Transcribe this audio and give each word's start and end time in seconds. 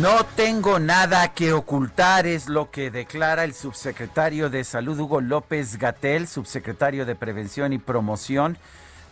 No 0.00 0.24
tengo 0.24 0.78
nada 0.78 1.28
que 1.28 1.54
ocultar, 1.54 2.26
es 2.26 2.48
lo 2.48 2.70
que 2.70 2.90
declara 2.90 3.44
el 3.44 3.54
subsecretario 3.54 4.50
de 4.50 4.62
Salud 4.62 4.98
Hugo 5.00 5.22
López 5.22 5.78
Gatel, 5.78 6.28
subsecretario 6.28 7.06
de 7.06 7.14
Prevención 7.14 7.72
y 7.72 7.78
Promoción, 7.78 8.58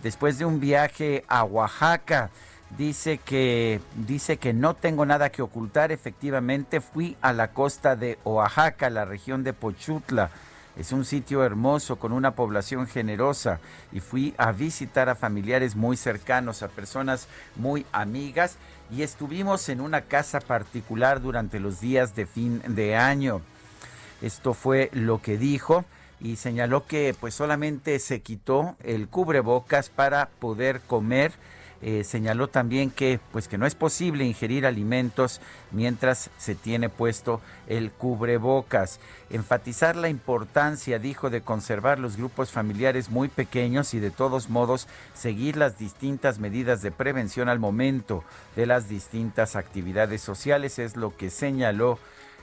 después 0.03 0.39
de 0.39 0.45
un 0.45 0.61
viaje 0.61 1.25
a 1.27 1.45
Oaxaca. 1.45 2.29
Dice 2.77 3.17
que 3.17 3.81
dice 3.95 4.37
que 4.37 4.53
no 4.53 4.75
tengo 4.75 5.07
nada 5.07 5.31
que 5.31 5.41
ocultar. 5.41 5.91
Efectivamente, 5.91 6.83
fui 6.83 7.17
a 7.23 7.33
la 7.33 7.53
costa 7.53 7.97
de 7.97 8.19
Oaxaca, 8.25 8.91
la 8.91 9.07
región 9.07 9.43
de 9.43 9.55
Pochutla. 9.55 10.29
Es 10.77 10.93
un 10.93 11.05
sitio 11.05 11.45
hermoso 11.45 11.97
con 11.97 12.13
una 12.13 12.33
población 12.33 12.87
generosa 12.89 13.61
y 13.93 14.01
fui 14.01 14.35
a 14.37 14.51
visitar 14.53 15.09
a 15.09 15.15
familiares 15.15 15.77
muy 15.77 15.97
cercanos, 15.97 16.63
a 16.63 16.69
personas 16.69 17.29
muy 17.55 17.87
amigas 17.93 18.59
y 18.91 19.03
estuvimos 19.03 19.69
en 19.69 19.81
una 19.81 20.03
casa 20.03 20.41
particular 20.41 21.21
durante 21.21 21.61
los 21.61 21.81
días 21.81 22.15
de 22.15 22.27
fin 22.27 22.63
de 22.67 22.97
año. 22.97 23.41
Esto 24.23 24.55
fue 24.55 24.91
lo 24.93 25.21
que 25.21 25.37
dijo 25.39 25.85
y 26.21 26.37
señaló 26.37 26.87
que 26.87 27.15
pues 27.19 27.35
solamente 27.35 27.99
se 27.99 28.21
quitó 28.21 28.77
el 28.83 29.09
cubrebocas 29.09 29.89
para 29.91 30.29
poder 30.39 30.81
comer 30.81 31.33
eh, 31.87 32.03
señaló 32.03 32.49
también 32.49 32.91
que 32.91 33.21
pues 33.31 33.47
que 33.47 33.59
no 33.59 33.67
es 33.67 33.75
posible 33.75 34.25
ingerir 34.25 34.65
alimentos 34.65 35.43
mientras 35.71 36.31
se 36.39 36.55
tiene 36.55 36.89
puesto 36.89 37.43
el 37.67 37.91
cubrebocas. 37.91 39.01
Enfatizar 39.29 39.95
la 39.95 40.09
importancia, 40.09 40.99
dijo, 40.99 41.29
de 41.29 41.43
conservar 41.43 41.99
los 41.99 42.17
grupos 42.17 42.51
familiares 42.51 43.11
muy 43.11 43.29
pequeños 43.29 43.93
y 43.93 44.01
de 44.01 44.11
todos 44.11 44.49
modos 44.49 44.89
seguir 45.13 45.59
las 45.59 45.79
distintas 45.79 46.39
medidas 46.39 46.81
de 46.81 46.91
prevención 46.91 47.51
al 47.51 47.59
momento 47.59 48.25
de 48.57 48.65
las 48.65 48.89
distintas 48.89 49.55
actividades 49.55 50.23
sociales, 50.23 50.79
es 50.79 50.97
lo 50.97 51.15
que 51.15 51.29
señaló 51.29 51.99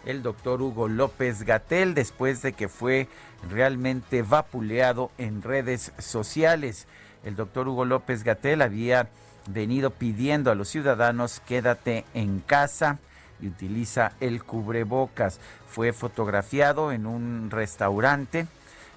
el 0.05 0.21
doctor 0.21 0.61
Hugo 0.61 0.87
López 0.87 1.41
Gatel 1.41 1.95
después 1.95 2.43
de 2.43 2.53
que 2.53 2.67
fue 2.67 3.07
realmente 3.49 4.21
vapuleado 4.21 5.09
en 5.17 5.41
redes 5.41 5.93
sociales. 5.97 6.85
El 7.23 7.35
doctor 7.35 7.67
Hugo 7.67 7.85
López 7.85 8.23
Gatel 8.23 8.61
había 8.61 9.09
venido 9.47 9.91
pidiendo 9.91 10.51
a 10.51 10.55
los 10.55 10.69
ciudadanos 10.69 11.41
quédate 11.45 12.05
en 12.13 12.39
casa 12.39 12.99
y 13.41 13.47
utiliza 13.47 14.13
el 14.19 14.43
cubrebocas. 14.43 15.39
Fue 15.67 15.93
fotografiado 15.93 16.91
en 16.91 17.05
un 17.05 17.49
restaurante, 17.49 18.47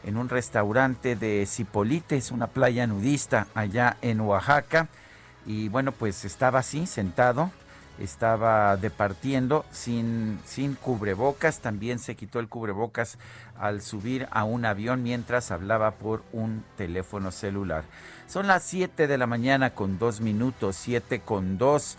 en 0.04 0.16
un 0.16 0.28
restaurante 0.28 1.16
de 1.16 1.46
Cipolite, 1.46 2.16
es 2.16 2.30
una 2.30 2.46
playa 2.46 2.86
nudista 2.86 3.46
allá 3.54 3.96
en 4.02 4.20
Oaxaca. 4.20 4.88
Y 5.46 5.68
bueno, 5.68 5.92
pues 5.92 6.24
estaba 6.24 6.60
así, 6.60 6.86
sentado, 6.86 7.50
estaba 7.98 8.76
departiendo 8.76 9.64
sin, 9.70 10.40
sin 10.44 10.74
cubrebocas. 10.74 11.60
También 11.60 11.98
se 11.98 12.16
quitó 12.16 12.40
el 12.40 12.48
cubrebocas 12.48 13.18
al 13.58 13.82
subir 13.82 14.26
a 14.30 14.44
un 14.44 14.64
avión 14.64 15.02
mientras 15.02 15.50
hablaba 15.50 15.92
por 15.92 16.22
un 16.32 16.64
teléfono 16.76 17.30
celular. 17.30 17.84
Son 18.26 18.46
las 18.46 18.62
7 18.64 19.06
de 19.06 19.18
la 19.18 19.26
mañana 19.26 19.74
con 19.74 19.98
dos 19.98 20.20
minutos, 20.20 20.76
7 20.76 21.20
con 21.20 21.58
2. 21.58 21.96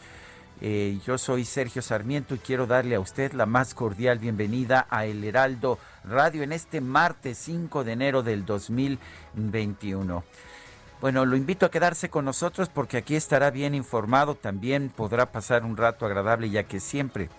Eh, 0.62 1.00
yo 1.06 1.18
soy 1.18 1.46
Sergio 1.46 1.82
Sarmiento 1.82 2.34
y 2.34 2.40
quiero 2.40 2.66
darle 2.66 2.96
a 2.96 3.00
usted 3.00 3.34
la 3.34 3.46
más 3.46 3.74
cordial 3.74 4.20
bienvenida 4.20 4.88
a 4.90 5.06
El 5.06 5.24
Heraldo 5.24 5.78
Radio 6.04 6.44
en 6.44 6.52
este 6.52 6.82
martes 6.82 7.38
5 7.38 7.84
de 7.84 7.92
enero 7.92 8.24
del 8.24 8.46
2021. 8.46 10.24
Bueno, 11.00 11.26
lo 11.26 11.36
invito 11.36 11.66
a 11.68 11.72
quedarse 11.72 12.10
con 12.10 12.26
nosotros 12.26 12.70
porque 12.70 12.98
aquí 12.98 13.16
estará 13.16 13.52
bien 13.52 13.76
informado, 13.76 14.36
también 14.36 14.90
podrá 14.90 15.32
pasar 15.32 15.64
un 15.64 15.78
rato 15.78 16.06
agradable 16.06 16.50
ya 16.50 16.64
que 16.64 16.80
siempre 16.80 17.30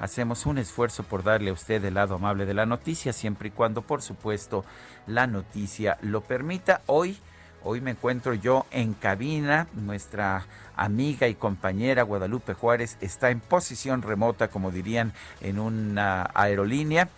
hacemos 0.00 0.46
un 0.46 0.58
esfuerzo 0.58 1.02
por 1.02 1.22
darle 1.22 1.50
a 1.50 1.54
usted 1.54 1.82
el 1.84 1.94
lado 1.94 2.16
amable 2.16 2.44
de 2.44 2.54
la 2.54 2.66
noticia, 2.66 3.12
siempre 3.12 3.48
y 3.48 3.52
cuando 3.52 3.82
por 3.82 4.02
supuesto 4.02 4.64
la 5.06 5.26
noticia 5.26 5.96
lo 6.02 6.20
permita. 6.20 6.82
Hoy 6.86 7.18
Hoy 7.66 7.80
me 7.80 7.92
encuentro 7.92 8.34
yo 8.34 8.66
en 8.70 8.92
cabina. 8.92 9.68
Nuestra 9.72 10.46
amiga 10.76 11.28
y 11.28 11.34
compañera 11.34 12.02
Guadalupe 12.02 12.52
Juárez 12.52 12.98
está 13.00 13.30
en 13.30 13.40
posición 13.40 14.02
remota, 14.02 14.48
como 14.48 14.70
dirían 14.70 15.14
en 15.40 15.58
una 15.58 16.30
aerolínea. 16.34 17.08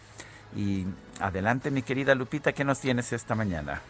Y 0.55 0.87
adelante, 1.19 1.73
mi 1.73 1.83
querida 1.83 2.15
Lupita, 2.15 2.53
¿qué 2.53 2.63
nos 2.63 2.79
tienes 2.79 3.13
esta 3.13 3.35
mañana? 3.35 3.83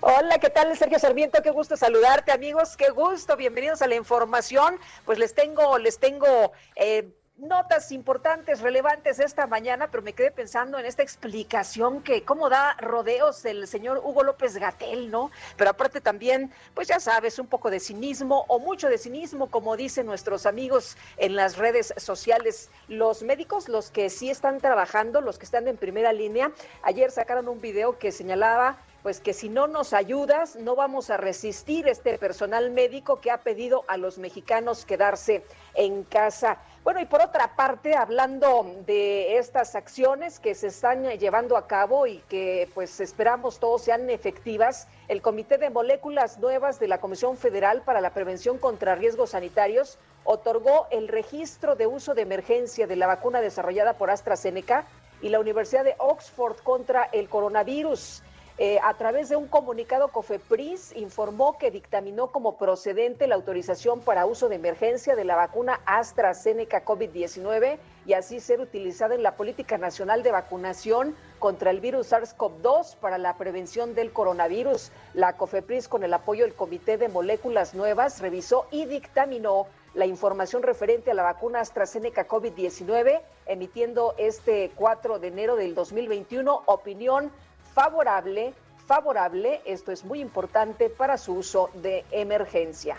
Hola, 0.00 0.38
¿qué 0.40 0.50
tal 0.50 0.76
Sergio 0.76 0.98
Sarmiento? 0.98 1.40
Qué 1.40 1.52
gusto 1.52 1.76
saludarte, 1.76 2.32
amigos. 2.32 2.76
Qué 2.76 2.90
gusto. 2.90 3.36
Bienvenidos 3.36 3.80
a 3.82 3.86
la 3.86 3.94
información. 3.94 4.78
Pues 5.04 5.20
les 5.20 5.36
tengo, 5.36 5.78
les 5.78 6.00
tengo 6.00 6.50
eh, 6.74 7.14
notas 7.36 7.90
importantes, 7.92 8.60
relevantes 8.60 9.18
esta 9.18 9.46
mañana, 9.46 9.90
pero 9.90 10.02
me 10.02 10.12
quedé 10.12 10.30
pensando 10.30 10.78
en 10.78 10.86
esta 10.86 11.02
explicación 11.02 12.02
que 12.02 12.22
cómo 12.24 12.48
da 12.48 12.76
rodeos 12.78 13.44
el 13.44 13.66
señor 13.66 14.00
Hugo 14.04 14.22
López 14.22 14.56
Gatel, 14.56 15.10
¿no? 15.10 15.30
Pero 15.56 15.70
aparte 15.70 16.00
también, 16.00 16.52
pues 16.74 16.88
ya 16.88 17.00
sabes, 17.00 17.38
un 17.38 17.46
poco 17.46 17.70
de 17.70 17.80
cinismo 17.80 18.44
o 18.48 18.58
mucho 18.58 18.88
de 18.88 18.98
cinismo, 18.98 19.50
como 19.50 19.76
dicen 19.76 20.06
nuestros 20.06 20.46
amigos 20.46 20.96
en 21.16 21.34
las 21.34 21.56
redes 21.56 21.92
sociales. 21.96 22.70
Los 22.88 23.22
médicos, 23.22 23.68
los 23.68 23.90
que 23.90 24.08
sí 24.08 24.30
están 24.30 24.60
trabajando, 24.60 25.20
los 25.20 25.38
que 25.38 25.44
están 25.44 25.66
en 25.68 25.76
primera 25.76 26.12
línea, 26.12 26.52
ayer 26.82 27.10
sacaron 27.10 27.48
un 27.48 27.60
video 27.60 27.98
que 27.98 28.12
señalaba 28.12 28.78
pues 29.02 29.20
que 29.20 29.32
si 29.32 29.48
no 29.48 29.66
nos 29.66 29.92
ayudas, 29.92 30.54
no 30.56 30.76
vamos 30.76 31.10
a 31.10 31.16
resistir 31.16 31.88
este 31.88 32.18
personal 32.18 32.70
médico 32.70 33.20
que 33.20 33.32
ha 33.32 33.38
pedido 33.38 33.84
a 33.88 33.96
los 33.96 34.18
mexicanos 34.18 34.86
quedarse 34.86 35.44
en 35.74 36.04
casa. 36.04 36.58
Bueno, 36.84 36.98
y 37.00 37.04
por 37.04 37.22
otra 37.22 37.54
parte, 37.54 37.94
hablando 37.94 38.66
de 38.86 39.38
estas 39.38 39.76
acciones 39.76 40.40
que 40.40 40.56
se 40.56 40.66
están 40.66 41.04
llevando 41.10 41.56
a 41.56 41.68
cabo 41.68 42.08
y 42.08 42.18
que 42.28 42.68
pues 42.74 42.98
esperamos 42.98 43.60
todos 43.60 43.82
sean 43.82 44.10
efectivas, 44.10 44.88
el 45.06 45.22
Comité 45.22 45.58
de 45.58 45.70
Moléculas 45.70 46.40
Nuevas 46.40 46.80
de 46.80 46.88
la 46.88 46.98
Comisión 46.98 47.36
Federal 47.36 47.82
para 47.82 48.00
la 48.00 48.10
Prevención 48.10 48.58
contra 48.58 48.96
Riesgos 48.96 49.30
Sanitarios 49.30 49.96
otorgó 50.24 50.88
el 50.90 51.06
registro 51.06 51.76
de 51.76 51.86
uso 51.86 52.14
de 52.14 52.22
emergencia 52.22 52.88
de 52.88 52.96
la 52.96 53.06
vacuna 53.06 53.40
desarrollada 53.40 53.92
por 53.92 54.10
AstraZeneca 54.10 54.84
y 55.20 55.28
la 55.28 55.38
Universidad 55.38 55.84
de 55.84 55.94
Oxford 55.98 56.56
contra 56.64 57.08
el 57.12 57.28
coronavirus. 57.28 58.24
Eh, 58.58 58.78
a 58.82 58.94
través 58.94 59.30
de 59.30 59.36
un 59.36 59.48
comunicado, 59.48 60.08
COFEPRIS 60.08 60.94
informó 60.96 61.56
que 61.56 61.70
dictaminó 61.70 62.30
como 62.30 62.58
procedente 62.58 63.26
la 63.26 63.34
autorización 63.34 64.00
para 64.00 64.26
uso 64.26 64.50
de 64.50 64.56
emergencia 64.56 65.16
de 65.16 65.24
la 65.24 65.36
vacuna 65.36 65.80
AstraZeneca 65.86 66.84
COVID-19 66.84 67.78
y 68.04 68.12
así 68.12 68.40
ser 68.40 68.60
utilizada 68.60 69.14
en 69.14 69.22
la 69.22 69.36
política 69.36 69.78
nacional 69.78 70.22
de 70.22 70.32
vacunación 70.32 71.16
contra 71.38 71.70
el 71.70 71.80
virus 71.80 72.12
SARS-CoV-2 72.12 72.96
para 72.96 73.16
la 73.16 73.36
prevención 73.38 73.94
del 73.94 74.12
coronavirus. 74.12 74.92
La 75.14 75.36
COFEPRIS, 75.38 75.88
con 75.88 76.04
el 76.04 76.12
apoyo 76.12 76.44
del 76.44 76.54
Comité 76.54 76.98
de 76.98 77.08
Moléculas 77.08 77.72
Nuevas, 77.72 78.20
revisó 78.20 78.66
y 78.70 78.84
dictaminó 78.84 79.66
la 79.94 80.06
información 80.06 80.62
referente 80.62 81.10
a 81.10 81.14
la 81.14 81.22
vacuna 81.22 81.60
AstraZeneca 81.60 82.28
COVID-19, 82.28 83.22
emitiendo 83.46 84.14
este 84.18 84.70
4 84.76 85.18
de 85.18 85.28
enero 85.28 85.56
del 85.56 85.74
2021 85.74 86.62
opinión 86.66 87.30
favorable 87.74 88.54
favorable. 88.86 89.62
Esto 89.64 89.92
es 89.92 90.04
muy 90.04 90.20
importante 90.20 90.90
para 90.90 91.16
su 91.16 91.34
uso 91.34 91.70
de 91.74 92.04
emergencia. 92.10 92.96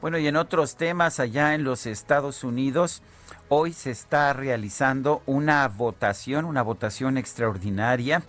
Bueno, 0.00 0.18
y 0.18 0.26
en 0.26 0.36
otros 0.36 0.76
temas 0.76 1.20
allá 1.20 1.54
en 1.54 1.64
los 1.64 1.86
Estados 1.86 2.44
Unidos, 2.44 3.02
hoy 3.48 3.72
se 3.72 3.90
está 3.90 4.32
realizando 4.32 5.22
una 5.26 5.66
votación, 5.68 6.44
una 6.44 6.62
votación 6.62 7.18
extraordinaria, 7.18 8.22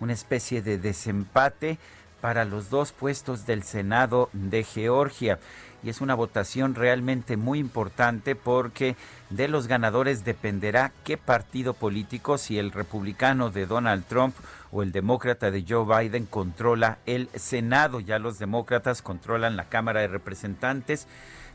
una 0.00 0.12
especie 0.12 0.60
de 0.62 0.78
desempate 0.78 1.78
para 2.20 2.44
los 2.44 2.70
dos 2.70 2.92
puestos 2.92 3.46
del 3.46 3.62
Senado 3.62 4.28
de 4.32 4.64
Georgia. 4.64 5.38
Y 5.84 5.90
es 5.90 6.00
una 6.00 6.14
votación 6.14 6.74
realmente 6.74 7.36
muy 7.36 7.58
importante 7.58 8.34
porque 8.34 8.96
de 9.28 9.48
los 9.48 9.66
ganadores 9.66 10.24
dependerá 10.24 10.92
qué 11.04 11.18
partido 11.18 11.74
político, 11.74 12.38
si 12.38 12.58
el 12.58 12.72
republicano 12.72 13.50
de 13.50 13.66
Donald 13.66 14.04
Trump 14.06 14.34
o 14.72 14.82
el 14.82 14.92
demócrata 14.92 15.50
de 15.50 15.64
Joe 15.68 15.84
Biden 15.84 16.24
controla 16.24 16.96
el 17.04 17.28
Senado. 17.34 18.00
Ya 18.00 18.18
los 18.18 18.38
demócratas 18.38 19.02
controlan 19.02 19.56
la 19.56 19.68
Cámara 19.68 20.00
de 20.00 20.08
Representantes, 20.08 21.06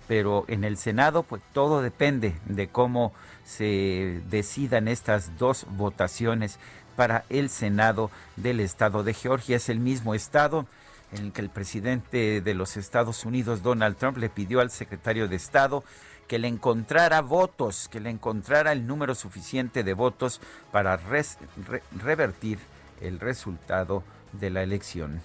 pero 0.07 0.45
en 0.47 0.63
el 0.63 0.77
Senado 0.77 1.23
pues 1.23 1.41
todo 1.51 1.81
depende 1.81 2.35
de 2.45 2.67
cómo 2.67 3.13
se 3.45 4.21
decidan 4.29 4.87
estas 4.87 5.39
dos 5.39 5.65
votaciones 5.71 6.59
para 6.95 7.25
el 7.29 7.49
Senado 7.49 8.11
del 8.35 8.59
Estado 8.59 9.03
de 9.03 9.15
Georgia. 9.15 9.55
Es 9.55 9.69
el 9.69 9.79
mismo 9.79 10.13
Estado 10.13 10.67
en 11.11 11.25
el 11.25 11.31
que 11.31 11.41
el 11.41 11.49
presidente 11.49 12.41
de 12.41 12.53
los 12.53 12.77
Estados 12.77 13.25
Unidos, 13.25 13.63
Donald 13.63 13.97
Trump, 13.97 14.17
le 14.17 14.29
pidió 14.29 14.59
al 14.59 14.71
secretario 14.71 15.27
de 15.27 15.35
Estado 15.35 15.83
que 16.27 16.39
le 16.39 16.47
encontrara 16.47 17.21
votos, 17.21 17.89
que 17.89 17.99
le 17.99 18.11
encontrara 18.11 18.71
el 18.71 18.85
número 18.85 19.15
suficiente 19.15 19.83
de 19.83 19.93
votos 19.93 20.39
para 20.71 20.97
revertir 20.97 22.59
el 23.01 23.19
resultado 23.19 24.03
de 24.33 24.51
la 24.51 24.61
elección. 24.61 25.21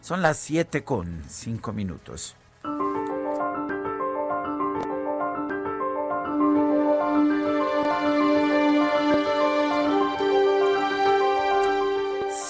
Son 0.00 0.22
las 0.22 0.38
7 0.38 0.84
con 0.84 1.24
5 1.28 1.72
minutos. 1.72 2.36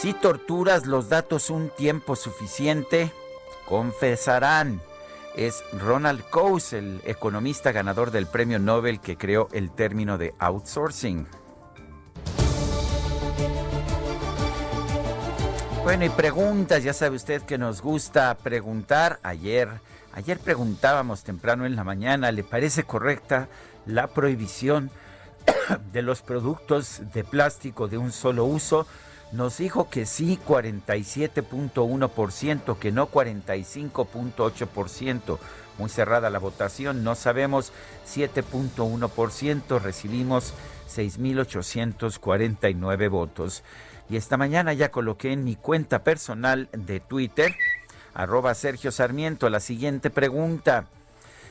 Si 0.05 0.13
torturas 0.13 0.85
los 0.85 1.09
datos 1.09 1.49
un 1.49 1.71
tiempo 1.71 2.15
suficiente, 2.15 3.11
confesarán. 3.65 4.83
Es 5.35 5.65
Ronald 5.73 6.29
Coase, 6.29 6.77
el 6.77 7.01
economista 7.07 7.73
ganador 7.73 8.11
del 8.11 8.27
premio 8.27 8.59
Nobel 8.59 9.01
que 9.01 9.17
creó 9.17 9.49
el 9.53 9.71
término 9.71 10.19
de 10.19 10.35
outsourcing. 10.39 11.27
Bueno, 15.85 16.05
y 16.05 16.11
preguntas, 16.11 16.85
ya 16.85 16.93
sabe 16.93 17.17
usted 17.17 17.41
que 17.41 17.57
nos 17.57 17.81
gusta 17.81 18.35
preguntar. 18.35 19.21
Ayer, 19.23 19.71
ayer 20.13 20.39
preguntábamos 20.39 21.23
temprano 21.25 21.65
en 21.65 21.77
la 21.77 21.83
mañana, 21.83 22.31
¿le 22.31 22.45
parece 22.45 22.85
correcta 22.85 23.49
la 23.87 24.09
prohibición 24.09 24.91
de 25.95 26.03
los 26.03 26.21
productos 26.21 27.01
de 27.15 27.25
plástico 27.25 27.89
de 27.89 27.97
un 27.97 28.13
solo 28.13 28.45
uso? 28.45 28.87
Nos 29.33 29.59
dijo 29.59 29.91
que 29.91 30.07
sí 30.07 30.39
47.1%, 30.47 32.79
que 32.79 32.93
no 32.93 33.11
45.8%. 33.11 35.39
Muy 35.79 35.91
cerrada 35.91 36.31
la 36.31 36.39
votación, 36.39 37.03
no 37.03 37.17
sabemos 37.17 37.73
7.1%, 38.07 39.81
recibimos 39.81 40.55
6.849 40.89 43.11
votos. 43.11 43.65
Y 44.09 44.17
esta 44.17 44.37
mañana 44.37 44.73
ya 44.73 44.91
coloqué 44.91 45.33
en 45.33 45.45
mi 45.45 45.57
cuenta 45.57 46.05
personal 46.05 46.69
de 46.73 47.01
Twitter, 47.01 47.55
arroba 48.13 48.55
Sergio 48.55 48.93
Sarmiento, 48.93 49.49
la 49.49 49.61
siguiente 49.61 50.11
pregunta. 50.11 50.87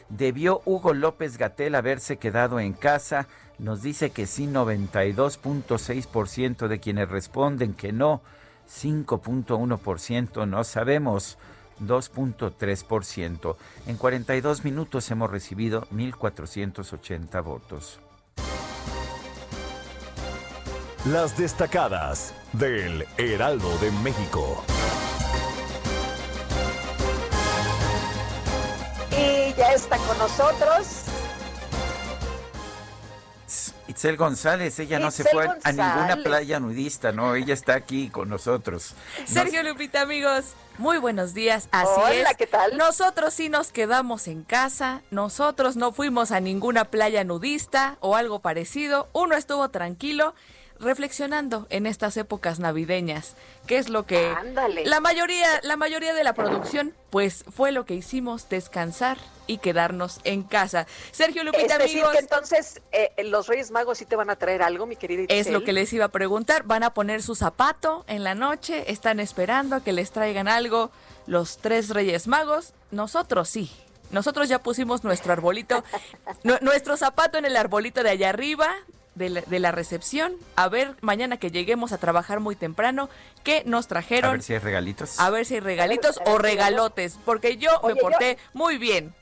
¿Debió 0.10 0.62
Hugo 0.66 0.94
López 0.94 1.38
Gatel 1.38 1.76
haberse 1.76 2.18
quedado 2.18 2.60
en 2.60 2.74
casa? 2.74 3.28
Nos 3.60 3.82
dice 3.82 4.12
que 4.12 4.28
sí 4.28 4.48
92.6% 4.48 6.68
de 6.68 6.80
quienes 6.80 7.10
responden 7.10 7.74
que 7.74 7.92
no, 7.92 8.22
5.1% 8.70 10.48
no 10.48 10.64
sabemos, 10.64 11.38
2.3%. 11.82 13.58
En 13.88 13.98
42 13.98 14.64
minutos 14.64 15.12
hemos 15.12 15.30
recibido 15.30 15.82
1.480 15.94 17.44
votos. 17.44 18.00
Las 21.06 21.38
destacadas 21.38 22.34
del 22.54 23.06
Heraldo 23.18 23.78
de 23.80 23.92
México. 24.04 24.64
Y 29.12 29.54
ya 29.54 29.74
está 29.74 29.98
con 29.98 30.18
nosotros 30.18 31.13
Itzel 33.88 34.18
González, 34.18 34.80
ella 34.80 35.00
no 35.00 35.12
se 35.12 35.24
fue 35.24 35.48
a 35.64 35.72
ninguna 35.72 36.18
playa 36.24 36.60
nudista, 36.60 37.12
¿no? 37.12 37.36
Ella 37.36 37.54
está 37.54 37.74
aquí 37.76 38.10
con 38.10 38.30
nosotros. 38.30 38.94
Sergio 39.26 39.62
Lupita, 39.64 40.02
amigos, 40.02 40.54
muy 40.78 40.98
buenos 40.98 41.34
días. 41.34 41.68
Así 41.72 42.20
Hola, 42.20 42.34
¿qué 42.36 42.48
tal? 42.48 42.78
Nosotros 42.78 43.34
sí 43.34 43.50
nos 43.50 43.72
quedamos 43.72 44.28
en 44.28 44.44
casa, 44.44 45.02
nosotros 45.12 45.76
no 45.76 45.92
fuimos 45.92 46.32
a 46.32 46.40
ninguna 46.40 46.86
playa 46.86 47.24
nudista 47.24 47.98
o 48.00 48.16
algo 48.16 48.40
parecido. 48.40 49.10
Uno 49.14 49.36
estuvo 49.36 49.70
tranquilo 49.70 50.34
reflexionando 50.80 51.68
en 51.70 51.86
estas 51.86 52.18
épocas 52.18 52.60
navideñas, 52.60 53.36
qué 53.68 53.78
es 53.78 53.90
lo 53.90 54.06
que 54.06 54.34
la 54.86 55.00
mayoría 55.00 55.48
la 55.64 55.78
mayoría 55.78 56.14
de 56.14 56.24
la 56.24 56.34
producción 56.34 56.94
pues 57.10 57.46
fue 57.50 57.72
lo 57.72 57.86
que 57.86 57.94
hicimos 57.94 58.50
descansar 58.50 59.18
y 59.48 59.58
quedarnos 59.58 60.20
en 60.24 60.44
casa. 60.44 60.88
Sergio 61.12 61.44
Lupita, 61.44 61.76
es 61.78 61.92
amigos, 61.92 62.12
que 62.12 62.20
entonces 62.20 62.82
eh, 62.92 63.12
los 63.24 63.48
Reyes 63.48 63.72
Magos 63.72 63.98
sí 63.98 64.06
te 64.06 64.16
van 64.16 64.30
a 64.30 64.36
traer 64.36 64.62
algo, 64.62 64.86
mi 64.86 64.96
querida 64.96 65.26
Es 65.30 65.50
lo 65.50 65.64
que 65.64 65.74
les 65.74 65.92
iba 65.94 66.06
a 66.06 66.10
preguntar, 66.10 66.64
van 66.64 66.84
a 66.84 66.94
poner 66.94 67.22
su 67.22 67.36
zapato 67.36 68.06
en 68.08 68.24
la 68.24 68.36
noche, 68.36 68.92
están 68.92 69.20
esperando 69.20 69.76
a 69.78 69.84
que 69.84 69.94
les 69.94 70.12
traigan 70.12 70.48
algo 70.48 70.92
los 71.28 71.58
tres 71.58 71.90
Reyes 71.90 72.28
Magos, 72.28 72.74
nosotros 72.92 73.50
sí. 73.50 73.72
Nosotros 74.12 74.48
ya 74.48 74.60
pusimos 74.60 75.04
nuestro 75.04 75.34
arbolito, 75.34 75.84
nuestro 76.62 76.98
zapato 76.98 77.38
en 77.38 77.46
el 77.46 77.58
arbolito 77.58 78.04
de 78.04 78.12
allá 78.12 78.30
arriba, 78.30 78.70
de 79.16 79.60
la, 79.60 79.72
recepción. 79.72 80.34
A 80.56 80.70
ver, 80.70 80.96
mañana 81.02 81.38
que 81.38 81.52
lleguemos 81.52 81.92
a 81.92 81.98
trabajar 81.98 82.40
muy 82.40 82.56
temprano, 82.56 83.10
¿qué 83.44 83.64
nos 83.66 83.88
trajeron? 83.88 84.30
A 84.30 84.34
ver 84.34 84.44
si 84.44 84.54
hay 84.54 84.60
regalitos. 84.60 85.20
A 85.20 85.30
ver 85.30 85.46
si 85.46 85.56
hay 85.56 85.60
regalitos 85.60 86.20
o 86.26 86.38
regalotes, 86.38 87.18
porque 87.26 87.58
yo 87.58 87.70
me 87.86 87.96
porté 87.96 88.38
muy 88.54 88.78
bien. 88.78 89.14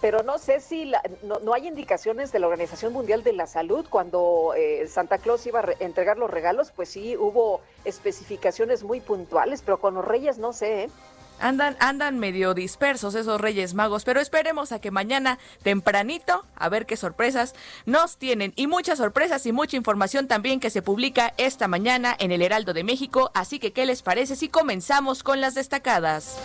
Pero 0.00 0.22
no 0.22 0.38
sé 0.38 0.60
si 0.60 0.92
no, 1.22 1.54
hay 1.54 1.66
indicaciones 1.66 2.30
de 2.32 2.38
la 2.38 2.46
Organización 2.46 2.92
Mundial 2.92 3.22
de 3.22 3.32
la 3.32 3.46
Salud 3.46 3.86
cuando 3.88 4.52
eh, 4.56 4.86
Santa 4.88 5.18
Claus 5.18 5.46
iba 5.46 5.60
a 5.60 5.72
entregar 5.80 6.18
los 6.18 6.30
regalos, 6.30 6.70
pues 6.70 6.90
sí 6.90 7.16
hubo 7.16 7.60
especificaciones 7.84 8.82
muy 8.82 9.00
puntuales, 9.00 9.62
pero 9.62 9.80
con 9.80 9.94
los 9.94 10.04
Reyes 10.04 10.38
no 10.38 10.52
sé. 10.52 10.84
¿eh? 10.84 10.90
Andan, 11.38 11.76
andan 11.80 12.18
medio 12.18 12.54
dispersos 12.54 13.14
esos 13.14 13.40
Reyes 13.40 13.74
Magos, 13.74 14.04
pero 14.04 14.20
esperemos 14.20 14.72
a 14.72 14.80
que 14.80 14.90
mañana 14.90 15.38
tempranito, 15.62 16.46
a 16.54 16.68
ver 16.68 16.86
qué 16.86 16.96
sorpresas 16.96 17.54
nos 17.84 18.16
tienen. 18.16 18.54
Y 18.56 18.66
muchas 18.66 18.98
sorpresas 18.98 19.44
y 19.44 19.52
mucha 19.52 19.76
información 19.76 20.28
también 20.28 20.60
que 20.60 20.70
se 20.70 20.82
publica 20.82 21.34
esta 21.36 21.68
mañana 21.68 22.16
en 22.18 22.32
el 22.32 22.40
Heraldo 22.40 22.72
de 22.72 22.84
México. 22.84 23.30
Así 23.34 23.58
que, 23.58 23.72
¿qué 23.72 23.84
les 23.84 24.02
parece 24.02 24.34
si 24.34 24.48
comenzamos 24.48 25.22
con 25.22 25.40
las 25.40 25.54
destacadas? 25.54 26.38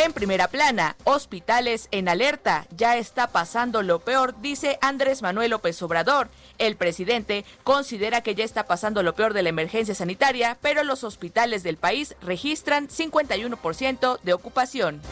En 0.00 0.12
primera 0.12 0.46
plana, 0.46 0.94
hospitales 1.02 1.88
en 1.90 2.08
alerta. 2.08 2.68
Ya 2.70 2.96
está 2.96 3.26
pasando 3.26 3.82
lo 3.82 3.98
peor, 3.98 4.40
dice 4.40 4.78
Andrés 4.80 5.22
Manuel 5.22 5.50
López 5.50 5.82
Obrador. 5.82 6.28
El 6.58 6.76
presidente 6.76 7.44
considera 7.64 8.20
que 8.20 8.36
ya 8.36 8.44
está 8.44 8.68
pasando 8.68 9.02
lo 9.02 9.16
peor 9.16 9.34
de 9.34 9.42
la 9.42 9.48
emergencia 9.48 9.96
sanitaria, 9.96 10.56
pero 10.62 10.84
los 10.84 11.02
hospitales 11.02 11.64
del 11.64 11.78
país 11.78 12.14
registran 12.22 12.86
51% 12.86 14.20
de 14.22 14.32
ocupación. 14.32 15.02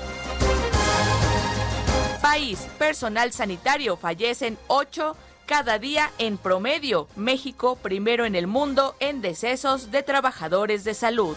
País, 2.22 2.68
personal 2.78 3.32
sanitario, 3.32 3.96
fallecen 3.96 4.56
8 4.68 5.16
cada 5.46 5.80
día 5.80 6.12
en 6.18 6.38
promedio. 6.38 7.08
México 7.16 7.74
primero 7.74 8.24
en 8.24 8.36
el 8.36 8.46
mundo 8.46 8.94
en 9.00 9.20
decesos 9.20 9.90
de 9.90 10.04
trabajadores 10.04 10.84
de 10.84 10.94
salud. 10.94 11.36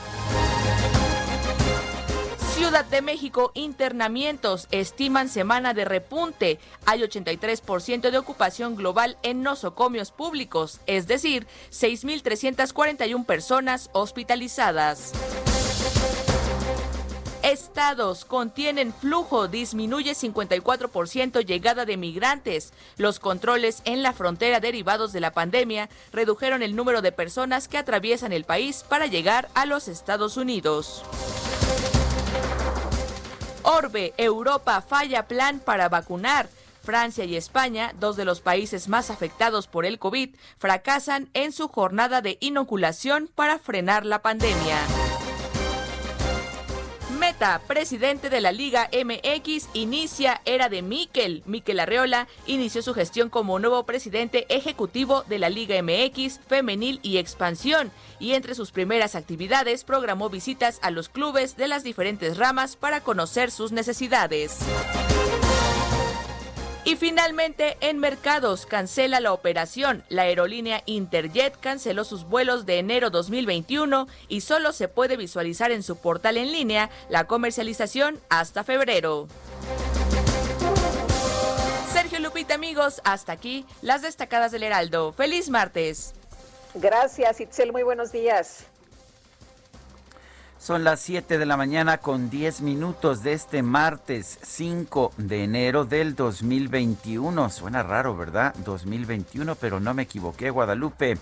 Ciudad 2.60 2.84
de 2.84 3.02
México, 3.02 3.54
internamientos 3.54 4.68
estiman 4.72 5.30
semana 5.30 5.74
de 5.74 5.86
repunte. 5.86 6.60
Hay 6.86 7.00
83% 7.00 8.12
de 8.12 8.18
ocupación 8.18 8.76
global 8.76 9.18
en 9.24 9.44
nosocomios 9.44 10.12
públicos, 10.12 10.82
es 10.86 11.08
decir, 11.08 11.48
6.341 11.72 13.26
personas 13.26 13.90
hospitalizadas. 13.94 15.14
Estados 17.44 18.26
contienen 18.26 18.94
flujo, 18.94 19.48
disminuye 19.48 20.12
54% 20.12 21.46
llegada 21.46 21.86
de 21.86 21.96
migrantes. 21.96 22.74
Los 22.98 23.22
controles 23.22 23.82
en 23.86 24.04
la 24.04 24.12
frontera 24.12 24.60
derivados 24.60 25.14
de 25.14 25.22
la 25.22 25.32
pandemia 25.32 25.90
redujeron 26.12 26.62
el 26.62 26.76
número 26.76 27.02
de 27.02 27.14
personas 27.14 27.70
que 27.70 27.78
atraviesan 27.78 28.34
el 28.34 28.44
país 28.44 28.84
para 28.88 29.08
llegar 29.08 29.48
a 29.54 29.66
los 29.66 29.88
Estados 29.88 30.36
Unidos. 30.36 31.06
Orbe, 33.72 34.16
Europa 34.18 34.82
falla 34.82 35.28
plan 35.28 35.60
para 35.60 35.90
vacunar. 35.90 36.50
Francia 36.82 37.26
y 37.26 37.36
España, 37.36 37.94
dos 38.00 38.16
de 38.16 38.26
los 38.26 38.42
países 38.42 38.88
más 38.88 39.12
afectados 39.12 39.68
por 39.68 39.86
el 39.86 40.00
COVID, 40.00 40.36
fracasan 40.58 41.30
en 41.36 41.52
su 41.52 41.68
jornada 41.68 42.22
de 42.22 42.40
inoculación 42.42 43.30
para 43.36 43.60
frenar 43.60 44.08
la 44.08 44.24
pandemia. 44.24 45.19
Presidente 47.40 48.30
de 48.30 48.42
la 48.42 48.52
Liga 48.52 48.90
MX, 48.92 49.70
inicia 49.74 50.42
era 50.44 50.68
de 50.68 50.82
Miquel. 50.82 51.42
Miquel 51.46 51.80
Arreola 51.80 52.28
inició 52.48 52.82
su 52.82 52.94
gestión 52.94 53.30
como 53.30 53.60
nuevo 53.60 53.86
presidente 53.86 54.46
ejecutivo 54.50 55.24
de 55.24 55.40
la 55.40 55.50
Liga 55.50 55.82
MX, 55.82 56.42
femenil 56.48 57.00
y 57.02 57.18
expansión, 57.18 57.92
y 58.20 58.34
entre 58.34 58.56
sus 58.56 58.72
primeras 58.72 59.16
actividades 59.16 59.86
programó 59.86 60.30
visitas 60.30 60.80
a 60.82 60.92
los 60.92 61.08
clubes 61.08 61.56
de 61.56 61.70
las 61.70 61.84
diferentes 61.84 62.38
ramas 62.38 62.76
para 62.76 63.02
conocer 63.02 63.52
sus 63.52 63.72
necesidades. 63.72 64.60
Y 66.90 66.96
finalmente, 66.96 67.78
en 67.82 68.00
mercados 68.00 68.66
cancela 68.66 69.20
la 69.20 69.32
operación. 69.32 70.04
La 70.10 70.24
aerolínea 70.24 70.82
Interjet 70.88 71.56
canceló 71.60 72.04
sus 72.04 72.24
vuelos 72.24 72.66
de 72.66 72.80
enero 72.80 73.12
2021 73.12 74.08
y 74.28 74.42
solo 74.42 74.74
se 74.74 74.88
puede 74.88 75.16
visualizar 75.16 75.70
en 75.70 75.84
su 75.84 75.98
portal 75.98 76.36
en 76.36 76.52
línea 76.52 76.90
la 77.08 77.26
comercialización 77.26 78.20
hasta 78.30 78.64
febrero. 78.64 79.28
Sergio 81.94 82.18
Lupita, 82.22 82.56
amigos, 82.56 83.02
hasta 83.04 83.34
aquí 83.34 83.68
las 83.84 84.02
destacadas 84.02 84.52
del 84.52 84.64
Heraldo. 84.64 85.14
Feliz 85.14 85.52
martes. 85.52 86.16
Gracias, 86.74 87.40
Itzel. 87.40 87.72
Muy 87.72 87.84
buenos 87.84 88.12
días. 88.12 88.66
Son 90.60 90.84
las 90.84 91.00
7 91.00 91.38
de 91.38 91.46
la 91.46 91.56
mañana 91.56 92.00
con 92.00 92.30
10 92.30 92.62
minutos 92.62 93.24
de 93.24 93.32
este 93.32 93.64
martes 93.64 94.40
5 94.44 95.14
de 95.16 95.46
enero 95.46 95.86
del 95.86 96.16
2021. 96.16 97.50
Suena 97.50 97.82
raro, 97.82 98.16
¿verdad? 98.18 98.54
2021, 98.66 99.56
pero 99.56 99.80
no 99.80 99.94
me 99.94 100.04
equivoqué, 100.04 100.50
Guadalupe. 100.50 101.18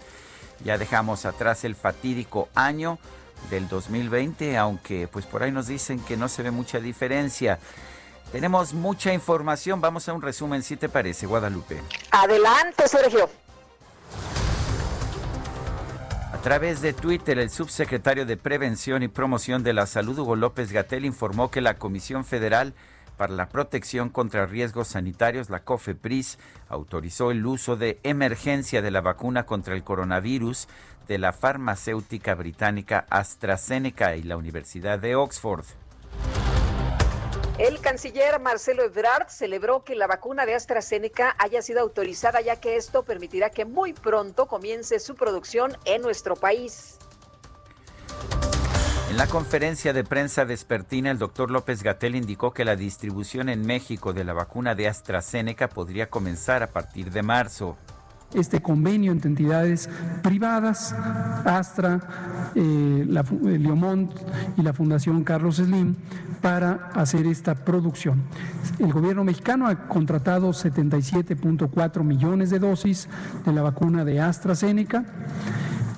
Ya 0.65 0.79
dejamos 0.79 1.25
atrás 1.25 1.63
el 1.65 1.75
fatídico 1.75 2.49
año 2.55 2.97
del 3.51 3.67
2020, 3.67 4.57
aunque 4.57 5.07
pues 5.07 5.27
por 5.27 5.43
ahí 5.43 5.51
nos 5.51 5.67
dicen 5.67 5.99
que 5.99 6.17
no 6.17 6.29
se 6.29 6.41
ve 6.41 6.49
mucha 6.49 6.79
diferencia. 6.79 7.59
Tenemos 8.31 8.73
mucha 8.73 9.13
información, 9.13 9.79
vamos 9.79 10.09
a 10.09 10.13
un 10.13 10.23
resumen, 10.23 10.63
si 10.63 10.77
te 10.77 10.89
parece, 10.89 11.27
Guadalupe. 11.27 11.79
Adelante, 12.09 12.87
Sergio. 12.87 13.29
A 16.47 16.49
través 16.49 16.79
de 16.81 16.93
Twitter, 16.93 17.39
el 17.39 17.49
subsecretario 17.49 18.25
de 18.25 18.37
Prevención 18.37 19.03
y 19.03 19.09
Promoción 19.09 19.63
de 19.63 19.73
la 19.73 19.85
Salud, 19.85 20.17
Hugo 20.17 20.37
López 20.37 20.71
Gatel, 20.71 21.03
informó 21.03 21.51
que 21.51 21.59
la 21.59 21.73
Comisión 21.73 22.23
Federal 22.23 22.73
para 23.17 23.33
la 23.33 23.49
Protección 23.49 24.07
contra 24.07 24.45
Riesgos 24.45 24.87
Sanitarios, 24.87 25.49
la 25.49 25.65
COFEPRIS, 25.65 26.39
autorizó 26.69 27.31
el 27.31 27.45
uso 27.45 27.75
de 27.75 27.99
emergencia 28.03 28.81
de 28.81 28.91
la 28.91 29.01
vacuna 29.01 29.45
contra 29.45 29.75
el 29.75 29.83
coronavirus 29.83 30.69
de 31.09 31.17
la 31.17 31.33
farmacéutica 31.33 32.33
británica 32.33 33.05
AstraZeneca 33.09 34.15
y 34.15 34.23
la 34.23 34.37
Universidad 34.37 34.99
de 34.99 35.17
Oxford. 35.17 35.65
El 37.57 37.79
canciller 37.79 38.39
Marcelo 38.39 38.83
Ebrard 38.83 39.29
celebró 39.29 39.83
que 39.83 39.95
la 39.95 40.05
vacuna 40.05 40.45
de 40.45 40.53
AstraZeneca 40.53 41.35
haya 41.39 41.63
sido 41.63 41.81
autorizada 41.81 42.39
ya 42.39 42.57
que 42.57 42.75
esto 42.75 43.03
permitirá 43.03 43.49
que 43.49 43.65
muy 43.65 43.93
pronto 43.93 44.45
comience 44.45 44.99
su 44.99 45.15
producción 45.15 45.75
en 45.85 46.03
nuestro 46.03 46.35
país. 46.35 46.99
En 49.09 49.17
la 49.17 49.25
conferencia 49.25 49.91
de 49.91 50.03
prensa 50.03 50.43
vespertina, 50.43 51.09
el 51.09 51.17
doctor 51.17 51.49
López 51.49 51.81
Gatel 51.81 52.15
indicó 52.15 52.53
que 52.53 52.63
la 52.63 52.75
distribución 52.75 53.49
en 53.49 53.65
México 53.65 54.13
de 54.13 54.23
la 54.23 54.33
vacuna 54.33 54.75
de 54.75 54.87
AstraZeneca 54.87 55.67
podría 55.67 56.11
comenzar 56.11 56.61
a 56.61 56.67
partir 56.67 57.09
de 57.09 57.23
marzo 57.23 57.75
este 58.33 58.61
convenio 58.61 59.11
entre 59.11 59.29
entidades 59.29 59.89
privadas, 60.21 60.93
Astra, 61.45 61.99
eh, 62.55 63.05
la, 63.07 63.23
Leomont 63.41 64.11
y 64.57 64.61
la 64.61 64.73
Fundación 64.73 65.23
Carlos 65.23 65.57
Slim, 65.57 65.95
para 66.41 66.89
hacer 66.93 67.25
esta 67.25 67.55
producción. 67.55 68.23
El 68.79 68.93
gobierno 68.93 69.23
mexicano 69.23 69.67
ha 69.67 69.87
contratado 69.87 70.49
77.4 70.49 72.03
millones 72.03 72.49
de 72.49 72.59
dosis 72.59 73.07
de 73.45 73.53
la 73.53 73.61
vacuna 73.61 74.05
de 74.05 74.21
AstraZeneca, 74.21 75.05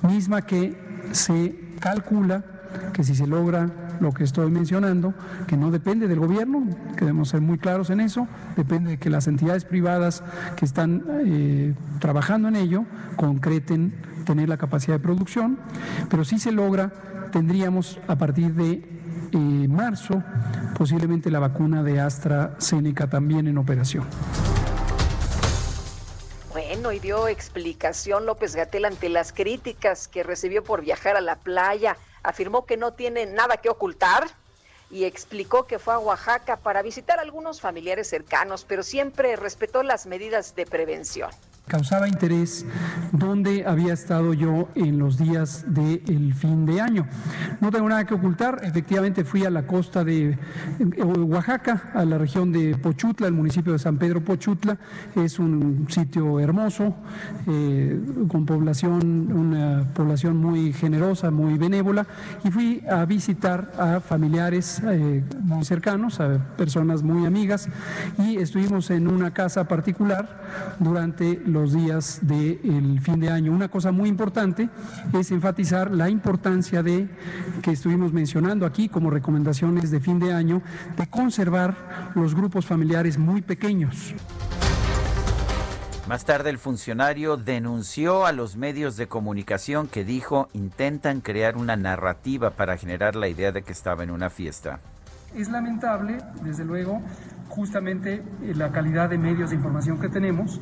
misma 0.02 0.42
que 0.42 1.08
se 1.12 1.74
calcula 1.80 2.44
que 2.92 3.04
si 3.04 3.14
se 3.14 3.26
logra 3.26 3.70
lo 4.00 4.12
que 4.12 4.24
estoy 4.24 4.50
mencionando, 4.50 5.14
que 5.46 5.56
no 5.56 5.70
depende 5.70 6.08
del 6.08 6.18
gobierno, 6.18 6.64
queremos 6.96 7.28
ser 7.28 7.40
muy 7.40 7.58
claros 7.58 7.90
en 7.90 8.00
eso, 8.00 8.26
depende 8.56 8.90
de 8.90 8.98
que 8.98 9.10
las 9.10 9.26
entidades 9.26 9.64
privadas 9.64 10.22
que 10.56 10.64
están 10.64 11.04
eh, 11.24 11.74
trabajando 11.98 12.48
en 12.48 12.56
ello 12.56 12.84
concreten 13.16 13.94
tener 14.24 14.48
la 14.48 14.56
capacidad 14.56 14.94
de 14.94 15.00
producción, 15.00 15.58
pero 16.08 16.24
si 16.24 16.38
se 16.38 16.52
logra, 16.52 16.92
tendríamos 17.32 17.98
a 18.08 18.16
partir 18.16 18.54
de 18.54 19.00
eh, 19.32 19.68
marzo 19.68 20.22
posiblemente 20.76 21.30
la 21.30 21.38
vacuna 21.38 21.82
de 21.82 22.00
AstraZeneca 22.00 23.08
también 23.08 23.46
en 23.46 23.58
operación. 23.58 24.04
Bueno, 26.52 26.90
y 26.90 26.98
dio 26.98 27.28
explicación 27.28 28.26
López 28.26 28.56
Gatel 28.56 28.84
ante 28.84 29.08
las 29.08 29.32
críticas 29.32 30.08
que 30.08 30.22
recibió 30.22 30.64
por 30.64 30.82
viajar 30.82 31.16
a 31.16 31.20
la 31.20 31.36
playa 31.36 31.96
afirmó 32.22 32.66
que 32.66 32.76
no 32.76 32.92
tiene 32.92 33.26
nada 33.26 33.56
que 33.58 33.70
ocultar 33.70 34.28
y 34.90 35.04
explicó 35.04 35.66
que 35.66 35.78
fue 35.78 35.94
a 35.94 35.98
Oaxaca 35.98 36.56
para 36.56 36.82
visitar 36.82 37.18
a 37.18 37.22
algunos 37.22 37.60
familiares 37.60 38.08
cercanos, 38.08 38.64
pero 38.64 38.82
siempre 38.82 39.36
respetó 39.36 39.82
las 39.82 40.06
medidas 40.06 40.54
de 40.56 40.66
prevención 40.66 41.30
causaba 41.70 42.08
interés 42.08 42.66
dónde 43.12 43.64
había 43.64 43.92
estado 43.92 44.34
yo 44.34 44.68
en 44.74 44.98
los 44.98 45.16
días 45.16 45.64
del 45.68 46.34
fin 46.34 46.66
de 46.66 46.80
año. 46.80 47.06
No 47.60 47.70
tengo 47.70 47.88
nada 47.88 48.04
que 48.04 48.14
ocultar, 48.14 48.60
efectivamente 48.64 49.24
fui 49.24 49.44
a 49.44 49.50
la 49.50 49.68
costa 49.68 50.02
de 50.02 50.30
eh, 50.30 51.02
Oaxaca, 51.04 51.92
a 51.94 52.04
la 52.04 52.18
región 52.18 52.50
de 52.50 52.76
Pochutla, 52.76 53.28
el 53.28 53.34
municipio 53.34 53.72
de 53.72 53.78
San 53.78 53.98
Pedro 53.98 54.20
Pochutla, 54.20 54.78
es 55.14 55.38
un 55.38 55.86
sitio 55.88 56.40
hermoso, 56.40 56.96
eh, 57.46 58.00
con 58.26 58.44
población, 58.46 59.30
una 59.32 59.84
población 59.94 60.38
muy 60.38 60.72
generosa, 60.72 61.30
muy 61.30 61.56
benévola, 61.56 62.04
y 62.42 62.50
fui 62.50 62.82
a 62.90 63.04
visitar 63.04 63.70
a 63.78 64.00
familiares 64.00 64.82
eh, 64.84 65.22
muy 65.42 65.64
cercanos, 65.64 66.18
a 66.18 66.36
personas 66.56 67.04
muy 67.04 67.26
amigas, 67.26 67.68
y 68.18 68.38
estuvimos 68.38 68.90
en 68.90 69.06
una 69.06 69.32
casa 69.32 69.68
particular 69.68 70.40
durante 70.80 71.40
los 71.46 71.59
los 71.60 71.72
días 71.74 72.20
del 72.22 73.00
fin 73.00 73.20
de 73.20 73.28
año. 73.28 73.52
Una 73.52 73.68
cosa 73.68 73.92
muy 73.92 74.08
importante 74.08 74.70
es 75.12 75.30
enfatizar 75.30 75.90
la 75.90 76.08
importancia 76.08 76.82
de, 76.82 77.06
que 77.62 77.72
estuvimos 77.72 78.12
mencionando 78.12 78.64
aquí 78.64 78.88
como 78.88 79.10
recomendaciones 79.10 79.90
de 79.90 80.00
fin 80.00 80.18
de 80.18 80.32
año, 80.32 80.62
de 80.96 81.06
conservar 81.08 82.12
los 82.14 82.34
grupos 82.34 82.64
familiares 82.64 83.18
muy 83.18 83.42
pequeños. 83.42 84.14
Más 86.08 86.24
tarde 86.24 86.50
el 86.50 86.58
funcionario 86.58 87.36
denunció 87.36 88.24
a 88.24 88.32
los 88.32 88.56
medios 88.56 88.96
de 88.96 89.06
comunicación 89.06 89.86
que 89.86 90.04
dijo 90.04 90.48
intentan 90.54 91.20
crear 91.20 91.56
una 91.56 91.76
narrativa 91.76 92.50
para 92.50 92.76
generar 92.78 93.16
la 93.16 93.28
idea 93.28 93.52
de 93.52 93.62
que 93.62 93.72
estaba 93.72 94.02
en 94.02 94.10
una 94.10 94.30
fiesta. 94.30 94.80
Es 95.34 95.48
lamentable, 95.48 96.18
desde 96.42 96.64
luego, 96.64 97.00
justamente 97.48 98.22
eh, 98.42 98.54
la 98.54 98.70
calidad 98.70 99.10
de 99.10 99.18
medios 99.18 99.50
de 99.50 99.56
información 99.56 100.00
que 100.00 100.08
tenemos, 100.08 100.60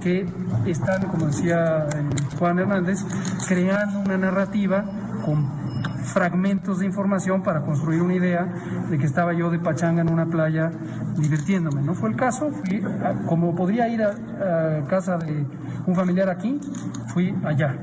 que 0.00 0.26
están, 0.66 1.06
como 1.08 1.26
decía 1.26 1.86
eh, 1.86 2.10
Juan 2.38 2.58
Hernández, 2.58 2.98
creando 3.48 4.00
una 4.00 4.18
narrativa 4.18 4.84
con 5.24 5.60
fragmentos 6.12 6.80
de 6.80 6.86
información 6.86 7.42
para 7.42 7.62
construir 7.62 8.02
una 8.02 8.14
idea 8.14 8.46
de 8.90 8.98
que 8.98 9.06
estaba 9.06 9.32
yo 9.32 9.50
de 9.50 9.58
pachanga 9.58 10.02
en 10.02 10.10
una 10.10 10.26
playa 10.26 10.70
divirtiéndome. 11.16 11.82
No 11.82 11.94
fue 11.94 12.10
el 12.10 12.16
caso, 12.16 12.50
fui 12.50 12.82
como 13.26 13.54
podría 13.54 13.88
ir 13.88 14.02
a, 14.02 14.84
casa 14.88 15.16
de 15.18 15.46
un 15.86 15.94
familiar 15.94 16.28
aquí, 16.28 16.58
fui 17.08 17.34
allá. 17.44 17.76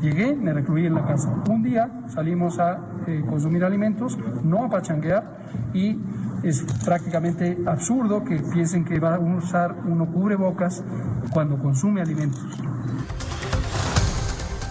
Llegué, 0.00 0.34
me 0.34 0.52
recluí 0.54 0.86
en 0.86 0.94
la 0.94 1.06
casa. 1.06 1.28
Un 1.48 1.62
día 1.62 1.90
salimos 2.08 2.58
a 2.58 2.80
eh, 3.06 3.22
consumir 3.28 3.64
alimentos, 3.64 4.16
no 4.42 4.64
a 4.64 4.70
pachanguear, 4.70 5.24
y 5.74 5.98
es 6.42 6.64
prácticamente 6.84 7.58
absurdo 7.66 8.24
que 8.24 8.36
piensen 8.36 8.84
que 8.84 8.98
va 8.98 9.16
a 9.16 9.18
usar 9.18 9.74
uno 9.84 10.10
cubrebocas 10.10 10.82
cuando 11.32 11.58
consume 11.58 12.00
alimentos. 12.00 12.40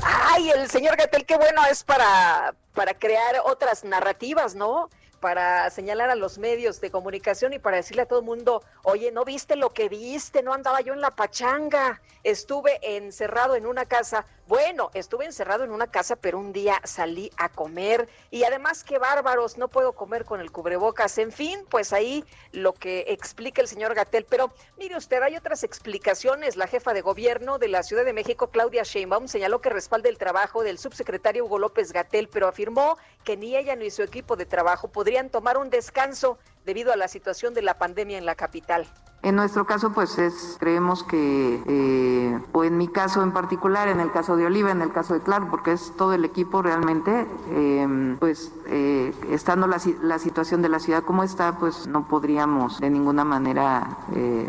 Ay, 0.04 0.50
el 0.50 0.68
señor 0.68 0.98
Gatel, 0.98 1.26
qué 1.26 1.38
bueno 1.38 1.62
es 1.70 1.84
para, 1.84 2.56
para 2.74 2.96
crear 2.96 3.36
otras 3.46 3.84
narrativas, 3.84 4.56
¿no? 4.56 4.90
para 5.20 5.70
señalar 5.70 6.10
a 6.10 6.16
los 6.16 6.38
medios 6.38 6.82
de 6.82 6.92
comunicación 6.92 7.54
y 7.54 7.60
para 7.60 7.78
decirle 7.78 8.04
a 8.04 8.06
todo 8.06 8.20
el 8.20 8.26
mundo, 8.26 8.64
oye, 8.84 9.12
¿no 9.12 9.26
viste 9.26 9.56
lo 9.56 9.74
que 9.74 9.90
viste? 9.90 10.42
No 10.44 10.54
andaba 10.54 10.82
yo 10.82 10.94
en 10.94 11.02
la 11.02 11.12
pachanga, 11.12 12.02
estuve 12.24 12.80
encerrado 12.96 13.56
en 13.56 13.66
una 13.66 13.86
casa. 13.86 14.26
Bueno, 14.50 14.90
estuve 14.96 15.26
encerrado 15.26 15.64
en 15.64 15.70
una 15.70 15.86
casa, 15.86 16.16
pero 16.16 16.40
un 16.40 16.54
día 16.54 16.82
salí 16.84 17.30
a 17.38 17.50
comer 17.50 18.10
y 18.32 18.46
además 18.46 18.84
qué 18.84 18.98
bárbaros, 18.98 19.60
no 19.60 19.68
puedo 19.68 19.94
comer 19.94 20.26
con 20.26 20.42
el 20.42 20.52
cubrebocas. 20.52 21.20
En 21.20 21.32
fin, 21.32 21.60
pues 21.70 21.94
ahí 21.94 22.26
lo 22.52 22.74
que 22.74 23.06
explica 23.10 23.62
el 23.62 23.68
señor 23.68 23.94
Gatel. 23.94 24.26
Pero 24.28 24.52
mire 24.80 24.98
usted, 24.98 25.22
hay 25.22 25.36
otras 25.36 25.64
explicaciones. 25.64 26.58
La 26.58 26.66
jefa 26.66 26.96
de 26.96 27.02
gobierno 27.02 27.60
de 27.60 27.68
la 27.68 27.84
Ciudad 27.84 28.04
de 28.04 28.12
México, 28.12 28.48
Claudia 28.48 28.82
Sheinbaum, 28.82 29.28
señaló 29.28 29.62
que 29.62 29.70
respalda 29.70 30.10
el 30.10 30.18
trabajo 30.18 30.64
del 30.64 30.80
subsecretario 30.80 31.46
Hugo 31.46 31.60
López 31.60 31.94
Gatel, 31.94 32.28
pero 32.28 32.48
afirmó 32.48 32.98
que 33.24 33.38
ni 33.38 33.56
ella 33.56 33.76
ni 33.76 33.92
su 33.92 34.02
equipo 34.02 34.36
de 34.36 34.48
trabajo 34.48 34.88
podrían 34.88 35.30
tomar 35.30 35.60
un 35.60 35.70
descanso 35.70 36.40
debido 36.70 36.94
a 36.94 36.96
la 36.96 37.08
situación 37.08 37.56
de 37.56 37.64
la 37.64 37.80
pandemia 37.80 38.20
en 38.20 38.28
la 38.28 38.36
capital. 38.36 38.86
En 39.24 39.36
nuestro 39.36 39.66
caso, 39.66 39.92
pues 39.92 40.20
es, 40.20 40.56
creemos 40.60 41.04
que, 41.04 41.64
eh, 41.68 42.40
o 42.52 42.64
en 42.64 42.78
mi 42.78 42.88
caso 42.88 43.24
en 43.24 43.32
particular, 43.32 43.88
en 43.88 44.00
el 44.00 44.12
caso 44.12 44.38
de 44.38 44.46
Oliva, 44.46 44.70
en 44.70 44.84
el 44.84 44.92
caso 44.92 45.16
de 45.16 45.22
Clark, 45.22 45.50
porque 45.50 45.72
es 45.72 45.92
todo 45.98 46.14
el 46.14 46.24
equipo 46.26 46.62
realmente, 46.62 47.26
eh, 47.50 48.16
pues 48.20 48.52
eh, 48.68 49.12
estando 49.32 49.66
la, 49.66 49.82
la, 50.04 50.20
situación 50.20 50.62
de 50.62 50.70
la 50.70 50.80
ciudad 50.80 51.02
como 51.04 51.24
está, 51.24 51.58
pues 51.58 51.88
no 51.88 52.08
podríamos 52.08 52.80
de 52.80 52.92
ninguna 52.92 53.24
manera 53.24 53.98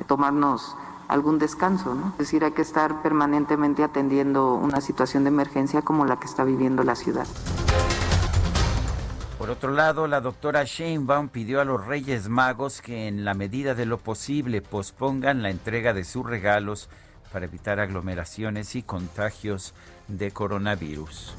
tomarnos 0.06 0.76
algún 1.08 1.38
descanso, 1.38 1.94
¿no? 1.94 2.08
Es 2.12 2.18
decir, 2.18 2.44
hay 2.44 2.52
que 2.52 2.62
estar 2.62 3.00
permanentemente 3.00 3.82
atendiendo 3.82 4.54
una 4.54 4.82
situación 4.82 5.24
de 5.24 5.28
emergencia 5.28 5.80
como 5.80 6.04
la 6.04 6.20
que 6.20 6.26
está 6.26 6.44
viviendo 6.44 6.84
la 6.84 6.96
ciudad. 6.96 7.26
Por 9.40 9.48
otro 9.48 9.72
lado, 9.72 10.06
la 10.06 10.20
doctora 10.20 10.64
Sheinbaum 10.64 11.30
pidió 11.30 11.62
a 11.62 11.64
los 11.64 11.86
Reyes 11.86 12.28
Magos 12.28 12.82
que 12.82 13.08
en 13.08 13.24
la 13.24 13.32
medida 13.32 13.74
de 13.74 13.86
lo 13.86 13.96
posible 13.96 14.60
pospongan 14.60 15.42
la 15.42 15.48
entrega 15.48 15.94
de 15.94 16.04
sus 16.04 16.26
regalos 16.26 16.90
para 17.32 17.46
evitar 17.46 17.80
aglomeraciones 17.80 18.76
y 18.76 18.82
contagios 18.82 19.72
de 20.08 20.30
coronavirus. 20.30 21.32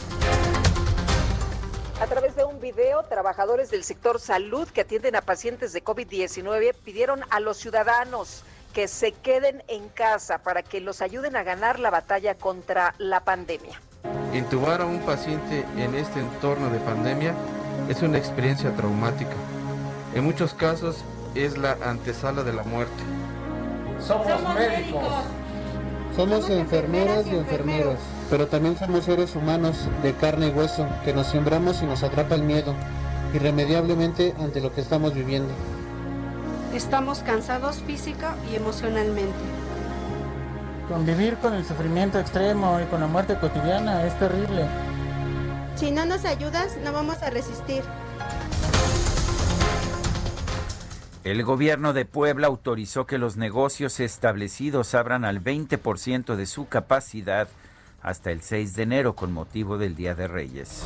A 2.01 2.08
través 2.08 2.36
de 2.36 2.43
un 2.43 2.60
video, 2.60 3.03
trabajadores 3.03 3.70
del 3.70 3.84
sector 3.84 4.20
salud 4.20 4.67
que 4.67 4.81
atienden 4.81 5.15
a 5.15 5.22
pacientes 5.22 5.72
de 5.72 5.84
COVID-19 5.84 6.74
pidieron 6.84 7.22
a 7.29 7.39
los 7.39 7.58
ciudadanos 7.58 8.43
que 8.74 8.88
se 8.88 9.12
queden 9.12 9.62
en 9.67 9.89
casa 9.89 10.39
para 10.39 10.63
que 10.63 10.81
los 10.81 11.03
ayuden 11.03 11.36
a 11.36 11.43
ganar 11.43 11.77
la 11.77 11.91
batalla 11.91 12.34
contra 12.34 12.96
la 12.98 13.20
pandemia. 13.20 13.79
Intubar 14.34 14.81
a 14.81 14.88
un 14.88 15.01
paciente 15.01 15.63
en 15.77 15.93
este 15.93 16.20
entorno 16.20 16.72
de 16.72 16.79
pandemia 16.79 17.36
es 17.90 18.02
una 18.02 18.18
experiencia 18.18 18.72
traumática. 18.76 19.34
En 20.14 20.24
muchos 20.24 20.54
casos 20.54 20.98
es 21.36 21.58
la 21.58 21.78
antesala 21.86 22.44
de 22.44 22.54
la 22.54 22.64
muerte. 22.64 23.04
Somos, 24.00 24.28
médicos. 24.56 25.04
Somos 26.16 26.50
enfermeras 26.50 27.26
y 27.28 27.36
enfermeros, 27.36 27.98
pero 28.30 28.48
también 28.48 28.78
somos 28.78 29.06
seres 29.06 29.36
humanos 29.36 29.88
de 30.04 30.14
carne 30.14 30.48
y 30.48 30.52
hueso 30.52 30.86
que 31.06 31.14
nos 31.14 31.28
sembramos 31.28 31.82
y 31.82 31.86
nos 31.86 32.04
atrapa 32.04 32.36
el 32.36 32.44
miedo, 32.44 32.74
irremediablemente 33.34 34.34
ante 34.40 34.60
lo 34.60 34.74
que 34.74 34.82
estamos 34.82 35.14
viviendo. 35.14 35.54
Estamos 36.74 37.20
cansados 37.20 37.78
física 37.78 38.36
y 38.52 38.56
emocionalmente. 38.56 39.38
Convivir 40.90 41.36
con 41.38 41.54
el 41.54 41.64
sufrimiento 41.64 42.20
extremo 42.20 42.80
y 42.82 42.86
con 42.86 43.00
la 43.00 43.08
muerte 43.08 43.38
cotidiana 43.40 44.06
es 44.06 44.18
terrible. 44.20 44.66
Si 45.75 45.92
no 45.92 46.06
nos 46.06 46.25
ayudas, 46.25 46.78
no 46.84 46.92
vamos 46.94 47.22
a 47.24 47.30
resistir. 47.30 47.84
El 51.24 51.44
gobierno 51.44 51.94
de 51.94 52.06
Puebla 52.06 52.48
autorizó 52.48 53.06
que 53.06 53.18
los 53.18 53.38
negocios 53.38 54.00
establecidos 54.00 54.96
abran 54.96 55.24
al 55.24 55.44
20% 55.44 56.36
de 56.36 56.46
su 56.48 56.68
capacidad 56.68 57.48
hasta 58.01 58.32
el 58.32 58.42
6 58.42 58.75
de 58.75 58.84
enero 58.84 59.16
con 59.16 59.32
motivo 59.32 59.78
del 59.78 59.96
Día 59.96 60.16
de 60.16 60.28
Reyes. 60.28 60.84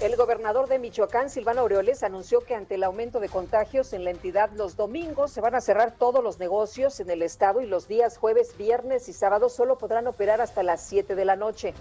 El 0.00 0.16
gobernador 0.16 0.68
de 0.68 0.78
Michoacán, 0.78 1.30
Silvano 1.30 1.62
Aureoles, 1.62 2.02
anunció 2.02 2.40
que 2.40 2.54
ante 2.54 2.74
el 2.74 2.82
aumento 2.82 3.20
de 3.20 3.28
contagios 3.28 3.92
en 3.92 4.04
la 4.04 4.10
entidad 4.10 4.50
los 4.54 4.76
domingos 4.76 5.30
se 5.30 5.40
van 5.40 5.54
a 5.54 5.60
cerrar 5.60 5.94
todos 5.96 6.22
los 6.22 6.38
negocios 6.38 7.00
en 7.00 7.08
el 7.08 7.22
estado 7.22 7.62
y 7.62 7.66
los 7.66 7.88
días 7.88 8.18
jueves, 8.18 8.54
viernes 8.58 9.08
y 9.08 9.12
sábados 9.12 9.54
solo 9.54 9.78
podrán 9.78 10.06
operar 10.06 10.40
hasta 10.42 10.62
las 10.62 10.82
7 10.82 11.14
de 11.14 11.24
la 11.24 11.36
noche. 11.36 11.72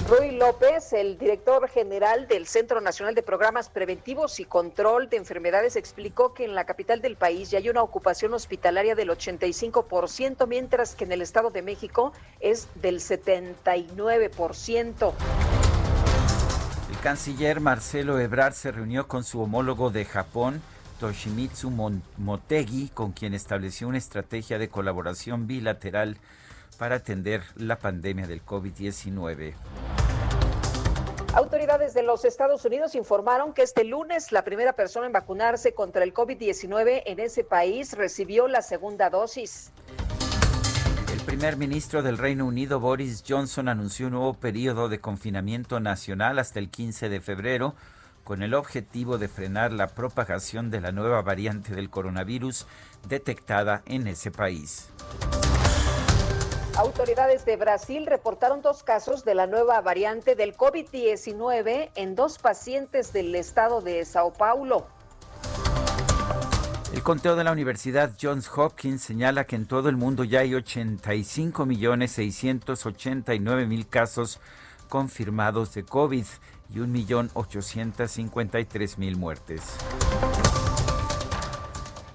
Rui 0.08 0.32
López, 0.32 0.92
el 0.92 1.18
director 1.18 1.70
general 1.70 2.28
del 2.28 2.46
Centro 2.46 2.82
Nacional 2.82 3.16
de 3.16 3.24
Programas 3.24 3.70
Preventivos 3.70 4.42
y 4.42 4.46
Control 4.46 5.10
de 5.10 5.16
Enfermedades, 5.16 5.78
explicó 5.78 6.34
que 6.34 6.44
en 6.44 6.56
la 6.56 6.66
capital 6.66 7.02
del 7.02 7.16
país 7.16 7.52
ya 7.52 7.60
hay 7.60 7.70
una 7.70 7.84
ocupación 7.84 8.34
hospitalaria 8.34 8.96
del 8.96 9.08
85%, 9.10 10.46
mientras 10.48 10.96
que 10.96 11.06
en 11.06 11.14
el 11.14 11.22
Estado 11.22 11.52
de 11.52 11.62
México 11.62 12.12
es 12.42 12.68
del 12.76 13.00
79%. 13.00 15.14
El 16.90 16.98
canciller 17.00 17.62
Marcelo 17.62 18.20
Ebrard 18.20 18.56
se 18.56 18.74
reunió 18.74 19.08
con 19.08 19.24
su 19.24 19.42
homólogo 19.42 19.90
de 19.90 20.04
Japón, 20.04 20.62
Toshimitsu 21.00 21.72
Motegi, 22.18 22.90
con 22.90 23.14
quien 23.14 23.34
estableció 23.34 23.88
una 23.88 24.00
estrategia 24.00 24.58
de 24.58 24.68
colaboración 24.68 25.48
bilateral 25.48 26.18
para 26.74 26.96
atender 26.96 27.44
la 27.56 27.78
pandemia 27.78 28.28
del 28.28 28.46
COVID-19. 28.46 29.54
Autoridades 31.34 31.96
de 31.96 32.04
los 32.04 32.26
Estados 32.26 32.64
Unidos 32.64 32.94
informaron 32.94 33.54
que 33.54 33.64
este 33.64 33.84
lunes 33.84 34.32
la 34.32 34.44
primera 34.44 34.74
persona 34.74 35.08
en 35.08 35.14
vacunarse 35.14 35.74
contra 35.74 36.04
el 36.04 36.14
COVID-19 36.14 37.04
en 37.08 37.20
ese 37.20 37.44
país 37.44 37.94
recibió 37.98 38.48
la 38.48 38.62
segunda 38.62 39.10
dosis. 39.10 39.72
El 41.12 41.20
primer 41.22 41.58
ministro 41.58 42.04
del 42.04 42.20
Reino 42.20 42.46
Unido, 42.46 42.80
Boris 42.80 43.24
Johnson, 43.28 43.68
anunció 43.68 44.08
un 44.08 44.14
nuevo 44.14 44.36
periodo 44.36 44.90
de 44.90 45.00
confinamiento 45.00 45.80
nacional 45.80 46.38
hasta 46.38 46.60
el 46.60 46.70
15 46.70 47.10
de 47.10 47.20
febrero 47.20 47.74
con 48.24 48.44
el 48.44 48.54
objetivo 48.54 49.18
de 49.18 49.28
frenar 49.28 49.74
la 49.74 49.88
propagación 49.88 50.70
de 50.70 50.82
la 50.82 50.92
nueva 50.92 51.22
variante 51.24 51.74
del 51.74 51.90
coronavirus 51.90 52.68
detectada 53.08 53.82
en 53.86 54.08
ese 54.08 54.30
país. 54.30 54.90
Autoridades 56.76 57.46
de 57.46 57.56
Brasil 57.56 58.08
reportaron 58.08 58.64
dos 58.64 58.82
casos 58.82 59.24
de 59.24 59.36
la 59.36 59.46
nueva 59.46 59.80
variante 59.82 60.34
del 60.34 60.58
COVID-19 60.58 61.92
en 61.94 62.16
dos 62.16 62.40
pacientes 62.40 63.14
del 63.14 63.36
estado 63.36 63.82
de 63.82 64.04
Sao 64.06 64.34
Paulo. 64.34 64.88
El 66.92 67.04
conteo 67.04 67.36
de 67.36 67.44
la 67.44 67.52
Universidad 67.52 68.14
Johns 68.20 68.50
Hopkins 68.56 69.04
señala 69.04 69.46
que 69.46 69.56
en 69.56 69.68
todo 69.68 69.88
el 69.88 69.98
mundo 69.98 70.24
ya 70.24 70.40
hay 70.40 70.56
85 70.56 71.68
millones 71.68 72.14
689 72.14 73.68
mil 73.68 73.88
casos 73.88 74.40
confirmados 74.90 75.76
de 75.76 75.84
COVID 75.84 76.26
y 76.72 76.80
1.853.000 76.80 79.16
muertes. 79.16 79.62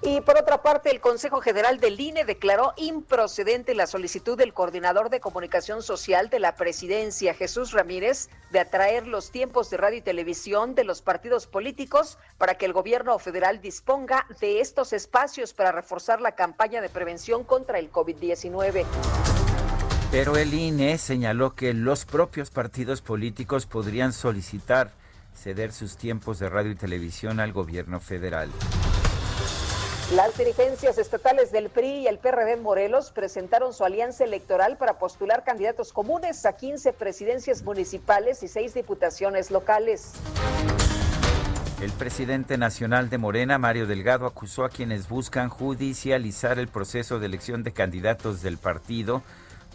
Y 0.01 0.21
por 0.21 0.37
otra 0.37 0.61
parte, 0.61 0.91
el 0.91 1.01
Consejo 1.01 1.41
General 1.41 1.79
del 1.79 1.99
INE 1.99 2.23
declaró 2.23 2.73
improcedente 2.77 3.75
la 3.75 3.85
solicitud 3.85 4.37
del 4.37 4.53
coordinador 4.53 5.09
de 5.09 5.19
comunicación 5.19 5.83
social 5.83 6.29
de 6.29 6.39
la 6.39 6.55
presidencia, 6.55 7.33
Jesús 7.33 7.73
Ramírez, 7.73 8.29
de 8.51 8.61
atraer 8.61 9.07
los 9.07 9.29
tiempos 9.29 9.69
de 9.69 9.75
radio 9.75 9.97
y 9.97 10.01
televisión 10.01 10.73
de 10.73 10.85
los 10.85 11.01
partidos 11.01 11.47
políticos 11.47 12.17
para 12.37 12.55
que 12.55 12.65
el 12.65 12.71
gobierno 12.71 13.19
federal 13.19 13.59
disponga 13.59 14.25
de 14.39 14.61
estos 14.61 14.93
espacios 14.93 15.53
para 15.53 15.73
reforzar 15.73 16.21
la 16.21 16.31
campaña 16.31 16.79
de 16.79 16.87
prevención 16.87 17.43
contra 17.43 17.77
el 17.77 17.91
COVID-19. 17.91 18.85
Pero 20.11 20.37
el 20.37 20.53
INE 20.53 20.97
señaló 20.97 21.55
que 21.55 21.73
los 21.73 22.05
propios 22.05 22.51
partidos 22.51 23.01
políticos 23.01 23.65
podrían 23.65 24.13
solicitar 24.13 24.91
ceder 25.35 25.73
sus 25.73 25.97
tiempos 25.97 26.39
de 26.39 26.49
radio 26.49 26.71
y 26.71 26.75
televisión 26.75 27.39
al 27.39 27.51
gobierno 27.53 27.99
federal. 27.99 28.49
Las 30.15 30.35
dirigencias 30.35 30.97
estatales 30.97 31.51
del 31.51 31.69
PRI 31.69 31.99
y 31.99 32.07
el 32.07 32.17
PRD 32.17 32.57
Morelos 32.57 33.11
presentaron 33.11 33.73
su 33.73 33.85
alianza 33.85 34.23
electoral 34.23 34.75
para 34.75 34.97
postular 34.97 35.43
candidatos 35.43 35.93
comunes 35.93 36.47
a 36.47 36.53
15 36.53 36.93
presidencias 36.93 37.61
municipales 37.61 38.41
y 38.41 38.47
6 38.47 38.73
diputaciones 38.73 39.51
locales. 39.51 40.13
El 41.79 41.91
presidente 41.91 42.57
nacional 42.57 43.11
de 43.11 43.19
Morena, 43.19 43.59
Mario 43.59 43.85
Delgado, 43.85 44.25
acusó 44.25 44.65
a 44.65 44.69
quienes 44.69 45.07
buscan 45.07 45.47
judicializar 45.47 46.57
el 46.57 46.69
proceso 46.69 47.19
de 47.19 47.27
elección 47.27 47.61
de 47.61 47.71
candidatos 47.71 48.41
del 48.41 48.57
partido 48.57 49.21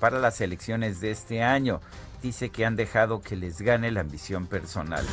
para 0.00 0.18
las 0.18 0.40
elecciones 0.40 1.00
de 1.00 1.12
este 1.12 1.44
año. 1.44 1.80
dice 2.22 2.50
que 2.50 2.66
han 2.66 2.74
dejado 2.74 3.20
que 3.20 3.36
les 3.36 3.60
gane 3.60 3.92
la 3.92 4.00
ambición 4.00 4.48
personal. 4.48 5.06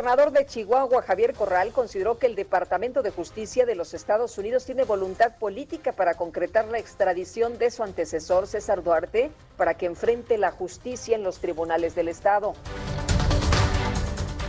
Gobernador 0.00 0.32
de 0.32 0.46
Chihuahua, 0.46 1.02
Javier 1.02 1.34
Corral, 1.34 1.72
consideró 1.72 2.16
que 2.16 2.26
el 2.26 2.34
Departamento 2.34 3.02
de 3.02 3.10
Justicia 3.10 3.66
de 3.66 3.74
los 3.74 3.92
Estados 3.92 4.38
Unidos 4.38 4.64
tiene 4.64 4.84
voluntad 4.84 5.36
política 5.36 5.92
para 5.92 6.14
concretar 6.14 6.68
la 6.68 6.78
extradición 6.78 7.58
de 7.58 7.70
su 7.70 7.82
antecesor, 7.82 8.46
César 8.46 8.82
Duarte, 8.82 9.30
para 9.58 9.74
que 9.74 9.84
enfrente 9.84 10.38
la 10.38 10.52
justicia 10.52 11.16
en 11.16 11.22
los 11.22 11.38
tribunales 11.40 11.94
del 11.94 12.08
Estado. 12.08 12.54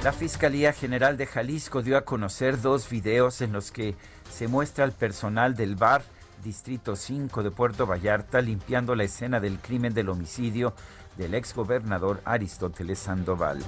La 0.05 0.13
Fiscalía 0.13 0.71
General 0.71 1.17
de 1.17 1.25
Jalisco 1.25 1.81
dio 1.81 1.97
a 1.97 2.05
conocer 2.05 2.61
dos 2.61 2.89
videos 2.89 3.41
en 3.41 3.51
los 3.51 3.73
que 3.73 3.95
se 4.31 4.47
muestra 4.47 4.85
al 4.85 4.93
personal 4.93 5.53
del 5.57 5.75
bar 5.75 6.01
Distrito 6.45 6.95
5 6.95 7.43
de 7.43 7.51
Puerto 7.51 7.85
Vallarta 7.85 8.39
limpiando 8.39 8.95
la 8.95 9.03
escena 9.03 9.41
del 9.41 9.59
crimen 9.59 9.93
del 9.93 10.07
homicidio 10.07 10.73
del 11.17 11.33
exgobernador 11.33 12.21
Aristóteles 12.23 12.99
Sandoval. 12.99 13.59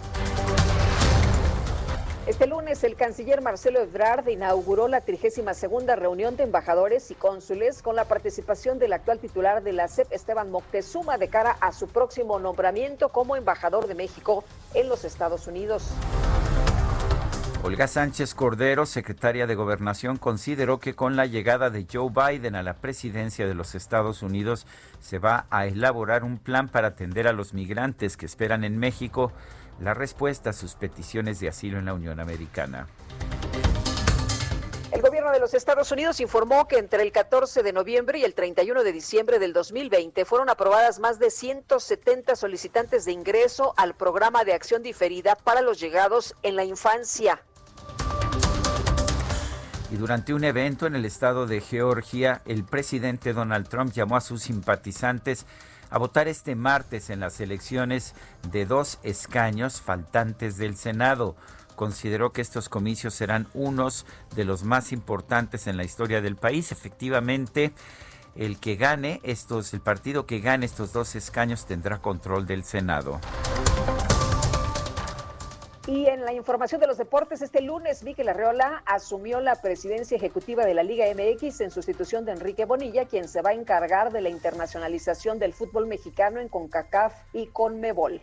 Este 2.26 2.48
lunes, 2.48 2.82
el 2.86 2.96
canciller 2.96 3.42
Marcelo 3.42 3.82
Ebrard 3.82 4.30
inauguró 4.30 4.88
la 4.88 5.02
32 5.02 5.86
reunión 5.98 6.38
de 6.38 6.44
embajadores 6.44 7.12
y 7.12 7.16
cónsules 7.16 7.82
con 7.82 7.98
la 7.98 8.06
participación 8.06 8.80
del 8.80 8.94
actual 8.94 9.20
titular 9.20 9.62
de 9.62 9.74
la 9.74 9.90
CEP, 9.90 10.10
Esteban 10.10 10.50
Moctezuma, 10.50 11.18
de 11.18 11.28
cara 11.28 11.58
a 11.60 11.74
su 11.74 11.90
próximo 11.90 12.40
nombramiento 12.40 13.10
como 13.10 13.36
embajador 13.36 13.88
de 13.88 13.96
México 13.96 14.46
en 14.74 14.88
los 14.88 15.04
Estados 15.04 15.48
Unidos. 15.48 15.90
Olga 17.62 17.88
Sánchez 17.88 18.34
Cordero, 18.36 18.86
secretaria 18.86 19.46
de 19.46 19.56
Gobernación, 19.56 20.16
consideró 20.16 20.80
que 20.80 20.96
con 20.96 21.18
la 21.18 21.26
llegada 21.26 21.70
de 21.70 21.86
Joe 21.92 22.10
Biden 22.10 22.56
a 22.56 22.64
la 22.64 22.76
presidencia 22.76 23.48
de 23.48 23.54
los 23.54 23.76
Estados 23.76 24.22
Unidos 24.22 24.66
se 25.02 25.20
va 25.20 25.46
a 25.50 25.66
elaborar 25.66 26.24
un 26.24 26.38
plan 26.38 26.70
para 26.70 26.90
atender 26.90 27.28
a 27.28 27.34
los 27.34 27.54
migrantes 27.54 28.16
que 28.16 28.26
esperan 28.26 28.64
en 28.64 28.78
México 28.78 29.34
la 29.80 29.94
respuesta 29.94 30.52
a 30.52 30.54
sus 30.54 30.76
peticiones 30.76 31.40
de 31.40 31.50
asilo 31.50 31.80
en 31.80 31.86
la 31.86 31.94
Unión 31.94 32.20
Americana. 32.20 32.88
El 34.94 35.02
gobierno 35.02 35.32
de 35.32 35.40
los 35.40 35.56
Estados 35.56 35.92
Unidos 35.92 36.20
informó 36.20 36.68
que 36.68 36.78
entre 36.78 37.02
el 37.02 37.12
14 37.12 37.64
de 37.64 37.74
noviembre 37.74 38.20
y 38.20 38.24
el 38.26 38.36
31 38.36 38.84
de 38.84 38.92
diciembre 38.92 39.40
del 39.40 39.52
2020 39.52 40.24
fueron 40.24 40.52
aprobadas 40.52 41.00
más 41.00 41.18
de 41.18 41.32
170 41.32 42.36
solicitantes 42.36 43.04
de 43.06 43.12
ingreso 43.12 43.74
al 43.76 43.96
programa 43.96 44.44
de 44.44 44.54
acción 44.54 44.84
diferida 44.84 45.36
para 45.36 45.62
los 45.62 45.80
llegados 45.80 46.36
en 46.44 46.56
la 46.56 46.64
infancia. 46.64 47.42
Y 49.90 49.96
durante 49.96 50.34
un 50.36 50.44
evento 50.44 50.86
en 50.86 50.96
el 50.96 51.06
estado 51.06 51.48
de 51.48 51.60
Georgia, 51.62 52.42
el 52.46 52.64
presidente 52.64 53.34
Donald 53.34 53.68
Trump 53.70 53.94
llamó 53.94 54.16
a 54.16 54.22
sus 54.22 54.44
simpatizantes 54.44 55.48
a 55.94 56.00
votar 56.00 56.28
este 56.28 56.56
martes 56.56 57.12
en 57.12 57.20
las 57.20 57.40
elecciones 57.40 58.16
de 58.52 58.66
dos 58.66 58.98
escaños 59.04 59.80
faltantes 59.80 60.58
del 60.58 60.76
Senado. 60.76 61.36
Consideró 61.76 62.34
que 62.34 62.42
estos 62.42 62.68
comicios 62.68 63.14
serán 63.14 63.48
unos 63.54 64.08
de 64.36 64.44
los 64.44 64.64
más 64.64 64.92
importantes 64.92 65.68
en 65.68 65.78
la 65.78 65.84
historia 65.84 66.20
del 66.20 66.36
país. 66.36 66.72
Efectivamente, 66.72 67.74
el 68.36 68.60
que 68.60 68.76
gane 68.76 69.22
estos, 69.22 69.72
el 69.76 69.82
partido 69.82 70.26
que 70.26 70.40
gane 70.40 70.66
estos 70.66 70.94
dos 70.94 71.14
escaños 71.14 71.68
tendrá 71.68 72.02
control 72.02 72.48
del 72.48 72.64
Senado. 72.64 73.22
Y 75.86 76.06
en 76.06 76.24
la 76.24 76.32
información 76.32 76.80
de 76.80 76.88
los 76.88 76.98
deportes, 76.98 77.42
este 77.42 77.62
lunes 77.62 78.04
Miquel 78.04 78.30
Arreola 78.30 78.84
asumió 78.86 79.42
la 79.42 79.56
presidencia 79.56 80.16
ejecutiva 80.16 80.66
de 80.66 80.74
la 80.74 80.82
Liga 80.82 81.06
MX 81.14 81.60
en 81.60 81.72
sustitución 81.72 82.24
de 82.24 82.32
Enrique 82.32 82.64
Bonilla, 82.64 83.04
quien 83.04 83.28
se 83.28 83.42
va 83.42 83.50
a 83.50 83.54
encargar 83.54 84.14
de 84.14 84.22
la 84.22 84.30
internacionalización 84.30 85.40
del 85.40 85.52
fútbol 85.52 85.88
mexicano 85.88 86.40
en 86.40 86.48
CONCACAF 86.48 87.14
y 87.34 87.48
CONMEBOL. 87.48 88.22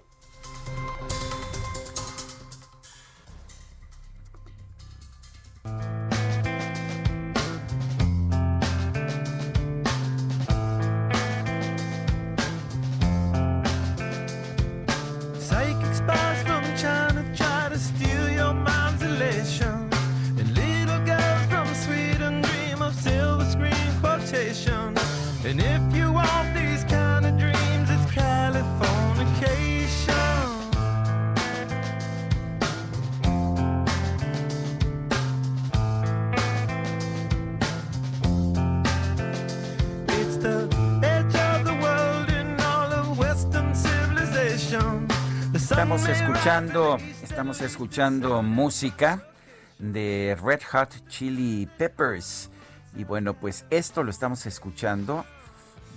Estamos 45.80 46.08
escuchando, 46.10 46.98
estamos 47.22 47.60
escuchando 47.62 48.42
música 48.42 49.26
de 49.78 50.36
Red 50.44 50.60
Hot 50.72 51.08
Chili 51.08 51.66
Peppers. 51.78 52.50
Y 52.94 53.04
bueno, 53.04 53.32
pues 53.32 53.64
esto 53.70 54.02
lo 54.02 54.10
estamos 54.10 54.44
escuchando. 54.44 55.24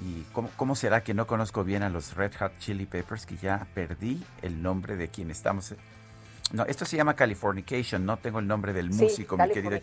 ¿Y 0.05 0.23
cómo, 0.55 0.77
será 0.77 1.03
que 1.03 1.13
no 1.13 1.27
conozco 1.27 1.65
bien 1.65 1.83
a 1.83 1.89
los 1.89 2.15
Red 2.15 2.31
Hot 2.39 2.57
Chili 2.59 2.85
Peppers? 2.85 3.25
Que 3.25 3.35
ya 3.35 3.67
perdí 3.73 4.23
el 4.41 4.63
nombre 4.63 4.95
de 4.95 5.09
quien 5.09 5.29
estamos. 5.29 5.75
No, 6.53 6.63
esto 6.63 6.85
se 6.85 6.95
llama 6.95 7.17
Californication, 7.17 8.05
no 8.05 8.15
tengo 8.15 8.39
el 8.39 8.47
nombre 8.47 8.71
del 8.71 8.89
músico, 8.89 9.35
mi 9.35 9.49
querida. 9.49 9.81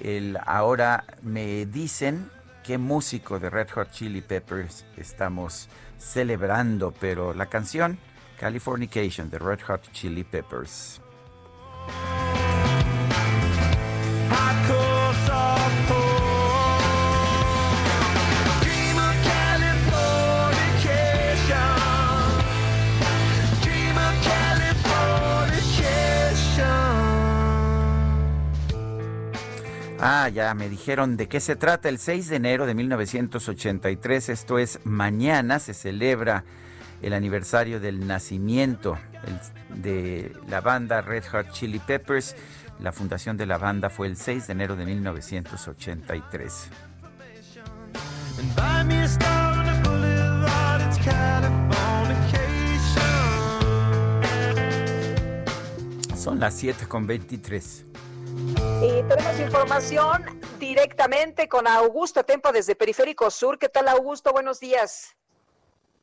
El, 0.00 0.36
ahora 0.44 1.04
me 1.22 1.66
dicen 1.66 2.28
qué 2.64 2.78
músico 2.78 3.38
de 3.38 3.48
Red 3.48 3.68
Hot 3.76 3.92
Chili 3.92 4.22
Peppers 4.22 4.84
estamos 4.96 5.68
celebrando, 5.98 6.92
pero 6.98 7.32
la 7.32 7.46
canción 7.46 7.96
Californication 8.38 9.28
de 9.28 9.38
Red 9.38 9.60
Hot 9.66 9.90
Chili 9.92 10.24
Peppers. 10.24 11.00
Ah, 30.00 30.28
ya 30.28 30.54
me 30.54 30.68
dijeron 30.68 31.16
de 31.16 31.26
qué 31.26 31.40
se 31.40 31.56
trata. 31.56 31.88
El 31.88 31.98
6 31.98 32.28
de 32.28 32.36
enero 32.36 32.66
de 32.66 32.74
1983, 32.74 34.28
esto 34.28 34.58
es 34.58 34.78
mañana, 34.84 35.58
se 35.58 35.74
celebra 35.74 36.44
el 37.02 37.12
aniversario 37.12 37.80
del 37.80 38.06
nacimiento 38.06 38.98
de 39.68 40.32
la 40.48 40.60
banda 40.60 41.00
Red 41.00 41.24
Hot 41.32 41.52
Chili 41.52 41.78
Peppers. 41.78 42.34
La 42.80 42.92
fundación 42.92 43.36
de 43.36 43.46
la 43.46 43.58
banda 43.58 43.90
fue 43.90 44.06
el 44.06 44.16
6 44.16 44.46
de 44.46 44.52
enero 44.52 44.76
de 44.76 44.84
1983. 44.84 46.70
Son 56.16 56.40
las 56.40 56.54
7 56.54 56.86
con 56.86 57.06
23. 57.06 57.84
Y 58.82 59.02
tenemos 59.08 59.40
información 59.40 60.24
directamente 60.60 61.48
con 61.48 61.66
Augusto 61.66 62.22
Tempo 62.24 62.52
desde 62.52 62.76
Periférico 62.76 63.30
Sur. 63.30 63.58
¿Qué 63.58 63.68
tal, 63.68 63.88
Augusto? 63.88 64.32
Buenos 64.32 64.60
días. 64.60 65.17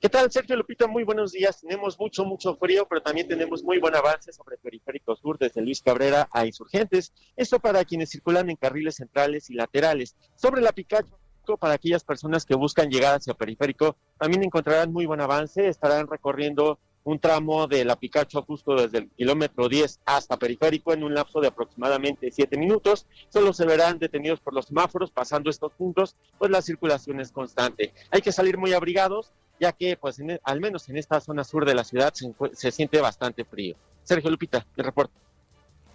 ¿Qué 0.06 0.10
tal, 0.10 0.32
Sergio 0.32 0.56
Lupita? 0.56 0.86
Muy 0.86 1.04
buenos 1.04 1.32
días. 1.32 1.62
Tenemos 1.62 2.00
mucho, 2.00 2.26
mucho 2.26 2.56
frío, 2.58 2.86
pero 2.88 3.02
también 3.02 3.28
tenemos 3.28 3.64
muy 3.64 3.80
buen 3.80 3.96
avance 3.96 4.32
sobre 4.32 4.56
Periférico 4.56 5.16
Sur 5.16 5.40
desde 5.40 5.64
Luis 5.64 5.82
Cabrera 5.82 6.30
a 6.32 6.46
Insurgentes. 6.46 7.12
Esto 7.36 7.60
para 7.60 7.84
quienes 7.86 8.12
circulan 8.12 8.52
en 8.52 8.56
carriles 8.56 8.98
centrales 8.98 9.50
y 9.50 9.56
laterales. 9.56 10.16
Sobre 10.36 10.62
la 10.62 10.74
Picacho, 10.74 11.18
para 11.60 11.74
aquellas 11.74 12.04
personas 12.04 12.46
que 12.46 12.54
buscan 12.54 12.92
llegar 12.92 13.16
hacia 13.16 13.34
Periférico, 13.34 13.98
también 14.20 14.44
encontrarán 14.44 14.94
muy 14.94 15.08
buen 15.08 15.22
avance. 15.22 15.68
Estarán 15.68 16.06
recorriendo 16.06 16.78
un 17.04 17.18
tramo 17.18 17.66
de 17.66 17.84
la 17.84 17.96
Picacho 17.96 18.44
justo 18.44 18.76
desde 18.76 19.00
el 19.00 19.10
kilómetro 19.10 19.68
10 19.68 20.02
hasta 20.06 20.38
Periférico 20.38 20.94
en 20.94 21.04
un 21.04 21.16
lapso 21.16 21.42
de 21.42 21.48
aproximadamente 21.48 22.30
7 22.30 22.58
minutos. 22.58 23.08
Solo 23.30 23.54
se 23.54 23.66
verán 23.66 23.98
detenidos 23.98 24.40
por 24.40 24.54
los 24.54 24.68
semáforos 24.68 25.10
pasando 25.10 25.50
estos 25.50 25.72
puntos, 25.74 26.16
pues 26.38 26.52
la 26.52 26.62
circulación 26.62 27.20
es 27.22 27.32
constante. 27.32 27.92
Hay 28.12 28.22
que 28.22 28.32
salir 28.32 28.60
muy 28.60 28.74
abrigados 28.74 29.34
ya 29.60 29.72
que 29.72 29.98
pues 29.98 30.20
e, 30.20 30.40
al 30.44 30.60
menos 30.60 30.90
en 30.90 30.98
esta 30.98 31.20
zona 31.20 31.44
sur 31.44 31.66
de 31.66 31.76
la 31.76 31.84
ciudad 31.84 32.14
se, 32.54 32.72
siente 32.72 33.00
bastante 33.02 33.44
frío. 33.46 33.76
Sergio 34.04 34.30
Lupita, 34.30 34.66
el 34.76 34.86
reporte. 34.86 35.14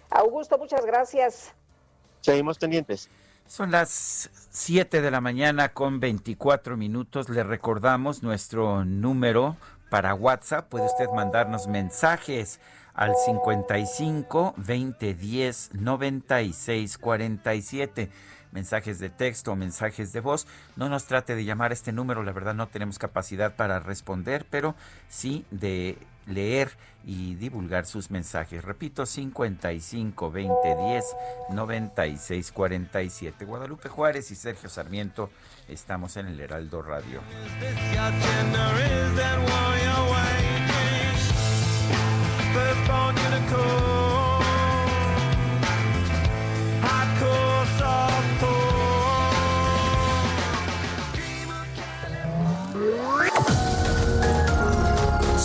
Augusto, 0.09 0.57
muchas 0.57 0.85
gracias. 0.85 1.53
Seguimos 2.21 2.57
pendientes. 2.57 3.09
Son 3.47 3.71
las 3.71 4.29
7 4.51 5.01
de 5.01 5.11
la 5.11 5.21
mañana 5.21 5.73
con 5.73 5.99
24 5.99 6.77
minutos. 6.77 7.29
Le 7.29 7.43
recordamos 7.43 8.23
nuestro 8.23 8.85
número 8.85 9.57
para 9.89 10.13
WhatsApp. 10.13 10.69
Puede 10.69 10.85
usted 10.85 11.09
mandarnos 11.09 11.67
mensajes 11.67 12.59
al 12.93 13.13
55 13.15 14.53
20 14.57 15.13
10 15.13 15.73
96 15.75 16.97
47 16.97 18.09
mensajes 18.51 18.99
de 18.99 19.09
texto 19.09 19.51
o 19.51 19.55
mensajes 19.55 20.13
de 20.13 20.19
voz. 20.19 20.47
No 20.75 20.89
nos 20.89 21.05
trate 21.05 21.35
de 21.35 21.45
llamar 21.45 21.71
a 21.71 21.73
este 21.73 21.91
número, 21.91 22.23
la 22.23 22.31
verdad 22.31 22.53
no 22.53 22.67
tenemos 22.67 22.99
capacidad 22.99 23.55
para 23.55 23.79
responder, 23.79 24.45
pero 24.49 24.75
sí 25.09 25.45
de 25.51 25.97
leer 26.27 26.71
y 27.03 27.35
divulgar 27.35 27.85
sus 27.85 28.11
mensajes. 28.11 28.63
Repito, 28.63 29.05
55 29.05 30.31
20 30.31 30.53
10 30.89 31.05
96 31.51 32.51
47. 32.51 33.45
Guadalupe 33.45 33.89
Juárez 33.89 34.31
y 34.31 34.35
Sergio 34.35 34.69
Sarmiento 34.69 35.29
estamos 35.67 36.17
en 36.17 36.27
el 36.27 36.39
Heraldo 36.39 36.81
Radio. 36.81 37.21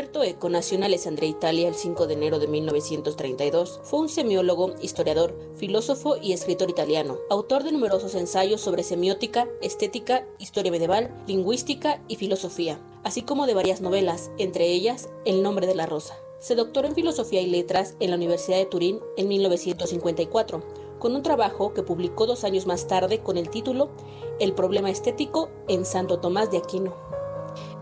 Humberto 0.00 0.24
Eco 0.24 0.48
nació 0.48 0.78
en 0.78 0.84
Alessandria, 0.84 1.28
Italia, 1.28 1.68
el 1.68 1.74
5 1.74 2.06
de 2.06 2.14
enero 2.14 2.38
de 2.38 2.46
1932. 2.46 3.80
Fue 3.82 4.00
un 4.00 4.08
semiólogo, 4.08 4.72
historiador, 4.80 5.38
filósofo 5.56 6.16
y 6.16 6.32
escritor 6.32 6.70
italiano, 6.70 7.18
autor 7.28 7.64
de 7.64 7.72
numerosos 7.72 8.14
ensayos 8.14 8.62
sobre 8.62 8.82
semiótica, 8.82 9.46
estética, 9.60 10.26
historia 10.38 10.72
medieval, 10.72 11.14
lingüística 11.26 12.00
y 12.08 12.16
filosofía, 12.16 12.80
así 13.04 13.20
como 13.20 13.46
de 13.46 13.52
varias 13.52 13.82
novelas, 13.82 14.30
entre 14.38 14.68
ellas 14.68 15.10
El 15.26 15.42
nombre 15.42 15.66
de 15.66 15.74
la 15.74 15.84
rosa. 15.84 16.16
Se 16.38 16.54
doctoró 16.54 16.88
en 16.88 16.94
Filosofía 16.94 17.42
y 17.42 17.48
Letras 17.48 17.94
en 18.00 18.08
la 18.08 18.16
Universidad 18.16 18.56
de 18.56 18.64
Turín 18.64 19.00
en 19.18 19.28
1954, 19.28 20.62
con 20.98 21.14
un 21.14 21.22
trabajo 21.22 21.74
que 21.74 21.82
publicó 21.82 22.24
dos 22.24 22.44
años 22.44 22.66
más 22.66 22.86
tarde 22.86 23.18
con 23.18 23.36
el 23.36 23.50
título 23.50 23.90
El 24.38 24.54
problema 24.54 24.88
estético 24.88 25.50
en 25.68 25.84
Santo 25.84 26.20
Tomás 26.20 26.50
de 26.50 26.56
Aquino. 26.56 27.19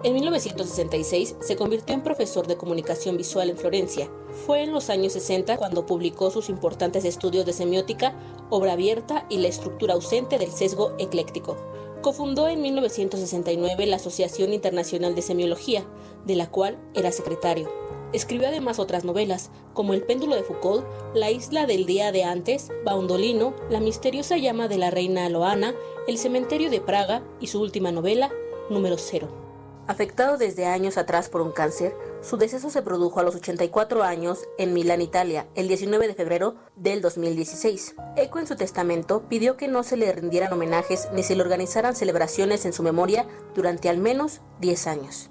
En 0.04 0.14
1966 0.14 1.36
se 1.40 1.56
convirtió 1.56 1.92
en 1.92 2.02
profesor 2.02 2.46
de 2.46 2.56
comunicación 2.56 3.16
visual 3.16 3.50
en 3.50 3.56
Florencia. 3.56 4.08
Fue 4.46 4.62
en 4.62 4.72
los 4.72 4.90
años 4.90 5.14
60 5.14 5.56
cuando 5.56 5.86
publicó 5.86 6.30
sus 6.30 6.48
importantes 6.48 7.04
estudios 7.04 7.44
de 7.44 7.52
semiótica, 7.52 8.14
obra 8.48 8.74
abierta 8.74 9.26
y 9.28 9.38
la 9.38 9.48
estructura 9.48 9.94
ausente 9.94 10.38
del 10.38 10.52
sesgo 10.52 10.92
ecléctico. 10.98 11.56
Cofundó 12.00 12.46
en 12.46 12.62
1969 12.62 13.86
la 13.86 13.96
Asociación 13.96 14.52
Internacional 14.52 15.16
de 15.16 15.22
Semiología, 15.22 15.84
de 16.24 16.36
la 16.36 16.48
cual 16.48 16.78
era 16.94 17.10
secretario. 17.10 17.68
Escribió 18.12 18.46
además 18.46 18.78
otras 18.78 19.04
novelas, 19.04 19.50
como 19.74 19.94
El 19.94 20.04
péndulo 20.04 20.36
de 20.36 20.44
Foucault, 20.44 20.86
La 21.12 21.32
isla 21.32 21.66
del 21.66 21.86
día 21.86 22.12
de 22.12 22.22
antes, 22.22 22.68
Baundolino, 22.84 23.52
La 23.68 23.80
misteriosa 23.80 24.36
llama 24.36 24.68
de 24.68 24.78
la 24.78 24.92
reina 24.92 25.28
Loana, 25.28 25.74
El 26.06 26.18
cementerio 26.18 26.70
de 26.70 26.80
Praga 26.80 27.24
y 27.40 27.48
su 27.48 27.60
última 27.60 27.90
novela, 27.90 28.30
Número 28.70 28.96
Cero. 28.96 29.47
Afectado 29.88 30.36
desde 30.36 30.66
años 30.66 30.98
atrás 30.98 31.30
por 31.30 31.40
un 31.40 31.50
cáncer, 31.50 31.96
su 32.20 32.36
deceso 32.36 32.68
se 32.68 32.82
produjo 32.82 33.20
a 33.20 33.22
los 33.22 33.34
84 33.34 34.02
años 34.02 34.40
en 34.58 34.74
Milán, 34.74 35.00
Italia, 35.00 35.46
el 35.54 35.66
19 35.66 36.06
de 36.06 36.14
febrero 36.14 36.56
del 36.76 37.00
2016. 37.00 37.94
Eco 38.16 38.38
en 38.38 38.46
su 38.46 38.54
testamento 38.54 39.22
pidió 39.30 39.56
que 39.56 39.66
no 39.66 39.82
se 39.82 39.96
le 39.96 40.12
rindieran 40.12 40.52
homenajes 40.52 41.08
ni 41.14 41.22
se 41.22 41.36
le 41.36 41.42
organizaran 41.42 41.96
celebraciones 41.96 42.66
en 42.66 42.74
su 42.74 42.82
memoria 42.82 43.26
durante 43.54 43.88
al 43.88 43.96
menos 43.96 44.42
10 44.60 44.86
años. 44.88 45.30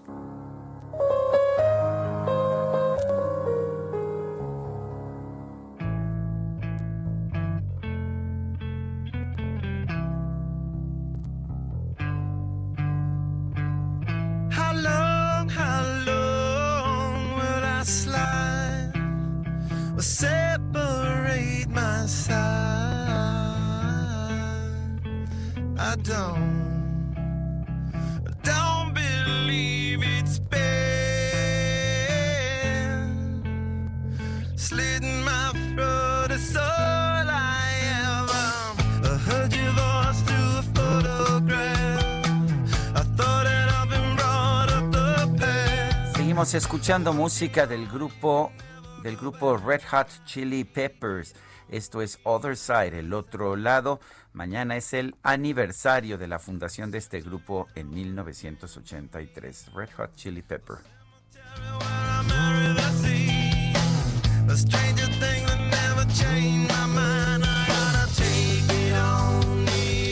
Seguimos 46.14 46.54
escuchando 46.54 47.14
música 47.14 47.66
del 47.66 47.88
grupo 47.88 48.52
del 49.04 49.18
grupo 49.18 49.58
Red 49.58 49.82
Hot 49.90 50.08
Chili 50.26 50.64
Peppers. 50.64 51.34
Esto 51.70 52.02
es 52.02 52.20
Other 52.24 52.56
Side, 52.56 53.00
el 53.00 53.14
otro 53.14 53.56
lado. 53.56 54.00
Mañana 54.38 54.78
es 54.78 54.94
el 54.94 55.16
aniversario 55.24 56.20
de 56.20 56.28
la 56.28 56.38
fundación 56.38 56.92
de 56.92 57.00
este 57.00 57.22
grupo 57.22 57.66
en 57.74 57.90
1983. 57.90 59.72
Red 59.74 59.90
Hot 59.98 60.14
Chili 60.14 60.44
Pepper. 60.44 60.78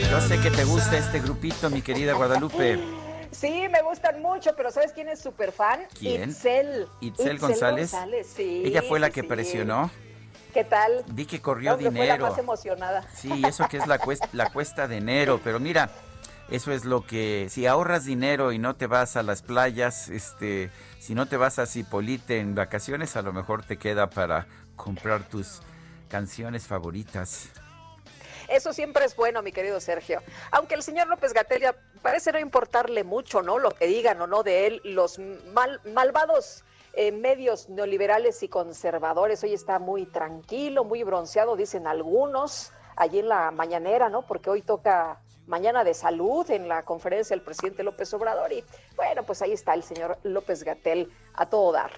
Yo 0.10 0.22
sé 0.22 0.40
que 0.42 0.50
te 0.50 0.64
gusta 0.64 0.98
este 0.98 1.20
grupito, 1.20 1.70
mi 1.70 1.84
querida 1.84 2.14
Guadalupe. 2.14 2.80
Sí, 3.30 3.68
me 3.70 3.84
gustan 3.84 4.24
mucho, 4.24 4.56
pero 4.58 4.72
¿sabes 4.72 4.92
quién 4.92 5.08
es 5.08 5.20
súper 5.20 5.52
fan? 5.52 5.82
¿Quién? 6.00 6.32
Itzel. 6.32 6.88
Itzel 7.00 7.38
González. 7.38 7.94
sí, 8.36 8.64
Ella 8.66 8.82
fue 8.82 9.00
la 9.00 9.12
que 9.12 9.22
sí. 9.22 9.28
presionó. 9.28 9.92
¿Qué 10.56 10.64
tal? 10.64 11.04
Vi 11.08 11.26
que 11.26 11.42
corrió 11.42 11.74
Fue 11.74 11.84
la 11.84 11.90
dinero. 11.90 12.30
más 12.30 12.38
emocionada. 12.38 13.04
Sí, 13.14 13.44
eso 13.46 13.68
que 13.68 13.76
es 13.76 13.88
la 13.88 14.00
cuesta, 14.00 14.30
la 14.32 14.50
cuesta 14.54 14.88
de 14.88 14.96
enero, 14.98 15.42
pero 15.44 15.60
mira, 15.60 15.90
eso 16.50 16.72
es 16.72 16.86
lo 16.86 17.06
que 17.06 17.48
si 17.50 17.68
ahorras 17.68 18.06
dinero 18.06 18.54
y 18.54 18.58
no 18.58 18.74
te 18.78 18.88
vas 18.88 19.18
a 19.18 19.24
las 19.24 19.42
playas, 19.42 20.08
este, 20.08 20.72
si 20.98 21.14
no 21.14 21.26
te 21.28 21.36
vas 21.36 21.60
a 21.60 21.66
Cipolite 21.66 22.40
en 22.40 22.56
vacaciones, 22.56 23.18
a 23.18 23.22
lo 23.22 23.34
mejor 23.34 23.64
te 23.66 23.76
queda 23.78 24.10
para 24.10 24.48
comprar 24.78 25.28
tus 25.28 25.62
canciones 26.08 26.66
favoritas. 26.68 27.50
Eso 28.48 28.72
siempre 28.74 29.04
es 29.04 29.16
bueno, 29.16 29.42
mi 29.42 29.52
querido 29.52 29.82
Sergio. 29.82 30.22
Aunque 30.52 30.76
el 30.76 30.84
señor 30.84 31.08
López 31.08 31.34
Gatelia 31.34 31.76
parece 32.02 32.32
no 32.32 32.40
importarle 32.40 33.04
mucho, 33.04 33.42
¿no? 33.42 33.60
Lo 33.60 33.72
que 33.72 33.88
digan 33.88 34.22
o 34.22 34.28
no 34.28 34.44
de 34.44 34.68
él, 34.68 34.82
los 34.86 35.20
mal- 35.54 35.82
malvados 35.94 36.64
eh, 36.96 37.12
medios 37.12 37.70
neoliberales 37.70 38.42
y 38.44 38.48
conservadores. 38.48 39.44
Hoy 39.44 39.54
está 39.54 39.80
muy 39.80 40.06
tranquilo, 40.06 40.84
muy 40.84 41.04
bronceado, 41.04 41.56
dicen 41.56 41.88
algunos, 41.88 42.72
allí 42.96 43.20
en 43.20 43.30
la 43.30 43.52
mañanera, 43.52 44.10
¿no? 44.10 44.22
Porque 44.22 44.50
hoy 44.50 44.62
toca 44.62 45.20
mañana 45.48 45.84
de 45.84 45.94
salud 45.94 46.50
en 46.50 46.68
la 46.68 46.84
conferencia 46.84 47.36
del 47.36 47.44
presidente 47.44 47.84
López 47.84 48.14
Obrador. 48.14 48.52
Y 48.54 48.64
bueno, 48.96 49.24
pues 49.24 49.42
ahí 49.42 49.52
está 49.52 49.74
el 49.74 49.84
señor 49.84 50.18
López 50.24 50.64
Gatel 50.64 51.12
a 51.34 51.48
todo 51.48 51.72
dar. 51.72 51.92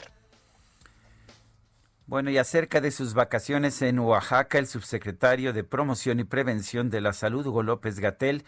Bueno, 2.08 2.30
y 2.30 2.38
acerca 2.38 2.80
de 2.80 2.92
sus 2.92 3.14
vacaciones 3.14 3.82
en 3.82 4.00
Oaxaca, 4.00 4.58
el 4.58 4.68
subsecretario 4.68 5.52
de 5.52 5.64
Promoción 5.64 6.20
y 6.20 6.24
Prevención 6.24 6.90
de 6.90 7.02
la 7.02 7.12
Salud, 7.12 7.46
Hugo 7.46 7.64
López 7.64 8.00
Gatel, 8.00 8.46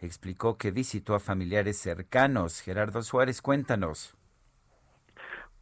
explicó 0.00 0.56
que 0.56 0.70
visitó 0.70 1.14
a 1.14 1.20
familiares 1.20 1.78
cercanos. 1.78 2.60
Gerardo 2.60 3.02
Suárez, 3.02 3.42
cuéntanos. 3.42 4.16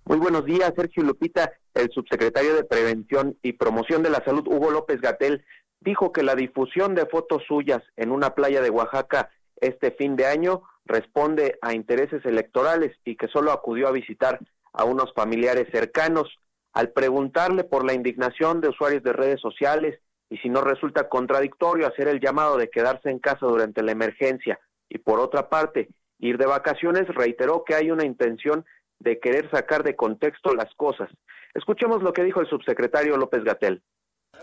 Muy 0.04 0.18
buenos 0.18 0.44
días, 0.44 0.72
Sergio 0.76 1.04
Lupita. 1.04 1.52
el 1.74 1.90
subsecretario 1.90 2.54
de 2.54 2.64
Prevención 2.64 3.36
y 3.42 3.52
Promoción 3.52 4.02
de 4.02 4.10
la 4.10 4.24
Salud, 4.24 4.46
Hugo 4.48 4.70
López 4.70 5.00
Gatel, 5.00 5.44
dijo 5.80 6.12
que 6.12 6.22
la 6.22 6.34
difusión 6.34 6.94
de 6.94 7.06
fotos 7.06 7.42
suyas 7.46 7.80
en 7.96 8.10
una 8.10 8.34
playa 8.34 8.60
de 8.60 8.70
Oaxaca 8.70 9.30
este 9.60 9.92
fin 9.92 10.16
de 10.16 10.26
año 10.26 10.62
responde 10.84 11.58
a 11.62 11.74
intereses 11.74 12.24
electorales 12.24 12.96
y 13.04 13.16
que 13.16 13.28
solo 13.28 13.52
acudió 13.52 13.88
a 13.88 13.92
visitar 13.92 14.40
a 14.72 14.84
unos 14.84 15.12
familiares 15.14 15.68
cercanos. 15.72 16.28
Al 16.72 16.90
preguntarle 16.90 17.64
por 17.64 17.84
la 17.84 17.94
indignación 17.94 18.60
de 18.60 18.68
usuarios 18.68 19.02
de 19.02 19.12
redes 19.12 19.40
sociales 19.40 20.00
y 20.28 20.38
si 20.38 20.48
no 20.48 20.62
resulta 20.62 21.08
contradictorio 21.08 21.86
hacer 21.86 22.08
el 22.08 22.20
llamado 22.20 22.56
de 22.56 22.70
quedarse 22.70 23.10
en 23.10 23.18
casa 23.18 23.46
durante 23.46 23.82
la 23.82 23.92
emergencia 23.92 24.58
y 24.88 24.98
por 24.98 25.20
otra 25.20 25.48
parte 25.48 25.88
ir 26.18 26.38
de 26.38 26.46
vacaciones, 26.46 27.08
reiteró 27.08 27.64
que 27.64 27.74
hay 27.74 27.90
una 27.90 28.04
intención 28.04 28.64
de 29.00 29.18
querer 29.18 29.50
sacar 29.50 29.82
de 29.82 29.96
contexto 29.96 30.54
las 30.54 30.72
cosas. 30.76 31.10
Escuchemos 31.54 32.02
lo 32.02 32.12
que 32.12 32.22
dijo 32.22 32.40
el 32.40 32.46
subsecretario 32.46 33.16
López 33.16 33.42
Gatel. 33.42 33.82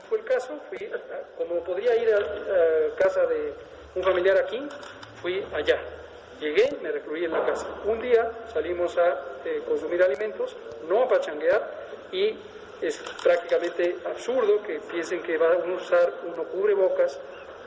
Fue 0.10 0.20
el 0.20 0.26
caso, 0.26 0.60
fui, 0.70 0.90
como 1.38 1.64
podría 1.64 1.96
ir 1.96 2.14
a, 2.14 2.96
casa 2.98 3.26
de 3.28 3.54
un 3.96 4.04
familiar 4.04 4.38
aquí, 4.38 4.60
fui 5.22 5.44
allá. 5.54 5.80
Llegué, 6.40 6.78
me 6.82 6.92
recluí 6.92 7.26
en 7.26 7.32
la 7.32 7.46
casa. 7.46 7.68
Un 7.86 8.02
día 8.02 8.30
salimos 8.52 8.98
a 8.98 9.40
eh, 9.46 9.64
consumir 9.68 10.04
alimentos, 10.04 10.56
no 10.88 11.04
a 11.04 11.08
pachanguear, 11.08 11.88
y 12.12 12.36
es 12.82 13.02
prácticamente 13.24 13.98
absurdo 14.06 14.62
que 14.64 14.80
piensen 14.92 15.22
que 15.24 15.38
va 15.38 15.54
a 15.54 15.58
usar 15.58 16.14
uno 16.26 16.44
cubrebocas 16.44 17.20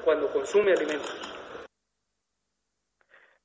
cuando 0.05 0.29
consume 0.29 0.73
alimentos. 0.73 1.40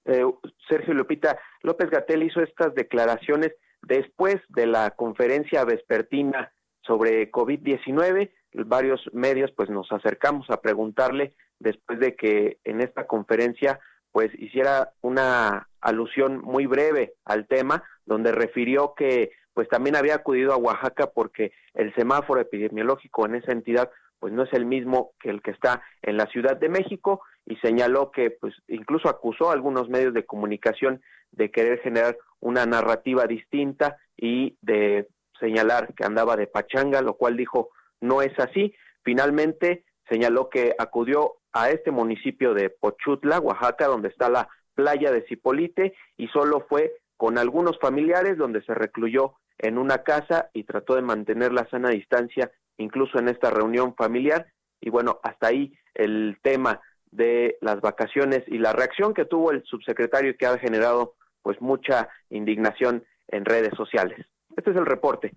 Eh, 0.05 0.23
Sergio 0.69 0.93
Lupita 0.93 1.37
López 1.61 1.89
Gatel 1.89 2.23
hizo 2.23 2.41
estas 2.41 2.73
declaraciones 2.75 3.53
después 3.81 4.37
de 4.49 4.67
la 4.67 4.91
conferencia 4.91 5.65
vespertina 5.65 6.51
sobre 6.81 7.31
COVID-19. 7.31 8.31
Varios 8.65 9.01
medios 9.13 9.51
pues 9.51 9.69
nos 9.69 9.91
acercamos 9.91 10.49
a 10.49 10.61
preguntarle 10.61 11.33
después 11.59 11.99
de 11.99 12.15
que 12.15 12.59
en 12.63 12.81
esta 12.81 13.07
conferencia 13.07 13.79
pues 14.11 14.31
hiciera 14.39 14.93
una 15.01 15.67
alusión 15.81 16.39
muy 16.39 16.67
breve 16.67 17.15
al 17.25 17.47
tema 17.47 17.83
donde 18.05 18.31
refirió 18.31 18.93
que 18.95 19.31
pues 19.53 19.67
también 19.69 19.95
había 19.95 20.15
acudido 20.15 20.53
a 20.53 20.57
Oaxaca 20.57 21.11
porque 21.13 21.51
el 21.73 21.93
semáforo 21.95 22.41
epidemiológico 22.41 23.25
en 23.25 23.35
esa 23.35 23.51
entidad 23.51 23.89
pues 24.19 24.33
no 24.33 24.43
es 24.43 24.53
el 24.53 24.65
mismo 24.65 25.11
que 25.19 25.29
el 25.29 25.41
que 25.41 25.51
está 25.51 25.81
en 26.01 26.17
la 26.17 26.25
Ciudad 26.27 26.57
de 26.57 26.69
México 26.69 27.21
y 27.45 27.55
señaló 27.57 28.11
que 28.11 28.31
pues 28.31 28.53
incluso 28.67 29.09
acusó 29.09 29.49
a 29.49 29.53
algunos 29.53 29.89
medios 29.89 30.13
de 30.13 30.25
comunicación 30.25 31.01
de 31.31 31.51
querer 31.51 31.79
generar 31.79 32.17
una 32.39 32.65
narrativa 32.65 33.25
distinta 33.25 33.97
y 34.17 34.57
de 34.61 35.07
señalar 35.39 35.93
que 35.93 36.05
andaba 36.05 36.35
de 36.35 36.47
pachanga, 36.47 37.01
lo 37.01 37.15
cual 37.15 37.37
dijo 37.37 37.69
no 38.01 38.21
es 38.21 38.37
así. 38.39 38.73
Finalmente 39.03 39.83
señaló 40.09 40.49
que 40.49 40.73
acudió 40.77 41.35
a 41.51 41.69
este 41.69 41.91
municipio 41.91 42.53
de 42.53 42.69
Pochutla, 42.69 43.39
Oaxaca, 43.39 43.87
donde 43.87 44.09
está 44.09 44.29
la 44.29 44.47
playa 44.73 45.11
de 45.11 45.25
Cipolite 45.27 45.93
y 46.17 46.27
solo 46.27 46.65
fue 46.67 46.93
con 47.17 47.37
algunos 47.37 47.79
familiares 47.79 48.37
donde 48.37 48.61
se 48.63 48.73
recluyó 48.73 49.35
en 49.57 49.77
una 49.77 50.03
casa 50.03 50.49
y 50.53 50.65
trató 50.65 50.95
de 50.95 51.01
mantener 51.01 51.53
la 51.53 51.67
sana 51.69 51.89
distancia 51.89 52.51
incluso 52.77 53.19
en 53.19 53.29
esta 53.29 53.49
reunión 53.49 53.95
familiar 53.95 54.47
y 54.81 54.89
bueno, 54.89 55.19
hasta 55.23 55.47
ahí 55.47 55.73
el 55.93 56.37
tema 56.41 56.81
de 57.11 57.57
las 57.61 57.81
vacaciones 57.81 58.43
y 58.47 58.57
la 58.57 58.73
reacción 58.73 59.13
que 59.13 59.25
tuvo 59.25 59.51
el 59.51 59.63
subsecretario 59.63 60.31
y 60.31 60.37
que 60.37 60.45
ha 60.45 60.57
generado 60.57 61.15
pues 61.41 61.61
mucha 61.61 62.09
indignación 62.29 63.05
en 63.27 63.45
redes 63.45 63.73
sociales. 63.75 64.25
Este 64.55 64.71
es 64.71 64.77
el 64.77 64.85
reporte. 64.85 65.33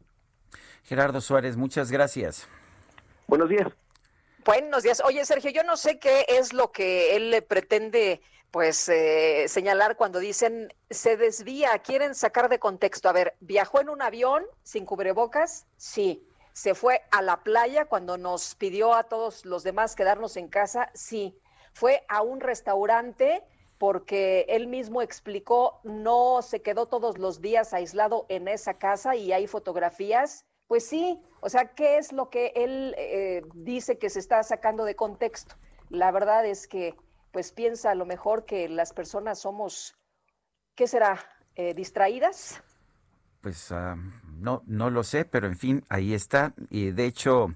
Gerardo 0.84 1.20
Suárez, 1.20 1.56
muchas 1.56 1.90
gracias. 1.90 2.48
Buenos 3.26 3.48
días. 3.48 3.66
Buenos 4.44 4.82
días. 4.82 5.02
Oye, 5.04 5.24
Sergio, 5.24 5.50
yo 5.50 5.62
no 5.62 5.76
sé 5.76 5.98
qué 5.98 6.24
es 6.28 6.52
lo 6.52 6.72
que 6.72 7.16
él 7.16 7.30
le 7.30 7.42
pretende 7.42 8.22
pues 8.50 8.88
eh, 8.88 9.44
señalar 9.46 9.96
cuando 9.96 10.18
dicen 10.18 10.72
se 10.88 11.18
desvía, 11.18 11.78
quieren 11.80 12.14
sacar 12.14 12.48
de 12.48 12.58
contexto. 12.58 13.08
A 13.08 13.12
ver, 13.12 13.34
¿viajó 13.40 13.80
en 13.80 13.90
un 13.90 14.00
avión 14.00 14.44
sin 14.62 14.86
cubrebocas? 14.86 15.66
Sí. 15.76 16.24
¿Se 16.58 16.74
fue 16.74 17.02
a 17.12 17.22
la 17.22 17.44
playa 17.44 17.84
cuando 17.84 18.18
nos 18.18 18.56
pidió 18.56 18.92
a 18.92 19.04
todos 19.04 19.44
los 19.44 19.62
demás 19.62 19.94
quedarnos 19.94 20.36
en 20.36 20.48
casa? 20.48 20.90
Sí. 20.92 21.38
¿Fue 21.72 22.04
a 22.08 22.22
un 22.22 22.40
restaurante? 22.40 23.44
porque 23.78 24.44
él 24.48 24.66
mismo 24.66 25.02
explicó, 25.02 25.78
no 25.84 26.42
se 26.42 26.62
quedó 26.62 26.86
todos 26.86 27.16
los 27.16 27.40
días 27.40 27.72
aislado 27.72 28.26
en 28.28 28.48
esa 28.48 28.74
casa 28.74 29.14
y 29.14 29.32
hay 29.32 29.46
fotografías. 29.46 30.44
Pues 30.66 30.84
sí, 30.84 31.22
o 31.40 31.48
sea, 31.48 31.66
¿qué 31.76 31.96
es 31.96 32.10
lo 32.10 32.28
que 32.28 32.52
él 32.56 32.92
eh, 32.98 33.44
dice 33.54 33.96
que 33.96 34.10
se 34.10 34.18
está 34.18 34.42
sacando 34.42 34.84
de 34.84 34.96
contexto? 34.96 35.54
La 35.90 36.10
verdad 36.10 36.44
es 36.44 36.66
que, 36.66 36.96
pues 37.30 37.52
piensa 37.52 37.92
a 37.92 37.94
lo 37.94 38.04
mejor 38.04 38.46
que 38.46 38.68
las 38.68 38.92
personas 38.92 39.38
somos, 39.38 39.96
¿qué 40.74 40.88
será? 40.88 41.20
Eh, 41.54 41.72
¿Distraídas? 41.72 42.60
Pues 43.42 43.70
no, 44.40 44.62
no 44.66 44.90
lo 44.90 45.02
sé, 45.02 45.24
pero 45.24 45.46
en 45.46 45.56
fin, 45.56 45.84
ahí 45.88 46.14
está. 46.14 46.52
Y 46.70 46.90
de 46.90 47.06
hecho, 47.06 47.48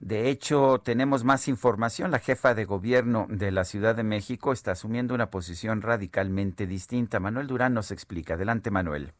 de 0.00 0.28
hecho, 0.30 0.78
tenemos 0.78 1.24
más 1.24 1.48
información. 1.48 2.10
La 2.10 2.20
jefa 2.20 2.54
de 2.54 2.64
gobierno 2.64 3.26
de 3.28 3.50
la 3.50 3.64
Ciudad 3.64 3.96
de 3.96 4.04
México 4.04 4.52
está 4.52 4.72
asumiendo 4.72 5.14
una 5.14 5.30
posición 5.30 5.82
radicalmente 5.82 6.66
distinta. 6.66 7.18
Manuel 7.18 7.48
Durán 7.48 7.74
nos 7.74 7.90
explica. 7.90 8.34
Adelante, 8.34 8.70
Manuel. 8.70 9.12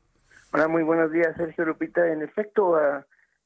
Hola, 0.52 0.68
muy 0.68 0.82
buenos 0.82 1.10
días, 1.10 1.36
Sergio 1.36 1.64
Lupita. 1.64 2.06
En 2.10 2.22
efecto, 2.22 2.78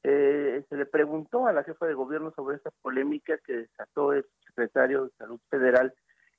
eh, 0.03 0.63
se 0.69 0.75
le 0.75 0.85
preguntó 0.85 1.47
a 1.47 1.53
la 1.53 1.63
jefa 1.63 1.87
de 1.87 1.95
gobierno 1.95 2.31
sobre 2.35 2.57
esta 2.57 2.69
polémica 2.81 3.37
que 3.45 3.53
desató 3.53 4.13
el 4.13 4.25
secretario 4.45 5.05
de 5.05 5.11
Salud 5.17 5.39
Federal 5.49 5.93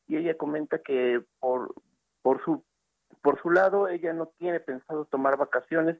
y 0.06 0.16
ella 0.16 0.36
comenta 0.36 0.78
que 0.78 1.22
por, 1.40 1.74
por, 2.22 2.42
su, 2.44 2.64
por 3.20 3.40
su 3.42 3.50
lado 3.50 3.88
ella 3.88 4.12
no 4.12 4.26
tiene 4.38 4.60
pensado 4.60 5.06
tomar 5.06 5.36
vacaciones 5.36 5.96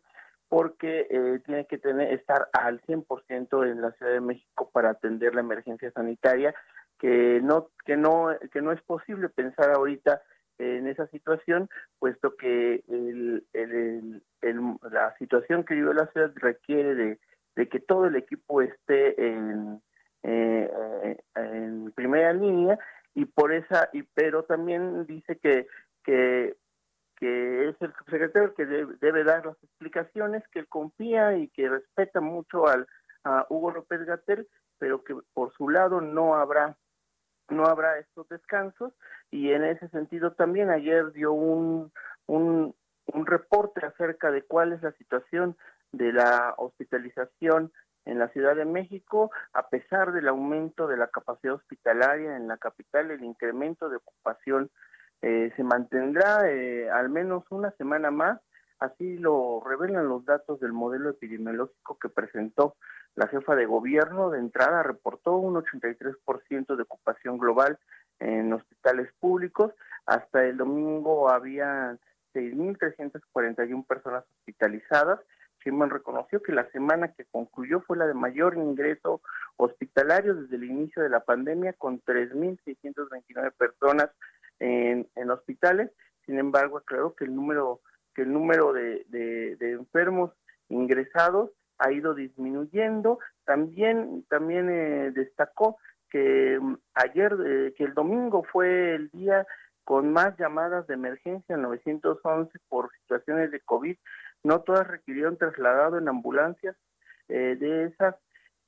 porque 0.54 1.08
eh, 1.10 1.40
tiene 1.44 1.66
que 1.66 1.78
tener 1.78 2.12
estar 2.12 2.48
al 2.52 2.80
100% 2.82 3.68
en 3.68 3.80
la 3.80 3.90
Ciudad 3.90 4.12
de 4.12 4.20
México 4.20 4.70
para 4.72 4.90
atender 4.90 5.34
la 5.34 5.40
emergencia 5.40 5.90
sanitaria, 5.90 6.54
que 7.00 7.40
no 7.42 7.70
que 7.84 7.96
no 7.96 8.28
que 8.52 8.62
no 8.62 8.70
es 8.70 8.80
posible 8.82 9.28
pensar 9.30 9.72
ahorita 9.72 10.22
en 10.58 10.86
esa 10.86 11.08
situación, 11.08 11.68
puesto 11.98 12.36
que 12.36 12.84
la 14.92 15.16
situación 15.18 15.64
que 15.64 15.74
vive 15.74 15.92
la 15.92 16.06
ciudad 16.12 16.30
requiere 16.36 17.18
de, 17.56 17.68
que 17.68 17.80
todo 17.80 18.06
el 18.06 18.14
equipo 18.14 18.62
esté 18.62 19.20
en, 19.26 19.82
eh, 20.22 20.70
en 21.34 21.90
primera 21.96 22.32
línea 22.32 22.78
y 23.12 23.24
por 23.24 23.52
esa 23.52 23.88
y 23.92 24.04
pero 24.04 24.44
también 24.44 25.04
dice 25.06 25.36
que 25.38 25.66
que 26.04 26.54
es 27.64 27.76
el 27.80 27.92
subsecretario 27.94 28.54
que 28.54 28.66
debe, 28.66 28.94
debe, 29.00 29.24
dar 29.24 29.46
las 29.46 29.62
explicaciones, 29.62 30.42
que 30.48 30.66
confía 30.66 31.36
y 31.36 31.48
que 31.48 31.68
respeta 31.68 32.20
mucho 32.20 32.66
al 32.66 32.86
a 33.24 33.46
Hugo 33.48 33.72
López 33.72 34.04
Gatel, 34.04 34.48
pero 34.78 35.02
que 35.02 35.16
por 35.32 35.52
su 35.54 35.68
lado 35.68 36.00
no 36.00 36.34
habrá 36.36 36.76
no 37.48 37.66
habrá 37.66 37.98
estos 37.98 38.28
descansos. 38.28 38.92
Y 39.30 39.52
en 39.52 39.64
ese 39.64 39.88
sentido 39.88 40.32
también 40.32 40.70
ayer 40.70 41.12
dio 41.12 41.32
un, 41.32 41.92
un 42.26 42.74
reporte 43.26 43.84
acerca 43.84 44.30
de 44.30 44.42
cuál 44.42 44.72
es 44.72 44.82
la 44.82 44.92
situación 44.92 45.56
de 45.92 46.12
la 46.12 46.54
hospitalización 46.56 47.72
en 48.06 48.18
la 48.18 48.28
Ciudad 48.28 48.54
de 48.56 48.64
México, 48.64 49.30
a 49.52 49.68
pesar 49.68 50.12
del 50.12 50.28
aumento 50.28 50.86
de 50.86 50.96
la 50.96 51.08
capacidad 51.08 51.54
hospitalaria 51.54 52.36
en 52.36 52.48
la 52.48 52.58
capital, 52.58 53.10
el 53.10 53.24
incremento 53.24 53.88
de 53.88 53.96
ocupación 53.96 54.70
eh, 55.22 55.52
se 55.56 55.62
mantendrá 55.62 56.50
eh, 56.50 56.90
al 56.90 57.08
menos 57.08 57.44
una 57.50 57.70
semana 57.72 58.10
más, 58.10 58.40
así 58.78 59.16
lo 59.18 59.62
revelan 59.64 60.08
los 60.08 60.24
datos 60.24 60.60
del 60.60 60.72
modelo 60.72 61.10
epidemiológico 61.10 61.98
que 61.98 62.08
presentó 62.08 62.76
la 63.14 63.28
jefa 63.28 63.54
de 63.54 63.66
gobierno. 63.66 64.30
De 64.30 64.38
entrada 64.38 64.82
reportó 64.82 65.36
un 65.36 65.54
83% 65.54 66.76
de 66.76 66.82
ocupación 66.82 67.38
global 67.38 67.78
en 68.18 68.52
hospitales 68.52 69.12
públicos. 69.20 69.72
Hasta 70.06 70.44
el 70.44 70.56
domingo 70.58 71.30
había 71.30 71.96
6.341 72.34 73.86
personas 73.86 74.24
hospitalizadas. 74.38 75.20
Sheinbaum 75.64 75.90
reconoció 75.90 76.42
que 76.42 76.52
la 76.52 76.70
semana 76.70 77.12
que 77.12 77.24
concluyó 77.24 77.80
fue 77.80 77.96
la 77.96 78.06
de 78.06 78.14
mayor 78.14 78.56
ingreso 78.56 79.22
hospitalario 79.56 80.34
desde 80.34 80.56
el 80.56 80.64
inicio 80.64 81.02
de 81.02 81.08
la 81.08 81.20
pandemia, 81.20 81.72
con 81.72 82.02
3.629 82.02 83.52
personas 83.52 84.10
en, 84.64 85.30
hospitales. 85.30 85.90
Sin 86.26 86.38
embargo, 86.38 86.82
creo 86.84 87.14
que 87.14 87.24
el 87.24 87.34
número 87.34 87.80
que 88.14 88.22
el 88.22 88.32
número 88.32 88.72
de, 88.72 89.04
de, 89.08 89.72
enfermos 89.72 90.30
ingresados 90.68 91.50
ha 91.78 91.90
ido 91.90 92.14
disminuyendo. 92.14 93.18
También 93.44 94.24
también 94.28 94.70
eh, 94.70 95.10
destacó 95.10 95.78
que 96.10 96.58
um, 96.58 96.78
ayer 96.94 97.34
eh, 97.44 97.74
que 97.76 97.84
el 97.84 97.94
domingo 97.94 98.44
fue 98.44 98.94
el 98.94 99.10
día 99.10 99.46
con 99.82 100.12
más 100.12 100.36
llamadas 100.38 100.86
de 100.86 100.94
emergencia 100.94 101.56
911 101.56 102.56
por 102.68 102.90
situaciones 103.00 103.50
de 103.50 103.60
COVID. 103.60 103.96
No 104.44 104.60
todas 104.60 104.86
requirieron 104.86 105.36
trasladado 105.36 105.98
en 105.98 106.08
ambulancias 106.08 106.76
Eh, 107.28 107.56
de 107.58 107.84
esas 107.86 108.14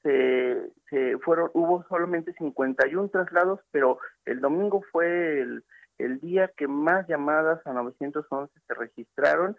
se, 0.02 0.72
se 0.88 1.18
fueron, 1.18 1.50
hubo 1.52 1.84
solamente 1.88 2.32
51 2.32 3.08
traslados, 3.10 3.60
pero 3.70 3.98
el 4.24 4.40
domingo 4.40 4.82
fue 4.92 5.40
el, 5.40 5.62
el 5.98 6.20
día 6.20 6.50
que 6.56 6.68
más 6.68 7.06
llamadas 7.08 7.66
a 7.66 7.72
911 7.72 8.52
se 8.66 8.74
registraron. 8.74 9.56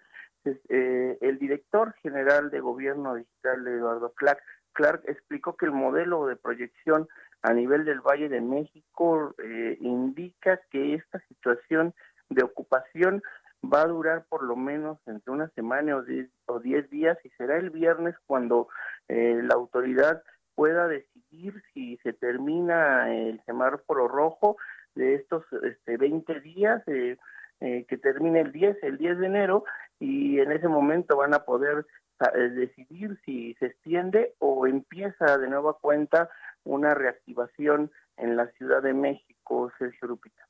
Eh, 0.69 1.17
el 1.19 1.39
director 1.39 1.93
general 2.01 2.49
de 2.51 2.61
gobierno 2.61 3.15
digital, 3.15 3.67
Eduardo 3.67 4.13
Clark, 4.13 4.39
Clark 4.71 5.01
explicó 5.07 5.57
que 5.57 5.65
el 5.65 5.71
modelo 5.71 6.27
de 6.27 6.35
proyección 6.35 7.07
a 7.41 7.53
nivel 7.53 7.83
del 7.83 7.99
Valle 7.99 8.29
de 8.29 8.41
México 8.41 9.35
eh, 9.43 9.77
indica 9.81 10.61
que 10.69 10.93
esta 10.93 11.19
situación 11.27 11.93
de 12.29 12.43
ocupación 12.43 13.23
va 13.63 13.81
a 13.81 13.87
durar 13.87 14.25
por 14.29 14.43
lo 14.43 14.55
menos 14.55 14.99
entre 15.07 15.31
una 15.31 15.49
semana 15.49 15.97
o 15.97 16.03
diez, 16.03 16.29
o 16.45 16.59
diez 16.59 16.89
días 16.89 17.17
y 17.23 17.29
será 17.31 17.57
el 17.57 17.71
viernes 17.71 18.15
cuando 18.25 18.69
eh, 19.07 19.41
la 19.43 19.55
autoridad 19.55 20.23
pueda 20.55 20.87
decidir 20.87 21.61
si 21.73 21.97
se 21.97 22.13
termina 22.13 23.13
el 23.13 23.41
semáforo 23.45 24.07
rojo 24.07 24.57
de 24.97 25.15
estos 25.15 25.43
este, 25.63 25.97
20 25.97 26.39
días 26.41 26.83
eh, 26.87 27.17
eh, 27.61 27.85
que 27.87 27.97
termine 27.97 28.41
el 28.41 28.51
10, 28.51 28.77
el 28.83 28.97
10 28.97 29.17
de 29.19 29.25
enero 29.27 29.63
y 29.99 30.39
en 30.39 30.51
ese 30.51 30.67
momento 30.67 31.17
van 31.17 31.33
a 31.33 31.39
poder 31.45 31.85
sa- 32.19 32.31
eh, 32.35 32.49
decidir 32.49 33.19
si 33.25 33.53
se 33.55 33.67
extiende 33.67 34.35
o 34.39 34.67
empieza 34.67 35.37
de 35.37 35.47
nueva 35.47 35.77
cuenta 35.79 36.29
una 36.63 36.93
reactivación 36.93 37.91
en 38.17 38.35
la 38.35 38.47
Ciudad 38.57 38.81
de 38.83 38.93
México, 38.93 39.71
Sergio 39.79 40.07
Lupita. 40.07 40.47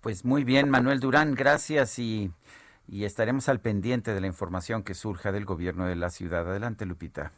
Pues 0.00 0.24
muy 0.24 0.44
bien, 0.44 0.70
Manuel 0.70 1.00
Durán, 1.00 1.34
gracias 1.34 1.98
y, 1.98 2.30
y 2.86 3.04
estaremos 3.04 3.48
al 3.48 3.60
pendiente 3.60 4.14
de 4.14 4.20
la 4.20 4.26
información 4.28 4.82
que 4.82 4.94
surja 4.94 5.32
del 5.32 5.44
gobierno 5.44 5.86
de 5.86 5.96
la 5.96 6.10
ciudad. 6.10 6.48
Adelante, 6.48 6.86
Lupita. 6.86 7.32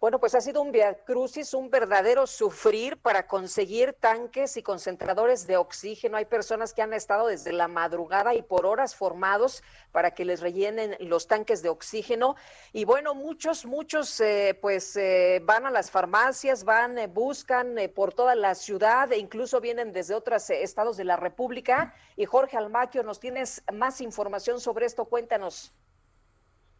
Bueno, 0.00 0.20
pues 0.20 0.34
ha 0.34 0.40
sido 0.40 0.62
un 0.62 0.72
viacrucis, 0.72 1.54
un 1.54 1.70
verdadero 1.70 2.26
sufrir 2.26 2.96
para 2.96 3.26
conseguir 3.26 3.94
tanques 3.94 4.56
y 4.56 4.62
concentradores 4.62 5.46
de 5.46 5.56
oxígeno. 5.56 6.16
Hay 6.16 6.26
personas 6.26 6.72
que 6.74 6.82
han 6.82 6.92
estado 6.92 7.26
desde 7.26 7.52
la 7.52 7.68
madrugada 7.68 8.34
y 8.34 8.42
por 8.42 8.66
horas 8.66 8.94
formados 8.94 9.62
para 9.92 10.12
que 10.12 10.24
les 10.24 10.40
rellenen 10.40 10.96
los 11.00 11.26
tanques 11.26 11.62
de 11.62 11.68
oxígeno. 11.68 12.36
Y 12.72 12.84
bueno, 12.84 13.14
muchos, 13.14 13.66
muchos, 13.66 14.20
eh, 14.20 14.58
pues 14.60 14.96
eh, 14.96 15.40
van 15.44 15.66
a 15.66 15.70
las 15.70 15.90
farmacias, 15.90 16.64
van, 16.64 16.98
eh, 16.98 17.06
buscan 17.06 17.78
eh, 17.78 17.88
por 17.88 18.12
toda 18.12 18.34
la 18.34 18.54
ciudad 18.54 19.12
e 19.12 19.18
incluso 19.18 19.60
vienen 19.60 19.92
desde 19.92 20.14
otros 20.14 20.50
eh, 20.50 20.62
estados 20.62 20.96
de 20.96 21.04
la 21.04 21.16
República. 21.16 21.94
Y 22.16 22.24
Jorge 22.26 22.56
Almaquio, 22.56 23.02
nos 23.02 23.20
tienes 23.20 23.62
más 23.72 24.00
información 24.00 24.60
sobre 24.60 24.86
esto. 24.86 25.06
Cuéntanos. 25.06 25.72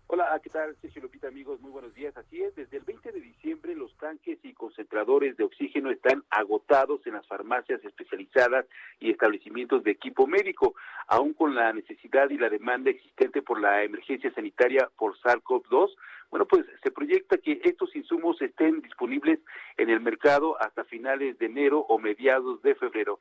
Hola, 0.09 0.41
¿qué 0.41 0.51
tal? 0.51 0.77
Sergio 0.81 1.03
Lupita, 1.03 1.27
amigos, 1.27 1.61
muy 1.61 1.73
buenos 1.73 1.93
días. 1.93 2.17
Así 2.17 2.41
es, 2.41 2.55
desde 2.55 2.77
el 2.77 2.85
20 2.85 3.11
de 3.11 3.21
diciembre 3.21 3.75
los 3.75 3.93
tanques 3.97 4.39
y 4.45 4.53
concentradores 4.53 5.37
de 5.37 5.43
oxígeno 5.43 5.91
están 5.91 6.23
agotados 6.31 7.05
en 7.09 7.15
las 7.15 7.27
farmacias 7.27 7.85
especializadas 7.85 8.67
y 9.01 9.11
establecimientos 9.11 9.83
de 9.83 9.91
equipo 9.91 10.29
médico, 10.29 10.77
aún 11.09 11.35
con 11.35 11.57
la 11.57 11.73
necesidad 11.73 12.31
y 12.31 12.39
la 12.39 12.49
demanda 12.49 12.91
existente 12.91 13.43
por 13.43 13.61
la 13.61 13.83
emergencia 13.83 14.33
sanitaria 14.33 14.89
por 14.97 15.19
SARS-CoV-2. 15.19 15.97
Bueno, 16.31 16.47
pues 16.47 16.65
se 16.85 16.93
proyecta 16.93 17.39
que 17.39 17.61
estos 17.65 17.95
insumos 17.97 18.41
estén 18.41 18.83
disponibles 18.83 19.41
en 19.77 19.91
el 19.91 19.99
mercado 19.99 20.57
hasta 20.63 20.85
finales 20.85 21.37
de 21.41 21.47
enero 21.47 21.81
o 21.81 21.99
mediados 21.99 22.63
de 22.63 22.77
febrero 22.77 23.19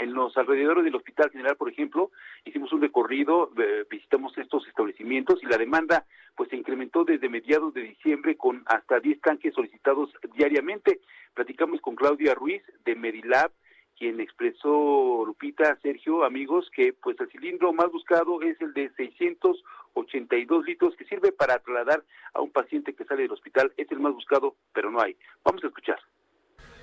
en 0.00 0.14
los 0.14 0.36
alrededores 0.36 0.82
del 0.82 0.96
Hospital 0.96 1.30
General, 1.30 1.56
por 1.56 1.70
ejemplo, 1.70 2.10
hicimos 2.44 2.72
un 2.72 2.80
recorrido, 2.80 3.52
eh, 3.58 3.84
visitamos 3.88 4.36
estos 4.38 4.66
establecimientos 4.66 5.42
y 5.42 5.46
la 5.46 5.58
demanda 5.58 6.06
pues 6.34 6.48
se 6.48 6.56
incrementó 6.56 7.04
desde 7.04 7.28
mediados 7.28 7.74
de 7.74 7.82
diciembre 7.82 8.36
con 8.36 8.62
hasta 8.66 8.98
10 8.98 9.20
tanques 9.20 9.52
solicitados 9.52 10.10
diariamente. 10.34 11.00
Platicamos 11.34 11.82
con 11.82 11.96
Claudia 11.96 12.34
Ruiz 12.34 12.62
de 12.86 12.94
Medilab, 12.94 13.52
quien 13.98 14.20
expresó, 14.20 15.22
Lupita, 15.26 15.78
Sergio, 15.82 16.24
amigos, 16.24 16.70
que 16.74 16.94
pues 16.94 17.20
el 17.20 17.28
cilindro 17.28 17.74
más 17.74 17.92
buscado 17.92 18.40
es 18.40 18.58
el 18.62 18.72
de 18.72 18.88
682 18.96 20.64
litros 20.64 20.96
que 20.96 21.04
sirve 21.04 21.30
para 21.30 21.58
trasladar 21.58 22.02
a 22.32 22.40
un 22.40 22.50
paciente 22.50 22.94
que 22.94 23.04
sale 23.04 23.22
del 23.22 23.32
hospital. 23.32 23.70
Es 23.76 23.90
el 23.92 24.00
más 24.00 24.14
buscado, 24.14 24.54
pero 24.72 24.90
no 24.90 25.02
hay. 25.02 25.14
Vamos 25.44 25.62
a 25.62 25.66
escuchar. 25.66 26.00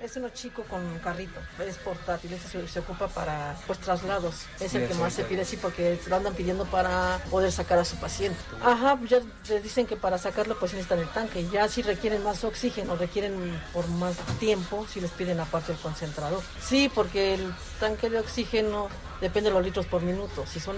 Es 0.00 0.16
uno 0.16 0.28
chico 0.28 0.62
con 0.62 0.84
un 0.84 0.98
carrito, 1.00 1.40
es 1.58 1.76
portátil, 1.78 2.32
ese 2.32 2.46
se, 2.48 2.68
se 2.68 2.78
ocupa 2.78 3.08
para 3.08 3.56
pues 3.66 3.80
traslados. 3.80 4.46
Es 4.60 4.72
el 4.74 4.82
Sí, 4.82 4.86
que 4.88 4.94
sí, 4.94 5.00
más 5.00 5.12
sí. 5.12 5.22
se 5.22 5.28
pide 5.28 5.42
así 5.42 5.56
porque 5.56 5.98
lo 6.06 6.14
andan 6.16 6.34
pidiendo 6.34 6.64
para 6.66 7.18
poder 7.30 7.50
sacar 7.50 7.80
a 7.80 7.84
su 7.84 7.96
paciente. 7.96 8.38
Ajá, 8.62 8.96
ya 9.08 9.18
les 9.48 9.62
dicen 9.62 9.86
que 9.86 9.96
para 9.96 10.16
sacarlo 10.16 10.56
pues 10.58 10.72
necesitan 10.72 11.00
el 11.00 11.08
tanque. 11.08 11.48
Ya 11.52 11.66
si 11.68 11.82
requieren 11.82 12.22
más 12.22 12.44
oxígeno, 12.44 12.94
requieren 12.94 13.60
por 13.72 13.88
más 13.88 14.16
tiempo, 14.38 14.86
si 14.88 15.00
les 15.00 15.10
piden 15.10 15.40
aparte 15.40 15.72
el 15.72 15.78
concentrador. 15.78 16.42
Sí, 16.60 16.88
porque 16.94 17.34
el 17.34 17.52
tanque 17.80 18.08
de 18.08 18.20
oxígeno 18.20 18.88
depende 19.20 19.50
de 19.50 19.54
los 19.56 19.64
litros 19.64 19.86
por 19.86 20.02
minuto. 20.02 20.46
Si 20.46 20.60
son 20.60 20.76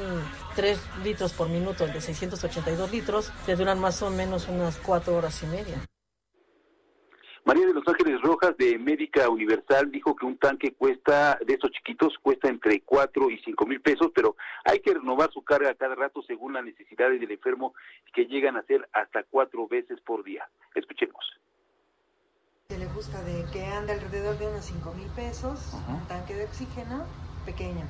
3 0.56 0.78
litros 1.04 1.32
por 1.34 1.50
minuto, 1.50 1.84
el 1.84 1.92
de 1.92 2.00
682 2.00 2.90
litros, 2.90 3.30
te 3.44 3.54
duran 3.54 3.78
más 3.78 4.00
o 4.00 4.08
menos 4.10 4.48
unas 4.48 4.76
4 4.76 5.14
horas 5.14 5.42
y 5.42 5.46
media. 5.46 5.76
María 7.50 7.66
de 7.66 7.74
los 7.74 7.82
Ángeles 7.88 8.20
Rojas 8.22 8.56
de 8.58 8.78
Médica 8.78 9.28
Universal 9.28 9.90
dijo 9.90 10.14
que 10.14 10.24
un 10.24 10.38
tanque 10.38 10.72
cuesta, 10.72 11.36
de 11.44 11.54
estos 11.54 11.72
chiquitos, 11.72 12.16
cuesta 12.22 12.48
entre 12.48 12.80
4 12.82 13.28
y 13.28 13.38
5 13.40 13.66
mil 13.66 13.80
pesos, 13.80 14.12
pero 14.14 14.36
hay 14.64 14.78
que 14.78 14.94
renovar 14.94 15.32
su 15.32 15.42
carga 15.42 15.74
cada 15.74 15.96
rato 15.96 16.22
según 16.22 16.52
las 16.52 16.64
necesidades 16.64 17.20
del 17.20 17.32
enfermo, 17.32 17.74
que 18.14 18.26
llegan 18.26 18.56
a 18.56 18.62
ser 18.62 18.88
hasta 18.92 19.24
cuatro 19.24 19.66
veces 19.66 20.00
por 20.02 20.22
día. 20.22 20.48
Escuchemos. 20.76 21.24
Se 22.68 22.78
le 22.78 22.86
busca 22.86 23.20
de 23.24 23.44
que 23.52 23.64
anda 23.64 23.94
alrededor 23.94 24.38
de 24.38 24.46
unos 24.46 24.64
5 24.66 24.94
mil 24.94 25.08
pesos, 25.16 25.74
un 25.88 26.06
tanque 26.06 26.34
de 26.34 26.44
oxígeno 26.44 27.04
pequeño. 27.44 27.84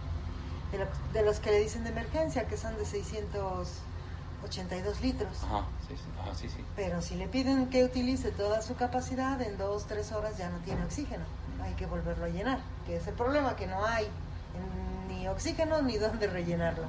De, 0.72 0.78
lo- 0.78 1.12
de 1.12 1.22
los 1.22 1.38
que 1.38 1.50
le 1.50 1.58
dicen 1.60 1.84
de 1.84 1.90
emergencia, 1.90 2.48
que 2.48 2.56
son 2.56 2.78
de 2.78 2.86
682 4.40 5.00
litros. 5.00 5.30
Ajá, 5.44 5.66
sí, 5.86 5.94
sí, 5.96 6.04
ajá, 6.20 6.34
sí, 6.34 6.48
sí. 6.48 6.64
Pero 6.76 7.02
si 7.02 7.14
le 7.16 7.28
piden 7.28 7.68
que 7.68 7.84
utilice 7.84 8.30
toda 8.32 8.62
su 8.62 8.74
capacidad, 8.74 9.40
en 9.42 9.58
dos, 9.58 9.86
tres 9.86 10.12
horas 10.12 10.36
ya 10.38 10.50
no 10.50 10.58
tiene 10.58 10.84
oxígeno. 10.84 11.24
Hay 11.62 11.74
que 11.74 11.86
volverlo 11.86 12.24
a 12.24 12.28
llenar, 12.28 12.60
que 12.86 12.96
es 12.96 13.06
el 13.06 13.14
problema, 13.14 13.56
que 13.56 13.66
no 13.66 13.84
hay 13.84 14.08
ni 15.08 15.28
oxígeno 15.28 15.82
ni 15.82 15.98
dónde 15.98 16.26
rellenarlo. 16.26 16.84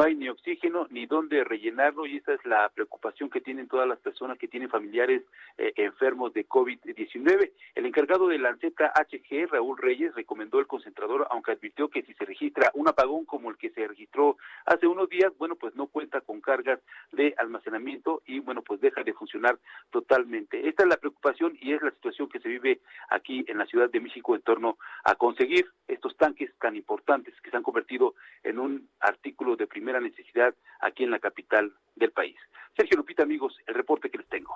No 0.00 0.06
hay 0.06 0.14
ni 0.14 0.30
oxígeno 0.30 0.86
ni 0.88 1.04
dónde 1.04 1.44
rellenarlo 1.44 2.06
y 2.06 2.16
esa 2.16 2.32
es 2.32 2.42
la 2.46 2.70
preocupación 2.70 3.28
que 3.28 3.42
tienen 3.42 3.68
todas 3.68 3.86
las 3.86 3.98
personas 3.98 4.38
que 4.38 4.48
tienen 4.48 4.70
familiares 4.70 5.22
eh, 5.58 5.74
enfermos 5.76 6.32
de 6.32 6.48
COVID-19. 6.48 7.52
El 7.74 7.84
encargado 7.84 8.26
de 8.28 8.38
Lanceta 8.38 8.94
HG, 8.94 9.50
Raúl 9.50 9.76
Reyes, 9.76 10.14
recomendó 10.14 10.58
el 10.58 10.66
concentrador, 10.66 11.26
aunque 11.30 11.52
advirtió 11.52 11.90
que 11.90 12.00
si 12.00 12.14
se 12.14 12.24
registra 12.24 12.70
un 12.72 12.88
apagón 12.88 13.26
como 13.26 13.50
el 13.50 13.58
que 13.58 13.68
se 13.68 13.86
registró 13.86 14.38
hace 14.64 14.86
unos 14.86 15.10
días, 15.10 15.36
bueno, 15.36 15.56
pues 15.56 15.76
no 15.76 15.86
cuenta 15.86 16.22
con 16.22 16.40
cargas 16.40 16.80
de 17.12 17.34
almacenamiento 17.36 18.22
y, 18.24 18.40
bueno, 18.40 18.62
pues 18.62 18.80
deja 18.80 19.04
de 19.04 19.12
funcionar 19.12 19.58
totalmente. 19.90 20.66
Esta 20.66 20.84
es 20.84 20.88
la 20.88 20.96
preocupación 20.96 21.58
y 21.60 21.74
es 21.74 21.82
la 21.82 21.90
situación 21.90 22.30
que 22.30 22.40
se 22.40 22.48
vive 22.48 22.80
aquí 23.10 23.44
en 23.48 23.58
la 23.58 23.66
Ciudad 23.66 23.90
de 23.90 24.00
México 24.00 24.34
en 24.34 24.40
torno 24.40 24.78
a 25.04 25.14
conseguir 25.16 25.66
estos 25.88 26.16
tanques 26.16 26.50
tan 26.58 26.74
importantes 26.74 27.38
que 27.42 27.50
se 27.50 27.56
han 27.58 27.62
convertido 27.62 28.14
en 28.42 28.58
un 28.58 28.88
artículo 29.00 29.56
de 29.56 29.66
primera 29.90 30.00
necesidad 30.00 30.54
aquí 30.80 31.04
en 31.04 31.10
la 31.10 31.18
capital 31.18 31.72
del 31.96 32.12
país. 32.12 32.36
Sergio 32.76 32.96
Lupita, 32.96 33.24
amigos, 33.24 33.56
el 33.66 33.74
reporte 33.74 34.08
que 34.08 34.18
les 34.18 34.28
tengo. 34.28 34.54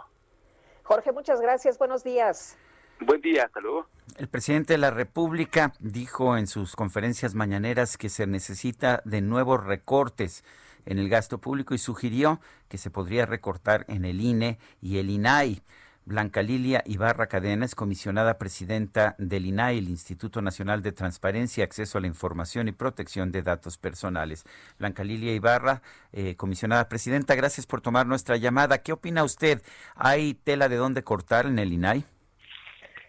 Jorge, 0.85 1.11
muchas 1.13 1.41
gracias. 1.41 1.77
Buenos 1.77 2.05
días. 2.05 2.57
Buen 3.01 3.21
día, 3.21 3.45
hasta 3.45 3.61
luego. 3.61 3.89
El 4.17 4.29
presidente 4.29 4.75
de 4.75 4.79
la 4.79 4.93
República 4.93 5.73
dijo 5.81 6.37
en 6.37 6.47
sus 6.47 6.77
conferencias 6.77 7.35
mañaneras 7.35 7.97
que 7.97 8.09
se 8.09 8.29
necesita 8.29 9.03
de 9.05 9.23
nuevos 9.23 9.65
recortes 9.65 10.45
en 10.87 10.99
el 10.99 11.09
gasto 11.09 11.39
público 11.39 11.75
y 11.75 11.79
sugirió 11.79 12.41
que 12.69 12.79
se 12.79 12.91
podría 12.91 13.27
recortar 13.27 13.85
en 13.89 14.05
el 14.05 14.21
INE 14.21 14.59
y 14.81 14.99
el 14.99 15.11
INAI. 15.11 15.63
Blanca 16.07 16.43
Lilia 16.43 16.83
Ibarra 16.85 17.29
Cadena 17.29 17.65
es 17.65 17.75
comisionada 17.75 18.37
presidenta 18.37 19.15
del 19.19 19.47
INAI, 19.47 19.79
el 19.79 19.89
Instituto 19.89 20.43
Nacional 20.43 20.83
de 20.83 20.93
Transparencia, 20.93 21.65
Acceso 21.65 21.97
a 21.97 22.03
la 22.03 22.07
Información 22.07 22.69
y 22.69 22.73
Protección 22.73 23.33
de 23.33 23.43
Datos 23.43 23.79
Personales. 23.79 24.45
Blanca 24.79 25.03
Lilia 25.03 25.33
Ibarra, 25.33 25.81
eh, 26.13 26.37
comisionada 26.37 26.91
presidenta, 26.91 27.35
gracias 27.35 27.67
por 27.67 27.81
tomar 27.81 28.07
nuestra 28.07 28.37
llamada. 28.37 28.83
¿Qué 28.83 28.93
opina 28.93 29.25
usted? 29.25 29.63
¿Hay 29.95 30.35
tela 30.35 30.69
de 30.69 30.77
dónde 30.77 31.03
cortar 31.03 31.47
en 31.47 31.59
el 31.59 31.73
INAI? 31.73 32.05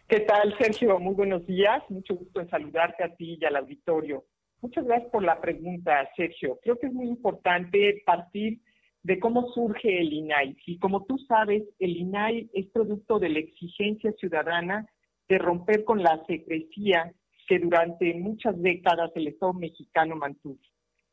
¿Qué 0.08 0.22
tal, 0.22 0.56
Sergio? 0.58 0.98
Muy 0.98 1.16
buenos 1.16 1.46
días. 1.46 1.84
Mucho 1.90 2.16
gusto 2.16 2.40
en 2.40 2.50
saludarte 2.50 3.04
a 3.04 3.14
ti 3.16 3.38
y 3.42 3.46
al 3.46 3.58
auditorio. 3.58 4.24
Muchas 4.62 4.86
gracias 4.86 5.12
por 5.12 5.24
la 5.24 5.42
pregunta, 5.42 6.10
Sergio. 6.16 6.60
Creo 6.64 6.80
que 6.80 6.88
es 6.88 6.94
muy 6.94 7.08
importante 7.08 8.04
partir 8.06 8.62
de 9.06 9.20
cómo 9.20 9.52
surge 9.54 10.02
el 10.02 10.12
INAI. 10.12 10.58
Y 10.66 10.80
como 10.80 11.06
tú 11.06 11.20
sabes, 11.28 11.62
el 11.78 11.96
INAI 11.96 12.50
es 12.54 12.66
producto 12.72 13.20
de 13.20 13.30
la 13.30 13.38
exigencia 13.38 14.12
ciudadana 14.14 14.90
de 15.30 15.38
romper 15.38 15.84
con 15.84 16.02
la 16.02 16.26
secrecía 16.26 17.14
que 17.48 17.60
durante 17.60 18.16
muchas 18.16 18.60
décadas 18.60 19.12
el 19.14 19.28
Estado 19.28 19.54
mexicano 19.54 20.16
mantuvo. 20.16 20.58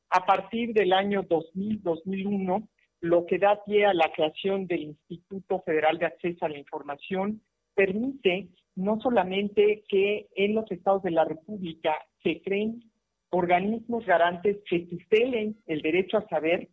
A 0.09 0.25
partir 0.25 0.73
del 0.73 0.95
año 0.95 1.25
2000-2001, 1.25 2.67
lo 3.01 3.27
que 3.27 3.39
da 3.39 3.63
pie 3.63 3.85
a 3.85 3.93
la 3.93 4.11
creación 4.11 4.67
del 4.67 4.85
Instituto 4.85 5.61
Federal 5.61 5.99
de 5.99 6.07
Acceso 6.07 6.47
a 6.47 6.49
la 6.49 6.59
Información, 6.59 7.43
permite 7.75 8.49
no 8.75 9.03
solamente 9.03 9.85
que 9.87 10.29
en 10.35 10.55
los 10.55 10.71
estados 10.71 11.03
de 11.03 11.11
la 11.11 11.27
República 11.27 11.95
se 12.23 12.41
creen 12.41 12.91
organismos 13.29 14.07
garantes 14.07 14.57
que 14.67 14.81
tutelen 14.81 15.59
el 15.67 15.83
derecho 15.83 16.17
a 16.17 16.29
saber, 16.29 16.71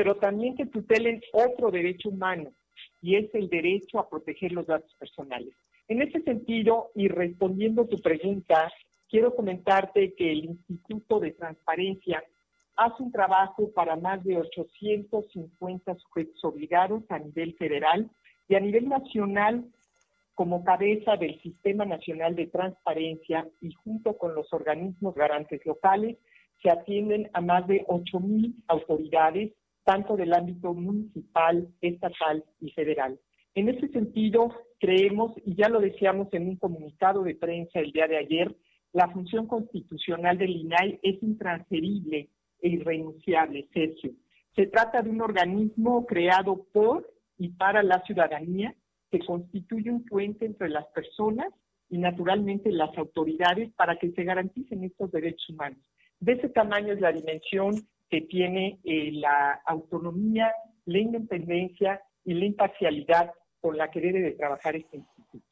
pero 0.00 0.16
también 0.16 0.56
que 0.56 0.64
tutelen 0.64 1.20
otro 1.30 1.70
derecho 1.70 2.08
humano, 2.08 2.52
y 3.02 3.16
es 3.16 3.34
el 3.34 3.50
derecho 3.50 3.98
a 3.98 4.08
proteger 4.08 4.50
los 4.50 4.66
datos 4.66 4.90
personales. 4.94 5.54
En 5.88 6.00
ese 6.00 6.22
sentido, 6.22 6.90
y 6.94 7.08
respondiendo 7.08 7.82
a 7.82 7.86
tu 7.86 8.00
pregunta, 8.00 8.72
quiero 9.10 9.36
comentarte 9.36 10.14
que 10.14 10.32
el 10.32 10.46
Instituto 10.46 11.20
de 11.20 11.32
Transparencia 11.32 12.24
hace 12.76 13.02
un 13.02 13.12
trabajo 13.12 13.70
para 13.74 13.94
más 13.96 14.24
de 14.24 14.38
850 14.38 15.94
sujetos 15.96 16.42
obligados 16.46 17.02
a 17.10 17.18
nivel 17.18 17.54
federal 17.58 18.08
y 18.48 18.54
a 18.54 18.60
nivel 18.60 18.88
nacional 18.88 19.66
como 20.34 20.64
cabeza 20.64 21.18
del 21.18 21.38
Sistema 21.42 21.84
Nacional 21.84 22.34
de 22.36 22.46
Transparencia 22.46 23.46
y 23.60 23.74
junto 23.74 24.16
con 24.16 24.34
los 24.34 24.50
organismos 24.54 25.14
garantes 25.14 25.60
locales 25.66 26.16
se 26.62 26.70
atienden 26.70 27.28
a 27.34 27.42
más 27.42 27.66
de 27.66 27.84
8.000 27.86 28.54
autoridades, 28.68 29.52
tanto 29.84 30.16
del 30.16 30.32
ámbito 30.32 30.74
municipal, 30.74 31.68
estatal 31.80 32.44
y 32.60 32.70
federal. 32.72 33.18
En 33.54 33.68
ese 33.68 33.88
sentido, 33.88 34.54
creemos, 34.78 35.32
y 35.44 35.54
ya 35.56 35.68
lo 35.68 35.80
decíamos 35.80 36.28
en 36.32 36.48
un 36.48 36.56
comunicado 36.56 37.22
de 37.22 37.34
prensa 37.34 37.80
el 37.80 37.92
día 37.92 38.06
de 38.06 38.18
ayer, 38.18 38.54
la 38.92 39.08
función 39.08 39.46
constitucional 39.46 40.38
del 40.38 40.50
INAI 40.50 40.98
es 41.02 41.22
intransferible 41.22 42.28
e 42.60 42.68
irrenunciable, 42.68 43.68
Sergio. 43.72 44.12
Se 44.56 44.66
trata 44.66 45.02
de 45.02 45.10
un 45.10 45.20
organismo 45.22 46.06
creado 46.06 46.66
por 46.72 47.08
y 47.38 47.50
para 47.50 47.82
la 47.82 48.02
ciudadanía 48.02 48.74
que 49.10 49.20
constituye 49.20 49.90
un 49.90 50.04
puente 50.04 50.44
entre 50.44 50.68
las 50.68 50.86
personas 50.88 51.48
y 51.88 51.98
naturalmente 51.98 52.70
las 52.70 52.96
autoridades 52.96 53.72
para 53.72 53.96
que 53.96 54.12
se 54.12 54.24
garanticen 54.24 54.84
estos 54.84 55.10
derechos 55.10 55.48
humanos. 55.50 55.78
De 56.20 56.32
ese 56.32 56.48
tamaño 56.50 56.92
es 56.92 57.00
la 57.00 57.12
dimensión 57.12 57.74
que 58.10 58.22
tiene 58.22 58.80
eh, 58.84 59.10
la 59.12 59.60
autonomía, 59.64 60.52
la 60.86 60.98
independencia 60.98 62.02
y 62.24 62.34
la 62.34 62.44
imparcialidad 62.44 63.32
con 63.60 63.76
la 63.76 63.90
que 63.90 64.00
debe 64.00 64.20
de 64.20 64.32
trabajar 64.32 64.76
este 64.76 64.96
instituto. 64.96 65.50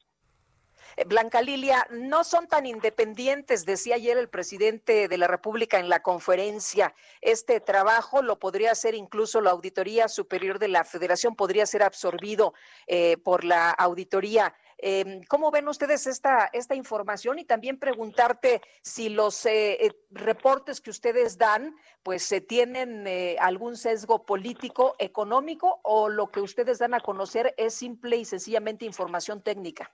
Eh, 0.97 1.05
Blanca 1.05 1.41
Lilia, 1.41 1.87
no 1.91 2.23
son 2.23 2.47
tan 2.47 2.65
independientes, 2.65 3.65
decía 3.65 3.95
ayer 3.95 4.17
el 4.17 4.29
presidente 4.29 5.07
de 5.07 5.17
la 5.17 5.27
República 5.27 5.79
en 5.79 5.89
la 5.89 6.01
conferencia. 6.01 6.93
Este 7.21 7.59
trabajo 7.59 8.21
lo 8.21 8.39
podría 8.39 8.71
hacer 8.71 8.95
incluso 8.95 9.41
la 9.41 9.51
Auditoría 9.51 10.07
Superior 10.07 10.59
de 10.59 10.67
la 10.67 10.83
Federación, 10.83 11.35
podría 11.35 11.65
ser 11.65 11.83
absorbido 11.83 12.53
eh, 12.87 13.17
por 13.17 13.43
la 13.43 13.69
auditoría. 13.71 14.53
Eh, 14.81 15.21
¿Cómo 15.27 15.51
ven 15.51 15.67
ustedes 15.67 16.07
esta, 16.07 16.49
esta 16.53 16.75
información? 16.75 17.39
Y 17.39 17.45
también 17.45 17.77
preguntarte 17.77 18.61
si 18.81 19.09
los 19.09 19.45
eh, 19.45 19.85
eh, 19.85 19.91
reportes 20.11 20.79
que 20.79 20.89
ustedes 20.89 21.37
dan, 21.37 21.75
pues 22.03 22.33
tienen 22.47 23.05
eh, 23.05 23.35
algún 23.39 23.75
sesgo 23.75 24.25
político, 24.25 24.95
económico, 24.99 25.79
o 25.83 26.09
lo 26.09 26.27
que 26.27 26.39
ustedes 26.39 26.79
dan 26.79 26.93
a 26.93 27.01
conocer 27.01 27.53
es 27.57 27.73
simple 27.73 28.17
y 28.17 28.25
sencillamente 28.25 28.85
información 28.85 29.41
técnica. 29.41 29.91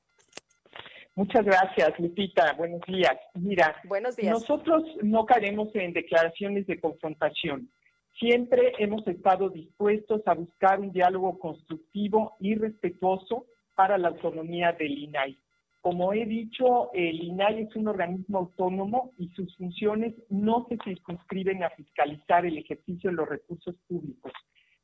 Muchas 1.15 1.45
gracias, 1.45 1.97
Lupita. 1.97 2.53
Buenos 2.53 2.81
días. 2.85 3.15
Mira, 3.33 3.75
Buenos 3.85 4.17
días. 4.17 4.33
nosotros 4.33 4.83
no 5.01 5.25
caeremos 5.25 5.73
en 5.73 5.93
declaraciones 5.93 6.67
de 6.67 6.79
confrontación. 6.79 7.71
Siempre 8.19 8.73
hemos 8.79 9.05
estado 9.07 9.49
dispuestos 9.49 10.21
a 10.25 10.33
buscar 10.33 10.79
un 10.79 10.91
diálogo 10.91 11.39
constructivo 11.39 12.35
y 12.39 12.55
respetuoso 12.55 13.45
para 13.75 13.97
la 13.97 14.09
autonomía 14.09 14.71
del 14.73 14.97
INAI. 14.97 15.37
Como 15.81 16.13
he 16.13 16.25
dicho, 16.25 16.91
el 16.93 17.21
INAI 17.21 17.63
es 17.63 17.75
un 17.75 17.87
organismo 17.87 18.39
autónomo 18.39 19.13
y 19.19 19.29
sus 19.29 19.55
funciones 19.55 20.15
no 20.29 20.65
se 20.67 20.77
circunscriben 20.83 21.63
a 21.63 21.69
fiscalizar 21.71 22.45
el 22.45 22.57
ejercicio 22.57 23.11
de 23.11 23.15
los 23.15 23.29
recursos 23.29 23.75
públicos. 23.87 24.31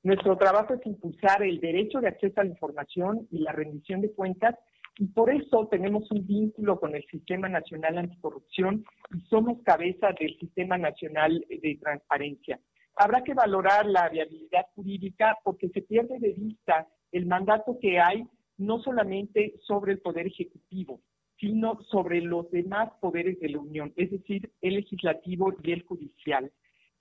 Nuestro 0.04 0.38
trabajo 0.38 0.74
es 0.74 0.86
impulsar 0.86 1.44
el 1.44 1.60
derecho 1.60 2.02
de 2.02 2.10
acceso 2.10 2.42
a 2.42 2.44
la 2.44 2.52
información 2.52 3.28
y 3.32 3.40
la 3.40 3.52
rendición 3.52 4.02
de 4.02 4.12
cuentas 4.12 4.56
y 4.98 5.08
por 5.08 5.32
eso 5.32 5.68
tenemos 5.72 6.10
un 6.12 6.28
vínculo 6.28 6.80
con 6.80 6.96
el 6.96 7.04
Sistema 7.06 7.48
Nacional 7.50 7.98
Anticorrupción 7.98 8.84
y 9.16 9.22
somos 9.22 9.62
cabeza 9.64 10.10
del 10.20 10.38
Sistema 10.40 10.78
Nacional 10.78 11.46
de 11.50 11.80
Transparencia. 11.82 12.60
Habrá 12.96 13.24
que 13.24 13.34
valorar 13.34 13.86
la 13.86 14.10
viabilidad 14.10 14.66
jurídica 14.76 15.38
porque 15.44 15.70
se 15.70 15.82
pierde 15.82 16.20
de 16.20 16.34
vista 16.34 16.88
el 17.12 17.26
mandato 17.26 17.78
que 17.80 18.00
hay 18.00 18.28
no 18.62 18.82
solamente 18.82 19.56
sobre 19.68 19.94
el 19.94 20.00
Poder 20.00 20.28
Ejecutivo, 20.28 21.02
sino 21.40 21.82
sobre 21.90 22.22
los 22.22 22.50
demás 22.52 22.92
poderes 23.02 23.40
de 23.40 23.50
la 23.50 23.60
Unión, 23.60 23.92
es 23.96 24.12
decir, 24.12 24.52
el 24.62 24.76
legislativo 24.76 25.54
y 25.64 25.72
el 25.72 25.84
judicial. 25.84 26.52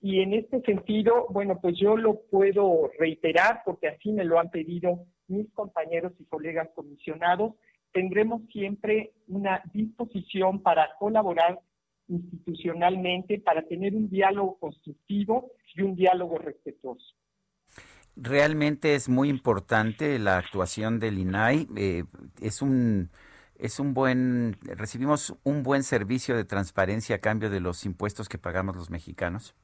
Y 0.01 0.21
en 0.21 0.33
este 0.33 0.61
sentido, 0.61 1.27
bueno, 1.29 1.59
pues 1.61 1.77
yo 1.77 1.95
lo 1.95 2.21
puedo 2.31 2.89
reiterar 2.97 3.61
porque 3.63 3.87
así 3.87 4.11
me 4.11 4.25
lo 4.25 4.39
han 4.39 4.49
pedido 4.49 5.05
mis 5.27 5.51
compañeros 5.53 6.13
y 6.19 6.25
colegas 6.25 6.69
comisionados. 6.73 7.53
Tendremos 7.93 8.41
siempre 8.51 9.11
una 9.27 9.61
disposición 9.71 10.63
para 10.63 10.89
colaborar 10.97 11.59
institucionalmente, 12.07 13.39
para 13.39 13.61
tener 13.61 13.95
un 13.95 14.09
diálogo 14.09 14.57
constructivo 14.57 15.51
y 15.75 15.83
un 15.83 15.95
diálogo 15.95 16.39
respetuoso. 16.39 17.15
Realmente 18.15 18.95
es 18.95 19.09
muy 19.09 19.29
importante 19.29 20.19
la 20.19 20.37
actuación 20.37 20.99
del 20.99 21.17
INAI. 21.17 21.67
eh, 21.77 22.03
es 22.41 22.61
un 22.61 23.09
es 23.57 23.79
un 23.79 23.93
buen 23.93 24.57
recibimos 24.63 25.35
un 25.43 25.61
buen 25.61 25.83
servicio 25.83 26.35
de 26.35 26.45
transparencia 26.45 27.17
a 27.17 27.19
cambio 27.19 27.49
de 27.51 27.59
los 27.59 27.85
impuestos 27.85 28.27
que 28.27 28.39
pagamos 28.39 28.75
los 28.75 28.89
mexicanos. 28.89 29.55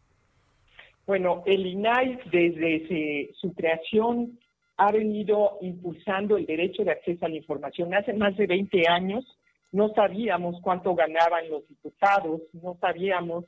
Bueno, 1.05 1.43
el 1.45 1.65
INAI 1.65 2.19
desde 2.31 2.87
se- 2.87 3.33
su 3.39 3.53
creación 3.53 4.39
ha 4.77 4.91
venido 4.91 5.57
impulsando 5.61 6.37
el 6.37 6.45
derecho 6.45 6.83
de 6.83 6.91
acceso 6.91 7.25
a 7.25 7.29
la 7.29 7.35
información. 7.37 7.93
Hace 7.93 8.13
más 8.13 8.35
de 8.37 8.45
20 8.45 8.87
años 8.87 9.25
no 9.71 9.89
sabíamos 9.95 10.61
cuánto 10.61 10.93
ganaban 10.95 11.49
los 11.49 11.67
diputados, 11.67 12.41
no 12.53 12.77
sabíamos 12.79 13.45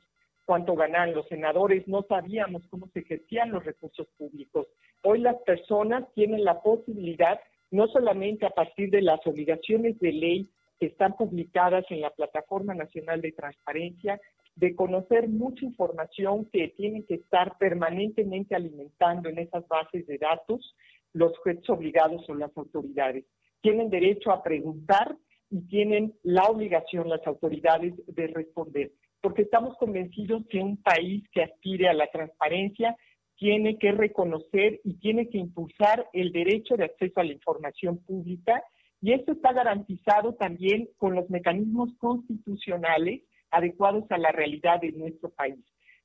cuánto 0.50 0.74
ganaban 0.74 1.14
los 1.14 1.28
senadores, 1.28 1.86
no 1.86 2.02
sabíamos 2.08 2.64
cómo 2.70 2.88
se 2.88 2.98
ejercían 2.98 3.52
los 3.52 3.64
recursos 3.64 4.08
públicos. 4.18 4.66
Hoy 5.04 5.20
las 5.20 5.36
personas 5.42 6.12
tienen 6.16 6.42
la 6.42 6.60
posibilidad, 6.60 7.38
no 7.70 7.86
solamente 7.86 8.46
a 8.46 8.50
partir 8.50 8.90
de 8.90 9.00
las 9.00 9.24
obligaciones 9.28 9.96
de 10.00 10.10
ley 10.10 10.50
que 10.80 10.86
están 10.86 11.16
publicadas 11.16 11.84
en 11.90 12.00
la 12.00 12.10
Plataforma 12.10 12.74
Nacional 12.74 13.20
de 13.20 13.30
Transparencia, 13.30 14.20
de 14.56 14.74
conocer 14.74 15.28
mucha 15.28 15.64
información 15.64 16.46
que 16.46 16.74
tienen 16.76 17.04
que 17.06 17.14
estar 17.14 17.56
permanentemente 17.56 18.56
alimentando 18.56 19.28
en 19.28 19.38
esas 19.38 19.68
bases 19.68 20.04
de 20.08 20.18
datos 20.18 20.74
los 21.12 21.38
jueces 21.38 21.70
obligados 21.70 22.28
o 22.28 22.34
las 22.34 22.50
autoridades. 22.56 23.24
Tienen 23.60 23.88
derecho 23.88 24.32
a 24.32 24.42
preguntar 24.42 25.16
y 25.48 25.60
tienen 25.68 26.12
la 26.24 26.42
obligación 26.46 27.08
las 27.08 27.24
autoridades 27.24 27.94
de 28.08 28.26
responder, 28.26 28.90
porque 29.20 29.42
estamos 29.42 29.76
convencidos 29.78 30.46
que 30.48 30.58
un 30.58 30.76
país 30.82 31.24
que 31.32 31.42
aspire 31.42 31.88
a 31.88 31.94
la 31.94 32.06
transparencia 32.08 32.96
tiene 33.36 33.78
que 33.78 33.92
reconocer 33.92 34.80
y 34.84 34.94
tiene 34.98 35.28
que 35.28 35.38
impulsar 35.38 36.08
el 36.12 36.32
derecho 36.32 36.76
de 36.76 36.84
acceso 36.84 37.20
a 37.20 37.24
la 37.24 37.32
información 37.32 37.98
pública 37.98 38.62
y 39.00 39.12
esto 39.12 39.32
está 39.32 39.52
garantizado 39.52 40.34
también 40.34 40.88
con 40.98 41.14
los 41.14 41.28
mecanismos 41.30 41.90
constitucionales 41.98 43.22
adecuados 43.50 44.04
a 44.10 44.18
la 44.18 44.30
realidad 44.30 44.80
de 44.80 44.92
nuestro 44.92 45.30
país. 45.30 45.58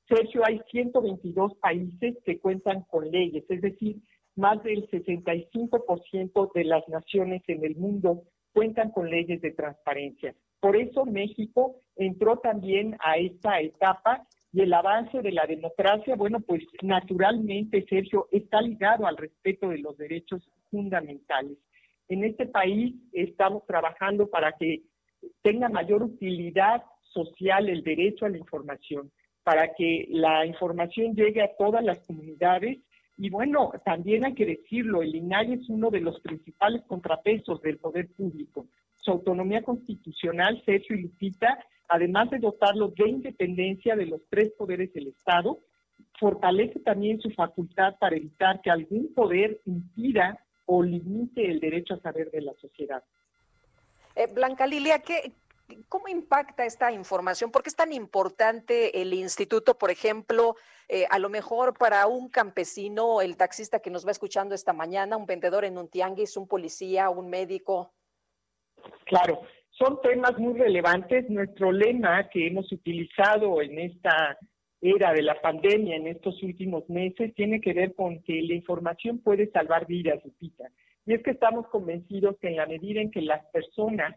Sergio, 0.08 0.44
hay 0.46 0.62
122 0.72 1.56
países 1.56 2.16
que 2.26 2.40
cuentan 2.40 2.84
con 2.84 3.10
leyes, 3.10 3.44
es 3.50 3.62
decir, 3.62 3.98
más 4.36 4.62
del 4.64 4.88
65% 4.90 6.52
de 6.54 6.64
las 6.64 6.88
naciones 6.88 7.42
en 7.48 7.66
el 7.66 7.76
mundo 7.76 8.24
cuentan 8.54 8.92
con 8.92 9.10
leyes 9.10 9.42
de 9.42 9.52
transparencia. 9.52 10.36
Por 10.66 10.78
eso 10.78 11.06
México 11.06 11.76
entró 11.96 12.38
también 12.40 12.98
a 13.00 13.18
esta 13.18 13.60
etapa 13.60 14.26
y 14.52 14.62
el 14.62 14.74
avance 14.74 15.22
de 15.22 15.32
la 15.32 15.46
democracia, 15.46 16.16
bueno, 16.16 16.40
pues 16.40 16.64
naturalmente, 16.82 17.86
Sergio, 17.88 18.28
está 18.32 18.64
ligado 18.64 19.06
al 19.06 19.16
respeto 19.16 19.70
de 19.70 19.78
los 19.78 19.96
derechos 19.96 20.50
fundamentales. 20.72 21.60
En 22.08 22.24
este 22.24 22.48
país 22.48 22.96
estamos 23.14 23.64
trabajando 23.68 24.28
para 24.28 24.54
que 24.54 24.82
tenga 25.44 25.70
mayor 25.70 26.02
utilidad 26.02 26.82
social 27.14 27.70
el 27.70 27.84
derecho 27.84 28.26
a 28.26 28.30
la 28.30 28.40
información, 28.40 29.12
para 29.44 29.72
que 29.76 30.08
la 30.10 30.48
información 30.48 31.14
llegue 31.14 31.44
a 31.44 31.56
todas 31.60 31.84
las 31.84 32.00
comunidades. 32.08 32.80
Y 33.18 33.30
bueno, 33.30 33.72
también 33.86 34.26
hay 34.26 34.34
que 34.34 34.48
decirlo, 34.48 35.04
el 35.04 35.14
INAI 35.14 35.54
es 35.54 35.70
uno 35.70 35.92
de 35.92 36.02
los 36.02 36.20
principales 36.22 36.82
contrapesos 36.88 37.62
del 37.62 37.78
poder 37.78 38.08
público. 38.14 38.66
Su 39.06 39.12
autonomía 39.12 39.62
constitucional, 39.62 40.64
Sergio 40.66 40.96
y 40.96 41.04
Lupita, 41.04 41.64
además 41.90 42.32
de 42.32 42.40
dotarlo 42.40 42.88
de 42.88 43.08
independencia 43.08 43.96
de 43.96 44.08
los 44.08 44.22
tres 44.32 44.52
poderes 44.58 44.92
del 44.94 45.10
Estado, 45.10 45.60
fortalece 46.20 46.80
también 46.80 47.22
su 47.22 47.30
facultad 47.30 47.96
para 48.00 48.16
evitar 48.16 48.62
que 48.64 48.72
algún 48.72 49.14
poder 49.14 49.62
impida 49.66 50.44
o 50.66 50.82
limite 50.82 51.46
el 51.46 51.60
derecho 51.60 51.94
a 51.94 52.00
saber 52.00 52.32
de 52.32 52.42
la 52.42 52.54
sociedad. 52.56 53.04
Eh, 54.16 54.26
Blanca 54.26 54.66
Lilia, 54.66 54.98
¿qué, 54.98 55.34
¿cómo 55.88 56.08
impacta 56.08 56.66
esta 56.66 56.92
información? 56.92 57.52
¿Por 57.52 57.62
qué 57.62 57.70
es 57.70 57.76
tan 57.76 57.94
importante 57.94 59.04
el 59.04 59.14
instituto, 59.14 59.78
por 59.78 59.92
ejemplo, 59.92 60.56
eh, 60.90 61.06
a 61.12 61.20
lo 61.20 61.30
mejor 61.30 61.78
para 61.78 62.08
un 62.08 62.30
campesino, 62.30 63.22
el 63.22 63.38
taxista 63.38 63.82
que 63.82 63.92
nos 63.92 64.08
va 64.08 64.10
escuchando 64.10 64.56
esta 64.56 64.74
mañana, 64.74 65.16
un 65.16 65.28
vendedor 65.28 65.64
en 65.64 65.78
un 65.78 65.90
tianguis, 65.90 66.38
un 66.38 66.48
policía, 66.48 67.12
un 67.12 67.30
médico? 67.30 67.94
Claro, 69.06 69.42
son 69.72 70.00
temas 70.02 70.38
muy 70.38 70.58
relevantes. 70.58 71.30
Nuestro 71.30 71.72
lema 71.72 72.30
que 72.30 72.48
hemos 72.48 72.72
utilizado 72.72 73.62
en 73.62 73.80
esta 73.80 74.38
era 74.82 75.14
de 75.14 75.24
la 75.24 75.42
pandemia 75.42 75.96
en 75.96 76.08
estos 76.08 76.42
últimos 76.44 76.88
meses 76.90 77.34
tiene 77.36 77.60
que 77.60 77.74
ver 77.74 77.96
con 77.96 78.22
que 78.24 78.42
la 78.42 78.54
información 78.54 79.20
puede 79.20 79.50
salvar 79.52 79.88
vidas, 79.88 80.24
Lupita. 80.24 80.66
Y 81.06 81.14
es 81.14 81.24
que 81.24 81.32
estamos 81.32 81.68
convencidos 81.68 82.38
que 82.40 82.50
en 82.50 82.58
la 82.58 82.66
medida 82.66 83.02
en 83.02 83.12
que 83.12 83.22
las 83.22 83.46
personas 83.48 84.16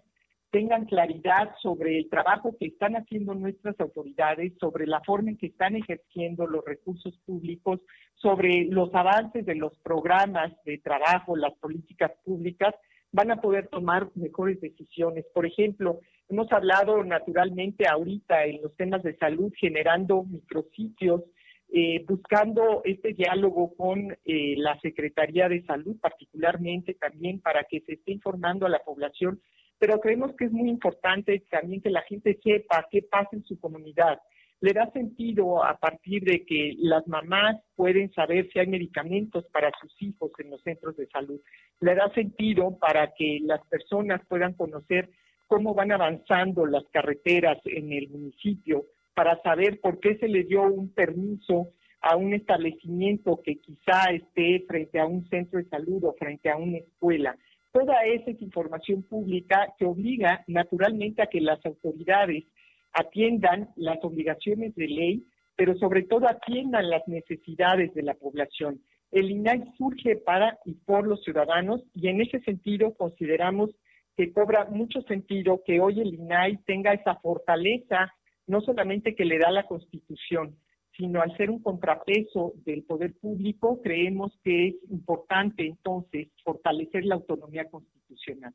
tengan 0.50 0.86
claridad 0.86 1.54
sobre 1.60 1.98
el 1.98 2.08
trabajo 2.08 2.56
que 2.58 2.66
están 2.66 2.96
haciendo 2.96 3.34
nuestras 3.34 3.78
autoridades, 3.80 4.54
sobre 4.58 4.86
la 4.86 5.00
forma 5.02 5.30
en 5.30 5.36
que 5.36 5.48
están 5.48 5.76
ejerciendo 5.76 6.46
los 6.46 6.64
recursos 6.64 7.14
públicos, 7.26 7.80
sobre 8.14 8.64
los 8.64 8.94
avances 8.94 9.44
de 9.44 9.54
los 9.54 9.76
programas 9.80 10.52
de 10.64 10.78
trabajo, 10.78 11.36
las 11.36 11.54
políticas 11.58 12.12
públicas, 12.24 12.74
van 13.12 13.30
a 13.30 13.40
poder 13.40 13.68
tomar 13.68 14.08
mejores 14.14 14.60
decisiones. 14.60 15.24
Por 15.32 15.46
ejemplo, 15.46 16.00
hemos 16.28 16.50
hablado 16.52 17.02
naturalmente 17.04 17.86
ahorita 17.86 18.44
en 18.44 18.62
los 18.62 18.76
temas 18.76 19.02
de 19.02 19.16
salud, 19.16 19.52
generando 19.58 20.24
micrositios, 20.24 21.22
eh, 21.70 22.04
buscando 22.08 22.80
este 22.84 23.12
diálogo 23.12 23.74
con 23.76 24.16
eh, 24.24 24.54
la 24.56 24.78
Secretaría 24.80 25.48
de 25.48 25.62
Salud, 25.64 25.96
particularmente 26.00 26.94
también 26.94 27.40
para 27.40 27.64
que 27.64 27.80
se 27.80 27.94
esté 27.94 28.12
informando 28.12 28.64
a 28.64 28.70
la 28.70 28.78
población, 28.78 29.40
pero 29.78 30.00
creemos 30.00 30.34
que 30.36 30.46
es 30.46 30.52
muy 30.52 30.68
importante 30.68 31.44
también 31.50 31.82
que 31.82 31.90
la 31.90 32.02
gente 32.02 32.38
sepa 32.42 32.86
qué 32.90 33.02
pasa 33.02 33.30
en 33.32 33.44
su 33.44 33.60
comunidad. 33.60 34.18
Le 34.60 34.72
da 34.72 34.90
sentido 34.90 35.64
a 35.64 35.78
partir 35.78 36.24
de 36.24 36.44
que 36.44 36.74
las 36.78 37.06
mamás 37.06 37.56
pueden 37.76 38.12
saber 38.12 38.48
si 38.52 38.58
hay 38.58 38.66
medicamentos 38.66 39.44
para 39.52 39.70
sus 39.80 39.94
hijos 40.02 40.32
en 40.38 40.50
los 40.50 40.60
centros 40.62 40.96
de 40.96 41.06
salud. 41.06 41.40
Le 41.80 41.94
da 41.94 42.12
sentido 42.12 42.76
para 42.78 43.12
que 43.14 43.38
las 43.42 43.64
personas 43.68 44.20
puedan 44.28 44.54
conocer 44.54 45.10
cómo 45.46 45.74
van 45.74 45.92
avanzando 45.92 46.66
las 46.66 46.84
carreteras 46.92 47.58
en 47.64 47.92
el 47.92 48.08
municipio, 48.08 48.86
para 49.14 49.40
saber 49.42 49.80
por 49.80 49.98
qué 49.98 50.16
se 50.18 50.28
le 50.28 50.44
dio 50.44 50.62
un 50.62 50.92
permiso 50.92 51.70
a 52.00 52.16
un 52.16 52.34
establecimiento 52.34 53.40
que 53.42 53.56
quizá 53.56 54.12
esté 54.12 54.64
frente 54.68 55.00
a 55.00 55.06
un 55.06 55.28
centro 55.28 55.58
de 55.58 55.68
salud 55.68 56.04
o 56.04 56.12
frente 56.12 56.50
a 56.50 56.56
una 56.56 56.78
escuela. 56.78 57.36
Toda 57.72 58.04
esa 58.04 58.30
es 58.30 58.40
información 58.40 59.02
pública 59.02 59.74
que 59.78 59.86
obliga 59.86 60.44
naturalmente 60.46 61.22
a 61.22 61.26
que 61.26 61.40
las 61.40 61.64
autoridades 61.66 62.44
atiendan 62.92 63.70
las 63.76 63.98
obligaciones 64.02 64.74
de 64.74 64.88
ley, 64.88 65.26
pero 65.56 65.76
sobre 65.78 66.02
todo 66.02 66.28
atiendan 66.28 66.88
las 66.90 67.06
necesidades 67.08 67.92
de 67.94 68.02
la 68.02 68.14
población. 68.14 68.80
El 69.10 69.30
INAI 69.30 69.64
surge 69.76 70.16
para 70.16 70.58
y 70.64 70.74
por 70.74 71.06
los 71.06 71.22
ciudadanos 71.22 71.82
y 71.94 72.08
en 72.08 72.20
ese 72.20 72.40
sentido 72.40 72.94
consideramos 72.94 73.70
que 74.16 74.32
cobra 74.32 74.66
mucho 74.66 75.00
sentido 75.02 75.62
que 75.64 75.80
hoy 75.80 76.00
el 76.00 76.14
INAI 76.14 76.58
tenga 76.66 76.92
esa 76.92 77.14
fortaleza, 77.16 78.12
no 78.46 78.60
solamente 78.60 79.14
que 79.14 79.24
le 79.24 79.38
da 79.38 79.50
la 79.50 79.66
Constitución, 79.66 80.56
sino 80.96 81.22
al 81.22 81.36
ser 81.36 81.50
un 81.50 81.62
contrapeso 81.62 82.52
del 82.64 82.82
poder 82.82 83.14
público, 83.14 83.80
creemos 83.80 84.36
que 84.42 84.68
es 84.68 84.74
importante 84.90 85.64
entonces 85.64 86.28
fortalecer 86.44 87.04
la 87.04 87.14
autonomía 87.14 87.64
constitucional. 87.70 88.52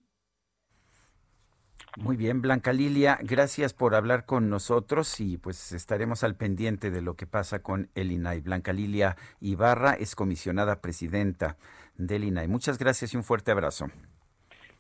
Muy 1.98 2.18
bien, 2.18 2.42
Blanca 2.42 2.74
Lilia, 2.74 3.20
gracias 3.22 3.74
por 3.74 3.94
hablar 3.94 4.26
con 4.26 4.50
nosotros 4.50 5.20
y 5.20 5.38
pues 5.38 5.72
estaremos 5.74 6.24
al 6.24 6.36
pendiente 6.36 6.90
de 6.90 7.02
lo 7.02 7.16
que 7.16 7.28
pasa 7.28 7.62
con 7.62 7.90
el 7.94 8.12
INAI. 8.12 8.42
Blanca 8.42 8.74
Lilia 8.74 9.16
Ibarra 9.40 9.94
es 9.94 10.16
comisionada 10.16 10.82
presidenta 10.82 11.56
del 11.96 12.24
INAI. 12.24 12.48
Muchas 12.48 12.80
gracias 12.80 13.14
y 13.14 13.18
un 13.18 13.24
fuerte 13.24 13.52
abrazo. 13.52 13.88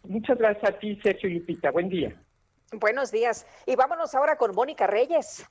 Muchas 0.03 0.39
gracias 0.39 0.72
a 0.72 0.80
ti, 0.80 0.99
Sergio 1.03 1.30
Lupita. 1.30 1.70
Buen 1.70 1.89
día. 1.89 2.20
Buenos 2.74 3.11
días. 3.11 3.45
Y 3.68 3.76
vámonos 3.76 4.16
ahora 4.16 4.36
con 4.36 4.55
Mónica 4.55 4.88
Reyes. 4.88 5.45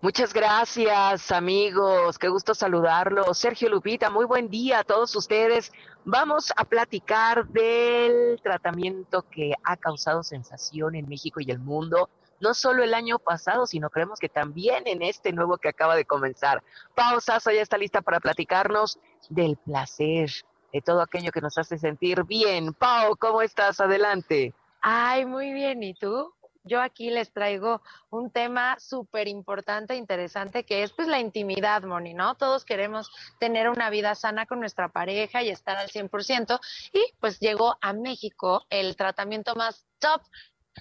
Muchas 0.00 0.32
gracias, 0.32 1.32
amigos. 1.32 2.20
Qué 2.20 2.28
gusto 2.28 2.54
saludarlos. 2.54 3.36
Sergio 3.36 3.68
Lupita, 3.68 4.10
muy 4.10 4.26
buen 4.26 4.48
día 4.48 4.78
a 4.78 4.84
todos 4.84 5.16
ustedes. 5.16 5.72
Vamos 6.04 6.52
a 6.54 6.64
platicar 6.64 7.48
del 7.48 8.40
tratamiento 8.40 9.24
que 9.28 9.54
ha 9.64 9.76
causado 9.76 10.22
sensación 10.22 10.94
en 10.94 11.08
México 11.08 11.40
y 11.40 11.50
el 11.50 11.58
mundo, 11.58 12.10
no 12.38 12.54
solo 12.54 12.84
el 12.84 12.94
año 12.94 13.18
pasado, 13.18 13.66
sino 13.66 13.90
creemos 13.90 14.20
que 14.20 14.28
también 14.28 14.86
en 14.86 15.02
este 15.02 15.32
nuevo 15.32 15.58
que 15.58 15.68
acaba 15.68 15.96
de 15.96 16.04
comenzar. 16.04 16.62
Pausa, 16.94 17.40
ya 17.46 17.60
está 17.60 17.76
lista 17.76 18.00
para 18.00 18.20
platicarnos 18.20 19.00
del 19.28 19.56
placer, 19.56 20.30
de 20.72 20.80
todo 20.80 21.02
aquello 21.02 21.32
que 21.32 21.40
nos 21.40 21.58
hace 21.58 21.76
sentir 21.76 22.22
bien. 22.22 22.72
Pau, 22.72 23.16
¿cómo 23.16 23.42
estás? 23.42 23.80
Adelante. 23.80 24.54
Ay, 24.80 25.26
muy 25.26 25.52
bien. 25.52 25.82
¿Y 25.82 25.94
tú? 25.94 26.32
Yo 26.68 26.80
aquí 26.80 27.10
les 27.10 27.32
traigo 27.32 27.82
un 28.10 28.30
tema 28.30 28.76
súper 28.78 29.26
importante, 29.26 29.96
interesante, 29.96 30.64
que 30.64 30.82
es 30.82 30.92
pues 30.92 31.08
la 31.08 31.18
intimidad, 31.18 31.82
Moni, 31.82 32.14
¿no? 32.14 32.34
Todos 32.36 32.64
queremos 32.64 33.10
tener 33.40 33.68
una 33.68 33.90
vida 33.90 34.14
sana 34.14 34.46
con 34.46 34.60
nuestra 34.60 34.88
pareja 34.88 35.42
y 35.42 35.48
estar 35.48 35.76
al 35.78 35.88
100%. 35.88 36.60
Y 36.92 37.02
pues 37.20 37.40
llegó 37.40 37.76
a 37.80 37.92
México 37.92 38.66
el 38.70 38.94
tratamiento 38.96 39.54
más 39.54 39.86
top 39.98 40.22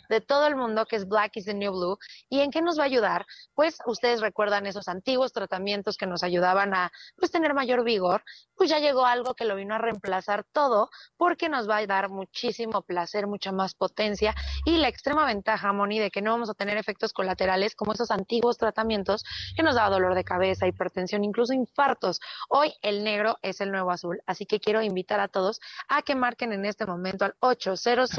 de 0.10 0.22
todo 0.22 0.48
el 0.48 0.56
mundo, 0.56 0.86
que 0.86 0.96
es 0.96 1.08
Black 1.08 1.38
is 1.38 1.46
the 1.46 1.54
New 1.54 1.72
Blue. 1.72 1.98
¿Y 2.30 2.42
en 2.42 2.52
qué 2.52 2.62
nos 2.62 2.78
va 2.78 2.84
a 2.84 2.86
ayudar? 2.88 3.26
Pues 3.54 3.78
ustedes 3.86 4.22
recuerdan 4.22 4.66
esos 4.66 4.88
antiguos 4.88 5.34
tratamientos 5.34 5.98
que 5.98 6.08
nos 6.08 6.24
ayudaban 6.24 6.74
a 6.74 6.92
pues, 7.18 7.32
tener 7.32 7.54
mayor 7.54 7.84
vigor, 7.84 8.24
pues 8.56 8.70
ya 8.70 8.80
llegó 8.80 9.06
algo 9.06 9.34
que 9.36 9.46
lo 9.46 9.56
vino 9.56 9.76
a 9.76 9.78
reemplazar 9.78 10.46
todo 10.52 10.90
porque 11.18 11.50
nos 11.50 11.70
va 11.70 11.78
a 11.78 11.86
dar 11.86 12.10
muchísimo 12.10 12.82
placer, 12.82 13.28
mucha 13.28 13.52
más 13.52 13.76
potencia 13.76 14.34
y 14.66 14.78
la 14.78 14.88
extrema 14.88 15.26
ventaja, 15.26 15.72
Moni, 15.74 16.00
de 16.00 16.12
que 16.12 16.22
no 16.22 16.32
vamos 16.32 16.50
a 16.50 16.54
tener 16.54 16.78
efectos 16.78 17.14
colaterales 17.14 17.76
como 17.76 17.94
esos 17.94 18.12
antiguos 18.12 18.58
tratamientos 18.58 19.24
que 19.56 19.64
nos 19.64 19.76
daba 19.76 19.90
dolor 19.90 20.16
de 20.16 20.24
cabeza, 20.24 20.68
hipertensión, 20.68 21.24
incluso 21.24 21.54
infartos. 21.54 22.20
Hoy 22.50 22.74
el 22.82 23.04
negro 23.04 23.38
es 23.42 23.62
el 23.62 23.72
nuevo 23.72 23.92
azul, 23.92 24.22
así 24.26 24.46
que 24.46 24.60
quiero 24.60 24.82
invitar 24.82 25.20
a 25.20 25.28
todos 25.28 25.60
a 25.88 26.02
que 26.02 26.16
marquen 26.16 26.54
en 26.54 26.66
este 26.66 26.86
momento 26.86 27.26
al 27.26 27.36
800 27.40 28.10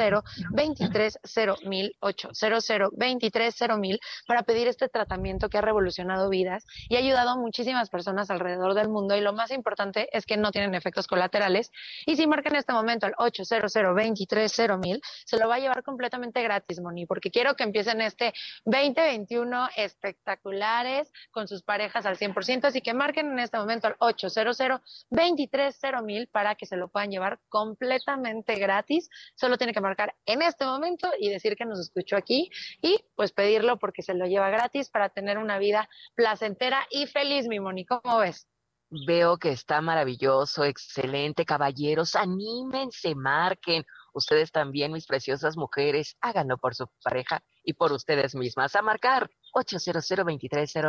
2309 0.51 1.59
2008, 1.69 2.31
0023 2.33 3.55
0000, 3.55 4.01
para 4.27 4.43
pedir 4.43 4.69
este 4.69 4.89
tratamiento 4.89 5.49
que 5.49 5.59
ha 5.59 5.61
revolucionado 5.61 6.29
vidas 6.29 6.67
y 6.89 6.97
ha 6.97 6.99
ayudado 6.99 7.31
a 7.31 7.37
muchísimas 7.37 7.91
personas 7.91 8.31
alrededor 8.31 8.75
del 8.75 8.89
mundo. 8.89 9.17
Y 9.17 9.21
lo 9.21 9.33
más 9.33 9.51
importante 9.51 10.09
es 10.13 10.27
que 10.27 10.37
no 10.37 10.51
tienen 10.51 10.75
efectos 10.75 11.07
colaterales. 11.07 11.71
Y 12.07 12.17
si 12.17 12.27
marcan 12.27 12.55
en 12.55 12.61
este 12.61 12.73
momento 12.73 13.07
al 13.07 13.15
800 13.19 13.73
23 13.95 14.53
se 14.53 15.39
lo 15.39 15.49
va 15.49 15.57
a 15.57 15.59
llevar 15.59 15.83
completamente 15.83 16.43
gratis, 16.43 16.81
Moni, 16.81 17.07
porque 17.07 17.31
quiero 17.31 17.55
que 17.55 17.65
empiecen 17.65 18.01
este 18.01 18.33
2021 18.65 19.69
espectaculares 19.77 21.13
con 21.31 21.49
sus 21.49 21.63
parejas 21.63 22.07
al 22.07 22.17
100%. 22.17 22.65
Así 22.65 22.81
que 22.81 22.95
marquen 22.95 23.31
en 23.33 23.39
este 23.39 23.59
momento 23.59 23.89
al 23.89 23.97
800 23.99 24.59
23 25.11 25.79
0000 25.81 26.29
para 26.29 26.55
que 26.55 26.67
se 26.67 26.77
lo 26.77 26.89
puedan 26.89 27.11
llevar 27.11 27.39
completamente 27.49 28.55
gratis. 28.57 29.09
Solo 29.35 29.57
tienen 29.57 29.75
que 29.75 29.81
marcar 29.81 30.15
en 30.27 30.43
este 30.43 30.65
momento 30.65 31.11
y 31.19 31.29
decir 31.31 31.57
que 31.59 31.67
nos 31.67 31.81
escuchó 31.81 32.17
aquí 32.17 32.51
y 32.81 33.05
pues 33.17 33.33
pedirlo 33.33 33.79
porque 33.79 34.03
se 34.03 34.15
lo 34.15 34.27
lleva 34.27 34.49
gratis 34.49 34.89
para 34.89 35.11
tener 35.11 35.37
una 35.39 35.59
vida 35.59 35.89
placentera 36.15 36.87
y 36.91 37.07
feliz, 37.07 37.49
mi 37.49 37.61
Moni. 37.61 37.85
¿Cómo 37.85 38.19
ves? 38.19 38.47
Veo 39.07 39.37
que 39.37 39.51
está 39.51 39.83
maravilloso, 39.83 40.65
excelente, 40.65 41.45
caballeros, 41.45 42.17
anímense, 42.17 43.15
marquen. 43.15 43.85
Ustedes 44.15 44.51
también, 44.51 44.93
mis 44.93 45.07
preciosas 45.07 45.59
mujeres, 45.59 46.17
háganlo 46.23 46.57
por 46.57 46.75
su 46.75 46.87
pareja 47.03 47.43
y 47.63 47.75
por 47.75 47.93
ustedes 47.93 48.35
mismas. 48.35 48.75
A 48.77 48.83
marcar 48.83 49.29
800 49.53 50.11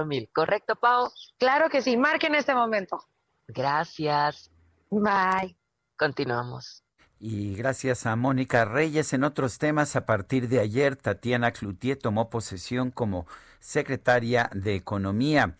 mil 0.05 0.29
¿correcto, 0.33 0.77
Pau? 0.77 1.11
Claro 1.37 1.69
que 1.69 1.81
sí, 1.81 1.97
marquen 1.97 2.35
en 2.35 2.39
este 2.39 2.55
momento. 2.55 3.03
Gracias. 3.47 4.49
Bye. 4.89 5.57
Continuamos. 5.97 6.88
Y 7.21 7.55
gracias 7.55 8.05
a 8.05 8.15
Mónica 8.15 8.63
Reyes 8.63 9.11
en 9.11 9.25
otros 9.25 9.57
temas, 9.57 9.97
a 9.97 10.05
partir 10.05 10.47
de 10.47 10.61
ayer 10.61 10.95
Tatiana 10.95 11.51
Cloutier 11.51 11.97
tomó 11.97 12.29
posesión 12.29 12.91
como 12.91 13.27
secretaria 13.59 14.49
de 14.53 14.75
Economía. 14.75 15.55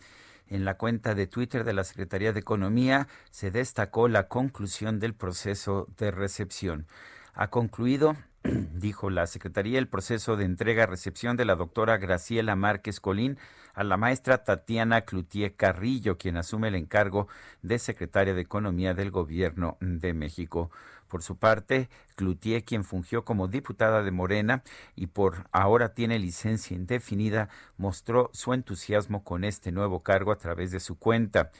En 0.48 0.64
la 0.64 0.78
cuenta 0.78 1.14
de 1.14 1.26
Twitter 1.26 1.64
de 1.64 1.74
la 1.74 1.84
Secretaría 1.84 2.32
de 2.32 2.40
Economía 2.40 3.08
se 3.30 3.50
destacó 3.50 4.08
la 4.08 4.26
conclusión 4.26 5.00
del 5.00 5.12
proceso 5.12 5.86
de 5.98 6.10
recepción. 6.10 6.86
Ha 7.34 7.48
concluido, 7.50 8.16
dijo 8.42 9.10
la 9.10 9.26
Secretaría, 9.26 9.78
el 9.78 9.86
proceso 9.86 10.38
de 10.38 10.46
entrega-recepción 10.46 11.36
de 11.36 11.44
la 11.44 11.56
doctora 11.56 11.98
Graciela 11.98 12.56
Márquez 12.56 13.00
Colín 13.00 13.36
a 13.74 13.84
la 13.84 13.98
maestra 13.98 14.44
Tatiana 14.44 15.02
Cloutier 15.02 15.54
Carrillo, 15.56 16.16
quien 16.16 16.38
asume 16.38 16.68
el 16.68 16.74
encargo 16.74 17.28
de 17.60 17.78
secretaria 17.78 18.32
de 18.32 18.40
Economía 18.40 18.94
del 18.94 19.10
Gobierno 19.10 19.76
de 19.80 20.14
México. 20.14 20.70
Por 21.10 21.24
su 21.24 21.36
parte, 21.36 21.90
Cloutier, 22.14 22.64
quien 22.64 22.84
fungió 22.84 23.24
como 23.24 23.48
diputada 23.48 24.04
de 24.04 24.12
Morena 24.12 24.62
y 24.94 25.08
por 25.08 25.48
ahora 25.50 25.92
tiene 25.92 26.20
licencia 26.20 26.76
indefinida, 26.76 27.48
mostró 27.76 28.30
su 28.32 28.54
entusiasmo 28.54 29.24
con 29.24 29.42
este 29.42 29.72
nuevo 29.72 30.04
cargo 30.04 30.30
a 30.30 30.36
través 30.36 30.70
de 30.70 30.78
su 30.78 30.96
cuenta. 31.00 31.50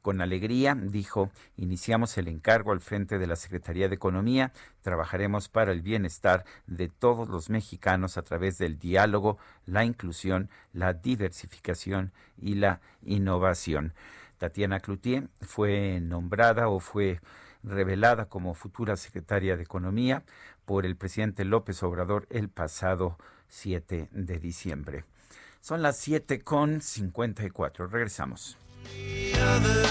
Con 0.00 0.20
alegría, 0.20 0.76
dijo, 0.76 1.28
iniciamos 1.56 2.16
el 2.18 2.28
encargo 2.28 2.70
al 2.70 2.80
frente 2.80 3.18
de 3.18 3.26
la 3.26 3.34
Secretaría 3.34 3.88
de 3.88 3.96
Economía, 3.96 4.52
trabajaremos 4.80 5.48
para 5.48 5.72
el 5.72 5.82
bienestar 5.82 6.44
de 6.68 6.88
todos 6.88 7.28
los 7.28 7.50
mexicanos 7.50 8.16
a 8.16 8.22
través 8.22 8.58
del 8.58 8.78
diálogo, 8.78 9.38
la 9.66 9.84
inclusión, 9.84 10.48
la 10.72 10.94
diversificación 10.94 12.12
y 12.38 12.54
la 12.54 12.80
innovación. 13.02 13.92
Tatiana 14.38 14.78
Cloutier 14.78 15.28
fue 15.42 15.98
nombrada 16.00 16.68
o 16.68 16.78
fue 16.78 17.20
revelada 17.62 18.26
como 18.26 18.54
futura 18.54 18.96
secretaria 18.96 19.56
de 19.56 19.62
Economía 19.62 20.24
por 20.64 20.86
el 20.86 20.96
presidente 20.96 21.44
López 21.44 21.82
Obrador 21.82 22.26
el 22.30 22.48
pasado 22.48 23.18
7 23.48 24.08
de 24.12 24.38
diciembre. 24.38 25.04
Son 25.60 25.82
las 25.82 25.96
7 25.98 26.40
con 26.40 26.80
54. 26.80 27.86
Regresamos. 27.88 28.56
the 28.82 29.32
other 29.38 29.90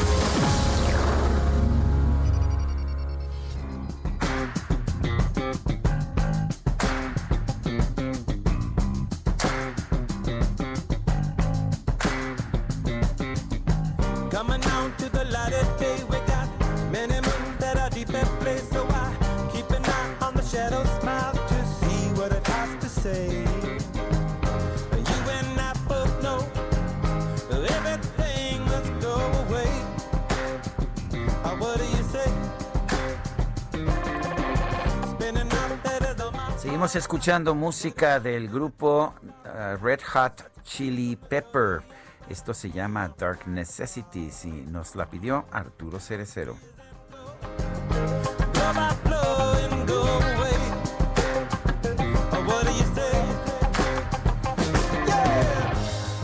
Seguimos 36.91 37.05
escuchando 37.05 37.55
música 37.55 38.19
del 38.19 38.49
grupo 38.49 39.13
uh, 39.45 39.77
Red 39.81 40.01
Hot 40.11 40.51
Chili 40.65 41.15
Pepper. 41.15 41.81
Esto 42.27 42.53
se 42.53 42.69
llama 42.69 43.09
Dark 43.17 43.47
Necessities 43.47 44.43
y 44.43 44.51
nos 44.51 44.93
la 44.97 45.09
pidió 45.09 45.45
Arturo 45.53 46.01
Cerecero. 46.01 46.57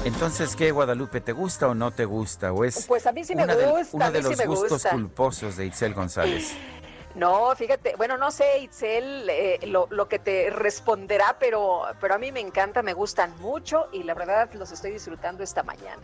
Entonces, 0.06 0.56
¿qué, 0.56 0.72
Guadalupe? 0.72 1.20
¿Te 1.20 1.34
gusta 1.34 1.68
o 1.68 1.76
no 1.76 1.92
te 1.92 2.06
gusta? 2.06 2.54
¿O 2.54 2.64
es 2.64 2.86
Pues 2.88 3.06
a 3.06 3.12
mí 3.12 3.24
sí 3.26 3.36
me 3.36 3.46
de- 3.46 3.66
gusta, 3.68 3.90
uno 3.92 4.06
a 4.06 4.12
de 4.12 4.22
sí 4.24 4.30
los 4.30 4.38
me 4.38 4.46
gustos 4.46 4.70
gusta. 4.72 4.90
culposos 4.92 5.58
de 5.58 5.66
Itzel 5.66 5.94
González? 5.94 6.54
No, 7.18 7.56
fíjate, 7.56 7.96
bueno, 7.96 8.16
no 8.16 8.30
sé, 8.30 8.60
Itzel, 8.60 9.28
eh, 9.28 9.60
lo, 9.66 9.88
lo 9.90 10.08
que 10.08 10.20
te 10.20 10.52
responderá, 10.52 11.38
pero, 11.40 11.82
pero 12.00 12.14
a 12.14 12.20
mí 12.20 12.32
me 12.32 12.40
encanta, 12.40 12.84
me 12.84 12.94
gustan 12.94 13.36
mucho 13.42 13.88
y 13.92 14.04
la 14.04 14.14
verdad 14.14 14.54
los 14.54 14.72
estoy 14.72 14.92
disfrutando 14.92 15.44
esta 15.44 15.64
mañana. 15.64 16.04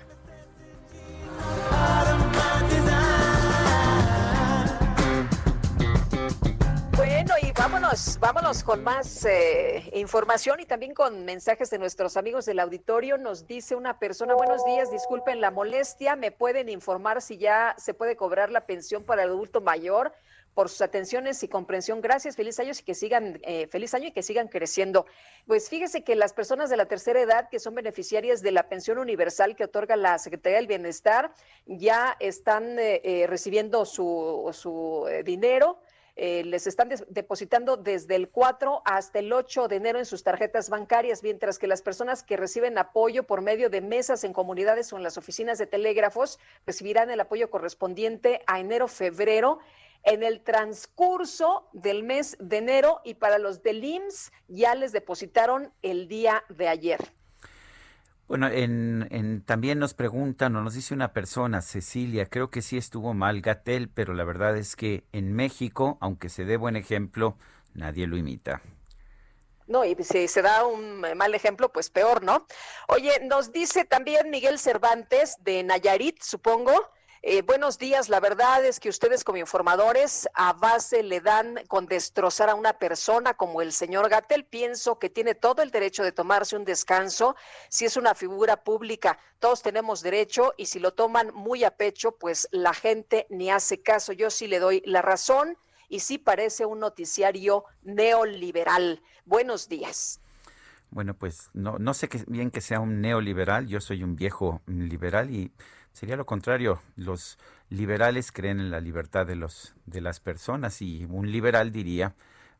Bueno, 6.97 7.33
y 7.43 7.51
vámonos, 7.51 8.17
vámonos 8.19 8.63
con 8.63 8.83
más 8.83 9.23
eh, 9.25 9.91
información 9.93 10.61
y 10.61 10.65
también 10.65 10.95
con 10.95 11.25
mensajes 11.25 11.69
de 11.69 11.77
nuestros 11.77 12.17
amigos 12.17 12.45
del 12.45 12.59
auditorio. 12.59 13.19
Nos 13.19 13.45
dice 13.45 13.75
una 13.75 13.99
persona, 13.99 14.33
buenos 14.33 14.65
días, 14.65 14.89
disculpen 14.89 15.41
la 15.41 15.51
molestia, 15.51 16.15
¿me 16.15 16.31
pueden 16.31 16.69
informar 16.69 17.21
si 17.21 17.37
ya 17.37 17.75
se 17.77 17.93
puede 17.93 18.15
cobrar 18.15 18.49
la 18.49 18.65
pensión 18.65 19.03
para 19.03 19.21
el 19.21 19.29
adulto 19.29 19.61
mayor? 19.61 20.11
Por 20.53 20.69
sus 20.69 20.81
atenciones 20.81 21.41
y 21.43 21.47
comprensión. 21.47 22.01
Gracias, 22.01 22.35
feliz 22.35 22.59
año 22.59 22.71
y 22.77 22.83
que 22.83 22.95
sigan, 22.95 23.39
eh, 23.43 23.67
feliz 23.67 23.93
año 23.93 24.07
y 24.07 24.11
que 24.11 24.23
sigan 24.23 24.47
creciendo. 24.47 25.05
Pues 25.47 25.69
fíjese 25.69 26.03
que 26.03 26.15
las 26.15 26.33
personas 26.33 26.69
de 26.69 26.77
la 26.77 26.85
tercera 26.85 27.21
edad 27.21 27.49
que 27.49 27.59
son 27.59 27.75
beneficiarias 27.75 28.41
de 28.41 28.51
la 28.51 28.69
pensión 28.69 28.97
universal 28.97 29.55
que 29.55 29.65
otorga 29.65 29.95
la 29.95 30.17
Secretaría 30.19 30.57
del 30.57 30.67
Bienestar 30.67 31.33
ya 31.65 32.15
están 32.19 32.77
eh, 32.79 33.01
eh, 33.03 33.27
recibiendo 33.27 33.85
su, 33.85 34.49
su 34.53 35.07
dinero. 35.23 35.79
Les 36.15 36.67
están 36.67 36.89
depositando 37.09 37.75
desde 37.75 38.15
el 38.15 38.29
4 38.29 38.83
hasta 38.85 39.17
el 39.17 39.33
8 39.33 39.67
de 39.67 39.77
enero 39.77 39.97
en 39.97 40.05
sus 40.05 40.21
tarjetas 40.21 40.69
bancarias, 40.69 41.23
mientras 41.23 41.57
que 41.57 41.65
las 41.65 41.81
personas 41.81 42.21
que 42.21 42.37
reciben 42.37 42.77
apoyo 42.77 43.23
por 43.23 43.41
medio 43.41 43.71
de 43.71 43.81
mesas 43.81 44.23
en 44.23 44.31
comunidades 44.31 44.93
o 44.93 44.97
en 44.97 45.01
las 45.01 45.17
oficinas 45.17 45.57
de 45.57 45.65
telégrafos 45.65 46.37
recibirán 46.67 47.09
el 47.09 47.19
apoyo 47.19 47.49
correspondiente 47.49 48.43
a 48.45 48.59
enero-febrero 48.59 49.57
en 50.03 50.23
el 50.23 50.41
transcurso 50.43 51.69
del 51.73 52.03
mes 52.03 52.37
de 52.39 52.57
enero 52.57 53.01
y 53.03 53.15
para 53.15 53.37
los 53.37 53.63
del 53.63 53.83
IMSS 53.83 54.31
ya 54.47 54.75
les 54.75 54.91
depositaron 54.91 55.73
el 55.81 56.07
día 56.07 56.43
de 56.49 56.67
ayer. 56.67 56.99
Bueno, 58.27 58.47
en, 58.47 59.07
en- 59.11 59.41
también 59.43 59.79
nos 59.79 59.93
preguntan 59.93 60.55
o 60.55 60.61
nos 60.63 60.73
dice 60.73 60.93
una 60.93 61.13
persona, 61.13 61.61
Cecilia, 61.61 62.25
creo 62.29 62.49
que 62.49 62.61
sí 62.61 62.77
estuvo 62.77 63.13
mal 63.13 63.41
Gatel, 63.41 63.89
pero 63.89 64.13
la 64.13 64.23
verdad 64.23 64.57
es 64.57 64.75
que 64.75 65.03
en 65.11 65.33
México, 65.33 65.97
aunque 66.01 66.29
se 66.29 66.45
dé 66.45 66.57
buen 66.57 66.75
ejemplo, 66.75 67.37
nadie 67.73 68.07
lo 68.07 68.17
imita. 68.17 68.61
No, 69.65 69.85
y 69.85 69.95
si 70.03 70.27
se 70.27 70.41
da 70.41 70.65
un 70.65 70.99
mal 71.15 71.33
ejemplo, 71.35 71.71
pues 71.71 71.89
peor, 71.89 72.21
¿no? 72.23 72.45
Oye, 72.89 73.11
nos 73.23 73.51
dice 73.53 73.85
también 73.85 74.29
Miguel 74.29 74.59
Cervantes 74.59 75.37
de 75.39 75.63
Nayarit, 75.63 76.21
supongo. 76.21 76.73
Eh, 77.25 77.41
buenos 77.41 77.77
días, 77.79 78.09
la 78.09 78.19
verdad 78.19 78.65
es 78.65 78.81
que 78.81 78.89
ustedes 78.89 79.23
como 79.23 79.37
informadores 79.37 80.27
a 80.33 80.51
base 80.51 81.03
le 81.03 81.21
dan 81.21 81.55
con 81.69 81.85
destrozar 81.85 82.49
a 82.49 82.55
una 82.55 82.73
persona 82.73 83.33
como 83.33 83.61
el 83.61 83.71
señor 83.71 84.09
Gatel. 84.09 84.43
Pienso 84.43 84.99
que 84.99 85.09
tiene 85.09 85.33
todo 85.33 85.61
el 85.61 85.71
derecho 85.71 86.03
de 86.03 86.11
tomarse 86.11 86.57
un 86.57 86.65
descanso 86.65 87.37
si 87.69 87.85
es 87.85 87.95
una 87.95 88.13
figura 88.13 88.65
pública. 88.65 89.17
Todos 89.39 89.61
tenemos 89.61 90.01
derecho 90.01 90.53
y 90.57 90.65
si 90.65 90.79
lo 90.79 90.93
toman 90.93 91.33
muy 91.33 91.63
a 91.63 91.77
pecho, 91.77 92.11
pues 92.11 92.49
la 92.51 92.73
gente 92.73 93.25
ni 93.29 93.49
hace 93.49 93.81
caso. 93.81 94.11
Yo 94.11 94.29
sí 94.29 94.47
le 94.47 94.59
doy 94.59 94.83
la 94.85 95.01
razón 95.01 95.57
y 95.87 96.01
sí 96.01 96.17
parece 96.17 96.65
un 96.65 96.79
noticiario 96.79 97.63
neoliberal. 97.83 99.01
Buenos 99.23 99.69
días. 99.69 100.19
Bueno, 100.89 101.13
pues 101.13 101.49
no, 101.53 101.79
no 101.79 101.93
sé 101.93 102.09
que, 102.09 102.21
bien 102.27 102.51
que 102.51 102.59
sea 102.59 102.81
un 102.81 102.99
neoliberal, 102.99 103.65
yo 103.67 103.79
soy 103.79 104.03
un 104.03 104.17
viejo 104.17 104.61
liberal 104.67 105.31
y 105.31 105.53
sería 105.93 106.17
lo 106.17 106.25
contrario. 106.25 106.81
Los 106.97 107.37
liberales 107.69 108.31
creen 108.31 108.59
en 108.59 108.71
la 108.71 108.81
libertad 108.81 109.25
de, 109.25 109.35
los, 109.35 109.73
de 109.85 110.01
las 110.01 110.19
personas 110.19 110.81
y 110.81 111.05
un 111.09 111.31
liberal 111.31 111.71
diría, 111.71 112.13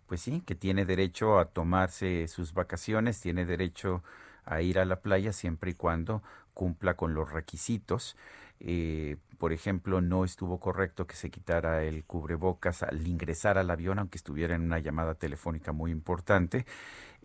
pues 0.07 0.21
sí, 0.21 0.41
que 0.45 0.55
tiene 0.55 0.85
derecho 0.85 1.39
a 1.39 1.45
tomarse 1.45 2.27
sus 2.27 2.53
vacaciones, 2.53 3.19
tiene 3.19 3.45
derecho 3.45 4.03
a 4.45 4.61
ir 4.61 4.79
a 4.79 4.85
la 4.85 5.01
playa 5.01 5.33
siempre 5.33 5.71
y 5.71 5.73
cuando 5.73 6.21
cumpla 6.53 6.95
con 6.95 7.13
los 7.13 7.31
requisitos. 7.31 8.15
Eh, 8.59 9.17
por 9.37 9.51
ejemplo, 9.51 9.99
no 9.99 10.23
estuvo 10.23 10.59
correcto 10.59 11.05
que 11.05 11.15
se 11.15 11.29
quitara 11.29 11.83
el 11.83 12.05
cubrebocas 12.05 12.83
al 12.83 13.05
ingresar 13.05 13.57
al 13.57 13.69
avión, 13.69 13.99
aunque 13.99 14.17
estuviera 14.17 14.55
en 14.55 14.61
una 14.61 14.79
llamada 14.79 15.15
telefónica 15.15 15.73
muy 15.73 15.91
importante. 15.91 16.65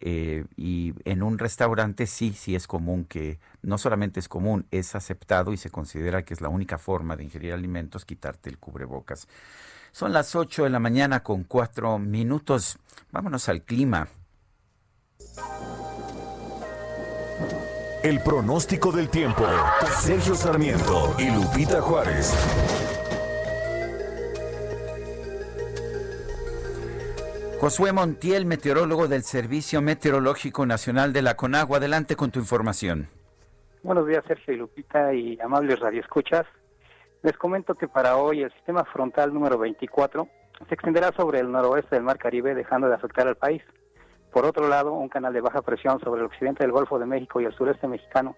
Eh, 0.01 0.45
y 0.57 0.95
en 1.05 1.23
un 1.23 1.39
restaurante 1.39 2.07
sí, 2.07 2.33
sí 2.33 2.55
es 2.55 2.67
común 2.67 3.05
que, 3.05 3.39
no 3.63 3.79
solamente 3.79 4.21
es 4.21 4.29
común, 4.29 4.67
es 4.71 4.95
aceptado 4.95 5.53
y 5.53 5.57
se 5.57 5.71
considera 5.71 6.25
que 6.25 6.35
es 6.35 6.41
la 6.41 6.49
única 6.49 6.79
forma 6.79 7.17
de 7.17 7.25
ingerir 7.25 7.53
alimentos 7.53 8.05
quitarte 8.05 8.49
el 8.49 8.59
cubrebocas. 8.59 9.27
Son 9.93 10.13
las 10.13 10.37
8 10.37 10.65
de 10.65 10.71
la 10.71 10.79
mañana 10.79 11.23
con 11.23 11.45
4 11.45 11.99
minutos. 11.99 12.79
Vámonos 13.11 13.49
al 13.49 13.63
clima. 13.63 14.09
El 18.03 18.21
pronóstico 18.21 18.93
del 18.93 19.09
tiempo. 19.09 19.45
Sergio 20.01 20.35
Sarmiento 20.37 21.17
y 21.19 21.31
Lupita 21.31 21.81
Juárez. 21.81 22.33
Josué 27.61 27.93
Montiel, 27.93 28.47
meteorólogo 28.47 29.09
del 29.09 29.25
Servicio 29.25 29.83
Meteorológico 29.83 30.65
Nacional 30.65 31.13
de 31.13 31.23
la 31.23 31.35
Conagua. 31.35 31.79
Adelante 31.79 32.15
con 32.15 32.31
tu 32.31 32.39
información. 32.39 33.09
Buenos 33.83 34.07
días, 34.07 34.23
Sergio 34.29 34.55
y 34.55 34.59
Lupita 34.59 35.13
y 35.13 35.41
amables 35.41 35.81
radioescuchas. 35.81 36.47
Les 37.25 37.37
comento 37.37 37.75
que 37.75 37.89
para 37.89 38.17
hoy 38.17 38.43
el 38.43 38.53
sistema 38.53 38.85
frontal 38.85 39.35
número 39.35 39.59
24 39.59 40.29
se 40.69 40.75
extenderá 40.75 41.11
sobre 41.17 41.41
el 41.41 41.51
noroeste 41.51 41.97
del 41.97 42.05
Mar 42.05 42.17
Caribe, 42.17 42.55
dejando 42.55 42.87
de 42.87 42.95
afectar 42.95 43.27
al 43.27 43.37
país. 43.37 43.61
Por 44.33 44.47
otro 44.47 44.69
lado, 44.69 44.93
un 44.93 45.09
canal 45.09 45.33
de 45.33 45.41
baja 45.41 45.61
presión 45.61 45.99
sobre 45.99 46.21
el 46.21 46.27
occidente 46.27 46.63
del 46.63 46.71
Golfo 46.71 47.01
de 47.01 47.07
México 47.07 47.41
y 47.41 47.45
el 47.45 47.55
sureste 47.57 47.89
mexicano, 47.89 48.37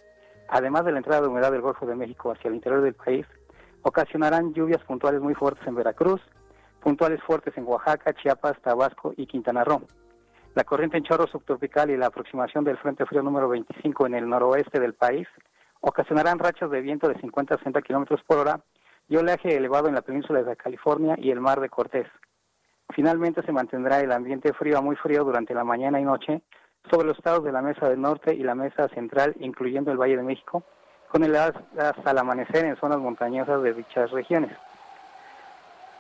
además 0.49 0.87
de 0.87 0.93
la 0.93 0.99
entrada 0.99 1.21
de 1.21 1.29
humedad 1.29 1.53
del 1.53 1.61
Golfo 1.61 1.85
de 1.85 1.95
México 1.95 2.33
hacia 2.33 2.49
el 2.49 2.55
interior 2.55 2.81
del 2.81 2.95
país, 2.95 3.27
ocasionarán 3.83 4.55
lluvias 4.55 4.83
puntuales 4.85 5.21
muy 5.21 5.35
fuertes 5.35 5.67
en 5.67 5.75
Veracruz, 5.75 6.23
puntuales 6.81 7.23
fuertes 7.23 7.57
en 7.57 7.67
Oaxaca, 7.67 8.13
Chiapas, 8.15 8.61
Tabasco 8.63 9.15
y 9.17 9.27
Quintana 9.27 9.65
Roo. 9.65 9.83
La 10.55 10.65
corriente 10.65 10.97
en 10.97 11.05
chorro 11.05 11.29
subtropical 11.29 11.91
y 11.91 11.97
la 11.97 12.07
aproximación 12.07 12.65
del 12.65 12.79
Frente 12.79 13.07
Frío 13.07 13.23
número 13.23 13.49
25 13.49 14.07
en 14.07 14.15
el 14.15 14.29
noroeste 14.29 14.81
del 14.81 14.95
país 14.95 15.29
ocasionarán 15.81 16.39
rachas 16.39 16.71
de 16.71 16.81
viento 16.81 17.09
de 17.09 17.21
50 17.21 17.55
a 17.55 17.59
60 17.59 17.83
kilómetros 17.83 18.21
por 18.27 18.39
hora 18.39 18.61
y 19.09 19.17
oleaje 19.17 19.57
elevado 19.57 19.89
en 19.89 19.95
la 19.95 20.03
península 20.03 20.43
de 20.43 20.57
California 20.57 21.15
y 21.19 21.31
el 21.31 21.41
mar 21.41 21.61
de 21.61 21.69
Cortés. 21.69 22.09
Finalmente 22.95 23.43
se 23.43 23.53
mantendrá 23.53 24.01
el 24.01 24.11
ambiente 24.13 24.53
frío 24.53 24.79
a 24.79 24.81
muy 24.81 24.97
frío 24.97 25.25
durante 25.25 25.55
la 25.55 25.65
mañana 25.65 26.01
y 26.01 26.05
noche 26.05 26.43
sobre 26.91 27.07
los 27.07 27.19
estados 27.19 27.45
de 27.45 27.53
la 27.53 27.63
Mesa 27.63 27.89
del 27.89 28.01
Norte 28.01 28.35
y 28.35 28.43
la 28.43 28.55
Mesa 28.55 28.89
Central, 28.89 29.35
incluyendo 29.41 29.93
el 29.93 29.99
Valle 29.99 30.17
de 30.17 30.23
México, 30.23 30.65
con 31.09 31.25
heladas 31.25 31.55
el 32.05 32.19
amanecer 32.19 32.65
en 32.65 32.77
zonas 32.77 32.99
montañosas 32.99 33.63
de 33.63 33.75
dichas 33.75 34.11
regiones. 34.11 34.57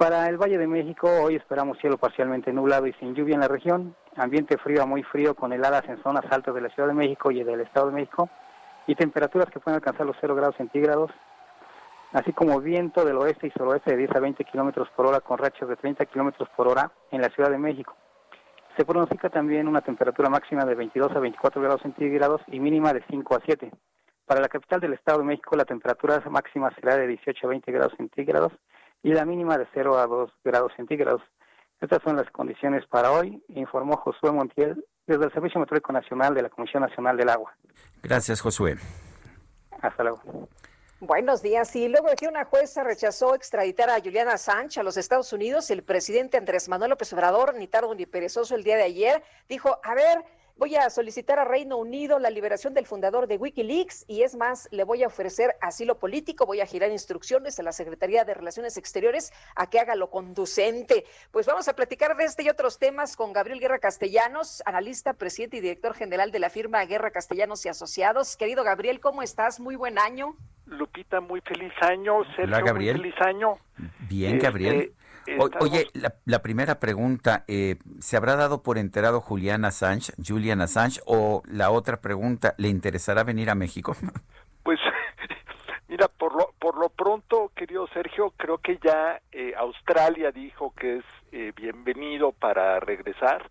Para 0.00 0.26
el 0.30 0.38
Valle 0.38 0.56
de 0.56 0.66
México, 0.66 1.10
hoy 1.22 1.36
esperamos 1.36 1.76
cielo 1.76 1.98
parcialmente 1.98 2.50
nublado 2.54 2.86
y 2.86 2.94
sin 2.94 3.14
lluvia 3.14 3.34
en 3.34 3.42
la 3.42 3.48
región, 3.48 3.94
ambiente 4.16 4.56
frío 4.56 4.82
a 4.82 4.86
muy 4.86 5.02
frío 5.02 5.34
con 5.34 5.52
heladas 5.52 5.84
en 5.90 6.02
zonas 6.02 6.24
altas 6.30 6.54
de 6.54 6.62
la 6.62 6.70
Ciudad 6.70 6.88
de 6.88 6.94
México 6.94 7.30
y 7.30 7.44
del 7.44 7.60
Estado 7.60 7.88
de 7.88 7.92
México, 7.92 8.30
y 8.86 8.94
temperaturas 8.94 9.50
que 9.50 9.60
pueden 9.60 9.74
alcanzar 9.74 10.06
los 10.06 10.16
0 10.18 10.34
grados 10.34 10.56
centígrados, 10.56 11.10
así 12.14 12.32
como 12.32 12.62
viento 12.62 13.04
del 13.04 13.18
oeste 13.18 13.48
y 13.48 13.50
suroeste 13.50 13.90
de 13.90 13.98
10 13.98 14.16
a 14.16 14.20
20 14.20 14.42
kilómetros 14.46 14.88
por 14.96 15.04
hora 15.04 15.20
con 15.20 15.36
rachas 15.36 15.68
de 15.68 15.76
30 15.76 16.06
kilómetros 16.06 16.48
por 16.56 16.66
hora 16.66 16.90
en 17.10 17.20
la 17.20 17.28
Ciudad 17.28 17.50
de 17.50 17.58
México. 17.58 17.94
Se 18.78 18.86
pronostica 18.86 19.28
también 19.28 19.68
una 19.68 19.82
temperatura 19.82 20.30
máxima 20.30 20.64
de 20.64 20.76
22 20.76 21.14
a 21.14 21.20
24 21.20 21.60
grados 21.60 21.82
centígrados 21.82 22.40
y 22.46 22.58
mínima 22.58 22.94
de 22.94 23.04
5 23.10 23.34
a 23.34 23.40
7. 23.44 23.70
Para 24.24 24.40
la 24.40 24.48
capital 24.48 24.80
del 24.80 24.94
Estado 24.94 25.18
de 25.18 25.24
México, 25.24 25.56
la 25.56 25.66
temperatura 25.66 26.22
máxima 26.30 26.70
será 26.76 26.96
de 26.96 27.06
18 27.06 27.46
a 27.46 27.50
20 27.50 27.70
grados 27.70 27.92
centígrados 27.98 28.52
y 29.02 29.12
la 29.12 29.24
mínima 29.24 29.58
de 29.58 29.66
0 29.74 29.98
a 29.98 30.06
2 30.06 30.30
grados 30.44 30.72
centígrados. 30.76 31.22
Estas 31.80 32.02
son 32.02 32.16
las 32.16 32.30
condiciones 32.30 32.86
para 32.86 33.10
hoy, 33.12 33.42
informó 33.48 33.96
Josué 33.96 34.32
Montiel 34.32 34.84
desde 35.06 35.24
el 35.24 35.32
Servicio 35.32 35.58
Meteorológico 35.60 35.92
Nacional 35.92 36.34
de 36.34 36.42
la 36.42 36.50
Comisión 36.50 36.82
Nacional 36.82 37.16
del 37.16 37.30
Agua. 37.30 37.54
Gracias, 38.02 38.40
Josué. 38.40 38.76
Hasta 39.80 40.02
luego. 40.02 40.48
Buenos 41.00 41.40
días. 41.40 41.74
Y 41.76 41.88
luego 41.88 42.08
de 42.08 42.16
que 42.16 42.28
una 42.28 42.44
jueza 42.44 42.84
rechazó 42.84 43.34
extraditar 43.34 43.88
a 43.88 44.00
Juliana 44.00 44.36
Sánchez 44.36 44.78
a 44.78 44.82
los 44.82 44.98
Estados 44.98 45.32
Unidos, 45.32 45.70
el 45.70 45.82
presidente 45.82 46.36
Andrés 46.36 46.68
Manuel 46.68 46.90
López 46.90 47.10
Obrador, 47.14 47.54
ni 47.54 47.66
tardo 47.66 47.94
ni 47.94 48.04
perezoso, 48.04 48.54
el 48.54 48.62
día 48.62 48.76
de 48.76 48.82
ayer, 48.82 49.22
dijo, 49.48 49.80
a 49.82 49.94
ver, 49.94 50.22
voy 50.60 50.76
a 50.76 50.90
solicitar 50.90 51.38
a 51.38 51.46
Reino 51.46 51.78
Unido 51.78 52.18
la 52.18 52.28
liberación 52.28 52.74
del 52.74 52.84
fundador 52.84 53.26
de 53.26 53.38
Wikileaks 53.38 54.04
y 54.06 54.24
es 54.24 54.36
más, 54.36 54.68
le 54.70 54.84
voy 54.84 55.02
a 55.02 55.06
ofrecer 55.06 55.56
asilo 55.62 55.98
político, 55.98 56.44
voy 56.44 56.60
a 56.60 56.66
girar 56.66 56.90
instrucciones 56.90 57.58
a 57.58 57.62
la 57.62 57.72
Secretaría 57.72 58.26
de 58.26 58.34
Relaciones 58.34 58.76
Exteriores 58.76 59.32
a 59.56 59.70
que 59.70 59.80
haga 59.80 59.94
lo 59.94 60.10
conducente. 60.10 61.06
Pues 61.30 61.46
vamos 61.46 61.66
a 61.68 61.74
platicar 61.74 62.14
de 62.14 62.24
este 62.24 62.42
y 62.42 62.50
otros 62.50 62.78
temas 62.78 63.16
con 63.16 63.32
Gabriel 63.32 63.58
Guerra 63.58 63.78
Castellanos, 63.78 64.62
analista, 64.66 65.14
presidente 65.14 65.56
y 65.56 65.60
director 65.60 65.94
general 65.94 66.30
de 66.30 66.40
la 66.40 66.50
firma 66.50 66.84
Guerra 66.84 67.10
Castellanos 67.10 67.64
y 67.64 67.70
Asociados. 67.70 68.36
Querido 68.36 68.62
Gabriel, 68.62 69.00
¿cómo 69.00 69.22
estás? 69.22 69.60
Muy 69.60 69.76
buen 69.76 69.98
año. 69.98 70.36
Lupita, 70.66 71.22
muy 71.22 71.40
feliz 71.40 71.72
año. 71.80 72.22
Sergio, 72.36 72.44
Hola, 72.44 72.60
Gabriel. 72.60 72.98
muy 72.98 73.10
feliz 73.10 73.20
año. 73.26 73.56
Bien, 74.10 74.34
Este, 74.34 74.44
Gabriel. 74.46 74.92
Estamos- 75.38 75.70
Oye, 75.70 75.86
la, 75.94 76.14
la 76.24 76.42
primera 76.42 76.80
pregunta, 76.80 77.44
eh, 77.48 77.76
¿se 78.00 78.16
habrá 78.16 78.36
dado 78.36 78.62
por 78.62 78.78
enterado 78.78 79.20
Julian 79.20 79.64
Assange, 79.64 80.12
Julian 80.26 80.60
Assange? 80.60 81.00
O 81.06 81.42
la 81.46 81.70
otra 81.70 82.00
pregunta, 82.00 82.54
¿le 82.58 82.68
interesará 82.68 83.22
venir 83.24 83.50
a 83.50 83.54
México? 83.54 83.94
Pues 84.62 84.78
mira, 85.88 86.08
por 86.08 86.34
lo, 86.36 86.52
por 86.58 86.76
lo 86.78 86.90
pronto, 86.90 87.50
querido 87.56 87.86
Sergio, 87.94 88.32
creo 88.36 88.58
que 88.58 88.78
ya 88.84 89.20
eh, 89.32 89.54
Australia 89.56 90.30
dijo 90.32 90.74
que 90.76 90.98
es 90.98 91.04
eh, 91.32 91.52
bienvenido 91.56 92.32
para 92.32 92.78
regresar 92.80 93.48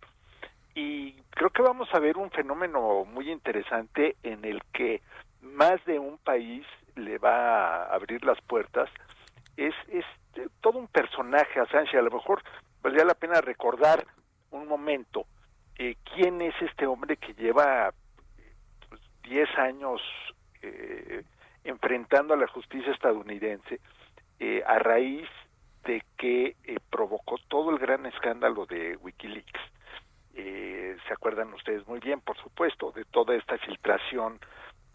y 0.75 1.13
creo 1.31 1.49
que 1.49 1.63
vamos 1.63 1.89
a 1.93 1.99
ver 1.99 2.17
un 2.17 2.29
fenómeno 2.29 3.05
muy 3.05 3.31
interesante 3.31 4.15
en 4.23 4.45
el 4.45 4.61
que 4.71 5.01
más 5.41 5.83
de 5.85 5.97
un 5.97 6.17
país 6.19 6.65
le 6.95 7.17
va 7.17 7.83
a 7.85 7.95
abrir 7.95 8.23
las 8.23 8.39
puertas. 8.41 8.87
Es, 9.67 9.75
es 9.89 10.05
eh, 10.35 10.47
todo 10.61 10.79
un 10.79 10.87
personaje, 10.87 11.59
Assange, 11.59 11.97
a 11.97 12.01
lo 12.01 12.11
mejor 12.11 12.41
valdría 12.81 13.05
la 13.05 13.13
pena 13.13 13.41
recordar 13.41 14.05
un 14.51 14.67
momento 14.67 15.25
eh, 15.81 15.95
quién 16.13 16.41
es 16.41 16.53
este 16.61 16.85
hombre 16.85 17.15
que 17.15 17.33
lleva 17.35 17.93
pues, 18.89 19.01
10 19.23 19.49
años 19.59 20.01
eh, 20.61 21.23
enfrentando 21.63 22.33
a 22.33 22.37
la 22.37 22.47
justicia 22.47 22.91
estadounidense 22.91 23.79
eh, 24.39 24.61
a 24.67 24.77
raíz 24.79 25.27
de 25.85 26.03
que 26.17 26.57
provocó 26.89 27.37
todo 27.47 27.69
el 27.71 27.77
gran 27.77 28.05
escándalo 28.05 28.65
de 28.65 28.97
Wikileaks. 28.97 29.61
Se 30.35 31.13
acuerdan 31.13 31.53
ustedes 31.53 31.87
muy 31.87 31.99
bien, 31.99 32.21
por 32.21 32.37
supuesto, 32.37 32.91
de 32.91 33.03
toda 33.05 33.35
esta 33.35 33.57
filtración 33.57 34.39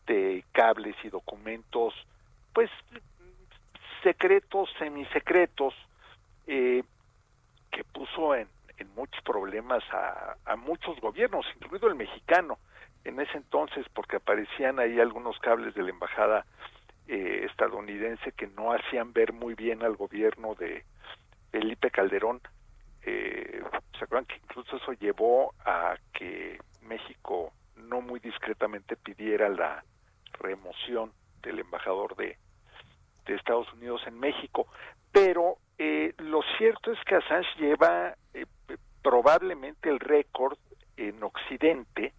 de 0.07 0.45
cables 0.53 0.97
y 1.03 1.09
documentos, 1.09 1.95
pues 2.53 2.71
secretos, 4.05 4.70
semisecretos, 4.78 5.74
eh, 6.46 6.84
que 7.72 7.82
puso 7.84 8.36
en, 8.36 8.48
muchos 8.94 9.20
problemas 9.24 9.82
a, 9.92 10.36
a 10.44 10.57
muchos 10.57 11.00
gobiernos, 11.00 11.46
incluido 11.57 11.88
el 11.88 11.94
mexicano 11.96 12.59
en 13.05 13.18
ese 13.18 13.36
entonces, 13.36 13.86
porque 13.94 14.16
aparecían 14.16 14.78
ahí 14.78 15.00
algunos 15.00 15.38
cables 15.40 15.74
de 15.74 15.82
la 15.82 15.90
embajada 15.90 16.44
eh, 17.07 17.46
estadounidense 17.50 18.32
que 18.32 18.46
no 18.46 18.72
hacían 18.72 19.12
ver 19.12 19.34
muy 19.34 19.55
bien 19.55 19.82
al 19.82 19.94
gobierno 19.94 20.55
de 20.55 20.84
Felipe 21.50 21.90
Calderón. 21.90 22.40
Eh, 23.02 23.62
¿Se 23.98 24.05
acuerdan 24.05 24.24
que 24.24 24.36
incluso 24.36 24.76
eso 24.78 24.92
llevó 24.94 25.52
a 25.66 25.96
que 26.14 26.59
México 26.80 27.52
no 27.76 28.00
muy 28.00 28.20
discretamente 28.20 28.96
pidiera 28.96 29.50
la 29.50 29.84
remoción 30.38 31.12
del 31.42 31.59
embajador 31.59 32.16
de, 32.16 32.38
de 33.27 33.35
Estados 33.35 33.72
Unidos 33.72 34.03
en 34.07 34.18
México? 34.18 34.66
Pero 35.12 35.57
eh, 35.79 36.14
lo 36.18 36.41
cierto 36.59 36.93
es 36.93 36.99
que 37.05 37.16
Assange 37.16 37.49
lleva 37.59 38.14
eh, 38.33 38.47
probablemente 39.03 39.89
el 39.89 40.01
récord 40.01 40.57
en 40.97 41.22
Occidente 41.22 42.12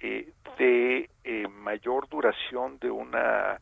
eh, 0.00 0.32
de 0.58 1.10
eh, 1.24 1.48
mayor 1.48 2.08
duración 2.08 2.78
de 2.78 2.90
una 2.90 3.58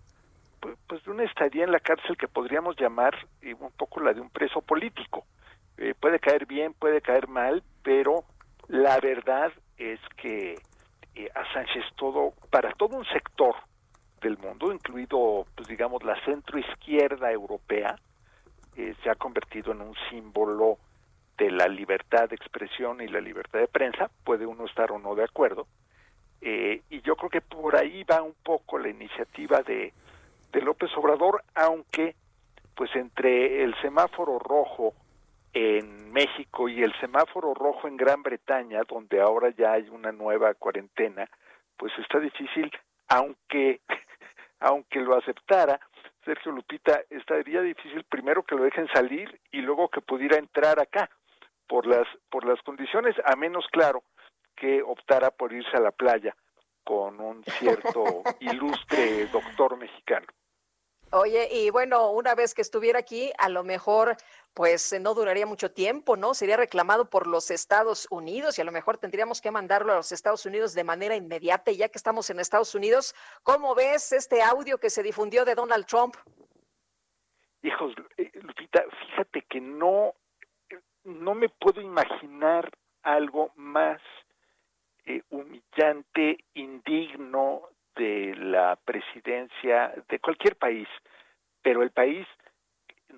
pu- 0.60 0.76
pues 0.86 1.04
de 1.04 1.10
una 1.10 1.24
estadía 1.24 1.64
en 1.64 1.72
la 1.72 1.80
cárcel 1.80 2.16
que 2.16 2.28
podríamos 2.28 2.76
llamar 2.80 3.14
eh, 3.42 3.54
un 3.54 3.72
poco 3.72 4.00
la 4.00 4.12
de 4.12 4.20
un 4.20 4.30
preso 4.30 4.60
político. 4.62 5.24
Puede 5.98 6.18
caer 6.18 6.44
bien, 6.44 6.74
puede 6.74 7.00
caer 7.00 7.26
mal, 7.26 7.62
pero 7.82 8.24
la 8.68 9.00
verdad 9.00 9.50
es 9.78 9.98
que 10.18 10.56
Assange 11.34 11.78
es 11.78 11.96
todo, 11.96 12.34
para 12.50 12.70
todo 12.72 12.98
un 12.98 13.06
sector 13.06 13.54
del 14.20 14.38
mundo, 14.38 14.72
incluido, 14.72 15.46
pues 15.54 15.68
digamos, 15.68 16.02
la 16.02 16.16
centroizquierda 16.24 17.30
europea, 17.32 17.96
eh, 18.76 18.94
se 19.02 19.10
ha 19.10 19.14
convertido 19.14 19.72
en 19.72 19.80
un 19.80 19.94
símbolo 20.08 20.78
de 21.36 21.50
la 21.50 21.66
libertad 21.68 22.28
de 22.28 22.36
expresión 22.36 23.00
y 23.00 23.08
la 23.08 23.20
libertad 23.20 23.58
de 23.58 23.68
prensa, 23.68 24.10
puede 24.24 24.44
uno 24.46 24.66
estar 24.66 24.92
o 24.92 24.98
no 24.98 25.14
de 25.14 25.24
acuerdo, 25.24 25.66
Eh, 26.42 26.80
y 26.88 27.02
yo 27.02 27.16
creo 27.16 27.28
que 27.28 27.42
por 27.42 27.76
ahí 27.76 28.02
va 28.04 28.22
un 28.22 28.34
poco 28.42 28.78
la 28.78 28.88
iniciativa 28.88 29.60
de, 29.62 29.92
de 30.52 30.60
López 30.62 30.90
Obrador, 30.96 31.42
aunque 31.54 32.14
pues 32.74 32.90
entre 32.96 33.62
el 33.62 33.74
semáforo 33.82 34.38
rojo 34.38 34.94
en 35.52 36.10
México 36.12 36.68
y 36.68 36.82
el 36.82 36.94
semáforo 36.98 37.52
rojo 37.52 37.88
en 37.88 37.96
Gran 37.98 38.22
Bretaña, 38.22 38.80
donde 38.88 39.20
ahora 39.20 39.50
ya 39.50 39.72
hay 39.72 39.88
una 39.90 40.12
nueva 40.12 40.54
cuarentena, 40.54 41.28
pues 41.76 41.92
está 41.98 42.18
difícil, 42.20 42.70
aunque 43.08 43.80
aunque 44.60 45.00
lo 45.00 45.16
aceptara, 45.16 45.80
Sergio 46.24 46.52
Lupita, 46.52 47.02
estaría 47.10 47.62
difícil 47.62 48.04
primero 48.04 48.42
que 48.42 48.54
lo 48.54 48.64
dejen 48.64 48.88
salir 48.88 49.40
y 49.50 49.62
luego 49.62 49.88
que 49.88 50.00
pudiera 50.00 50.38
entrar 50.38 50.78
acá 50.80 51.10
por 51.66 51.86
las 51.86 52.06
por 52.30 52.44
las 52.44 52.60
condiciones, 52.62 53.14
a 53.24 53.36
menos 53.36 53.66
claro 53.72 54.02
que 54.56 54.82
optara 54.82 55.30
por 55.30 55.52
irse 55.52 55.76
a 55.76 55.80
la 55.80 55.90
playa 55.90 56.36
con 56.84 57.20
un 57.20 57.42
cierto 57.44 58.22
ilustre 58.40 59.26
doctor 59.26 59.76
mexicano. 59.78 60.26
Oye, 61.12 61.48
y 61.50 61.70
bueno, 61.70 62.12
una 62.12 62.36
vez 62.36 62.54
que 62.54 62.62
estuviera 62.62 63.00
aquí, 63.00 63.32
a 63.38 63.48
lo 63.48 63.64
mejor 63.64 64.16
pues 64.54 64.94
no 65.00 65.12
duraría 65.14 65.44
mucho 65.44 65.72
tiempo, 65.72 66.16
¿no? 66.16 66.34
Sería 66.34 66.56
reclamado 66.56 67.10
por 67.10 67.26
los 67.26 67.50
Estados 67.50 68.06
Unidos 68.10 68.58
y 68.58 68.62
a 68.62 68.64
lo 68.64 68.70
mejor 68.70 68.96
tendríamos 68.96 69.40
que 69.40 69.50
mandarlo 69.50 69.92
a 69.92 69.96
los 69.96 70.12
Estados 70.12 70.46
Unidos 70.46 70.72
de 70.72 70.84
manera 70.84 71.16
inmediata. 71.16 71.72
Y 71.72 71.78
ya 71.78 71.88
que 71.88 71.98
estamos 71.98 72.30
en 72.30 72.38
Estados 72.38 72.76
Unidos, 72.76 73.14
¿cómo 73.42 73.74
ves 73.74 74.12
este 74.12 74.40
audio 74.40 74.78
que 74.78 74.88
se 74.88 75.02
difundió 75.02 75.44
de 75.44 75.56
Donald 75.56 75.86
Trump? 75.86 76.14
Hijos, 77.62 77.92
eh, 78.16 78.30
Lupita, 78.34 78.84
fíjate 79.08 79.42
que 79.42 79.60
no, 79.60 80.14
no 81.02 81.34
me 81.34 81.48
puedo 81.48 81.80
imaginar 81.80 82.70
algo 83.02 83.50
más 83.56 84.00
eh, 85.06 85.22
humillante, 85.30 86.44
indigno 86.54 87.68
de 87.96 88.34
la 88.36 88.76
presidencia 88.76 89.92
de 90.08 90.18
cualquier 90.18 90.56
país, 90.56 90.88
pero 91.62 91.82
el 91.82 91.90
país, 91.90 92.26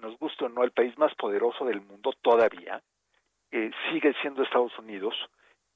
nos 0.00 0.18
gusta 0.18 0.46
o 0.46 0.48
no, 0.48 0.64
el 0.64 0.72
país 0.72 0.96
más 0.98 1.14
poderoso 1.14 1.64
del 1.64 1.80
mundo 1.80 2.12
todavía, 2.22 2.82
eh, 3.50 3.70
sigue 3.90 4.14
siendo 4.20 4.42
Estados 4.42 4.76
Unidos, 4.78 5.14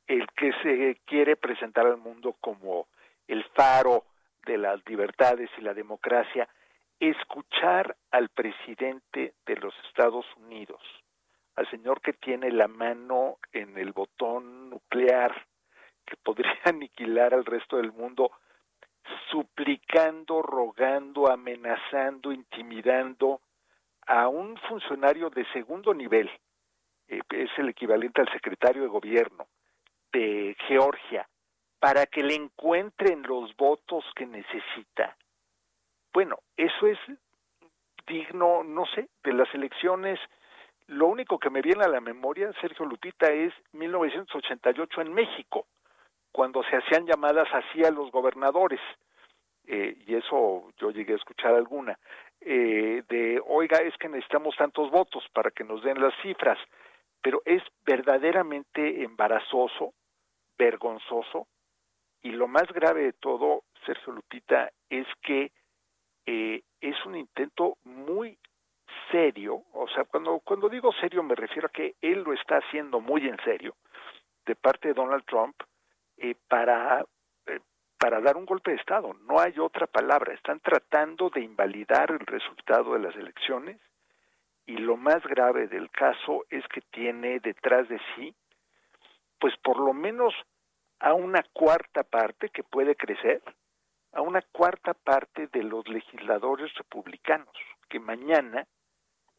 el 0.07 0.27
que 0.37 0.53
se 0.63 1.01
quiere 1.05 1.37
presentar 1.37 1.87
al 1.87 1.99
mundo 1.99 2.37
como 2.41 2.87
el 3.29 3.45
faro 3.55 4.05
de 4.47 4.57
las 4.59 4.81
libertades 4.89 5.51
y 5.59 5.63
la 5.63 5.75
democracia, 5.75 6.49
escuchar 7.01 7.97
al 8.11 8.29
presidente 8.31 9.35
de 9.45 9.57
los 9.57 9.75
Estados 9.89 10.25
Unidos, 10.37 10.81
al 11.57 11.69
señor 11.71 12.01
que 12.01 12.13
tiene 12.15 12.51
la 12.51 12.69
mano 12.69 13.39
en 13.53 13.77
el 13.77 13.93
botón 13.93 14.71
nuclear 14.71 15.47
que 16.07 16.17
podría 16.17 16.57
aniquilar 16.65 17.35
al 17.35 17.45
resto 17.45 17.77
del 17.77 17.93
mundo, 17.93 18.31
suplicando, 19.31 20.43
rogando, 20.43 21.31
amenazando, 21.31 22.33
intimidando 22.33 23.41
a 24.07 24.29
un 24.29 24.57
funcionario 24.69 25.31
de 25.31 25.45
segundo 25.53 25.93
nivel, 25.93 26.31
eh, 27.09 27.21
es 27.31 27.51
el 27.59 27.69
equivalente 27.69 28.21
al 28.21 28.33
secretario 28.33 28.83
de 28.83 28.89
gobierno 28.89 29.47
de 30.13 30.57
Georgia, 30.69 31.29
para 31.79 32.07
que 32.07 32.23
le 32.23 32.35
encuentren 32.35 33.23
los 33.23 33.55
votos 33.57 34.05
que 34.15 34.27
necesita. 34.27 35.17
Bueno, 36.13 36.39
eso 36.57 36.87
es 36.87 36.99
digno, 38.07 38.65
no 38.65 38.87
sé, 38.87 39.09
de 39.23 39.33
las 39.33 39.53
elecciones. 39.55 40.19
Lo 40.87 41.09
único 41.09 41.39
que 41.39 41.51
me 41.51 41.61
viene 41.61 41.85
a 41.85 41.89
la 41.89 42.01
memoria, 42.01 42.53
Sergio 42.61 42.87
Lupita, 42.87 43.27
es 43.31 43.53
1988 43.73 45.01
en 45.03 45.13
México, 45.13 45.67
cuando 46.37 46.63
se 46.65 46.77
hacían 46.77 47.07
llamadas 47.07 47.49
así 47.51 47.83
a 47.83 47.91
los 47.91 48.11
gobernadores, 48.11 48.81
eh, 49.67 49.97
y 50.07 50.17
eso 50.17 50.71
yo 50.77 50.91
llegué 50.91 51.15
a 51.15 51.17
escuchar 51.17 51.55
alguna, 51.55 51.99
eh, 52.43 53.05
de, 53.09 53.41
oiga, 53.47 53.79
es 53.79 53.97
que 53.97 54.11
necesitamos 54.11 54.55
tantos 54.55 54.91
votos 54.91 55.25
para 55.33 55.51
que 55.51 55.65
nos 55.65 55.83
den 55.83 55.99
las 55.99 56.13
cifras, 56.21 56.59
pero 57.23 57.41
es 57.47 57.63
verdaderamente 57.87 59.03
embarazoso, 59.03 59.95
vergonzoso, 60.59 61.47
y 62.21 62.33
lo 62.33 62.49
más 62.49 62.67
grave 62.71 63.05
de 63.05 63.13
todo, 63.15 63.63
Sergio 63.87 64.13
Lupita, 64.13 64.71
es 64.91 65.07
que 65.23 65.53
eh, 66.27 66.61
es 66.83 67.07
un 67.07 67.17
intento 67.17 67.79
muy 67.85 68.37
serio, 69.11 69.63
o 69.73 69.89
sea, 69.89 70.05
cuando, 70.05 70.41
cuando 70.41 70.69
digo 70.69 70.93
serio 71.01 71.23
me 71.23 71.35
refiero 71.35 71.69
a 71.69 71.73
que 71.73 71.95
él 72.03 72.25
lo 72.25 72.35
está 72.35 72.59
haciendo 72.59 73.01
muy 73.01 73.27
en 73.27 73.39
serio, 73.43 73.75
de 74.45 74.55
parte 74.55 74.89
de 74.89 74.95
Donald 74.95 75.25
Trump, 75.25 75.57
eh, 76.19 76.35
para, 76.49 77.05
eh, 77.47 77.61
para 77.99 78.21
dar 78.21 78.37
un 78.37 78.47
golpe 78.47 78.71
de 78.71 78.79
Estado. 78.79 79.15
No 79.27 79.41
hay 79.41 79.59
otra 79.59 79.87
palabra. 79.87 80.35
Están 80.35 80.61
tratando 80.61 81.31
de 81.31 81.41
invalidar 81.41 82.11
el 82.11 82.21
resultado 82.21 82.95
de 82.95 83.01
las 83.01 83.17
elecciones 83.17 83.79
y 84.67 84.79
lo 84.79 84.97
más 84.97 85.23
grave 85.25 85.69
del 85.69 85.91
caso 85.91 86.45
es 86.51 86.67
que 86.69 86.81
tiene 86.81 87.41
detrás 87.41 87.89
de 87.89 88.01
sí, 88.15 88.35
pues 89.39 89.55
por 89.59 89.79
lo 89.79 89.93
menos 89.93 90.35
a 90.99 91.15
una 91.15 91.43
cuarta 91.53 92.03
parte 92.03 92.49
que 92.49 92.65
puede 92.65 92.97
crecer, 92.97 93.43
a 94.13 94.23
una 94.23 94.43
cuarta 94.53 94.95
parte 94.95 95.47
de 95.49 95.63
los 95.63 95.87
legisladores 95.89 96.73
republicanos 96.75 97.55
que 97.89 98.01
mañana 98.01 98.67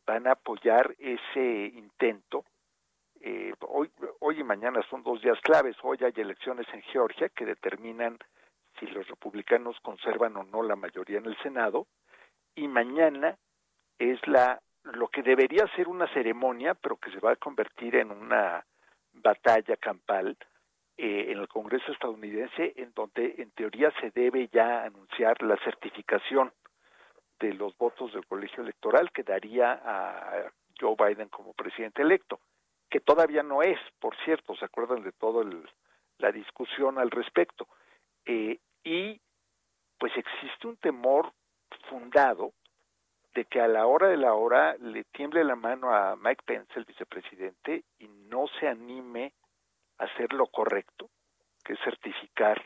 van 0.06 0.28
a 0.28 0.34
apoyar 0.34 0.96
ese 1.00 1.72
intento 1.76 2.46
eh, 3.22 3.54
hoy, 3.68 3.90
hoy 4.20 4.40
y 4.40 4.44
mañana 4.44 4.82
son 4.90 5.04
dos 5.04 5.22
días 5.22 5.40
claves. 5.42 5.76
Hoy 5.84 5.98
hay 6.02 6.14
elecciones 6.16 6.68
en 6.74 6.82
Georgia 6.84 7.30
que 7.30 7.46
determinan 7.46 8.18
si 8.80 8.88
los 8.88 9.08
republicanos 9.08 9.80
conservan 9.82 10.36
o 10.38 10.44
no 10.44 10.64
la 10.64 10.76
mayoría 10.76 11.18
en 11.18 11.26
el 11.26 11.38
Senado 11.38 11.88
y 12.56 12.68
mañana 12.68 13.38
es 14.00 14.26
la 14.28 14.62
lo 14.84 15.10
que 15.10 15.22
debería 15.22 15.68
ser 15.76 15.90
una 15.90 16.08
ceremonia, 16.14 16.74
pero 16.74 16.96
que 16.96 17.12
se 17.12 17.20
va 17.20 17.32
a 17.32 17.36
convertir 17.36 17.96
en 17.96 18.10
una 18.10 18.66
batalla 19.12 19.76
campal 19.76 20.38
eh, 20.98 21.26
en 21.30 21.40
el 21.40 21.48
Congreso 21.50 21.92
estadounidense, 21.92 22.74
en 22.78 22.94
donde 22.96 23.36
en 23.38 23.52
teoría 23.52 23.92
se 24.00 24.12
debe 24.12 24.48
ya 24.48 24.84
anunciar 24.84 25.42
la 25.44 25.58
certificación 25.58 26.54
de 27.40 27.54
los 27.54 27.78
votos 27.78 28.14
del 28.14 28.26
colegio 28.26 28.64
electoral 28.64 29.12
que 29.12 29.24
daría 29.24 29.74
a 29.74 30.52
Joe 30.80 30.96
Biden 30.98 31.28
como 31.28 31.54
presidente 31.54 32.02
electo 32.02 32.40
que 32.90 33.00
todavía 33.00 33.44
no 33.44 33.62
es, 33.62 33.80
por 34.00 34.16
cierto, 34.24 34.56
se 34.56 34.66
acuerdan 34.66 35.04
de 35.04 35.12
toda 35.12 35.46
la 36.18 36.32
discusión 36.32 36.98
al 37.00 37.12
respecto. 37.12 37.68
Eh, 38.26 38.60
y 38.84 39.20
pues 39.98 40.14
existe 40.16 40.68
un 40.68 40.78
temor 40.78 41.34
fundado 41.90 42.54
de 43.34 43.46
que 43.46 43.62
a 43.62 43.68
la 43.68 43.86
hora 43.86 44.08
de 44.08 44.18
la 44.18 44.34
hora 44.34 44.76
le 44.80 45.04
tiemble 45.04 45.44
la 45.44 45.56
mano 45.56 45.94
a 45.94 46.16
Mike 46.16 46.44
Pence, 46.46 46.74
el 46.76 46.86
vicepresidente, 46.86 47.84
y 48.00 48.08
no 48.08 48.48
se 48.60 48.68
anime 48.68 49.34
a 49.98 50.06
hacer 50.06 50.34
lo 50.34 50.48
correcto, 50.48 51.10
que 51.64 51.74
es 51.74 51.80
certificar 51.84 52.66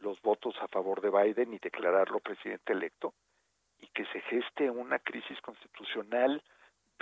los 0.00 0.20
votos 0.20 0.54
a 0.60 0.68
favor 0.68 1.00
de 1.00 1.10
Biden 1.10 1.54
y 1.54 1.58
declararlo 1.58 2.20
presidente 2.20 2.72
electo, 2.72 3.14
y 3.80 3.86
que 3.88 4.04
se 4.06 4.20
geste 4.22 4.68
una 4.68 4.98
crisis 4.98 5.40
constitucional 5.40 6.42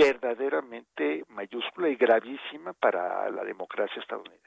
verdaderamente 0.03 1.25
mayúscula 1.29 1.89
y 1.89 1.97
gravísima 1.97 2.73
para 2.73 3.31
la 3.31 3.45
democracia 3.45 4.01
estadounidense. 4.01 4.43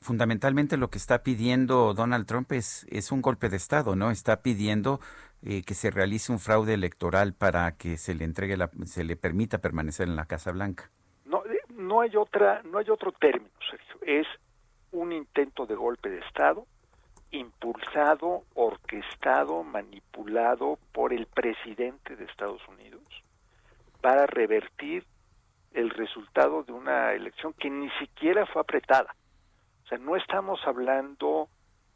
Fundamentalmente 0.00 0.76
lo 0.76 0.90
que 0.90 0.98
está 0.98 1.22
pidiendo 1.22 1.94
Donald 1.94 2.26
Trump 2.26 2.52
es, 2.52 2.86
es 2.90 3.10
un 3.10 3.22
golpe 3.22 3.48
de 3.48 3.56
Estado, 3.56 3.96
¿no? 3.96 4.10
Está 4.10 4.42
pidiendo 4.42 5.00
eh, 5.42 5.62
que 5.62 5.74
se 5.74 5.90
realice 5.90 6.30
un 6.30 6.38
fraude 6.38 6.74
electoral 6.74 7.32
para 7.32 7.76
que 7.76 7.96
se 7.96 8.14
le 8.14 8.24
entregue, 8.24 8.56
la, 8.56 8.70
se 8.84 9.04
le 9.04 9.16
permita 9.16 9.58
permanecer 9.58 10.06
en 10.08 10.16
la 10.16 10.26
Casa 10.26 10.52
Blanca. 10.52 10.90
No, 11.24 11.42
eh, 11.46 11.60
no 11.70 12.00
hay 12.00 12.16
otra, 12.16 12.62
no 12.64 12.78
hay 12.78 12.90
otro 12.90 13.12
término, 13.12 13.54
Sergio. 13.70 13.96
Es 14.02 14.26
un 14.92 15.12
intento 15.12 15.64
de 15.64 15.74
golpe 15.74 16.10
de 16.10 16.18
Estado 16.18 16.66
impulsado, 17.34 18.44
orquestado, 18.54 19.62
manipulado 19.62 20.78
por 20.92 21.12
el 21.12 21.26
presidente 21.26 22.16
de 22.16 22.24
Estados 22.24 22.60
Unidos 22.68 23.02
para 24.00 24.26
revertir 24.26 25.04
el 25.72 25.90
resultado 25.90 26.62
de 26.62 26.72
una 26.72 27.12
elección 27.12 27.52
que 27.54 27.70
ni 27.70 27.90
siquiera 27.98 28.46
fue 28.46 28.62
apretada. 28.62 29.14
O 29.84 29.88
sea, 29.88 29.98
no 29.98 30.16
estamos 30.16 30.60
hablando 30.66 31.48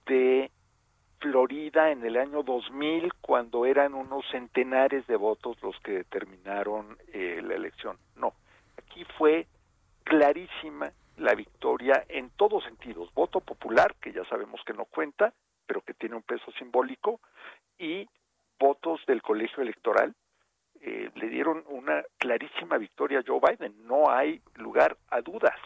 de 0.06 0.50
Florida 1.20 1.90
en 1.90 2.04
el 2.04 2.16
año 2.16 2.42
2000 2.42 3.12
cuando 3.20 3.66
eran 3.66 3.94
unos 3.94 4.24
centenares 4.30 5.06
de 5.06 5.16
votos 5.16 5.56
los 5.62 5.78
que 5.80 5.92
determinaron 5.92 6.96
eh, 7.12 7.40
la 7.42 7.54
elección. 7.54 7.96
No, 8.16 8.34
aquí 8.76 9.04
fue 9.16 9.46
clarísima 10.04 10.92
la 11.18 11.34
victoria 11.34 12.04
en 12.08 12.30
todos 12.30 12.64
sentidos. 12.64 13.12
Voto 13.14 13.40
popular, 13.40 13.94
que 14.00 14.12
ya 14.12 14.24
sabemos 14.24 14.60
que 14.64 14.72
no 14.72 14.84
cuenta, 14.84 15.32
pero 15.66 15.82
que 15.82 15.94
tiene 15.94 16.16
un 16.16 16.22
peso 16.22 16.50
simbólico, 16.52 17.20
y 17.78 18.08
votos 18.58 19.04
del 19.06 19.22
colegio 19.22 19.62
electoral. 19.62 20.14
Eh, 20.80 21.10
le 21.14 21.28
dieron 21.28 21.64
una 21.66 22.04
clarísima 22.18 22.78
victoria 22.78 23.20
a 23.20 23.24
Joe 23.26 23.40
Biden. 23.40 23.86
No 23.86 24.10
hay 24.10 24.40
lugar 24.54 24.96
a 25.08 25.20
dudas. 25.20 25.58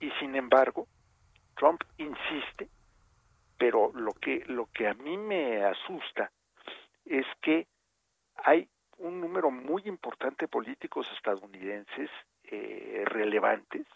Y 0.00 0.10
sin 0.12 0.34
embargo, 0.34 0.86
Trump 1.54 1.82
insiste, 1.98 2.68
pero 3.58 3.92
lo 3.94 4.12
que, 4.12 4.44
lo 4.46 4.66
que 4.72 4.88
a 4.88 4.94
mí 4.94 5.16
me 5.16 5.62
asusta 5.64 6.32
es 7.04 7.26
que 7.40 7.66
hay 8.36 8.68
un 8.98 9.20
número 9.20 9.50
muy 9.50 9.82
importante 9.84 10.44
de 10.44 10.48
políticos 10.48 11.06
estadounidenses 11.16 12.10
eh, 12.44 13.02
relevantes 13.06 13.86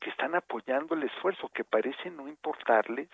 que 0.00 0.10
están 0.10 0.34
apoyando 0.34 0.94
el 0.94 1.04
esfuerzo, 1.04 1.48
que 1.48 1.64
parece 1.64 2.10
no 2.10 2.28
importarles. 2.28 3.08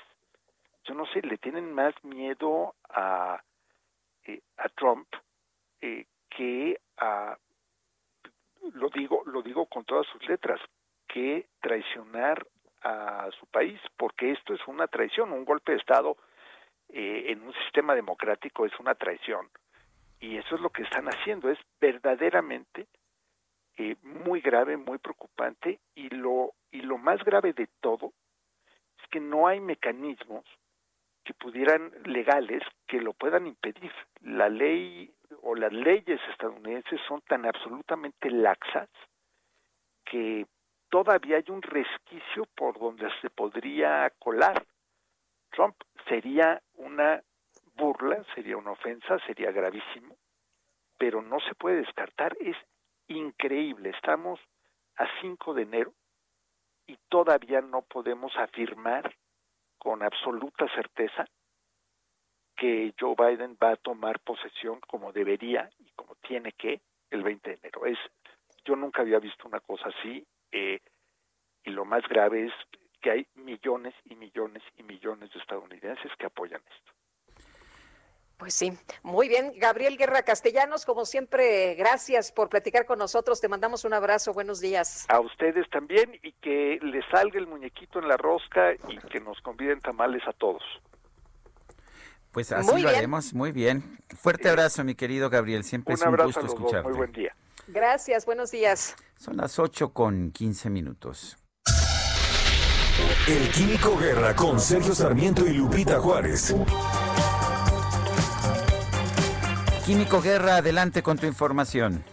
Yo 0.84 0.94
no 0.94 1.06
sé, 1.06 1.22
le 1.22 1.38
tienen 1.38 1.72
más 1.72 1.94
miedo 2.04 2.74
a, 2.88 3.42
eh, 4.24 4.40
a 4.56 4.68
Trump 4.70 5.06
eh, 5.80 6.06
que 6.30 6.80
a, 6.98 7.36
lo 8.74 8.88
digo, 8.90 9.22
lo 9.26 9.42
digo 9.42 9.66
con 9.66 9.84
todas 9.84 10.06
sus 10.06 10.26
letras, 10.28 10.60
que 11.08 11.46
traicionar 11.60 12.46
a 12.82 13.28
su 13.38 13.46
país, 13.46 13.80
porque 13.96 14.32
esto 14.32 14.54
es 14.54 14.60
una 14.66 14.86
traición, 14.88 15.32
un 15.32 15.44
golpe 15.44 15.72
de 15.72 15.78
Estado 15.78 16.16
eh, 16.88 17.26
en 17.28 17.42
un 17.42 17.54
sistema 17.54 17.94
democrático 17.94 18.66
es 18.66 18.78
una 18.78 18.94
traición. 18.94 19.48
Y 20.20 20.36
eso 20.36 20.54
es 20.54 20.60
lo 20.60 20.70
que 20.70 20.82
están 20.82 21.06
haciendo, 21.06 21.50
es 21.50 21.58
verdaderamente 21.80 22.86
eh, 23.76 23.96
muy 24.02 24.40
grave, 24.40 24.76
muy 24.76 24.98
preocupante, 24.98 25.80
y 25.94 26.08
lo, 26.10 26.52
y 26.72 26.80
lo 26.80 26.98
más 26.98 27.22
grave 27.22 27.52
de 27.52 27.68
todo 27.80 28.12
es 28.98 29.08
que 29.10 29.20
no 29.20 29.46
hay 29.46 29.60
mecanismos 29.60 30.44
que 31.24 31.34
pudieran 31.34 31.92
legales 32.04 32.62
que 32.88 33.00
lo 33.00 33.12
puedan 33.12 33.46
impedir. 33.46 33.92
La 34.22 34.48
ley 34.48 35.14
o 35.42 35.54
las 35.54 35.72
leyes 35.72 36.20
estadounidenses 36.30 37.00
son 37.06 37.20
tan 37.22 37.46
absolutamente 37.46 38.30
laxas 38.30 38.88
que 40.04 40.46
todavía 40.88 41.36
hay 41.36 41.44
un 41.48 41.62
resquicio 41.62 42.46
por 42.56 42.78
donde 42.78 43.08
se 43.20 43.30
podría 43.30 44.10
colar. 44.18 44.64
Trump 45.50 45.76
sería 46.08 46.60
una 46.74 47.22
burla, 47.76 48.24
sería 48.34 48.56
una 48.56 48.72
ofensa, 48.72 49.18
sería 49.26 49.52
gravísimo, 49.52 50.16
pero 50.98 51.22
no 51.22 51.38
se 51.40 51.54
puede 51.54 51.76
descartar. 51.76 52.36
Es 52.40 52.56
increíble. 53.08 53.90
Estamos 53.90 54.40
a 54.96 55.06
5 55.20 55.54
de 55.54 55.62
enero 55.62 55.94
y 56.86 56.96
todavía 57.08 57.60
no 57.60 57.82
podemos 57.82 58.36
afirmar 58.36 59.14
con 59.78 60.02
absoluta 60.02 60.66
certeza 60.74 61.26
que 62.56 62.94
Joe 62.98 63.16
Biden 63.16 63.56
va 63.60 63.72
a 63.72 63.76
tomar 63.76 64.20
posesión 64.20 64.80
como 64.80 65.12
debería 65.12 65.70
y 65.78 65.90
como 65.96 66.14
tiene 66.16 66.52
que 66.52 66.80
el 67.10 67.22
20 67.22 67.50
de 67.50 67.56
enero. 67.56 67.86
Es, 67.86 67.98
yo 68.64 68.76
nunca 68.76 69.02
había 69.02 69.18
visto 69.18 69.48
una 69.48 69.60
cosa 69.60 69.88
así 69.88 70.24
eh, 70.52 70.80
y 71.64 71.70
lo 71.70 71.84
más 71.84 72.06
grave 72.08 72.46
es 72.46 72.52
que 73.00 73.10
hay 73.10 73.26
millones 73.34 73.94
y 74.04 74.14
millones 74.14 74.62
y 74.76 74.82
millones 74.84 75.32
de 75.32 75.40
estadounidenses 75.40 76.12
que 76.16 76.26
apoyan 76.26 76.60
esto. 76.60 76.92
Pues 78.42 78.54
sí, 78.54 78.76
muy 79.04 79.28
bien. 79.28 79.52
Gabriel 79.56 79.96
Guerra 79.96 80.22
Castellanos, 80.22 80.84
como 80.84 81.04
siempre, 81.04 81.76
gracias 81.76 82.32
por 82.32 82.48
platicar 82.48 82.86
con 82.86 82.98
nosotros. 82.98 83.40
Te 83.40 83.46
mandamos 83.46 83.84
un 83.84 83.94
abrazo. 83.94 84.32
Buenos 84.32 84.60
días. 84.60 85.06
A 85.08 85.20
ustedes 85.20 85.70
también 85.70 86.18
y 86.24 86.32
que 86.32 86.80
les 86.82 87.04
salga 87.12 87.38
el 87.38 87.46
muñequito 87.46 88.00
en 88.00 88.08
la 88.08 88.16
rosca 88.16 88.72
y 88.88 88.98
que 89.12 89.20
nos 89.20 89.40
conviden 89.42 89.80
tamales 89.80 90.22
a 90.26 90.32
todos. 90.32 90.60
Pues 92.32 92.50
así 92.50 92.82
lo 92.82 92.88
haremos, 92.88 93.32
muy 93.32 93.52
bien. 93.52 94.00
Fuerte 94.08 94.48
abrazo, 94.48 94.82
mi 94.82 94.96
querido 94.96 95.30
Gabriel. 95.30 95.62
Siempre 95.62 95.94
Un 95.94 96.00
es 96.00 96.02
un 96.02 96.08
abrazo 96.08 96.40
gusto 96.40 96.40
a 96.40 96.62
los 96.62 96.72
dos. 96.72 96.82
Muy 96.82 96.94
buen 96.94 97.12
día. 97.12 97.36
Gracias, 97.68 98.26
buenos 98.26 98.50
días. 98.50 98.96
Son 99.18 99.36
las 99.36 99.60
8 99.60 99.92
con 99.92 100.32
15 100.32 100.68
minutos. 100.68 101.36
El 103.28 103.48
Químico 103.50 103.96
Guerra 103.96 104.34
con 104.34 104.58
Sergio 104.58 104.96
Sarmiento 104.96 105.46
y 105.46 105.52
Lupita 105.52 106.00
Juárez. 106.00 106.52
Químico 109.84 110.22
Guerra, 110.22 110.58
adelante 110.58 111.02
con 111.02 111.18
tu 111.18 111.26
información. 111.26 112.04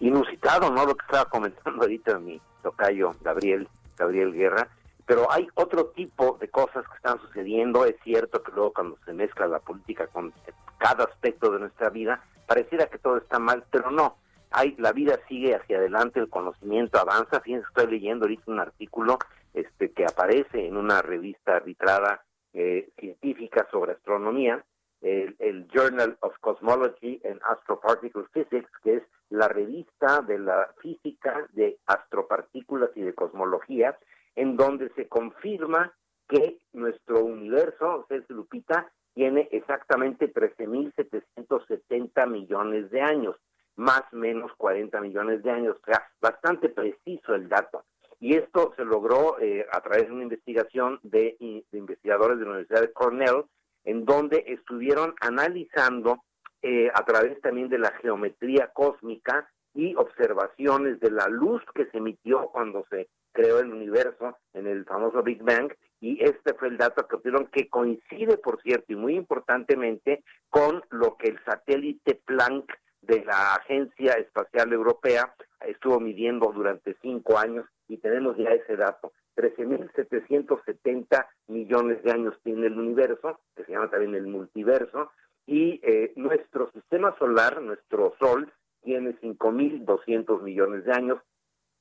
inusitado, 0.00 0.68
¿no? 0.70 0.84
Lo 0.84 0.96
que 0.96 1.04
estaba 1.06 1.30
comentando 1.30 1.82
ahorita 1.82 2.18
mi 2.18 2.40
tocayo 2.60 3.14
Gabriel, 3.20 3.68
Gabriel 3.96 4.32
Guerra. 4.32 4.68
Pero 5.06 5.30
hay 5.30 5.46
otro 5.54 5.86
tipo 5.86 6.36
de 6.40 6.48
cosas 6.48 6.84
que 6.88 6.96
están 6.96 7.20
sucediendo. 7.20 7.84
Es 7.86 7.94
cierto 8.02 8.42
que 8.42 8.50
luego 8.50 8.72
cuando 8.72 8.98
se 9.04 9.12
mezcla 9.12 9.46
la 9.46 9.60
política 9.60 10.08
con 10.08 10.32
cada 10.78 11.04
aspecto 11.04 11.52
de 11.52 11.60
nuestra 11.60 11.88
vida, 11.88 12.24
pareciera 12.46 12.86
que 12.86 12.98
todo 12.98 13.18
está 13.18 13.38
mal, 13.38 13.64
pero 13.70 13.92
no. 13.92 14.16
Hay, 14.50 14.74
la 14.78 14.90
vida 14.92 15.20
sigue 15.28 15.54
hacia 15.54 15.78
adelante, 15.78 16.18
el 16.18 16.28
conocimiento 16.28 16.98
avanza. 16.98 17.40
Fíjense, 17.40 17.66
estoy 17.68 17.92
leyendo 17.92 18.24
ahorita 18.24 18.42
un 18.46 18.58
artículo 18.58 19.18
este, 19.54 19.92
que 19.92 20.04
aparece 20.04 20.66
en 20.66 20.76
una 20.76 21.00
revista 21.00 21.56
arbitrada 21.56 22.24
eh, 22.54 22.88
científica 22.98 23.68
sobre 23.70 23.92
astronomía, 23.92 24.64
el, 25.00 25.36
el 25.38 25.68
Journal 25.68 26.16
of 26.20 26.36
Cosmology 26.40 27.20
and 27.24 27.40
Astroparticle 27.44 28.24
Physics, 28.32 28.70
que 28.82 28.94
es 28.96 29.02
la 29.30 29.48
revista 29.48 30.22
de 30.22 30.38
la 30.38 30.72
física 30.80 31.46
de 31.52 31.78
astropartículas 31.86 32.90
y 32.96 33.02
de 33.02 33.14
cosmología, 33.14 33.98
en 34.34 34.56
donde 34.56 34.90
se 34.94 35.08
confirma 35.08 35.92
que 36.28 36.58
nuestro 36.72 37.24
universo, 37.24 38.06
Celso 38.08 38.34
Lupita, 38.34 38.90
tiene 39.14 39.48
exactamente 39.50 40.32
13.770 40.32 42.28
millones 42.28 42.90
de 42.90 43.00
años, 43.00 43.36
más 43.76 44.02
o 44.12 44.16
menos 44.16 44.52
40 44.56 45.00
millones 45.00 45.42
de 45.42 45.50
años, 45.50 45.76
o 45.80 45.84
sea, 45.84 46.08
bastante 46.20 46.68
preciso 46.68 47.34
el 47.34 47.48
dato. 47.48 47.84
Y 48.20 48.34
esto 48.36 48.72
se 48.76 48.84
logró 48.84 49.38
eh, 49.40 49.66
a 49.72 49.80
través 49.80 50.06
de 50.06 50.12
una 50.12 50.24
investigación 50.24 51.00
de, 51.02 51.36
de 51.40 51.78
investigadores 51.78 52.38
de 52.38 52.44
la 52.44 52.50
Universidad 52.50 52.80
de 52.82 52.92
Cornell, 52.92 53.44
en 53.88 54.04
donde 54.04 54.44
estuvieron 54.46 55.14
analizando 55.18 56.22
eh, 56.60 56.90
a 56.92 57.04
través 57.06 57.40
también 57.40 57.70
de 57.70 57.78
la 57.78 57.90
geometría 58.02 58.70
cósmica 58.74 59.48
y 59.72 59.94
observaciones 59.94 61.00
de 61.00 61.10
la 61.10 61.26
luz 61.28 61.62
que 61.74 61.86
se 61.86 61.96
emitió 61.96 62.50
cuando 62.52 62.84
se 62.90 63.08
creó 63.32 63.60
el 63.60 63.72
universo 63.72 64.36
en 64.52 64.66
el 64.66 64.84
famoso 64.84 65.22
Big 65.22 65.42
Bang 65.42 65.72
y 66.00 66.22
este 66.22 66.52
fue 66.52 66.68
el 66.68 66.76
dato 66.76 67.08
que 67.08 67.16
obtuvieron 67.16 67.46
que 67.46 67.70
coincide, 67.70 68.36
por 68.36 68.60
cierto, 68.60 68.92
y 68.92 68.96
muy 68.96 69.14
importantemente 69.14 70.22
con 70.50 70.82
lo 70.90 71.16
que 71.16 71.28
el 71.28 71.42
satélite 71.46 72.20
Planck 72.26 72.70
de 73.00 73.24
la 73.24 73.54
Agencia 73.54 74.12
Espacial 74.12 74.70
Europea 74.70 75.34
estuvo 75.66 75.98
midiendo 75.98 76.52
durante 76.52 76.94
cinco 77.00 77.38
años 77.38 77.64
y 77.88 77.96
tenemos 77.96 78.36
ya 78.36 78.50
ese 78.50 78.76
dato. 78.76 79.12
13.770 79.38 81.26
millones 81.46 82.02
de 82.02 82.10
años 82.10 82.34
tiene 82.42 82.66
el 82.66 82.76
universo, 82.78 83.38
que 83.54 83.64
se 83.64 83.72
llama 83.72 83.88
también 83.88 84.16
el 84.16 84.26
multiverso, 84.26 85.12
y 85.46 85.80
eh, 85.84 86.12
nuestro 86.16 86.70
sistema 86.72 87.16
solar, 87.18 87.62
nuestro 87.62 88.14
Sol, 88.18 88.52
tiene 88.82 89.16
5.200 89.20 90.42
millones 90.42 90.84
de 90.84 90.92
años, 90.92 91.20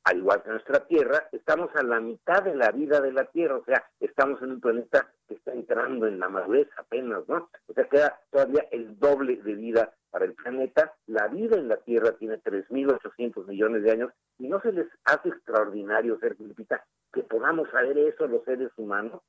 al 0.08 0.20
igual 0.20 0.42
que 0.42 0.52
nuestra 0.52 0.80
Tierra, 0.88 1.28
estamos 1.34 1.70
a 1.76 1.84
la 1.84 2.00
mitad 2.00 2.42
de 2.42 2.56
la 2.56 2.72
vida 2.72 3.02
de 3.02 3.12
la 3.12 3.26
Tierra, 3.26 3.58
o 3.58 3.66
sea, 3.66 3.84
estamos 4.00 4.42
en 4.42 4.52
un 4.52 4.62
planeta 4.62 5.12
que 5.28 5.34
está 5.34 5.52
entrando 5.52 6.08
en 6.08 6.18
la 6.18 6.30
madurez 6.30 6.70
apenas, 6.78 7.28
¿no? 7.28 7.50
O 7.68 7.74
sea, 7.74 7.84
queda 7.90 8.18
todavía 8.32 8.66
el 8.72 8.98
doble 9.00 9.36
de 9.44 9.56
vida 9.56 9.94
para 10.10 10.24
el 10.24 10.34
planeta. 10.34 10.94
La 11.08 11.28
vida 11.28 11.58
en 11.58 11.68
la 11.68 11.76
Tierra 11.78 12.14
tiene 12.14 12.42
3.800 12.42 13.48
millones 13.48 13.84
de 13.84 13.92
años 13.92 14.14
y 14.40 14.48
no 14.48 14.62
se 14.62 14.72
les 14.72 14.88
hace 15.04 15.28
extraordinario, 15.28 16.18
Lupita, 16.40 16.86
que 17.12 17.24
podamos 17.24 17.70
saber 17.72 17.98
eso 17.98 18.28
los 18.28 18.46
seres 18.46 18.72
humanos 18.78 19.22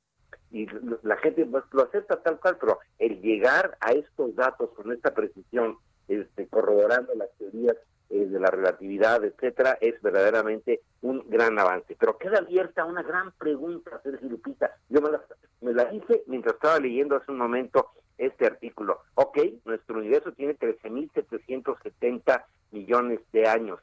y 0.49 0.65
la 1.03 1.17
gente 1.17 1.45
pues, 1.45 1.65
lo 1.73 1.83
acepta 1.83 2.23
tal 2.23 2.39
cual, 2.39 2.57
pero 2.57 2.79
el 2.99 3.19
llegar 3.19 3.77
a 3.81 3.91
estos 3.91 4.33
datos 4.33 4.69
con 4.69 4.93
esta 4.93 5.13
precisión, 5.13 5.77
este, 6.07 6.47
corroborando 6.47 7.13
las 7.15 7.29
teorías 7.37 7.75
eh, 8.09 8.25
de 8.25 8.39
la 8.39 8.49
relatividad, 8.49 9.23
etcétera, 9.23 9.77
es 9.81 10.01
verdaderamente 10.01 10.81
un 11.01 11.23
gran 11.29 11.59
avance. 11.59 11.95
Pero 11.99 12.17
queda 12.17 12.39
abierta 12.39 12.85
una 12.85 13.03
gran 13.03 13.31
pregunta, 13.33 14.01
Sergio 14.01 14.29
Lupita. 14.29 14.75
Yo 14.89 14.99
me 15.01 15.11
la, 15.11 15.21
me 15.61 15.73
la 15.73 15.93
hice 15.93 16.23
mientras 16.25 16.55
estaba 16.55 16.79
leyendo 16.79 17.15
hace 17.15 17.31
un 17.31 17.37
momento 17.37 17.91
este 18.17 18.47
artículo. 18.47 19.01
Ok, 19.15 19.37
nuestro 19.65 19.99
universo 19.99 20.31
tiene 20.33 20.57
13.770 20.57 22.45
millones 22.71 23.19
de 23.31 23.47
años. 23.47 23.79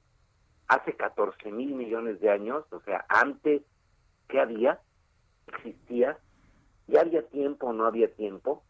Hace 0.69 0.95
14 0.95 1.53
mil 1.53 1.75
millones 1.75 2.21
de 2.21 2.29
años, 2.31 2.65
o 2.71 2.81
sea, 2.81 3.05
antes, 3.09 3.63
¿qué 4.29 4.41
había? 4.41 4.81
¿Existía? 5.47 6.19
¿Ya 6.89 7.01
había 7.01 7.23
tiempo 7.23 7.69
o 7.69 7.73
no 7.73 7.87
había 7.87 8.13
tiempo? 8.13 8.65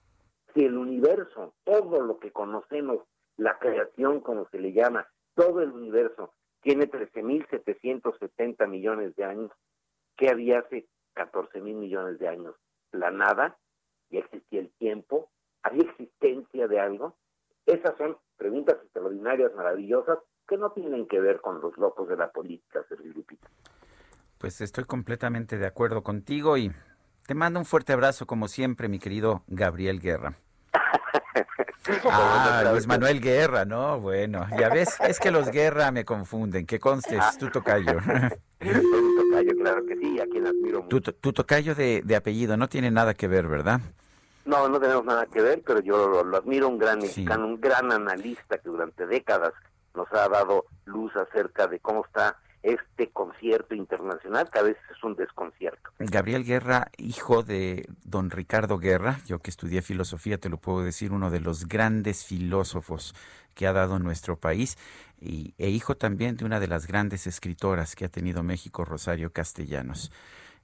Si 0.54 0.64
el 0.64 0.76
universo, 0.76 1.54
todo 1.64 2.00
lo 2.02 2.18
que 2.18 2.30
conocemos, 2.30 3.00
la 3.36 3.58
creación 3.58 4.20
como 4.20 4.46
se 4.50 4.58
le 4.58 4.72
llama, 4.72 5.06
todo 5.36 5.62
el 5.62 5.70
universo 5.70 6.32
tiene 6.62 6.90
13.770 6.90 8.66
millones 8.66 9.14
de 9.14 9.24
años, 9.24 9.52
¿qué 10.16 10.30
había 10.30 10.58
hace 10.60 10.88
14 11.14 11.60
mil 11.60 11.76
millones 11.76 12.18
de 12.18 12.26
años? 12.26 12.56
La 12.90 13.12
nada, 13.12 13.56
ya 14.10 14.20
existía 14.20 14.60
el 14.60 14.72
tiempo, 14.72 15.30
había 15.62 15.84
existencia 15.84 16.66
de 16.66 16.80
algo. 16.80 17.16
Esas 17.66 17.96
son 17.98 18.16
preguntas 18.36 18.78
extraordinarias, 18.82 19.54
maravillosas, 19.54 20.18
que 20.48 20.56
no 20.56 20.72
tienen 20.72 21.06
que 21.06 21.20
ver 21.20 21.40
con 21.40 21.60
los 21.60 21.76
locos 21.76 22.08
de 22.08 22.16
la 22.16 22.30
política, 22.32 22.84
Sergio 22.88 23.12
Lupita. 23.12 23.48
Pues 24.38 24.60
estoy 24.60 24.84
completamente 24.84 25.58
de 25.58 25.66
acuerdo 25.66 26.02
contigo 26.02 26.56
y 26.56 26.72
Te 27.26 27.34
mando 27.34 27.58
un 27.58 27.64
fuerte 27.64 27.92
abrazo, 27.92 28.26
como 28.26 28.46
siempre, 28.46 28.88
mi 28.88 29.00
querido 29.00 29.42
Gabriel 29.48 30.00
Guerra. 30.00 30.38
Ah, 32.10 32.64
Luis 32.72 32.86
Manuel 32.86 33.20
Guerra, 33.20 33.64
¿no? 33.64 34.00
Bueno, 34.00 34.46
ya 34.58 34.68
ves, 34.68 34.96
es 35.00 35.20
que 35.20 35.30
los 35.30 35.50
Guerra 35.50 35.90
me 35.90 36.04
confunden, 36.04 36.66
que 36.66 36.78
constes, 36.78 37.38
tu 37.38 37.50
tocayo. 37.50 37.94
tocayo, 38.58 39.56
claro 39.60 39.86
que 39.86 39.96
sí, 39.96 40.20
a 40.20 40.26
quien 40.26 40.46
admiro 40.46 40.82
mucho. 40.82 41.00
Tu, 41.00 41.12
tu 41.12 41.32
tocayo 41.32 41.74
de, 41.74 42.02
de 42.04 42.16
apellido 42.16 42.56
no 42.56 42.68
tiene 42.68 42.90
nada 42.90 43.14
que 43.14 43.28
ver, 43.28 43.46
¿verdad? 43.46 43.80
No, 44.44 44.68
no 44.68 44.78
tenemos 44.80 45.04
nada 45.04 45.26
que 45.26 45.42
ver, 45.42 45.62
pero 45.66 45.80
yo 45.80 46.08
lo, 46.08 46.24
lo 46.24 46.36
admiro, 46.36 46.68
un 46.68 46.78
gran 46.78 47.00
mexicano, 47.00 47.46
un 47.46 47.60
gran 47.60 47.90
analista 47.92 48.58
que 48.58 48.68
durante 48.68 49.06
décadas 49.06 49.52
nos 49.94 50.12
ha 50.12 50.28
dado 50.28 50.66
luz 50.84 51.14
acerca 51.16 51.66
de 51.66 51.80
cómo 51.80 52.04
está 52.04 52.36
este 52.66 53.10
concierto 53.10 53.74
internacional, 53.76 54.50
que 54.50 54.58
a 54.58 54.62
veces 54.62 54.82
es 54.90 55.02
un 55.04 55.14
desconcierto. 55.14 55.90
Gabriel 56.00 56.44
Guerra, 56.44 56.90
hijo 56.98 57.44
de 57.44 57.88
don 58.04 58.30
Ricardo 58.30 58.78
Guerra, 58.78 59.20
yo 59.26 59.38
que 59.38 59.50
estudié 59.50 59.82
filosofía, 59.82 60.38
te 60.38 60.48
lo 60.48 60.58
puedo 60.58 60.82
decir, 60.82 61.12
uno 61.12 61.30
de 61.30 61.40
los 61.40 61.68
grandes 61.68 62.24
filósofos 62.24 63.14
que 63.54 63.68
ha 63.68 63.72
dado 63.72 64.00
nuestro 64.00 64.36
país, 64.36 64.76
y, 65.20 65.54
e 65.58 65.68
hijo 65.70 65.96
también 65.96 66.36
de 66.36 66.44
una 66.44 66.58
de 66.58 66.66
las 66.66 66.88
grandes 66.88 67.28
escritoras 67.28 67.94
que 67.94 68.04
ha 68.04 68.08
tenido 68.08 68.42
México, 68.42 68.84
Rosario 68.84 69.32
Castellanos. 69.32 70.10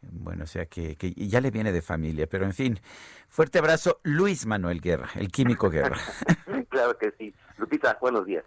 Bueno, 0.03 0.43
o 0.43 0.49
sea 0.49 0.67
que, 0.67 0.97
que 0.97 1.13
ya 1.13 1.41
le 1.41 1.53
viene 1.53 1.71
de 1.71 1.83
familia, 1.83 2.27
pero 2.27 2.45
en 2.45 2.53
fin, 2.53 2.81
fuerte 3.29 3.61
abrazo, 3.61 4.01
Luis 4.03 4.45
Manuel 4.45 4.81
Guerra, 4.81 5.09
el 5.15 5.29
químico 5.29 5.71
Guerra. 5.71 5.97
claro 6.69 6.99
que 6.99 7.13
sí. 7.17 7.33
Lupita, 7.59 7.97
buenos 8.01 8.27
días. 8.27 8.45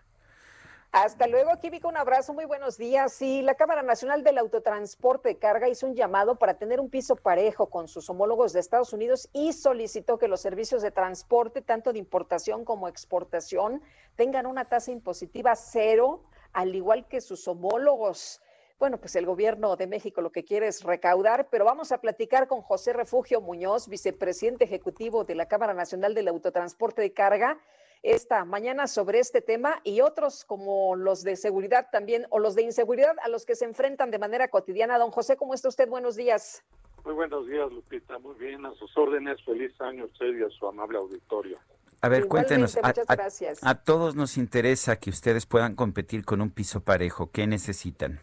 Hasta 0.98 1.28
luego, 1.28 1.60
Químico, 1.60 1.90
un 1.90 1.98
abrazo, 1.98 2.34
muy 2.34 2.46
buenos 2.46 2.78
días. 2.78 3.12
Sí, 3.12 3.42
la 3.42 3.56
Cámara 3.56 3.84
Nacional 3.84 4.24
del 4.24 4.38
Autotransporte 4.38 5.28
de 5.28 5.38
Carga 5.38 5.68
hizo 5.68 5.88
un 5.88 5.94
llamado 5.94 6.40
para 6.40 6.54
tener 6.54 6.80
un 6.80 6.90
piso 6.90 7.18
parejo 7.18 7.70
con 7.70 7.90
sus 7.90 8.10
homólogos 8.10 8.54
de 8.54 8.62
Estados 8.62 8.94
Unidos 8.94 9.28
y 9.34 9.52
solicitó 9.52 10.18
que 10.18 10.30
los 10.30 10.40
servicios 10.40 10.82
de 10.82 10.92
transporte, 10.92 11.62
tanto 11.62 11.92
de 11.92 12.00
importación 12.00 12.64
como 12.64 12.88
exportación, 12.88 13.82
tengan 14.16 14.46
una 14.46 14.70
tasa 14.70 14.94
impositiva 14.94 15.54
cero, 15.58 16.24
al 16.54 16.74
igual 16.74 17.06
que 17.10 17.20
sus 17.20 17.46
homólogos. 17.46 18.42
Bueno, 18.80 18.98
pues 18.98 19.18
el 19.18 19.26
gobierno 19.26 19.76
de 19.76 19.88
México 19.88 20.22
lo 20.22 20.32
que 20.32 20.46
quiere 20.46 20.68
es 20.68 20.82
recaudar, 20.82 21.50
pero 21.50 21.66
vamos 21.66 21.92
a 21.92 21.98
platicar 21.98 22.48
con 22.48 22.62
José 22.62 22.94
Refugio 22.94 23.42
Muñoz, 23.42 23.90
vicepresidente 23.90 24.64
ejecutivo 24.64 25.26
de 25.26 25.36
la 25.36 25.50
Cámara 25.50 25.74
Nacional 25.74 26.14
del 26.14 26.30
Autotransporte 26.30 27.02
de 27.02 27.12
Carga 27.12 27.60
esta 28.06 28.45
mañana 28.45 28.86
sobre 28.88 29.19
este 29.19 29.41
tema 29.41 29.80
y 29.84 30.02
otros 30.02 30.45
como 30.45 30.95
los 30.95 31.23
de 31.23 31.36
seguridad 31.36 31.88
también 31.91 32.26
o 32.30 32.40
los 32.40 32.53
de 32.56 32.61
inseguridad 32.61 33.15
a 33.23 33.30
los 33.30 33.45
que 33.45 33.56
se 33.56 33.65
enfrentan 33.65 34.11
de 34.11 34.19
manera 34.19 34.48
cotidiana. 34.48 34.99
Don 34.99 35.10
José, 35.11 35.36
¿cómo 35.38 35.53
está 35.56 35.69
usted? 35.69 35.90
Buenos 35.90 36.15
días. 36.15 36.64
Muy 37.03 37.14
buenos 37.15 37.48
días, 37.48 37.72
Lupita. 37.72 38.18
Muy 38.19 38.36
bien, 38.36 38.65
a 38.65 38.73
sus 38.76 38.95
órdenes. 38.98 39.44
Feliz 39.44 39.73
año 39.82 40.03
a 40.03 40.06
usted 40.06 40.38
y 40.38 40.44
a 40.44 40.49
su 40.49 40.68
amable 40.68 40.98
auditorio. 40.99 41.57
A 42.02 42.10
ver, 42.10 42.27
cuéntenos, 42.27 42.77
a, 42.77 42.88
muchas 42.88 43.10
a- 43.10 43.15
gracias. 43.15 43.60
a 43.64 43.84
todos 43.84 44.15
nos 44.15 44.38
interesa 44.38 44.98
que 44.98 45.10
ustedes 45.10 45.48
puedan 45.48 45.76
competir 45.76 46.26
con 46.26 46.41
un 46.41 46.52
piso 46.52 46.82
parejo. 46.84 47.32
¿Qué 47.32 47.48
necesitan? 47.48 48.19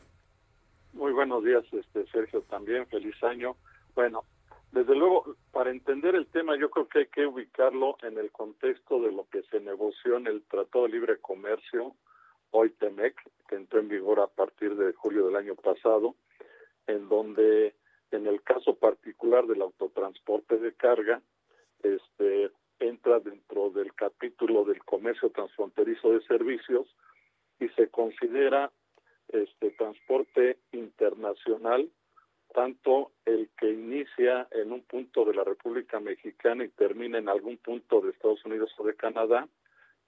Muy 0.92 1.12
buenos 1.12 1.42
días, 1.42 1.64
este 1.72 2.06
Sergio, 2.12 2.42
también. 2.42 2.86
Feliz 2.86 3.14
año. 3.24 3.56
Bueno, 3.94 4.24
desde 4.72 4.94
luego, 4.94 5.36
para 5.52 5.70
entender 5.70 6.14
el 6.14 6.26
tema, 6.28 6.56
yo 6.56 6.70
creo 6.70 6.88
que 6.88 7.00
hay 7.00 7.06
que 7.08 7.26
ubicarlo 7.26 7.98
en 8.02 8.16
el 8.18 8.32
contexto 8.32 9.00
de 9.00 9.12
lo 9.12 9.28
que 9.28 9.42
se 9.44 9.60
negoció 9.60 10.16
en 10.16 10.26
el 10.26 10.42
Tratado 10.44 10.84
de 10.86 10.92
Libre 10.92 11.18
Comercio, 11.20 11.94
hoy 12.52 12.70
TEMEC, 12.70 13.14
que 13.48 13.56
entró 13.56 13.80
en 13.80 13.88
vigor 13.88 14.20
a 14.20 14.28
partir 14.28 14.74
de 14.76 14.94
julio 14.94 15.26
del 15.26 15.36
año 15.36 15.56
pasado, 15.56 16.14
en 16.86 17.06
donde, 17.10 17.74
en 18.12 18.26
el 18.26 18.42
caso 18.42 18.74
particular 18.74 19.46
del 19.46 19.60
autotransporte 19.60 20.56
de 20.56 20.72
carga, 20.74 21.20
este 21.82 22.50
entra 22.80 23.20
dentro 23.20 23.70
del 23.70 23.94
capítulo 23.94 24.64
del 24.64 24.82
comercio 24.84 25.30
transfronterizo 25.30 26.12
de 26.12 26.22
servicios 26.22 26.88
y 27.60 27.68
se 27.70 27.88
considera 27.88 28.72
este 29.28 29.70
transporte 29.70 30.58
internacional 30.72 31.88
tanto 32.52 33.12
el 33.24 33.48
que 33.58 33.70
inicia 33.70 34.46
en 34.50 34.72
un 34.72 34.82
punto 34.82 35.24
de 35.24 35.34
la 35.34 35.44
República 35.44 36.00
Mexicana 36.00 36.64
y 36.64 36.68
termina 36.68 37.18
en 37.18 37.28
algún 37.28 37.56
punto 37.58 38.00
de 38.00 38.10
Estados 38.10 38.44
Unidos 38.44 38.72
o 38.78 38.84
de 38.84 38.94
Canadá 38.94 39.48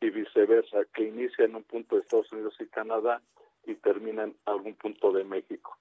y 0.01 0.11
viceversa, 0.11 0.85
que 0.95 1.09
inicia 1.09 1.45
en 1.45 1.57
un 1.57 1.65
punto 1.65 1.97
de 1.97 2.03
Estados 2.03 2.31
Unidos 2.33 2.55
y 2.61 2.67
Canadá 2.67 3.23
y 3.67 3.75
termina 3.77 4.25
en 4.25 4.37
algún 4.45 4.75
punto 4.75 5.13
de 5.13 5.25
México. 5.25 5.79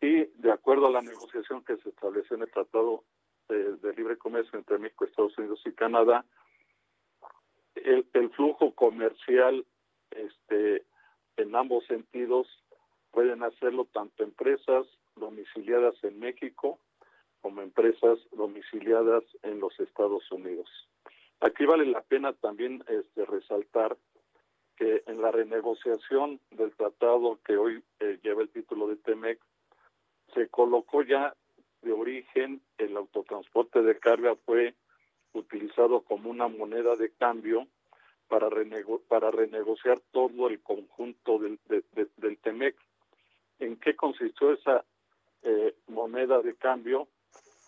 Y 0.00 0.24
de 0.40 0.52
acuerdo 0.52 0.86
a 0.86 0.90
la 0.90 1.02
negociación 1.02 1.64
que 1.64 1.76
se 1.78 1.90
estableció 1.90 2.36
en 2.36 2.42
el 2.42 2.50
Tratado 2.50 3.04
de, 3.48 3.76
de 3.76 3.92
Libre 3.94 4.16
Comercio 4.16 4.58
entre 4.58 4.78
México, 4.78 5.04
Estados 5.04 5.36
Unidos 5.36 5.60
y 5.66 5.72
Canadá, 5.72 6.24
el, 7.74 8.06
el 8.12 8.30
flujo 8.30 8.74
comercial 8.74 9.64
este, 10.10 10.84
en 11.36 11.54
ambos 11.54 11.84
sentidos 11.86 12.46
pueden 13.10 13.42
hacerlo 13.42 13.86
tanto 13.92 14.22
empresas 14.22 14.86
domiciliadas 15.18 15.94
en 16.02 16.18
México 16.18 16.78
como 17.40 17.62
empresas 17.62 18.18
domiciliadas 18.32 19.22
en 19.42 19.60
los 19.60 19.78
Estados 19.80 20.30
Unidos. 20.32 20.68
Aquí 21.40 21.64
vale 21.66 21.86
la 21.86 22.02
pena 22.02 22.32
también 22.32 22.82
este, 22.88 23.24
resaltar 23.24 23.96
que 24.76 25.02
en 25.06 25.20
la 25.22 25.30
renegociación 25.30 26.40
del 26.50 26.74
tratado 26.74 27.38
que 27.44 27.56
hoy 27.56 27.82
eh, 28.00 28.18
lleva 28.22 28.42
el 28.42 28.48
título 28.48 28.88
de 28.88 28.96
TEMEC, 28.96 29.40
se 30.34 30.48
colocó 30.48 31.02
ya 31.02 31.34
de 31.82 31.92
origen 31.92 32.60
el 32.76 32.96
autotransporte 32.96 33.82
de 33.82 33.98
carga 33.98 34.34
fue 34.44 34.74
utilizado 35.32 36.00
como 36.02 36.30
una 36.30 36.48
moneda 36.48 36.96
de 36.96 37.10
cambio 37.12 37.66
para, 38.28 38.48
renego- 38.50 39.00
para 39.08 39.30
renegociar 39.30 40.00
todo 40.10 40.48
el 40.48 40.60
conjunto 40.60 41.38
del, 41.38 41.58
de- 41.68 41.84
de- 41.92 42.08
del 42.16 42.36
TEMEC. 42.38 42.76
¿En 43.60 43.76
qué 43.76 43.94
consistió 43.96 44.52
esa 44.52 44.84
eh, 45.42 45.74
moneda 45.88 46.40
de 46.40 46.54
cambio? 46.56 47.08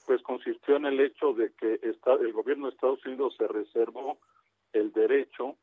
Pues 0.06 0.22
consistió 0.22 0.76
en 0.76 0.86
el 0.86 1.01
hecho 1.01 1.32
de 1.32 1.52
que 1.55 1.78
esta- 1.82 2.14
el 2.14 2.32
gobierno 2.32 2.66
de 2.66 2.72
Estados 2.74 3.05
Unidos 3.06 3.34
se 3.36 3.47
reservó 3.47 4.18
el 4.72 4.92
derecho 4.92 5.56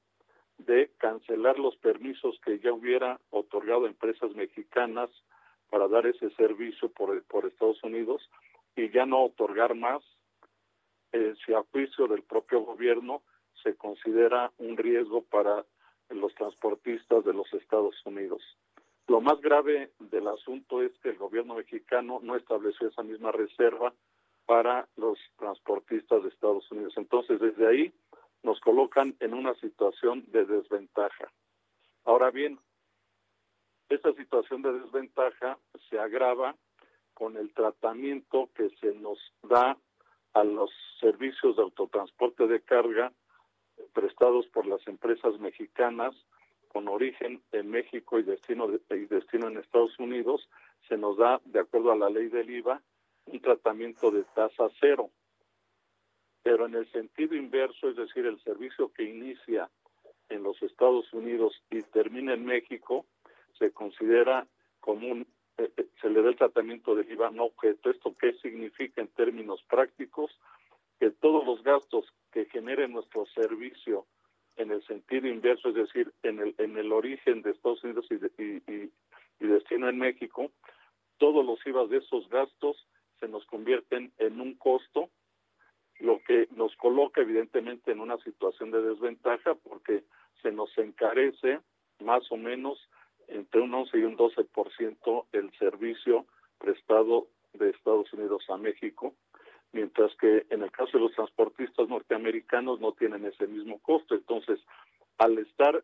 de 0.58 0.92
cancelar 0.98 1.60
los 1.60 1.76
permisos 1.78 2.40
que 2.44 2.60
ya 2.60 2.72
hubiera 2.74 3.20
otorgado 3.30 3.86
empresas 3.86 4.34
mexicanas 4.36 5.10
para 5.70 5.88
dar 5.88 6.08
ese 6.08 6.30
servicio 6.32 6.90
por, 6.90 7.22
por 7.26 7.46
Estados 7.46 7.84
Unidos 7.84 8.22
y 8.76 8.90
ya 8.90 9.06
no 9.06 9.24
otorgar 9.26 9.76
más 9.76 10.02
eh, 11.12 11.34
si 11.46 11.54
a 11.54 11.62
juicio 11.72 12.08
del 12.08 12.24
propio 12.24 12.62
gobierno 12.62 13.22
se 13.64 13.76
considera 13.76 14.52
un 14.58 14.78
riesgo 14.78 15.24
para 15.24 15.66
los 16.10 16.34
transportistas 16.36 17.24
de 17.26 17.34
los 17.34 17.52
Estados 17.54 17.96
Unidos. 18.06 18.42
Lo 19.08 19.22
más 19.22 19.40
grave 19.40 19.92
del 20.00 20.28
asunto 20.28 20.82
es 20.82 20.92
que 21.00 21.10
el 21.10 21.18
gobierno 21.18 21.56
mexicano 21.56 22.20
no 22.22 22.36
estableció 22.36 22.90
esa 22.90 23.04
misma 23.04 23.32
reserva 23.32 23.94
para 24.46 24.88
los 24.98 25.18
transportistas 25.38 26.24
de 26.24 26.30
Estados 26.30 26.70
Unidos. 26.72 26.94
Entonces, 26.98 27.40
desde 27.40 27.68
ahí 27.68 27.94
nos 28.44 28.60
colocan 28.60 29.16
en 29.20 29.34
una 29.34 29.54
situación 29.56 30.26
de 30.32 30.46
desventaja. 30.46 31.32
Ahora 32.04 32.32
bien, 32.32 32.60
esta 33.90 34.14
situación 34.14 34.62
de 34.62 34.74
desventaja 34.74 35.58
se 35.90 36.00
agrava 36.00 36.56
con 37.14 37.38
el 37.38 37.54
tratamiento 37.54 38.50
que 38.56 38.70
se 38.82 38.94
nos 38.96 39.18
da 39.44 39.78
a 40.34 40.44
los 40.44 40.70
servicios 41.00 41.56
de 41.56 41.64
autotransporte 41.64 42.48
de 42.48 42.62
carga 42.62 43.12
prestados 43.94 44.46
por 44.48 44.66
las 44.66 44.86
empresas 44.88 45.40
mexicanas 45.40 46.14
con 46.78 46.90
origen 46.90 47.42
en 47.54 47.72
México 47.72 48.20
y 48.20 48.24
destino 48.24 48.68
de- 48.68 48.80
y 48.96 49.06
destino 49.08 49.48
en 49.48 49.58
Estados 49.58 49.98
Unidos, 49.98 50.48
se 50.88 50.96
nos 50.96 51.18
da, 51.18 51.42
de 51.46 51.60
acuerdo 51.60 51.92
a 51.92 51.96
la 51.96 52.08
ley 52.08 52.28
del 52.28 52.52
IVA, 52.52 52.84
un 53.26 53.40
tratamiento 53.40 54.12
de 54.12 54.24
tasa 54.36 54.70
cero. 54.80 55.10
Pero 56.44 56.68
en 56.68 56.76
el 56.76 56.86
sentido 56.92 57.34
inverso, 57.36 57.90
es 57.90 57.96
decir, 57.96 58.28
el 58.28 58.40
servicio 58.44 58.94
que 58.94 59.06
inicia 59.06 59.72
en 60.30 60.44
los 60.44 60.62
Estados 60.62 61.12
Unidos 61.14 61.60
y 61.72 61.82
termina 61.82 62.36
en 62.36 62.46
México, 62.46 63.08
se 63.58 63.72
considera 63.72 64.46
como 64.80 65.08
un, 65.08 65.22
eh, 65.58 65.72
eh, 65.78 65.88
se 66.00 66.12
le 66.12 66.22
da 66.22 66.30
el 66.30 66.36
tratamiento 66.36 66.94
del 66.94 67.12
IVA 67.12 67.32
no 67.32 67.46
objeto. 67.46 67.90
¿Esto 67.90 68.16
qué 68.20 68.34
significa 68.34 69.02
en 69.02 69.08
términos 69.08 69.64
prácticos? 69.64 70.30
Que 71.00 71.10
todos 71.10 71.44
los 71.44 71.64
gastos 71.64 72.06
que 72.32 72.46
genere 72.46 72.88
nuestro 72.88 73.26
servicio 73.34 74.06
en 74.58 74.72
el 74.72 74.84
sentido 74.86 75.28
inverso, 75.28 75.70
es 75.70 75.76
decir, 75.76 76.12
en 76.24 76.40
el, 76.40 76.56
en 76.58 76.78
el 76.78 76.92
origen 76.92 77.42
de 77.42 77.52
Estados 77.52 77.84
Unidos 77.84 78.06
y, 78.10 78.16
de- 78.16 78.32
y- 78.38 78.72
y- 78.72 78.92
y 79.40 79.48
destino 79.48 79.88
en 79.90 79.98
México, 80.00 80.52
todos 81.18 81.46
los 81.46 81.66
IVA 81.66 81.86
de 81.88 81.98
esos 81.98 82.28
gastos 82.30 82.88
se 83.20 83.28
nos 83.28 83.46
convierten 83.46 84.12
en 84.18 84.40
un 84.42 84.56
costo, 84.56 85.10
lo 86.00 86.20
que 86.24 86.48
nos 86.56 86.76
coloca 86.76 87.22
evidentemente 87.22 87.92
en 87.92 88.00
una 88.00 88.18
situación 88.20 88.70
de 88.72 88.82
desventaja 88.82 89.56
porque 89.56 90.04
se 90.42 90.52
nos 90.52 90.76
encarece 90.78 91.60
más 92.00 92.32
o 92.32 92.38
menos 92.38 92.80
entre 93.28 93.62
un 93.62 93.74
11 93.74 93.98
y 93.98 94.04
un 94.04 94.16
12% 94.16 95.26
el 95.32 95.52
servicio 95.58 96.26
prestado 96.60 97.28
de 97.54 97.72
Estados 97.72 98.12
Unidos 98.14 98.44
a 98.50 98.58
México. 98.58 99.16
Mientras 99.72 100.16
que 100.18 100.46
en 100.50 100.64
el 100.64 100.72
caso 100.72 100.98
de 100.98 101.04
los 101.04 101.14
transportistas 101.14 101.88
norteamericanos 101.90 102.80
no 102.80 102.94
tienen 102.94 103.26
ese 103.26 103.48
mismo 103.48 103.80
costo. 103.80 104.16
Entonces, 104.16 104.60
al 105.18 105.38
estar 105.38 105.84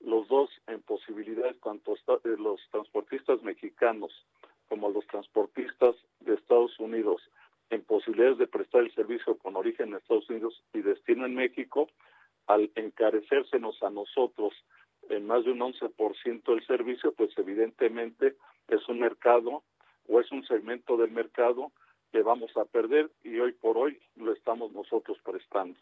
los 0.00 0.28
dos 0.28 0.50
en 0.66 0.80
posibilidades, 0.82 1.60
tanto 1.60 1.94
eh, 1.94 2.36
los 2.38 2.60
transportistas 2.70 3.42
mexicanos 3.42 4.12
como 4.68 4.90
los 4.90 5.06
transportistas 5.08 5.94
de 6.20 6.34
Estados 6.34 6.78
Unidos, 6.78 7.22
en 7.70 7.82
posibilidades 7.82 8.38
de 8.38 8.46
prestar 8.46 8.82
el 8.82 8.94
servicio 8.94 9.36
con 9.38 9.56
origen 9.56 9.88
en 9.88 9.96
Estados 9.96 10.28
Unidos 10.28 10.62
y 10.72 10.80
destino 10.80 11.26
en 11.26 11.34
México, 11.34 11.88
al 12.46 12.70
encarecérsenos 12.74 13.80
a 13.82 13.90
nosotros 13.90 14.52
en 15.08 15.26
más 15.26 15.44
de 15.44 15.52
un 15.52 15.60
11% 15.60 16.42
del 16.44 16.66
servicio, 16.66 17.12
pues 17.12 17.30
evidentemente 17.36 18.36
es 18.68 18.88
un 18.88 19.00
mercado 19.00 19.62
o 20.08 20.20
es 20.20 20.30
un 20.32 20.44
segmento 20.46 20.96
del 20.96 21.10
mercado 21.10 21.72
que 22.10 22.22
vamos 22.22 22.50
a 22.56 22.64
perder 22.64 23.10
y 23.22 23.38
hoy 23.38 23.52
por 23.52 23.76
hoy 23.76 23.98
lo 24.16 24.32
estamos 24.32 24.72
nosotros 24.72 25.18
prestando. 25.24 25.78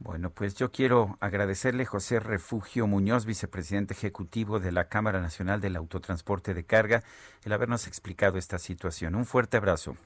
Bueno, 0.00 0.30
pues 0.30 0.54
yo 0.54 0.70
quiero 0.70 1.16
agradecerle 1.18 1.84
José 1.84 2.20
Refugio 2.20 2.86
Muñoz, 2.86 3.26
vicepresidente 3.26 3.94
ejecutivo 3.94 4.60
de 4.60 4.70
la 4.70 4.88
Cámara 4.88 5.20
Nacional 5.20 5.60
del 5.60 5.74
Autotransporte 5.74 6.54
de 6.54 6.64
Carga, 6.64 7.02
el 7.44 7.52
habernos 7.52 7.88
explicado 7.88 8.38
esta 8.38 8.58
situación. 8.58 9.16
Un 9.16 9.24
fuerte 9.24 9.56
abrazo. 9.56 9.96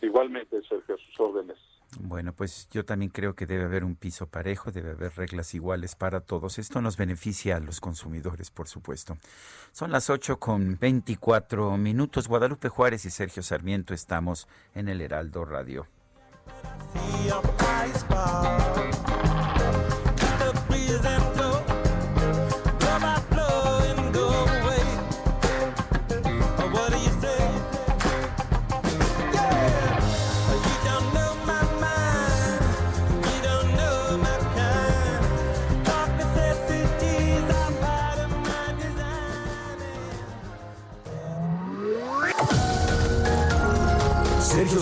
Igualmente, 0.00 0.62
Sergio, 0.62 0.94
a 0.94 0.98
sus 0.98 1.20
órdenes. 1.20 1.58
Bueno, 1.98 2.32
pues 2.32 2.68
yo 2.70 2.84
también 2.84 3.10
creo 3.10 3.34
que 3.34 3.46
debe 3.46 3.64
haber 3.64 3.84
un 3.84 3.96
piso 3.96 4.26
parejo, 4.26 4.70
debe 4.70 4.90
haber 4.90 5.16
reglas 5.16 5.54
iguales 5.54 5.94
para 5.94 6.20
todos. 6.20 6.58
Esto 6.58 6.80
nos 6.80 6.96
beneficia 6.96 7.56
a 7.56 7.60
los 7.60 7.80
consumidores, 7.80 8.50
por 8.50 8.68
supuesto. 8.68 9.16
Son 9.72 9.90
las 9.90 10.10
8 10.10 10.38
con 10.38 10.78
24 10.78 11.76
minutos. 11.76 12.28
Guadalupe 12.28 12.68
Juárez 12.68 13.04
y 13.06 13.10
Sergio 13.10 13.42
Sarmiento 13.42 13.94
estamos 13.94 14.46
en 14.74 14.88
el 14.88 15.00
Heraldo 15.00 15.44
Radio. 15.44 15.86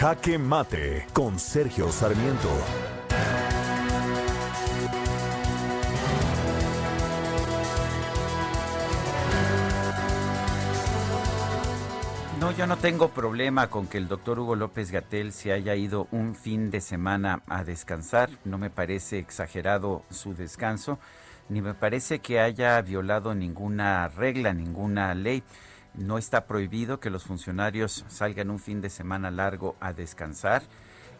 Jaque 0.00 0.38
Mate 0.38 1.06
con 1.12 1.38
Sergio 1.38 1.92
Sarmiento. 1.92 2.48
No, 12.40 12.50
yo 12.52 12.66
no 12.66 12.78
tengo 12.78 13.10
problema 13.10 13.66
con 13.68 13.88
que 13.88 13.98
el 13.98 14.08
doctor 14.08 14.38
Hugo 14.38 14.56
López 14.56 14.90
Gatel 14.90 15.34
se 15.34 15.52
haya 15.52 15.74
ido 15.74 16.08
un 16.12 16.34
fin 16.34 16.70
de 16.70 16.80
semana 16.80 17.42
a 17.46 17.62
descansar. 17.62 18.30
No 18.46 18.56
me 18.56 18.70
parece 18.70 19.18
exagerado 19.18 20.04
su 20.08 20.34
descanso, 20.34 20.98
ni 21.50 21.60
me 21.60 21.74
parece 21.74 22.20
que 22.20 22.40
haya 22.40 22.80
violado 22.80 23.34
ninguna 23.34 24.08
regla, 24.08 24.54
ninguna 24.54 25.14
ley. 25.14 25.42
No 25.94 26.18
está 26.18 26.46
prohibido 26.46 27.00
que 27.00 27.10
los 27.10 27.24
funcionarios 27.24 28.04
salgan 28.08 28.50
un 28.50 28.58
fin 28.58 28.80
de 28.80 28.90
semana 28.90 29.30
largo 29.30 29.76
a 29.80 29.92
descansar. 29.92 30.62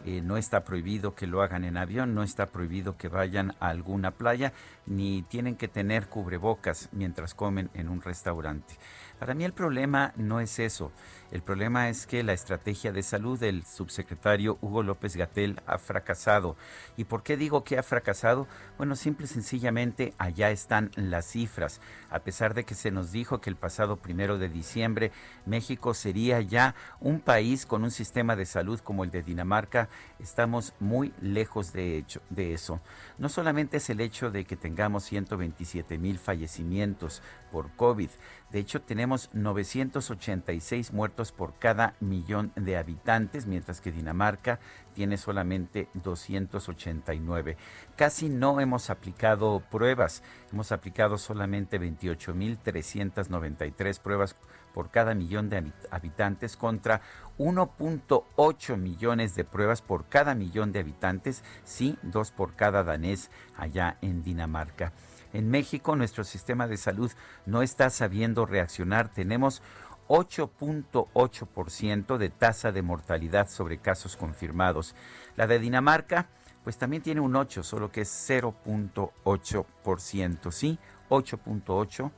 Eh, 0.04 0.22
no 0.22 0.38
está 0.38 0.64
prohibido 0.64 1.14
que 1.14 1.26
lo 1.26 1.42
hagan 1.42 1.64
en 1.64 1.76
avión, 1.76 2.14
no 2.14 2.22
está 2.22 2.46
prohibido 2.46 2.96
que 2.96 3.08
vayan 3.08 3.54
a 3.60 3.68
alguna 3.68 4.12
playa, 4.12 4.54
ni 4.86 5.22
tienen 5.22 5.56
que 5.56 5.68
tener 5.68 6.08
cubrebocas 6.08 6.88
mientras 6.92 7.34
comen 7.34 7.68
en 7.74 7.88
un 7.88 8.00
restaurante. 8.00 8.76
Para 9.20 9.34
mí 9.34 9.44
el 9.44 9.52
problema 9.52 10.14
no 10.16 10.40
es 10.40 10.58
eso. 10.58 10.92
El 11.30 11.42
problema 11.42 11.90
es 11.90 12.06
que 12.06 12.24
la 12.24 12.32
estrategia 12.32 12.90
de 12.90 13.02
salud 13.02 13.38
del 13.38 13.64
subsecretario 13.64 14.58
Hugo 14.62 14.82
López 14.82 15.14
Gatel 15.14 15.60
ha 15.66 15.78
fracasado. 15.78 16.56
¿Y 16.96 17.04
por 17.04 17.22
qué 17.22 17.36
digo 17.36 17.62
que 17.62 17.78
ha 17.78 17.82
fracasado? 17.82 18.48
Bueno, 18.78 18.96
simple 18.96 19.26
y 19.26 19.28
sencillamente 19.28 20.14
allá 20.16 20.50
están 20.50 20.90
las 20.96 21.26
cifras. 21.26 21.80
A 22.08 22.20
pesar 22.20 22.54
de 22.54 22.64
que 22.64 22.74
se 22.74 22.90
nos 22.90 23.12
dijo 23.12 23.42
que 23.42 23.50
el 23.50 23.56
pasado 23.56 23.96
primero 23.96 24.38
de 24.38 24.48
diciembre 24.48 25.12
México 25.44 25.92
sería 25.92 26.40
ya 26.40 26.74
un 26.98 27.20
país 27.20 27.66
con 27.66 27.84
un 27.84 27.90
sistema 27.90 28.34
de 28.34 28.46
salud 28.46 28.80
como 28.80 29.04
el 29.04 29.10
de 29.10 29.22
Dinamarca, 29.22 29.88
estamos 30.18 30.72
muy 30.80 31.12
lejos 31.20 31.72
de, 31.72 31.98
hecho, 31.98 32.22
de 32.30 32.54
eso. 32.54 32.80
No 33.18 33.28
solamente 33.28 33.76
es 33.76 33.90
el 33.90 34.00
hecho 34.00 34.30
de 34.30 34.46
que 34.46 34.56
tengamos 34.56 35.04
127 35.04 35.98
mil 35.98 36.18
fallecimientos 36.18 37.22
por 37.50 37.70
COVID, 37.76 38.10
de 38.50 38.58
hecho 38.58 38.82
tenemos 38.82 39.30
986 39.32 40.92
muertos 40.92 41.32
por 41.32 41.54
cada 41.58 41.94
millón 42.00 42.52
de 42.56 42.76
habitantes, 42.76 43.46
mientras 43.46 43.80
que 43.80 43.92
Dinamarca 43.92 44.58
tiene 44.94 45.16
solamente 45.16 45.88
289. 45.94 47.56
Casi 47.96 48.28
no 48.28 48.60
hemos 48.60 48.90
aplicado 48.90 49.62
pruebas, 49.70 50.22
hemos 50.52 50.72
aplicado 50.72 51.16
solamente 51.18 51.80
28.393 51.80 54.00
pruebas 54.00 54.36
por 54.74 54.90
cada 54.90 55.14
millón 55.14 55.48
de 55.50 55.58
habit- 55.58 55.88
habitantes 55.90 56.56
contra 56.56 57.00
1.8 57.38 58.76
millones 58.76 59.34
de 59.34 59.44
pruebas 59.44 59.82
por 59.82 60.06
cada 60.06 60.34
millón 60.34 60.72
de 60.72 60.80
habitantes, 60.80 61.42
sí, 61.64 61.98
dos 62.02 62.30
por 62.30 62.54
cada 62.54 62.84
danés 62.84 63.30
allá 63.56 63.96
en 64.00 64.22
Dinamarca. 64.22 64.92
En 65.32 65.48
México 65.50 65.96
nuestro 65.96 66.24
sistema 66.24 66.66
de 66.66 66.76
salud 66.76 67.10
no 67.46 67.62
está 67.62 67.88
sabiendo 67.90 68.44
reaccionar. 68.46 69.12
Tenemos 69.12 69.62
8.8% 70.08 72.16
de 72.16 72.30
tasa 72.30 72.72
de 72.72 72.82
mortalidad 72.82 73.48
sobre 73.48 73.78
casos 73.78 74.16
confirmados. 74.16 74.96
La 75.36 75.46
de 75.46 75.60
Dinamarca, 75.60 76.26
pues 76.64 76.78
también 76.78 77.02
tiene 77.02 77.20
un 77.20 77.36
8, 77.36 77.62
solo 77.62 77.92
que 77.92 78.00
es 78.00 78.28
0.8%. 78.28 80.50
Sí, 80.50 80.80
8.8 81.08 82.10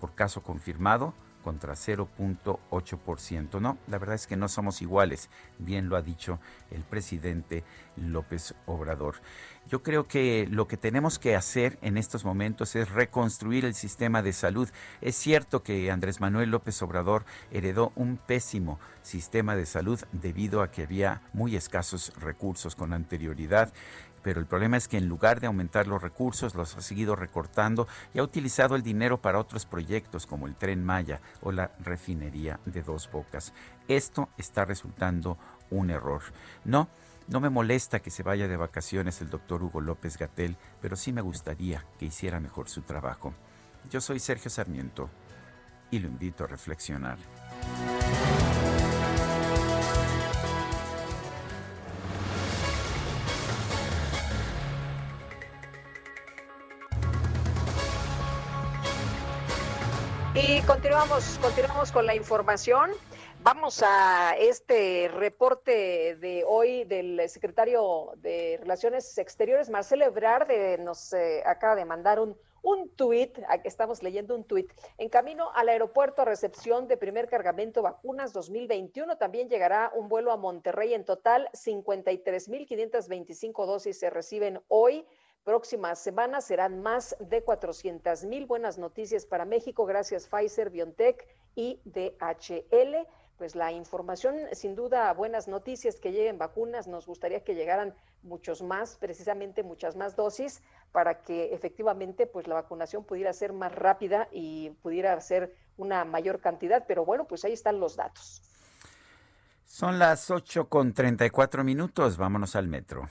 por 0.00 0.14
caso 0.14 0.42
confirmado 0.42 1.14
contra 1.46 1.74
0.8%. 1.74 3.60
No, 3.60 3.78
la 3.86 3.98
verdad 3.98 4.16
es 4.16 4.26
que 4.26 4.36
no 4.36 4.48
somos 4.48 4.82
iguales, 4.82 5.30
bien 5.60 5.88
lo 5.88 5.94
ha 5.94 6.02
dicho 6.02 6.40
el 6.72 6.82
presidente 6.82 7.62
López 7.94 8.56
Obrador. 8.66 9.14
Yo 9.68 9.80
creo 9.84 10.08
que 10.08 10.48
lo 10.50 10.66
que 10.66 10.76
tenemos 10.76 11.20
que 11.20 11.36
hacer 11.36 11.78
en 11.82 11.98
estos 11.98 12.24
momentos 12.24 12.74
es 12.74 12.90
reconstruir 12.90 13.64
el 13.64 13.74
sistema 13.74 14.22
de 14.22 14.32
salud. 14.32 14.68
Es 15.00 15.14
cierto 15.14 15.62
que 15.62 15.92
Andrés 15.92 16.20
Manuel 16.20 16.50
López 16.50 16.82
Obrador 16.82 17.24
heredó 17.52 17.92
un 17.94 18.16
pésimo 18.16 18.80
sistema 19.02 19.54
de 19.54 19.66
salud 19.66 20.00
debido 20.10 20.62
a 20.62 20.72
que 20.72 20.82
había 20.82 21.22
muy 21.32 21.54
escasos 21.54 22.12
recursos 22.20 22.74
con 22.74 22.92
anterioridad 22.92 23.72
pero 24.26 24.40
el 24.40 24.46
problema 24.46 24.76
es 24.76 24.88
que 24.88 24.98
en 24.98 25.06
lugar 25.06 25.38
de 25.38 25.46
aumentar 25.46 25.86
los 25.86 26.02
recursos, 26.02 26.56
los 26.56 26.76
ha 26.76 26.80
seguido 26.80 27.14
recortando 27.14 27.86
y 28.12 28.18
ha 28.18 28.24
utilizado 28.24 28.74
el 28.74 28.82
dinero 28.82 29.22
para 29.22 29.38
otros 29.38 29.66
proyectos 29.66 30.26
como 30.26 30.48
el 30.48 30.56
tren 30.56 30.84
Maya 30.84 31.20
o 31.42 31.52
la 31.52 31.70
refinería 31.78 32.58
de 32.64 32.82
Dos 32.82 33.08
Bocas. 33.08 33.52
Esto 33.86 34.28
está 34.36 34.64
resultando 34.64 35.38
un 35.70 35.90
error. 35.90 36.22
No, 36.64 36.88
no 37.28 37.38
me 37.38 37.50
molesta 37.50 38.00
que 38.00 38.10
se 38.10 38.24
vaya 38.24 38.48
de 38.48 38.56
vacaciones 38.56 39.20
el 39.20 39.30
doctor 39.30 39.62
Hugo 39.62 39.80
López 39.80 40.18
Gatel, 40.18 40.56
pero 40.80 40.96
sí 40.96 41.12
me 41.12 41.20
gustaría 41.20 41.86
que 41.96 42.06
hiciera 42.06 42.40
mejor 42.40 42.68
su 42.68 42.82
trabajo. 42.82 43.32
Yo 43.92 44.00
soy 44.00 44.18
Sergio 44.18 44.50
Sarmiento 44.50 45.08
y 45.92 46.00
lo 46.00 46.08
invito 46.08 46.42
a 46.42 46.48
reflexionar. 46.48 47.18
Y 60.48 60.62
continuamos, 60.62 61.38
continuamos 61.42 61.90
con 61.90 62.06
la 62.06 62.14
información. 62.14 62.92
Vamos 63.42 63.82
a 63.84 64.36
este 64.38 65.08
reporte 65.08 66.14
de 66.20 66.44
hoy 66.46 66.84
del 66.84 67.20
secretario 67.28 68.12
de 68.18 68.56
Relaciones 68.60 69.18
Exteriores, 69.18 69.70
Marcelo 69.70 70.04
Ebrard, 70.04 70.48
eh, 70.52 70.78
nos 70.78 71.12
eh, 71.12 71.42
acaba 71.44 71.74
de 71.74 71.84
mandar 71.84 72.20
un, 72.20 72.36
un 72.62 72.88
tuit, 72.90 73.36
estamos 73.64 74.04
leyendo 74.04 74.36
un 74.36 74.44
tuit, 74.44 74.70
en 74.98 75.08
camino 75.08 75.50
al 75.54 75.68
aeropuerto 75.68 76.22
a 76.22 76.24
recepción 76.24 76.86
de 76.86 76.96
primer 76.96 77.28
cargamento 77.28 77.82
vacunas 77.82 78.32
2021, 78.32 79.18
también 79.18 79.48
llegará 79.48 79.90
un 79.96 80.08
vuelo 80.08 80.30
a 80.30 80.36
Monterrey, 80.36 80.94
en 80.94 81.04
total 81.04 81.48
53.525 81.54 83.66
dosis 83.66 83.98
se 83.98 84.10
reciben 84.10 84.60
hoy. 84.68 85.04
Próxima 85.46 85.94
semana 85.94 86.40
serán 86.40 86.82
más 86.82 87.14
de 87.20 87.44
400 87.44 88.24
mil. 88.24 88.46
Buenas 88.46 88.78
noticias 88.78 89.24
para 89.26 89.44
México, 89.44 89.86
gracias 89.86 90.26
Pfizer, 90.26 90.70
BioNTech 90.70 91.24
y 91.54 91.80
DHL 91.84 93.06
pues 93.38 93.54
la 93.54 93.70
información, 93.70 94.34
sin 94.52 94.74
duda, 94.74 95.12
buenas 95.12 95.46
noticias, 95.46 96.00
que 96.00 96.10
lleguen 96.10 96.38
vacunas, 96.38 96.88
nos 96.88 97.06
gustaría 97.06 97.44
que 97.44 97.54
llegaran 97.54 97.94
muchos 98.22 98.62
más, 98.62 98.96
precisamente 98.96 99.62
muchas 99.62 99.94
más 99.94 100.16
dosis, 100.16 100.62
para 100.90 101.22
que 101.22 101.54
efectivamente 101.54 102.26
pues 102.26 102.48
la 102.48 102.54
vacunación 102.54 103.04
pudiera 103.04 103.32
ser 103.32 103.52
más 103.52 103.72
rápida 103.72 104.26
y 104.32 104.70
pudiera 104.82 105.20
ser 105.20 105.54
una 105.76 106.04
mayor 106.04 106.40
cantidad, 106.40 106.86
pero 106.88 107.04
bueno, 107.04 107.26
pues 107.26 107.44
ahí 107.44 107.52
están 107.52 107.78
los 107.78 107.94
datos. 107.94 108.42
Son 109.64 109.98
las 109.98 110.28
8 110.30 110.68
con 110.68 110.92
34 110.94 111.62
minutos, 111.62 112.16
vámonos 112.16 112.56
al 112.56 112.68
metro. 112.68 113.06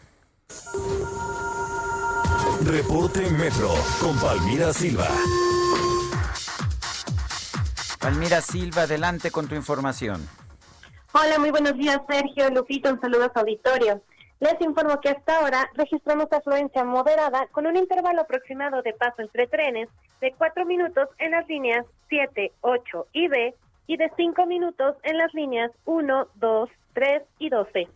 Reporte 2.65 3.29
Metro 3.29 3.69
con 4.01 4.19
Palmira 4.19 4.73
Silva. 4.73 5.07
Palmira 8.01 8.41
Silva, 8.41 8.81
adelante 8.83 9.29
con 9.29 9.47
tu 9.47 9.53
información. 9.53 10.27
Hola, 11.13 11.37
muy 11.37 11.51
buenos 11.51 11.77
días, 11.77 12.01
Sergio, 12.09 12.49
Lupito, 12.49 12.91
un 12.91 12.99
saludo 12.99 13.25
a 13.25 13.31
su 13.31 13.37
auditorio. 13.37 14.01
Les 14.39 14.59
informo 14.61 14.99
que 14.99 15.09
hasta 15.09 15.37
ahora 15.37 15.69
registramos 15.75 16.25
afluencia 16.31 16.83
moderada 16.83 17.45
con 17.51 17.67
un 17.67 17.77
intervalo 17.77 18.21
aproximado 18.21 18.81
de 18.81 18.93
paso 18.93 19.21
entre 19.21 19.45
trenes 19.45 19.87
de 20.19 20.33
4 20.35 20.65
minutos 20.65 21.07
en 21.19 21.31
las 21.31 21.47
líneas 21.47 21.85
7, 22.09 22.51
8 22.61 23.07
y 23.13 23.27
B 23.27 23.53
y 23.85 23.97
de 23.97 24.11
5 24.17 24.43
minutos 24.47 24.95
en 25.03 25.19
las 25.19 25.31
líneas 25.35 25.71
1, 25.85 26.27
2, 26.33 26.69
3 26.93 27.21
y 27.37 27.49
12. 27.49 27.87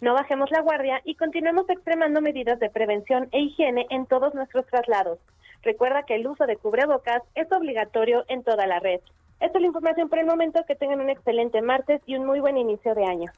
No 0.00 0.14
bajemos 0.14 0.50
la 0.50 0.60
guardia 0.60 1.00
y 1.04 1.16
continuemos 1.16 1.68
extremando 1.68 2.20
medidas 2.20 2.60
de 2.60 2.70
prevención 2.70 3.28
e 3.32 3.40
higiene 3.40 3.86
en 3.90 4.06
todos 4.06 4.34
nuestros 4.34 4.66
traslados. 4.66 5.18
Recuerda 5.62 6.04
que 6.04 6.14
el 6.14 6.26
uso 6.26 6.46
de 6.46 6.56
cubrebocas 6.56 7.22
es 7.34 7.50
obligatorio 7.50 8.24
en 8.28 8.44
toda 8.44 8.66
la 8.66 8.78
red. 8.78 9.00
Esta 9.40 9.58
es 9.58 9.60
la 9.60 9.66
información 9.66 10.08
por 10.08 10.18
el 10.18 10.26
momento. 10.26 10.64
Que 10.66 10.76
tengan 10.76 11.00
un 11.00 11.10
excelente 11.10 11.62
martes 11.62 12.00
y 12.06 12.16
un 12.16 12.26
muy 12.26 12.40
buen 12.40 12.56
inicio 12.56 12.94
de 12.94 13.04
año. 13.04 13.32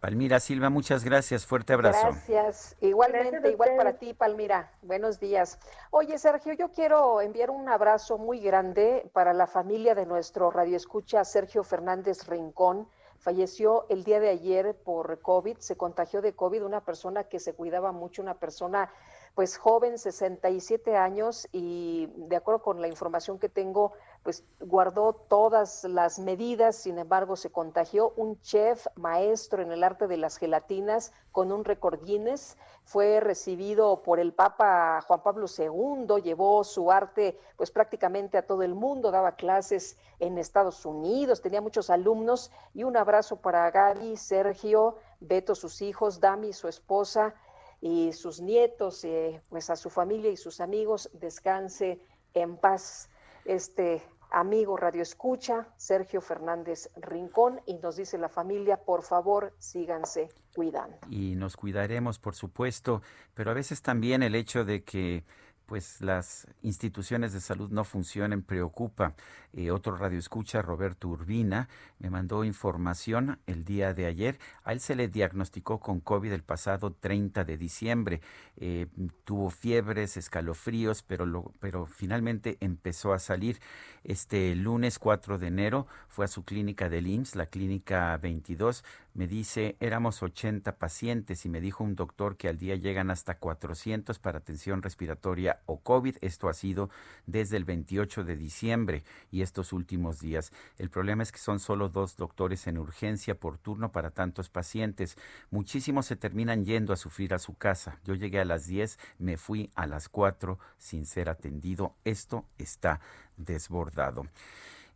Palmira 0.00 0.40
Silva, 0.40 0.70
muchas 0.70 1.04
gracias. 1.04 1.46
Fuerte 1.46 1.72
abrazo. 1.72 2.08
Gracias. 2.08 2.76
Igualmente, 2.80 3.50
igual 3.50 3.70
para 3.76 3.94
ti, 3.94 4.14
Palmira. 4.14 4.70
Buenos 4.82 5.20
días. 5.20 5.58
Oye, 5.90 6.18
Sergio, 6.18 6.52
yo 6.52 6.70
quiero 6.70 7.20
enviar 7.20 7.50
un 7.50 7.68
abrazo 7.68 8.18
muy 8.18 8.40
grande 8.40 9.08
para 9.12 9.32
la 9.32 9.46
familia 9.46 9.94
de 9.94 10.06
nuestro 10.06 10.50
radioescucha 10.50 11.24
Sergio 11.24 11.64
Fernández 11.64 12.28
Rincón. 12.28 12.86
Falleció 13.18 13.86
el 13.88 14.04
día 14.04 14.20
de 14.20 14.28
ayer 14.28 14.74
por 14.74 15.20
COVID, 15.20 15.58
se 15.58 15.76
contagió 15.76 16.22
de 16.22 16.34
COVID 16.34 16.64
una 16.64 16.84
persona 16.84 17.24
que 17.24 17.40
se 17.40 17.54
cuidaba 17.54 17.92
mucho, 17.92 18.22
una 18.22 18.38
persona 18.38 18.90
pues 19.36 19.58
joven, 19.58 19.98
67 19.98 20.96
años 20.96 21.46
y 21.52 22.06
de 22.16 22.36
acuerdo 22.36 22.62
con 22.62 22.80
la 22.80 22.88
información 22.88 23.38
que 23.38 23.50
tengo, 23.50 23.92
pues 24.22 24.42
guardó 24.60 25.12
todas 25.12 25.84
las 25.84 26.18
medidas, 26.18 26.74
sin 26.74 26.98
embargo 26.98 27.36
se 27.36 27.52
contagió 27.52 28.14
un 28.16 28.40
chef 28.40 28.86
maestro 28.96 29.60
en 29.60 29.72
el 29.72 29.84
arte 29.84 30.06
de 30.06 30.16
las 30.16 30.38
gelatinas 30.38 31.12
con 31.32 31.52
un 31.52 31.66
récord 31.66 32.02
Guinness, 32.02 32.56
fue 32.86 33.20
recibido 33.20 34.02
por 34.02 34.20
el 34.20 34.32
Papa 34.32 35.02
Juan 35.06 35.22
Pablo 35.22 35.46
II, 35.48 36.22
llevó 36.22 36.64
su 36.64 36.90
arte 36.90 37.38
pues 37.56 37.70
prácticamente 37.70 38.38
a 38.38 38.46
todo 38.46 38.62
el 38.62 38.74
mundo, 38.74 39.10
daba 39.10 39.36
clases 39.36 39.98
en 40.18 40.38
Estados 40.38 40.86
Unidos, 40.86 41.42
tenía 41.42 41.60
muchos 41.60 41.90
alumnos. 41.90 42.52
Y 42.74 42.84
un 42.84 42.96
abrazo 42.96 43.36
para 43.36 43.70
Gaby, 43.72 44.16
Sergio, 44.16 44.96
Beto, 45.18 45.56
sus 45.56 45.82
hijos, 45.82 46.20
Dami, 46.20 46.52
su 46.52 46.68
esposa, 46.68 47.34
y 47.80 48.12
sus 48.12 48.40
nietos, 48.40 49.04
eh, 49.04 49.40
pues 49.48 49.70
a 49.70 49.76
su 49.76 49.90
familia 49.90 50.30
y 50.30 50.36
sus 50.36 50.60
amigos, 50.60 51.10
descanse 51.12 52.00
en 52.34 52.56
paz. 52.56 53.08
Este 53.44 54.02
amigo 54.30 54.76
Radio 54.76 55.02
Escucha, 55.02 55.68
Sergio 55.76 56.20
Fernández 56.20 56.90
Rincón, 56.96 57.60
y 57.66 57.74
nos 57.74 57.96
dice 57.96 58.18
la 58.18 58.28
familia, 58.28 58.76
por 58.76 59.02
favor, 59.02 59.54
síganse 59.58 60.28
cuidando. 60.54 60.96
Y 61.10 61.36
nos 61.36 61.56
cuidaremos, 61.56 62.18
por 62.18 62.34
supuesto, 62.34 63.02
pero 63.34 63.50
a 63.50 63.54
veces 63.54 63.82
también 63.82 64.22
el 64.22 64.34
hecho 64.34 64.64
de 64.64 64.82
que 64.82 65.24
pues 65.66 66.00
las 66.00 66.46
instituciones 66.62 67.32
de 67.32 67.40
salud 67.40 67.70
no 67.70 67.84
funcionen 67.84 68.42
preocupa. 68.42 69.14
Eh, 69.52 69.70
otro 69.70 69.96
radio 69.96 70.18
escucha, 70.18 70.62
Roberto 70.62 71.08
Urbina, 71.08 71.68
me 71.98 72.08
mandó 72.08 72.44
información 72.44 73.38
el 73.46 73.64
día 73.64 73.92
de 73.92 74.06
ayer. 74.06 74.38
A 74.64 74.72
él 74.72 74.80
se 74.80 74.94
le 74.94 75.08
diagnosticó 75.08 75.80
con 75.80 76.00
COVID 76.00 76.32
el 76.32 76.42
pasado 76.42 76.92
30 76.92 77.44
de 77.44 77.58
diciembre. 77.58 78.20
Eh, 78.56 78.86
tuvo 79.24 79.50
fiebres, 79.50 80.16
escalofríos, 80.16 81.02
pero, 81.02 81.26
lo, 81.26 81.52
pero 81.58 81.86
finalmente 81.86 82.56
empezó 82.60 83.12
a 83.12 83.18
salir. 83.18 83.60
Este 84.04 84.54
lunes 84.54 84.98
4 85.00 85.38
de 85.38 85.48
enero 85.48 85.86
fue 86.08 86.26
a 86.26 86.28
su 86.28 86.44
clínica 86.44 86.88
del 86.88 87.08
IMSS, 87.08 87.34
la 87.34 87.46
clínica 87.46 88.16
22. 88.18 88.84
Me 89.16 89.26
dice, 89.26 89.78
éramos 89.80 90.22
80 90.22 90.76
pacientes 90.76 91.46
y 91.46 91.48
me 91.48 91.62
dijo 91.62 91.82
un 91.82 91.94
doctor 91.94 92.36
que 92.36 92.48
al 92.48 92.58
día 92.58 92.76
llegan 92.76 93.10
hasta 93.10 93.38
400 93.38 94.18
para 94.18 94.36
atención 94.36 94.82
respiratoria 94.82 95.62
o 95.64 95.80
COVID. 95.80 96.18
Esto 96.20 96.50
ha 96.50 96.52
sido 96.52 96.90
desde 97.24 97.56
el 97.56 97.64
28 97.64 98.24
de 98.24 98.36
diciembre 98.36 99.04
y 99.30 99.40
estos 99.40 99.72
últimos 99.72 100.20
días. 100.20 100.52
El 100.76 100.90
problema 100.90 101.22
es 101.22 101.32
que 101.32 101.38
son 101.38 101.60
solo 101.60 101.88
dos 101.88 102.18
doctores 102.18 102.66
en 102.66 102.76
urgencia 102.76 103.40
por 103.40 103.56
turno 103.56 103.90
para 103.90 104.10
tantos 104.10 104.50
pacientes. 104.50 105.16
Muchísimos 105.50 106.04
se 106.04 106.16
terminan 106.16 106.66
yendo 106.66 106.92
a 106.92 106.96
sufrir 106.96 107.32
a 107.32 107.38
su 107.38 107.54
casa. 107.54 107.98
Yo 108.04 108.16
llegué 108.16 108.40
a 108.40 108.44
las 108.44 108.66
10, 108.66 108.98
me 109.18 109.38
fui 109.38 109.70
a 109.76 109.86
las 109.86 110.10
4 110.10 110.58
sin 110.76 111.06
ser 111.06 111.30
atendido. 111.30 111.94
Esto 112.04 112.44
está 112.58 113.00
desbordado. 113.38 114.26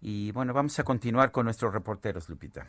Y 0.03 0.31
bueno, 0.33 0.53
vamos 0.53 0.79
a 0.79 0.85
continuar 0.85 1.33
con 1.33 1.45
nuestros 1.47 1.73
reporteros, 1.73 2.29
Lupita. 2.29 2.67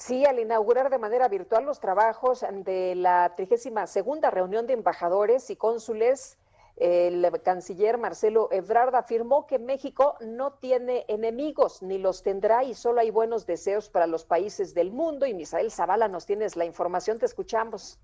Sí, 0.00 0.24
al 0.24 0.38
inaugurar 0.38 0.88
de 0.88 0.98
manera 0.98 1.28
virtual 1.28 1.66
los 1.66 1.78
trabajos 1.78 2.42
de 2.64 2.94
la 2.94 3.34
32 3.36 3.90
segunda 3.90 4.30
reunión 4.30 4.66
de 4.66 4.72
embajadores 4.72 5.50
y 5.50 5.56
cónsules, 5.56 6.38
el 6.76 7.30
canciller 7.44 7.98
Marcelo 7.98 8.48
Ebrard 8.50 8.94
afirmó 8.94 9.46
que 9.46 9.58
México 9.58 10.16
no 10.22 10.54
tiene 10.54 11.04
enemigos 11.08 11.82
ni 11.82 11.98
los 11.98 12.22
tendrá 12.22 12.64
y 12.64 12.72
solo 12.72 13.00
hay 13.00 13.10
buenos 13.10 13.44
deseos 13.44 13.90
para 13.90 14.06
los 14.06 14.24
países 14.24 14.72
del 14.72 14.90
mundo. 14.90 15.26
Y 15.26 15.34
Misael 15.34 15.70
Zavala, 15.70 16.08
nos 16.08 16.24
tienes 16.24 16.56
la 16.56 16.64
información, 16.64 17.18
te 17.18 17.26
escuchamos. 17.26 18.00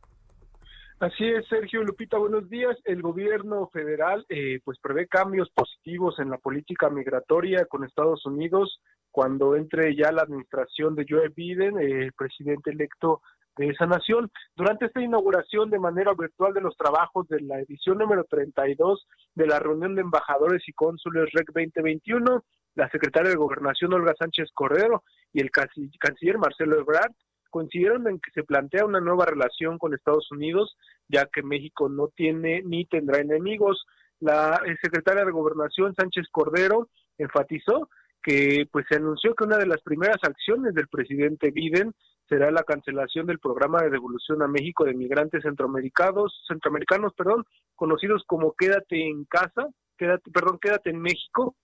Así 1.00 1.26
es, 1.26 1.48
Sergio 1.48 1.82
Lupita, 1.82 2.18
buenos 2.18 2.50
días. 2.50 2.76
El 2.84 3.00
gobierno 3.00 3.68
federal 3.68 4.26
eh, 4.28 4.60
pues 4.62 4.78
prevé 4.80 5.08
cambios 5.08 5.48
positivos 5.48 6.18
en 6.18 6.28
la 6.28 6.36
política 6.36 6.90
migratoria 6.90 7.64
con 7.64 7.84
Estados 7.84 8.26
Unidos 8.26 8.82
cuando 9.16 9.56
entre 9.56 9.96
ya 9.96 10.12
la 10.12 10.24
administración 10.24 10.94
de 10.94 11.06
Joe 11.08 11.30
Biden, 11.30 11.78
el 11.78 12.12
presidente 12.12 12.70
electo 12.70 13.22
de 13.56 13.70
esa 13.70 13.86
nación. 13.86 14.30
Durante 14.54 14.84
esta 14.84 15.00
inauguración 15.00 15.70
de 15.70 15.78
manera 15.78 16.12
virtual 16.12 16.52
de 16.52 16.60
los 16.60 16.76
trabajos 16.76 17.26
de 17.28 17.40
la 17.40 17.58
edición 17.60 17.96
número 17.96 18.24
32 18.24 19.06
de 19.34 19.46
la 19.46 19.58
reunión 19.58 19.94
de 19.94 20.02
embajadores 20.02 20.68
y 20.68 20.74
cónsules 20.74 21.32
REC 21.32 21.46
2021, 21.46 22.44
la 22.74 22.90
secretaria 22.90 23.30
de 23.30 23.36
Gobernación 23.36 23.94
Olga 23.94 24.12
Sánchez 24.18 24.50
Cordero 24.52 25.02
y 25.32 25.40
el 25.40 25.50
canciller 25.50 26.36
Marcelo 26.36 26.78
Ebrard 26.78 27.12
coincidieron 27.48 28.06
en 28.08 28.20
que 28.20 28.32
se 28.32 28.44
plantea 28.44 28.84
una 28.84 29.00
nueva 29.00 29.24
relación 29.24 29.78
con 29.78 29.94
Estados 29.94 30.30
Unidos, 30.30 30.76
ya 31.08 31.24
que 31.24 31.42
México 31.42 31.88
no 31.88 32.08
tiene 32.08 32.60
ni 32.66 32.84
tendrá 32.84 33.20
enemigos. 33.20 33.86
La 34.20 34.60
eh, 34.66 34.76
secretaria 34.82 35.24
de 35.24 35.32
Gobernación 35.32 35.94
Sánchez 35.94 36.26
Cordero 36.30 36.90
enfatizó 37.16 37.88
que 38.26 38.66
pues 38.72 38.84
se 38.88 38.96
anunció 38.96 39.36
que 39.36 39.44
una 39.44 39.56
de 39.56 39.66
las 39.66 39.80
primeras 39.82 40.16
acciones 40.20 40.74
del 40.74 40.88
presidente 40.88 41.52
Biden 41.52 41.92
será 42.28 42.50
la 42.50 42.64
cancelación 42.64 43.24
del 43.24 43.38
programa 43.38 43.82
de 43.82 43.90
devolución 43.90 44.42
a 44.42 44.48
México 44.48 44.84
de 44.84 44.94
migrantes 44.94 45.44
centroamericanos, 45.44 46.42
centroamericanos, 46.48 47.12
perdón, 47.16 47.44
conocidos 47.76 48.24
como 48.26 48.52
Quédate 48.58 49.06
en 49.06 49.26
casa, 49.26 49.68
quédate, 49.96 50.28
perdón, 50.32 50.58
Quédate 50.60 50.90
en 50.90 51.00
México. 51.00 51.54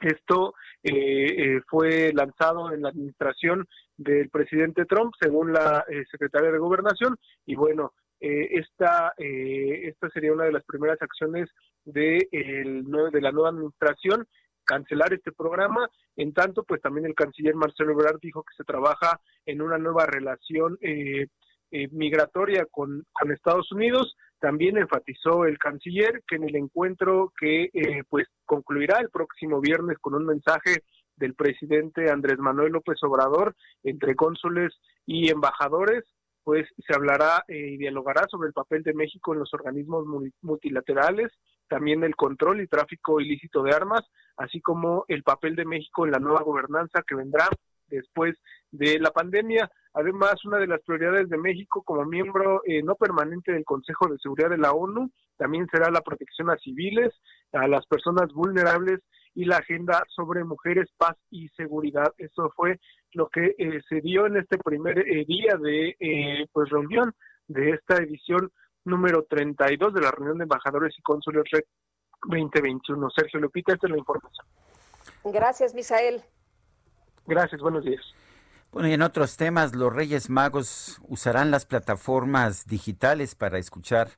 Esto 0.00 0.54
eh, 0.82 0.90
eh, 1.56 1.60
fue 1.68 2.12
lanzado 2.12 2.72
en 2.72 2.82
la 2.82 2.88
administración 2.88 3.68
del 3.96 4.28
presidente 4.28 4.84
Trump, 4.86 5.12
según 5.20 5.52
la 5.52 5.84
eh, 5.88 6.02
secretaria 6.10 6.50
de 6.50 6.58
Gobernación, 6.58 7.16
y 7.46 7.54
bueno, 7.54 7.92
eh, 8.18 8.58
esta, 8.58 9.12
esta 9.18 10.08
sería 10.10 10.32
una 10.32 10.44
de 10.44 10.52
las 10.52 10.64
primeras 10.64 11.00
acciones 11.00 11.48
de, 11.84 12.28
el, 12.32 12.84
de 13.12 13.20
la 13.20 13.30
nueva 13.30 13.50
administración 13.50 14.26
cancelar 14.64 15.12
este 15.12 15.32
programa. 15.32 15.88
En 16.16 16.32
tanto, 16.32 16.64
pues 16.64 16.80
también 16.80 17.06
el 17.06 17.14
canciller 17.14 17.54
Marcelo 17.54 17.92
Ebrard 17.92 18.20
dijo 18.20 18.42
que 18.42 18.54
se 18.56 18.64
trabaja 18.64 19.20
en 19.46 19.62
una 19.62 19.78
nueva 19.78 20.06
relación 20.06 20.78
eh, 20.80 21.26
eh, 21.74 21.88
migratoria 21.90 22.66
con, 22.70 23.06
Estados 23.32 23.72
Unidos. 23.72 24.14
También 24.38 24.76
enfatizó 24.76 25.46
el 25.46 25.56
canciller 25.58 26.22
que 26.26 26.36
en 26.36 26.44
el 26.44 26.56
encuentro 26.56 27.32
que 27.38 27.70
eh, 27.72 28.02
pues 28.10 28.26
concluirá 28.44 28.98
el 29.00 29.08
próximo 29.08 29.60
viernes 29.60 29.96
con 29.98 30.14
un 30.14 30.26
mensaje 30.26 30.82
del 31.16 31.34
presidente 31.34 32.10
Andrés 32.10 32.38
Manuel 32.38 32.72
López 32.72 33.02
Obrador 33.02 33.54
entre 33.84 34.14
cónsules 34.14 34.74
y 35.06 35.30
embajadores, 35.30 36.04
pues 36.44 36.68
se 36.76 36.94
hablará 36.94 37.44
eh, 37.48 37.56
y 37.56 37.76
dialogará 37.78 38.26
sobre 38.28 38.48
el 38.48 38.52
papel 38.52 38.82
de 38.82 38.94
México 38.94 39.32
en 39.32 39.40
los 39.40 39.54
organismos 39.54 40.04
multilaterales, 40.42 41.32
también 41.72 42.04
el 42.04 42.14
control 42.14 42.60
y 42.60 42.66
tráfico 42.66 43.18
ilícito 43.18 43.62
de 43.62 43.74
armas, 43.74 44.02
así 44.36 44.60
como 44.60 45.06
el 45.08 45.22
papel 45.22 45.56
de 45.56 45.64
México 45.64 46.04
en 46.04 46.12
la 46.12 46.18
nueva 46.18 46.42
gobernanza 46.42 47.02
que 47.08 47.14
vendrá 47.14 47.48
después 47.88 48.36
de 48.70 48.98
la 48.98 49.10
pandemia. 49.10 49.70
Además, 49.94 50.34
una 50.44 50.58
de 50.58 50.66
las 50.66 50.82
prioridades 50.82 51.30
de 51.30 51.38
México 51.38 51.82
como 51.82 52.04
miembro 52.04 52.60
eh, 52.66 52.82
no 52.82 52.94
permanente 52.94 53.52
del 53.52 53.64
Consejo 53.64 54.06
de 54.08 54.18
Seguridad 54.18 54.50
de 54.50 54.58
la 54.58 54.72
ONU 54.72 55.10
también 55.38 55.66
será 55.72 55.90
la 55.90 56.02
protección 56.02 56.50
a 56.50 56.58
civiles, 56.58 57.10
a 57.54 57.66
las 57.66 57.86
personas 57.86 58.30
vulnerables 58.34 59.00
y 59.34 59.46
la 59.46 59.56
agenda 59.56 60.04
sobre 60.14 60.44
mujeres, 60.44 60.90
paz 60.98 61.16
y 61.30 61.48
seguridad. 61.56 62.12
Eso 62.18 62.52
fue 62.54 62.80
lo 63.14 63.30
que 63.30 63.54
eh, 63.56 63.80
se 63.88 64.02
dio 64.02 64.26
en 64.26 64.36
este 64.36 64.58
primer 64.58 64.98
eh, 64.98 65.24
día 65.26 65.56
de 65.56 66.46
pues 66.52 66.68
reunión 66.68 67.14
de 67.48 67.70
esta 67.70 67.96
edición 67.96 68.50
número 68.84 69.24
32 69.24 69.94
de 69.94 70.00
la 70.00 70.10
reunión 70.10 70.38
de 70.38 70.44
embajadores 70.44 70.94
y 70.98 71.02
cónsules 71.02 71.44
REC 71.50 71.66
2021. 72.28 73.10
Sergio 73.10 73.40
Lupita, 73.40 73.74
esta 73.74 73.86
es 73.86 73.90
la 73.92 73.98
información. 73.98 74.46
Gracias, 75.24 75.74
Misael. 75.74 76.22
Gracias, 77.26 77.60
buenos 77.60 77.84
días. 77.84 78.02
Bueno, 78.72 78.88
y 78.88 78.94
en 78.94 79.02
otros 79.02 79.36
temas, 79.36 79.74
los 79.76 79.94
Reyes 79.94 80.30
Magos 80.30 81.00
usarán 81.06 81.50
las 81.50 81.66
plataformas 81.66 82.66
digitales 82.66 83.34
para 83.34 83.58
escuchar 83.58 84.08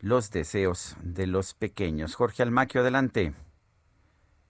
los 0.00 0.30
deseos 0.30 0.96
de 1.02 1.26
los 1.26 1.54
pequeños. 1.54 2.14
Jorge 2.14 2.42
Almaquio, 2.42 2.82
adelante. 2.82 3.34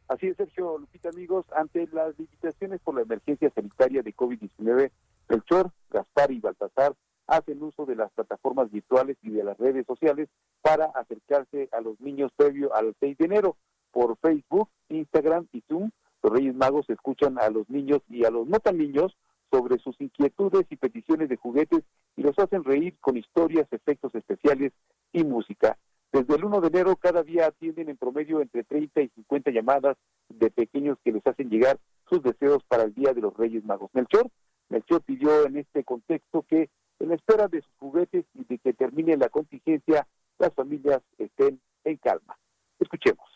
Así 0.08 0.26
es, 0.26 0.36
Sergio 0.36 0.78
Lupita, 0.78 1.10
amigos, 1.10 1.46
ante 1.56 1.86
las 1.92 2.18
limitaciones 2.18 2.80
por 2.80 2.96
la 2.96 3.02
emergencia 3.02 3.50
sanitaria 3.54 4.02
de 4.02 4.14
COVID-19, 4.14 4.90
Melchor, 5.28 5.70
Gaspar 5.90 6.30
y 6.32 6.40
Baltasar 6.40 6.94
hacen 7.26 7.62
uso 7.62 7.86
de 7.86 7.96
las 7.96 8.12
plataformas 8.12 8.70
virtuales 8.70 9.16
y 9.22 9.30
de 9.30 9.44
las 9.44 9.58
redes 9.58 9.86
sociales 9.86 10.28
para 10.60 10.86
acercarse 10.86 11.68
a 11.72 11.80
los 11.80 12.00
niños 12.00 12.32
previo 12.36 12.74
al 12.74 12.94
6 13.00 13.18
de 13.18 13.24
enero 13.24 13.56
por 13.90 14.16
Facebook, 14.18 14.68
Instagram 14.88 15.46
y 15.52 15.62
Zoom 15.68 15.90
los 16.22 16.32
Reyes 16.32 16.54
Magos 16.54 16.88
escuchan 16.88 17.38
a 17.40 17.50
los 17.50 17.68
niños 17.68 18.00
y 18.08 18.24
a 18.24 18.30
los 18.30 18.46
no 18.46 18.60
tan 18.60 18.78
niños 18.78 19.16
sobre 19.50 19.78
sus 19.78 20.00
inquietudes 20.00 20.64
y 20.70 20.76
peticiones 20.76 21.28
de 21.28 21.36
juguetes 21.36 21.82
y 22.16 22.22
los 22.22 22.38
hacen 22.38 22.62
reír 22.64 22.96
con 23.00 23.16
historias, 23.16 23.66
efectos 23.72 24.14
especiales 24.14 24.72
y 25.12 25.24
música. 25.24 25.76
Desde 26.12 26.36
el 26.36 26.44
1 26.44 26.60
de 26.60 26.68
enero 26.68 26.96
cada 26.96 27.22
día 27.22 27.46
atienden 27.46 27.88
en 27.88 27.96
promedio 27.96 28.40
entre 28.40 28.62
30 28.64 29.02
y 29.02 29.08
50 29.08 29.50
llamadas 29.50 29.96
de 30.28 30.50
pequeños 30.50 30.98
que 31.04 31.12
les 31.12 31.26
hacen 31.26 31.50
llegar 31.50 31.78
sus 32.08 32.22
deseos 32.22 32.62
para 32.68 32.84
el 32.84 32.94
Día 32.94 33.12
de 33.12 33.20
los 33.20 33.36
Reyes 33.36 33.64
Magos. 33.64 33.90
Melchor, 33.92 34.28
Melchor 34.68 35.02
pidió 35.02 35.46
en 35.46 35.56
este 35.56 35.82
contexto 35.84 36.42
que 36.42 36.70
en 37.02 37.12
espera 37.12 37.48
de 37.48 37.60
sus 37.60 37.74
juguetes 37.78 38.24
y 38.34 38.44
de 38.44 38.58
que 38.58 38.72
termine 38.72 39.16
la 39.16 39.28
contingencia, 39.28 40.06
las 40.38 40.54
familias 40.54 41.02
estén 41.18 41.60
en 41.84 41.96
calma. 41.96 42.38
Escuchemos 42.78 43.32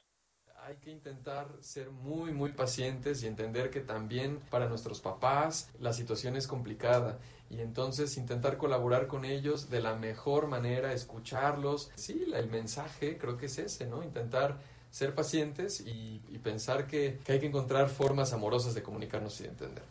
hay 0.66 0.76
que 0.78 0.90
intentar 0.90 1.47
ser 1.60 1.93
muy, 1.93 2.32
muy 2.32 2.51
pacientes 2.51 3.22
y 3.22 3.28
entender 3.28 3.70
que 3.70 3.80
también 3.80 4.40
para 4.51 4.68
nuestros 4.68 5.01
papás 5.01 5.70
la 5.78 5.93
situación 5.93 6.34
es 6.34 6.48
complicada 6.48 7.20
y 7.48 7.60
entonces 7.60 8.16
intentar 8.16 8.56
colaborar 8.56 9.06
con 9.06 9.24
ellos 9.24 9.70
de 9.70 9.80
la 9.80 9.94
mejor 9.94 10.48
manera, 10.48 10.93
escucharlos. 10.93 11.93
Sí, 11.94 12.32
el 12.34 12.51
mensaje 12.51 13.16
creo 13.16 13.36
que 13.36 13.47
es 13.47 13.59
ese, 13.59 13.86
¿no? 13.86 14.02
Intentar 14.02 14.59
ser 14.90 15.14
pacientes 15.14 15.84
y, 15.86 16.18
pensar 16.43 16.88
que, 16.88 17.20
hay 17.28 17.38
que 17.38 17.47
encontrar 17.47 17.88
formas 17.88 18.32
amorosas 18.32 18.74
de 18.74 18.82
comunicarnos 18.82 19.38
y 19.40 19.44
de 19.44 19.48
entender. 19.51 19.84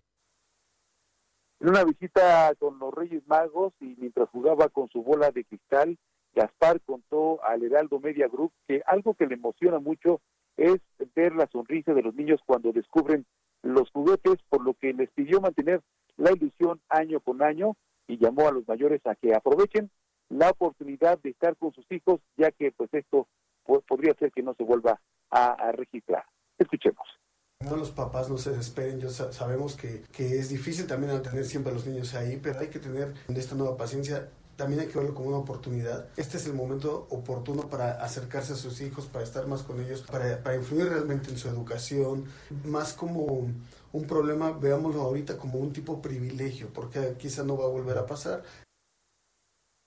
En 1.60 1.70
una 1.70 1.84
visita 1.84 2.54
con 2.60 2.78
los 2.80 2.94
Reyes 2.94 3.24
Magos 3.28 3.74
y 3.80 3.96
mientras 3.98 4.30
jugaba 4.30 4.70
con 4.70 4.90
su 4.90 5.04
bola 5.04 5.32
de 5.32 5.46
cristal, 5.46 5.98
Gaspar 6.34 6.82
contó 6.82 7.44
al 7.44 7.64
Heraldo 7.64 8.00
Media 8.00 8.28
Group 8.28 8.52
que 8.68 8.82
algo 8.86 9.14
que 9.14 9.26
le 9.26 9.36
emociona 9.36 9.80
mucho 9.80 10.22
es 10.58 10.78
ver 11.16 11.34
la 11.34 11.48
sonrisa 11.48 11.94
de 11.94 12.02
los 12.02 12.14
niños 12.14 12.42
cuando 12.46 12.72
descubren 12.72 13.26
los 13.62 13.90
juguetes, 13.92 14.36
por 14.50 14.64
lo 14.64 14.74
que 14.74 14.94
les 14.94 15.10
pidió 15.12 15.42
mantener 15.42 15.82
la 16.18 16.32
ilusión 16.32 16.82
año 16.90 17.20
con 17.20 17.42
año 17.42 17.76
y 18.08 18.18
llamó 18.18 18.48
a 18.48 18.52
los 18.52 18.68
mayores 18.68 19.02
a 19.06 19.16
que 19.16 19.34
aprovechen 19.34 19.90
la 20.30 20.50
oportunidad 20.50 21.20
de 21.20 21.32
estar 21.32 21.56
con 21.58 21.74
sus 21.74 21.86
hijos, 21.92 22.20
ya 22.38 22.52
que 22.52 22.72
pues 22.72 22.94
esto 22.94 23.28
podría 23.88 24.14
ser 24.16 24.32
que 24.32 24.44
no 24.44 24.54
se 24.56 24.64
vuelva 24.64 25.00
a, 25.32 25.72
registrar. 25.72 26.24
Escuchemos. 26.58 27.06
No 27.66 27.76
los 27.76 27.92
papás 27.92 28.30
no 28.30 28.38
se 28.38 28.52
desesperen, 28.52 29.00
yo 29.00 29.10
sabemos 29.10 29.76
que, 29.76 30.04
que 30.12 30.40
es 30.40 30.50
difícil 30.50 30.88
también 30.88 31.22
tener 31.22 31.46
siempre 31.46 31.72
a 31.72 31.76
los 31.76 31.86
niños 31.86 32.14
ahí, 32.14 32.40
pero 32.42 32.60
hay 32.60 32.68
que 32.68 32.80
tener 32.80 33.14
esta 33.28 33.56
nueva 33.56 33.76
paciencia 33.76 34.30
también 34.56 34.82
hay 34.82 34.88
que 34.88 34.98
verlo 34.98 35.14
como 35.14 35.30
una 35.30 35.38
oportunidad. 35.38 36.08
Este 36.16 36.38
es 36.38 36.48
el 36.48 36.54
momento 36.54 37.08
oportuno 37.10 37.70
para 37.70 38.02
acercarse 38.04 38.54
a 38.54 38.56
sus 38.56 38.80
hijos, 38.82 39.06
para 39.06 39.24
estar 39.24 39.48
más 39.48 39.64
con 39.64 39.82
ellos, 39.82 40.02
para, 40.02 40.42
para 40.42 40.56
influir 40.56 40.88
realmente 40.88 41.30
en 41.30 41.38
su 41.38 41.50
educación, 41.50 42.26
más 42.64 42.94
como 42.94 43.48
un 43.92 44.08
problema, 44.08 44.52
veámoslo 44.52 45.02
ahorita 45.02 45.38
como 45.38 45.60
un 45.60 45.74
tipo 45.74 46.02
privilegio, 46.02 46.70
porque 46.74 47.16
quizá 47.18 47.44
no 47.44 47.58
va 47.58 47.66
a 47.66 47.70
volver 47.70 47.98
a 47.98 48.06
pasar. 48.06 48.44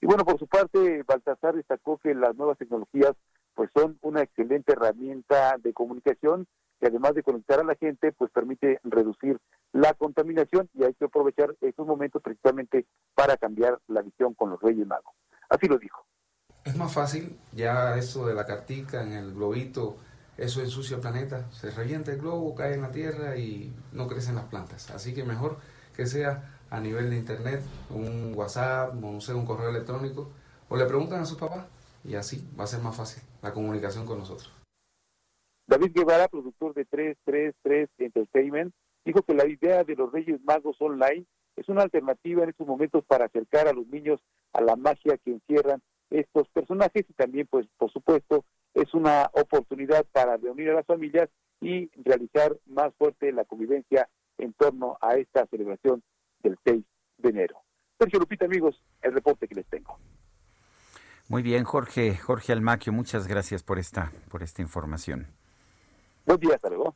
Y 0.01 0.07
bueno, 0.07 0.25
por 0.25 0.39
su 0.39 0.47
parte, 0.47 1.03
Baltasar 1.07 1.57
destacó 1.57 1.99
que 1.99 2.15
las 2.15 2.37
nuevas 2.37 2.59
tecnologías 2.59 3.15
pues 3.55 3.71
son 3.75 3.99
una 4.03 4.23
excelente 4.23 4.73
herramienta 4.73 5.57
de 5.59 5.73
comunicación 5.73 6.47
que 6.79 6.87
además 6.87 7.15
de 7.15 7.23
conectar 7.23 7.61
a 7.61 7.65
la 7.65 7.75
gente, 7.75 8.13
pues 8.13 8.31
permite 8.31 8.81
reducir 8.85 9.39
la 9.73 9.95
contaminación 9.95 10.69
y 10.75 10.85
hay 10.85 10.95
que 10.95 11.07
aprovechar 11.07 11.55
estos 11.61 11.87
momentos 11.87 12.23
precisamente 12.23 12.87
para 13.15 13.37
cambiar 13.37 13.79
la 13.89 14.03
visión 14.03 14.35
con 14.35 14.51
los 14.51 14.61
Reyes 14.61 14.87
Magos. 14.87 15.13
Así 15.49 15.67
lo 15.67 15.79
dijo. 15.79 16.05
Es 16.65 16.77
más 16.77 16.93
fácil, 16.93 17.39
ya 17.53 17.97
eso 17.97 18.27
de 18.27 18.35
la 18.35 18.45
cartica 18.45 19.03
en 19.03 19.13
el 19.13 19.33
globito, 19.33 19.97
eso 20.37 20.61
ensucia 20.61 20.97
el 20.97 21.01
planeta, 21.01 21.51
se 21.51 21.71
revienta 21.71 22.13
el 22.13 22.19
globo, 22.19 22.55
cae 22.55 22.75
en 22.75 22.83
la 22.83 22.91
tierra 22.91 23.37
y 23.37 23.73
no 23.93 24.07
crecen 24.07 24.35
las 24.35 24.45
plantas. 24.45 24.91
Así 24.91 25.15
que 25.15 25.25
mejor 25.25 25.57
que 25.97 26.07
sea 26.07 26.59
a 26.71 26.81
nivel 26.81 27.11
de 27.11 27.17
internet, 27.17 27.63
un 27.91 28.33
WhatsApp, 28.35 28.95
no 28.95 29.21
sé, 29.21 29.35
un 29.35 29.47
correo 29.47 29.71
electrónico, 29.71 30.31
o 30.69 30.77
le 30.77 30.85
preguntan 30.85 31.21
a 31.21 31.27
sus 31.27 31.39
papás 31.39 31.65
y 32.05 32.15
así 32.15 32.47
va 32.59 32.65
a 32.65 32.67
ser 32.67 32.81
más 32.81 32.95
fácil 32.95 33.23
la 33.43 33.53
comunicación 33.53 34.07
con 34.07 34.19
nosotros. 34.19 34.53
David 35.69 35.93
Guevara, 35.95 36.29
productor 36.29 36.73
de 36.73 36.87
333 36.87 37.91
Entertainment, 37.99 38.75
dijo 39.05 39.23
que 39.23 39.35
la 39.35 39.47
idea 39.47 39.85
de 39.85 39.97
los 39.97 40.11
Reyes 40.11 40.41
Magos 40.43 40.81
Online 40.81 41.27
es 41.57 41.69
una 41.69 41.83
alternativa 41.83 42.43
en 42.43 42.49
estos 42.49 42.67
momentos 42.67 43.05
para 43.05 43.27
acercar 43.27 43.69
a 43.69 43.75
los 43.75 43.87
niños 43.89 44.19
a 44.55 44.63
la 44.63 44.77
magia 44.77 45.19
que 45.19 45.33
encierran 45.33 45.83
estos 46.09 46.49
personajes 46.49 47.05
y 47.07 47.13
también, 47.13 47.47
pues, 47.51 47.67
por 47.77 47.93
supuesto, 47.93 48.47
es 48.73 48.95
una 48.95 49.29
oportunidad 49.35 50.07
para 50.11 50.39
reunir 50.39 50.71
a 50.71 50.75
las 50.75 50.87
familias 50.87 51.29
y 51.61 51.91
realizar 52.03 52.57
más 52.65 52.95
fuerte 52.97 53.31
la 53.31 53.45
convivencia 53.45 54.09
en 54.39 54.55
torno 54.55 54.97
a 55.03 55.17
esta 55.17 55.47
celebración 55.49 56.03
del 56.43 56.57
6 56.65 56.83
de 57.19 57.29
enero. 57.29 57.61
Sergio 57.99 58.21
Lupita, 58.21 58.47
amigos, 58.47 58.81
el 59.03 59.13
reporte 59.13 59.47
que 59.47 59.57
les 59.57 59.67
tengo. 59.67 59.99
Muy 61.29 61.43
bien, 61.43 61.65
Jorge, 61.65 62.17
Jorge 62.17 62.53
Almaquio, 62.53 62.91
muchas 62.95 63.27
gracias 63.27 63.63
por 63.63 63.79
esta, 63.79 64.13
por 64.31 64.43
esta 64.43 64.63
información. 64.63 65.27
Buen 66.29 66.41
día, 66.41 66.57
hasta 66.57 66.69
luego. 66.69 66.95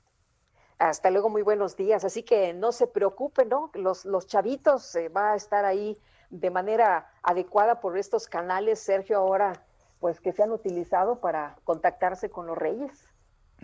Hasta 0.79 1.11
luego, 1.11 1.31
muy 1.31 1.41
buenos 1.41 1.75
días. 1.75 2.05
Así 2.05 2.23
que 2.23 2.53
no 2.53 2.71
se 2.71 2.87
preocupen, 2.87 3.49
¿no? 3.49 3.71
Los, 3.73 4.05
los 4.05 4.27
chavitos 4.27 4.95
eh, 4.95 5.09
va 5.09 5.33
a 5.33 5.37
estar 5.37 5.65
ahí 5.65 5.99
de 6.29 6.51
manera 6.51 7.11
adecuada 7.23 7.81
por 7.81 7.97
estos 7.97 8.29
canales, 8.29 8.79
Sergio, 8.79 9.17
ahora, 9.17 9.65
pues 10.01 10.21
que 10.21 10.33
se 10.33 10.43
han 10.43 10.51
utilizado 10.51 11.19
para 11.19 11.57
contactarse 11.65 12.29
con 12.29 12.47
los 12.47 12.59
reyes. 12.59 13.09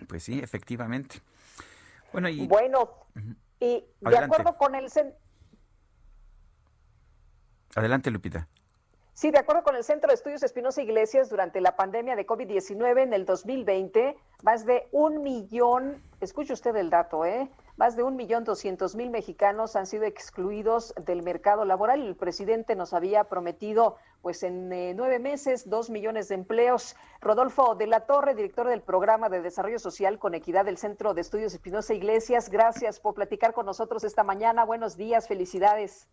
Pues 0.07 0.23
sí, 0.23 0.39
efectivamente. 0.39 1.21
Bueno, 2.11 2.29
y, 2.29 2.47
bueno, 2.47 2.89
y 3.59 3.85
de 4.01 4.17
acuerdo 4.17 4.57
con 4.57 4.73
el... 4.73 4.89
Adelante, 7.75 8.09
Lupita. 8.09 8.47
Sí, 9.19 9.31
de 9.31 9.39
acuerdo 9.39 9.63
con 9.63 9.75
el 9.75 9.83
Centro 9.83 10.07
de 10.07 10.13
Estudios 10.13 10.43
Espinosa 10.43 10.81
Iglesias, 10.81 11.29
durante 11.29 11.59
la 11.59 11.75
pandemia 11.75 12.15
de 12.15 12.25
COVID-19 12.25 13.03
en 13.03 13.11
el 13.11 13.25
2020, 13.25 14.15
más 14.43 14.65
de 14.65 14.87
un 14.93 15.23
millón, 15.23 16.01
escuche 16.21 16.53
usted 16.53 16.73
el 16.77 16.89
dato, 16.89 17.25
¿eh? 17.25 17.51
Más 17.75 17.97
de 17.97 18.03
un 18.03 18.15
millón 18.15 18.45
doscientos 18.45 18.95
mil 18.95 19.09
mexicanos 19.09 19.75
han 19.75 19.87
sido 19.87 20.05
excluidos 20.05 20.93
del 21.03 21.21
mercado 21.21 21.65
laboral. 21.65 22.01
El 22.01 22.15
presidente 22.15 22.77
nos 22.77 22.93
había 22.93 23.25
prometido 23.25 23.97
pues 24.21 24.41
en 24.43 24.71
eh, 24.71 24.93
nueve 24.95 25.19
meses, 25.19 25.69
dos 25.69 25.89
millones 25.89 26.29
de 26.29 26.35
empleos. 26.35 26.95
Rodolfo 27.19 27.75
de 27.75 27.87
la 27.87 28.05
Torre, 28.05 28.35
director 28.35 28.69
del 28.69 28.81
programa 28.81 29.27
de 29.27 29.41
desarrollo 29.41 29.79
social 29.79 30.17
con 30.17 30.33
equidad 30.33 30.63
del 30.63 30.77
Centro 30.77 31.13
de 31.13 31.19
Estudios 31.19 31.53
Espinosa 31.53 31.93
Iglesias, 31.93 32.47
gracias 32.47 33.01
por 33.01 33.15
platicar 33.15 33.51
con 33.51 33.65
nosotros 33.65 34.05
esta 34.05 34.23
mañana. 34.23 34.63
Buenos 34.63 34.95
días, 34.95 35.27
felicidades. 35.27 36.07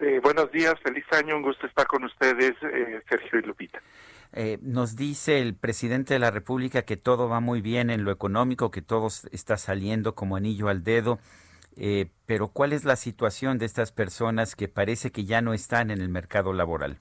Eh, 0.00 0.20
buenos 0.22 0.50
días, 0.52 0.74
feliz 0.82 1.04
año, 1.12 1.36
un 1.36 1.42
gusto 1.42 1.66
estar 1.66 1.86
con 1.86 2.04
ustedes, 2.04 2.54
eh, 2.62 3.02
Sergio 3.08 3.40
y 3.40 3.42
Lupita. 3.42 3.80
Eh, 4.32 4.58
nos 4.62 4.94
dice 4.94 5.40
el 5.40 5.54
presidente 5.54 6.14
de 6.14 6.20
la 6.20 6.30
República 6.30 6.82
que 6.82 6.96
todo 6.96 7.28
va 7.28 7.40
muy 7.40 7.62
bien 7.62 7.90
en 7.90 8.04
lo 8.04 8.12
económico, 8.12 8.70
que 8.70 8.82
todo 8.82 9.08
está 9.32 9.56
saliendo 9.56 10.14
como 10.14 10.36
anillo 10.36 10.68
al 10.68 10.84
dedo, 10.84 11.18
eh, 11.76 12.10
pero 12.26 12.48
¿cuál 12.48 12.72
es 12.72 12.84
la 12.84 12.96
situación 12.96 13.58
de 13.58 13.66
estas 13.66 13.90
personas 13.90 14.54
que 14.54 14.68
parece 14.68 15.10
que 15.10 15.24
ya 15.24 15.40
no 15.40 15.54
están 15.54 15.90
en 15.90 16.00
el 16.00 16.08
mercado 16.08 16.52
laboral? 16.52 16.98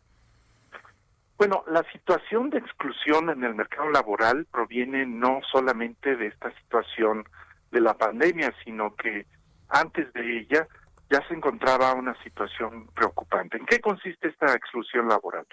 Bueno, 1.38 1.64
la 1.68 1.84
situación 1.92 2.50
de 2.50 2.60
exclusión 2.60 3.30
en 3.30 3.44
el 3.44 3.54
mercado 3.54 3.90
laboral 3.92 4.48
proviene 4.52 5.06
no 5.06 5.42
solamente 5.52 6.16
de 6.16 6.28
esta 6.28 6.52
situación 6.62 7.26
de 7.72 7.82
la 7.82 7.96
pandemia, 7.96 8.54
sino 8.64 8.96
que 8.96 9.26
antes 9.70 10.12
de 10.14 10.40
ella 10.40 10.68
ya 11.10 11.26
se 11.28 11.34
encontraba 11.34 11.94
una 11.94 12.16
situación 12.24 12.88
preocupante. 12.94 13.58
¿En 13.58 13.66
qué 13.66 13.80
consiste 13.80 14.28
esta 14.28 14.54
exclusión 14.54 15.08
laboral? 15.08 15.46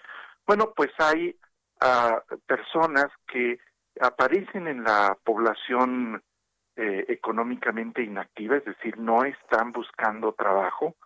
Bueno, 0.47 0.73
pues 0.75 0.91
hay 0.99 1.37
ah, 1.81 2.23
personas 2.47 3.07
que 3.27 3.59
aparecen 4.01 4.67
en 4.67 4.83
la 4.83 5.17
población 5.25 6.23
eh, 6.77 7.05
económicamente 7.09 8.03
inactiva, 8.03 8.57
es 8.57 8.65
decir, 8.65 8.99
no 8.99 9.25
están 9.25 9.71
buscando 9.73 10.33
trabajo, 10.33 10.97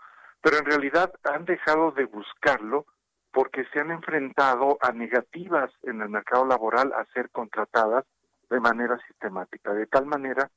pero 0.40 0.58
en 0.58 0.64
realidad 0.64 1.12
han 1.24 1.44
dejado 1.44 1.90
de 1.90 2.06
buscarlo 2.06 2.86
porque 3.32 3.66
se 3.72 3.80
han 3.80 3.90
enfrentado 3.90 4.78
a 4.80 4.92
negativas 4.92 5.70
en 5.82 6.00
el 6.00 6.08
mercado 6.08 6.46
laboral 6.46 6.92
a 6.94 7.04
ser 7.12 7.30
contratadas 7.30 8.04
de 8.48 8.60
manera 8.60 8.98
sistemática, 9.06 9.74
de 9.74 9.86
tal 9.86 10.06
manera 10.06 10.50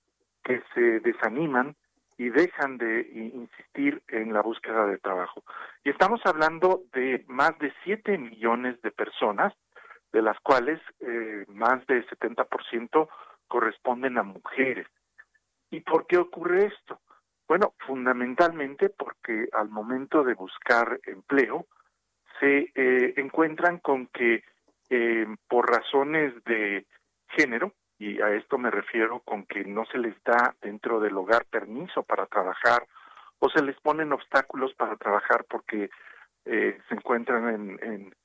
que 0.43 0.63
se 0.73 1.01
desaniman 1.01 1.76
y 2.22 2.30
dejan 2.30 2.77
de 2.77 3.02
insistir 3.34 4.03
en 4.10 4.31
la 4.31 4.43
búsqueda 4.43 4.85
de 4.85 4.99
trabajo. 4.99 5.43
Y 5.84 5.89
estamos 5.89 6.22
hablando 6.23 6.84
de 6.93 7.26
más 7.27 7.57
de 7.57 7.73
7 7.84 8.15
millones 8.19 8.80
de 8.84 8.91
personas, 8.91 9.56
de 10.14 10.22
las 10.22 10.39
cuales 10.41 10.80
eh, 10.99 11.45
más 11.48 11.84
del 11.88 12.07
70% 12.07 13.10
corresponden 13.48 14.19
a 14.19 14.23
mujeres. 14.23 14.85
¿Y 15.72 15.80
por 15.80 16.06
qué 16.06 16.19
ocurre 16.19 16.68
esto? 16.68 16.99
Bueno, 17.48 17.73
fundamentalmente 17.88 18.89
porque 18.89 19.48
al 19.53 19.69
momento 19.69 20.23
de 20.23 20.35
buscar 20.35 20.99
empleo 21.07 21.65
se 22.39 22.72
eh, 22.76 23.15
encuentran 23.18 23.80
con 23.80 24.06
que 24.14 24.43
eh, 24.91 25.26
por 25.48 25.72
razones 25.72 26.35
de 26.43 26.85
género, 27.30 27.73
y 28.02 28.19
a 28.19 28.32
esto 28.32 28.57
me 28.57 28.72
refiero 28.72 29.19
con 29.19 29.45
que 29.45 29.64
no 29.64 29.86
se 29.86 29.99
les 29.99 30.15
da 30.23 30.56
dentro 30.60 30.99
del 30.99 31.15
hogar 31.15 31.45
permiso 31.45 32.02
para 32.02 32.26
trabajar 32.26 32.88
o 33.38 33.48
se 33.49 33.61
les 33.61 33.80
ponen 33.80 34.11
obstáculos 34.11 34.73
para 34.73 34.95
trabajar 34.95 35.45
porque 35.48 35.91
eh, 36.45 36.80
se 36.90 36.95
encuentran 36.95 37.48
en, 37.48 37.80
en, 37.84 38.15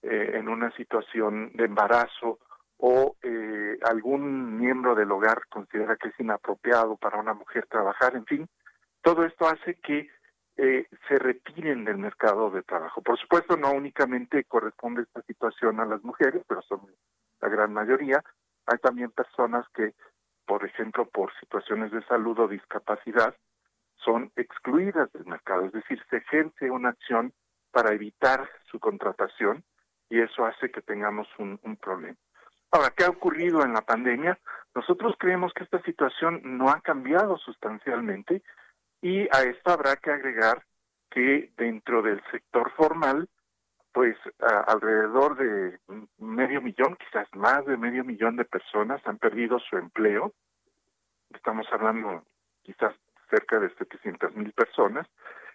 eh, 0.00 0.42
una 0.48 0.70
situación 0.72 1.52
de 1.52 1.66
embarazo 1.66 2.38
o 2.78 3.16
eh, 3.22 3.76
algún 3.82 4.58
miembro 4.58 4.94
del 4.94 5.12
hogar 5.12 5.42
considera 5.50 5.96
que 5.96 6.08
es 6.08 6.18
inapropiado 6.18 6.96
para 6.96 7.20
una 7.20 7.34
mujer 7.34 7.66
trabajar, 7.66 8.16
en 8.16 8.24
fin, 8.24 8.48
todo 9.02 9.22
esto 9.24 9.46
hace 9.46 9.74
que 9.74 10.08
eh, 10.56 10.86
se 11.08 11.18
retiren 11.18 11.84
del 11.84 11.98
mercado 11.98 12.50
de 12.50 12.62
trabajo. 12.62 13.02
Por 13.02 13.18
supuesto, 13.18 13.58
no 13.58 13.72
únicamente 13.72 14.44
corresponde 14.44 15.02
esta 15.02 15.20
situación 15.22 15.78
a 15.80 15.84
las 15.84 16.02
mujeres, 16.02 16.42
pero 16.48 16.62
son 16.62 16.80
la 17.42 17.48
gran 17.50 17.74
mayoría. 17.74 18.22
Hay 18.66 18.78
también 18.78 19.10
personas 19.10 19.66
que, 19.74 19.94
por 20.46 20.64
ejemplo, 20.64 21.06
por 21.06 21.32
situaciones 21.40 21.92
de 21.92 22.04
salud 22.04 22.38
o 22.38 22.48
discapacidad, 22.48 23.34
son 24.04 24.30
excluidas 24.36 25.12
del 25.12 25.26
mercado, 25.26 25.66
es 25.66 25.72
decir, 25.72 26.00
se 26.10 26.18
ejerce 26.18 26.70
una 26.70 26.90
acción 26.90 27.32
para 27.72 27.92
evitar 27.92 28.48
su 28.70 28.78
contratación 28.78 29.64
y 30.08 30.20
eso 30.20 30.46
hace 30.46 30.70
que 30.70 30.82
tengamos 30.82 31.28
un, 31.38 31.58
problema. 31.76 32.16
Ahora, 32.70 32.92
¿qué 32.96 33.04
ha 33.04 33.10
ocurrido 33.10 33.62
en 33.62 33.72
la 33.72 33.82
pandemia? 33.82 34.38
Nosotros 34.74 35.14
creemos 35.18 35.52
que 35.52 35.64
esta 35.64 35.82
situación 35.82 36.40
no 36.44 36.70
ha 36.70 36.80
cambiado 36.80 37.36
sustancialmente 37.38 38.42
y 39.00 39.22
a 39.34 39.42
esto 39.42 39.70
habrá 39.70 39.96
que 39.96 40.10
agregar 40.10 40.64
que 41.10 41.52
dentro 41.56 42.02
del 42.02 42.22
sector 42.30 42.70
formal, 42.72 43.28
pues 43.96 44.14
alrededor 44.66 45.38
de 45.38 45.78
medio 46.18 46.60
millón, 46.60 46.96
quizás 46.96 47.26
más 47.32 47.64
de 47.64 47.78
medio 47.78 48.04
millón 48.04 48.36
de 48.36 48.44
personas 48.44 49.00
han 49.06 49.16
perdido 49.16 49.58
su 49.58 49.78
empleo. 49.78 50.34
Estamos 51.30 51.66
hablando 51.72 52.22
quizás 52.62 52.94
cerca 53.30 53.58
de 53.58 53.70
700 53.70 54.36
mil 54.36 54.52
personas. 54.52 55.06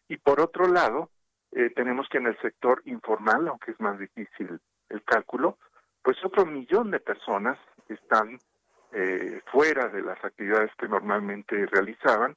Y 0.08 0.18
por 0.18 0.42
otro 0.42 0.66
lado, 0.66 1.12
eh, 1.52 1.70
tenemos 1.76 2.10
que 2.10 2.18
en 2.18 2.26
el 2.26 2.38
sector 2.40 2.82
informal, 2.86 3.48
aunque 3.48 3.74
es 3.74 3.80
más 3.80 4.00
difícil 4.00 4.60
el 4.90 5.04
cálculo, 5.04 5.60
pues 6.02 6.18
otro 6.26 6.44
millón 6.44 6.90
de 6.90 7.00
personas 7.00 7.60
están 7.90 8.40
eh, 8.92 9.40
fuera 9.52 9.88
de 9.90 10.02
las 10.02 10.18
actividades 10.26 10.72
que 10.80 10.88
normalmente 10.88 11.68
realizaban 11.68 12.36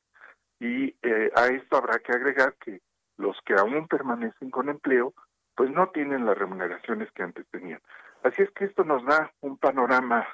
y 0.60 0.94
eh, 1.00 1.32
a 1.34 1.46
esto 1.46 1.78
habrá 1.78 1.98
que 2.00 2.12
agregar 2.12 2.56
que 2.62 2.82
los 3.16 3.40
que 3.46 3.54
aún 3.54 3.88
permanecen 3.88 4.50
con 4.50 4.68
empleo 4.68 5.14
pues 5.54 5.70
no 5.70 5.88
tienen 5.90 6.26
las 6.26 6.36
remuneraciones 6.36 7.10
que 7.12 7.22
antes 7.22 7.46
tenían. 7.50 7.80
Así 8.22 8.42
es 8.42 8.50
que 8.52 8.64
esto 8.64 8.84
nos 8.84 9.04
da 9.04 9.32
un 9.40 9.58
panorama 9.58 10.26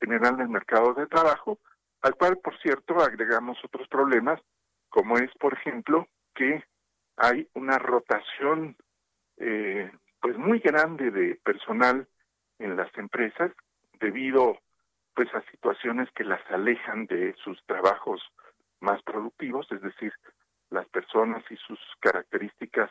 general 0.00 0.36
del 0.36 0.48
mercado 0.48 0.94
de 0.94 1.06
trabajo, 1.06 1.58
al 2.02 2.14
cual, 2.14 2.38
por 2.38 2.58
cierto, 2.60 3.00
agregamos 3.00 3.58
otros 3.64 3.88
problemas, 3.88 4.40
como 4.88 5.18
es, 5.18 5.30
por 5.38 5.54
ejemplo, 5.54 6.08
que 6.34 6.64
hay 7.16 7.48
una 7.54 7.78
rotación 7.78 8.76
eh, 9.36 9.90
pues 10.20 10.36
muy 10.36 10.60
grande 10.60 11.10
de 11.10 11.34
personal 11.44 12.08
en 12.58 12.76
las 12.76 12.96
empresas 12.96 13.52
debido 14.00 14.58
pues 15.14 15.28
a 15.34 15.42
situaciones 15.50 16.08
que 16.12 16.24
las 16.24 16.40
alejan 16.50 17.06
de 17.06 17.34
sus 17.42 17.60
trabajos 17.66 18.22
más 18.80 19.02
productivos, 19.02 19.66
es 19.72 19.82
decir, 19.82 20.12
las 20.70 20.88
personas 20.88 21.42
y 21.50 21.56
sus 21.56 21.80
características 22.00 22.90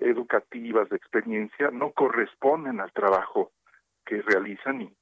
educativas 0.00 0.88
de 0.88 0.96
experiencia 0.96 1.70
no 1.70 1.92
corresponden 1.92 2.80
al 2.80 2.92
trabajo 2.92 3.52
que 4.04 4.22
realizan 4.22 4.82
y 4.82 4.96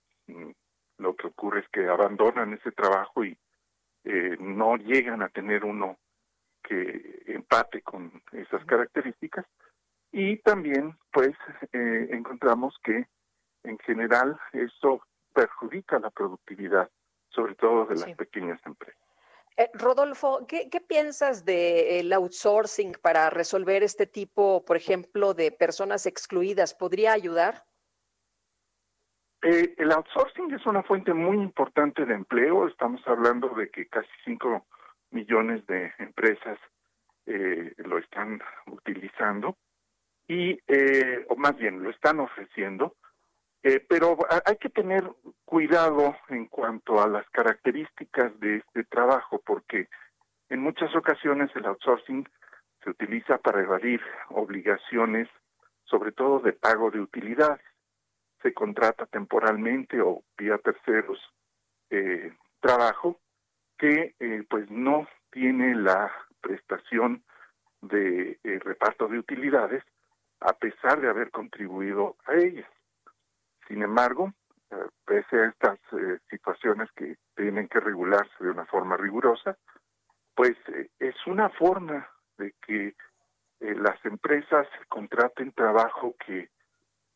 lo 0.99 1.15
que 1.17 1.29
ocurre 1.29 1.61
es 1.61 1.69
que 1.69 1.87
abandonan 1.89 2.53
ese 2.55 2.73
trabajo 2.73 3.25
y 3.25 3.37
eh, 4.05 4.37
no 4.41 4.77
llegan 4.77 5.23
a 5.23 5.29
tener 5.29 5.65
uno 5.65 5.97
que 6.63 7.23
empate 7.27 7.83
con 7.83 8.23
esas 8.33 8.65
características. 8.65 9.47
Y 10.13 10.39
también 10.39 10.97
pues 11.13 11.35
eh, 11.73 12.09
encontramos 12.11 12.77
que 12.83 13.07
en 13.65 13.79
general 13.79 14.39
eso 14.53 15.03
perjudica 15.33 15.99
la 15.99 16.11
productividad 16.11 16.91
sobre 17.31 17.55
todo 17.55 17.87
de 17.87 17.95
las 17.95 18.05
Sí. 18.05 18.15
pequeñas 18.15 18.61
empresas 18.67 19.08
Eh, 19.59 19.69
Rodolfo, 19.75 20.47
¿qué, 20.47 20.71
piensas 20.81 21.45
del 21.45 22.13
outsourcing 22.13 22.93
para 23.03 23.29
resolver 23.29 23.83
este 23.83 24.07
tipo, 24.07 24.65
por 24.65 24.77
ejemplo, 24.77 25.35
de 25.35 25.51
personas 25.51 26.07
excluidas? 26.07 26.75
¿Podría 26.75 27.13
ayudar? 27.13 27.65
Eh, 29.43 29.75
el 29.77 29.91
outsourcing 29.91 30.55
es 30.55 30.65
una 30.65 30.85
fuente 30.85 31.13
muy 31.13 31.37
importante 31.39 32.07
de 32.07 32.15
empleo. 32.15 32.69
Estamos 32.69 33.01
hablando 33.09 33.49
de 33.49 33.69
que 33.69 33.89
casi 33.89 34.09
5 34.25 34.65
millones 35.11 35.67
de 35.67 35.93
empresas 35.99 36.59
eh, 37.27 37.75
lo 37.79 37.99
están 37.99 38.41
utilizando 38.67 39.57
y, 40.29 40.57
eh, 40.69 41.27
o 41.31 41.37
más 41.37 41.57
bien, 41.57 41.83
lo 41.83 41.91
están 41.91 42.21
ofreciendo. 42.21 42.95
Eh, 43.63 43.85
pero 43.89 44.17
ha- 44.31 44.43
hay 44.47 44.57
que 44.57 44.69
tener 44.69 45.05
cuidado 45.45 46.17
en 46.29 46.47
cuanto 46.47 47.03
a 47.03 47.09
las 47.09 47.29
características 47.31 48.39
de 48.41 48.57
este 48.57 48.85
trabajo, 48.85 49.41
porque 49.45 49.89
en 50.49 50.61
muchas 50.61 50.95
ocasiones 50.95 51.51
el 51.57 51.67
outsourcing 51.67 52.29
se 52.83 52.91
utiliza 52.91 53.39
para 53.39 53.61
evadir 53.61 54.01
obligaciones, 54.31 55.29
sobre 55.85 56.13
todo 56.13 56.39
de 56.41 56.53
pago 56.53 56.91
de 56.91 57.01
utilidades 57.01 57.61
se 58.43 58.55
contrata 58.55 59.05
temporalmente 59.07 60.01
o 60.01 60.23
vía 60.37 60.59
terceros 60.59 61.19
eh, 61.91 62.33
trabajo 62.61 63.19
que 63.77 64.15
eh, 64.21 64.45
pues 64.49 64.71
no 64.71 65.09
tiene 65.33 65.75
la 65.75 66.13
prestación 66.41 67.25
de 67.81 68.39
reparto 68.65 69.09
de 69.09 69.19
utilidades 69.19 69.83
a 70.41 70.53
pesar 70.53 71.01
de 71.01 71.09
haber 71.09 71.31
contribuido 71.33 72.17
a 72.27 72.35
ellas. 72.35 72.69
Sin 73.69 73.83
embargo, 73.83 74.33
eh, 74.71 74.77
pese 75.05 75.37
a 75.37 75.49
estas 75.49 75.79
eh, 75.93 76.19
situaciones 76.31 76.91
que 76.93 77.17
tienen 77.37 77.69
que 77.69 77.81
regularse 77.81 78.33
de 78.43 78.51
una 78.51 78.65
forma 78.65 78.97
rigurosa, 78.97 79.57
pues 80.35 80.57
eh, 80.69 80.89
es 80.99 81.15
una 81.27 81.51
forma 81.51 82.09
de 82.39 82.55
que 82.67 82.95
las 83.61 84.03
empresas 84.05 84.69
contraten 84.89 85.51
trabajo 85.51 86.15
que 86.25 86.49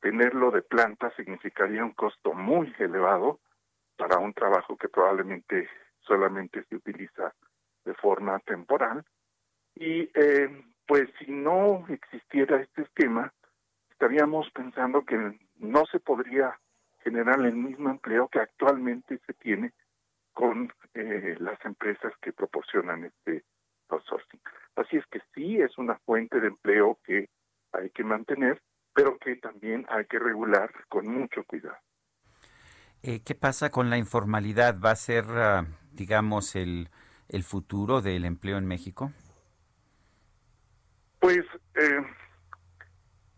tenerlo 0.00 0.50
de 0.50 0.62
planta 0.62 1.14
significaría 1.14 1.84
un 1.84 1.92
costo 1.92 2.32
muy 2.32 2.74
elevado 2.80 3.38
para 3.96 4.18
un 4.18 4.34
trabajo 4.34 4.76
que 4.76 4.88
probablemente 4.88 5.68
solamente 6.00 6.64
se 6.64 6.74
utiliza 6.74 7.32
de 7.84 7.94
forma 7.94 8.40
temporal. 8.40 9.04
Y 9.76 10.10
pues 10.84 11.08
si 11.20 11.30
no 11.30 11.86
existiera 11.88 12.60
este 12.60 12.82
esquema, 12.82 13.32
estaríamos 14.02 14.50
pensando 14.50 15.04
que 15.04 15.38
no 15.58 15.86
se 15.86 16.00
podría 16.00 16.58
generar 17.04 17.38
el 17.46 17.54
mismo 17.54 17.88
empleo 17.88 18.26
que 18.26 18.40
actualmente 18.40 19.20
se 19.24 19.32
tiene 19.34 19.72
con 20.32 20.72
eh, 20.94 21.36
las 21.38 21.64
empresas 21.64 22.12
que 22.20 22.32
proporcionan 22.32 23.04
este 23.04 23.44
outsourcing. 23.90 24.40
Así 24.74 24.96
es 24.96 25.06
que 25.06 25.20
sí 25.32 25.60
es 25.60 25.78
una 25.78 26.00
fuente 26.00 26.40
de 26.40 26.48
empleo 26.48 26.98
que 27.04 27.28
hay 27.72 27.90
que 27.90 28.02
mantener, 28.02 28.60
pero 28.92 29.18
que 29.18 29.36
también 29.36 29.86
hay 29.88 30.04
que 30.06 30.18
regular 30.18 30.72
con 30.88 31.06
mucho 31.06 31.44
cuidado. 31.44 31.78
Eh, 33.04 33.20
¿Qué 33.24 33.36
pasa 33.36 33.70
con 33.70 33.88
la 33.88 33.98
informalidad? 33.98 34.80
¿Va 34.80 34.90
a 34.90 34.96
ser, 34.96 35.26
ah, 35.28 35.64
digamos, 35.92 36.56
el, 36.56 36.88
el 37.28 37.44
futuro 37.44 38.00
del 38.00 38.24
empleo 38.24 38.58
en 38.58 38.66
México? 38.66 39.12
Pues 41.20 41.44
eh, 41.76 42.00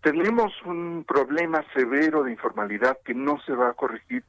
tenemos 0.05 0.53
un 0.67 1.03
problema 1.09 1.65
severo 1.73 2.25
de 2.25 2.33
informalidad 2.33 2.99
que 3.07 3.15
no 3.15 3.41
se 3.41 3.55
va 3.55 3.71
a 3.71 3.73
corregir 3.73 4.23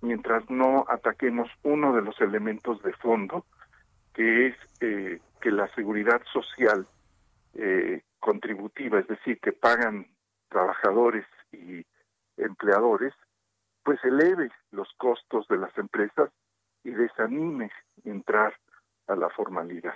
mientras 0.00 0.50
no 0.50 0.84
ataquemos 0.88 1.48
uno 1.62 1.94
de 1.94 2.02
los 2.02 2.20
elementos 2.20 2.82
de 2.82 2.92
fondo, 2.94 3.46
que 4.12 4.48
es 4.48 4.56
eh, 4.80 5.20
que 5.40 5.52
la 5.52 5.72
seguridad 5.76 6.20
social 6.32 6.88
eh, 7.54 8.02
contributiva, 8.18 8.98
es 8.98 9.06
decir, 9.06 9.38
que 9.38 9.52
pagan 9.52 10.08
trabajadores 10.48 11.24
y 11.52 11.86
empleadores, 12.36 13.14
pues 13.84 14.02
eleve 14.02 14.50
los 14.72 14.88
costos 14.96 15.46
de 15.46 15.56
las 15.56 15.76
empresas 15.78 16.30
y 16.82 16.90
desanime 16.90 17.70
entrar 18.04 18.56
a 19.06 19.14
la 19.14 19.30
formalidad. 19.30 19.94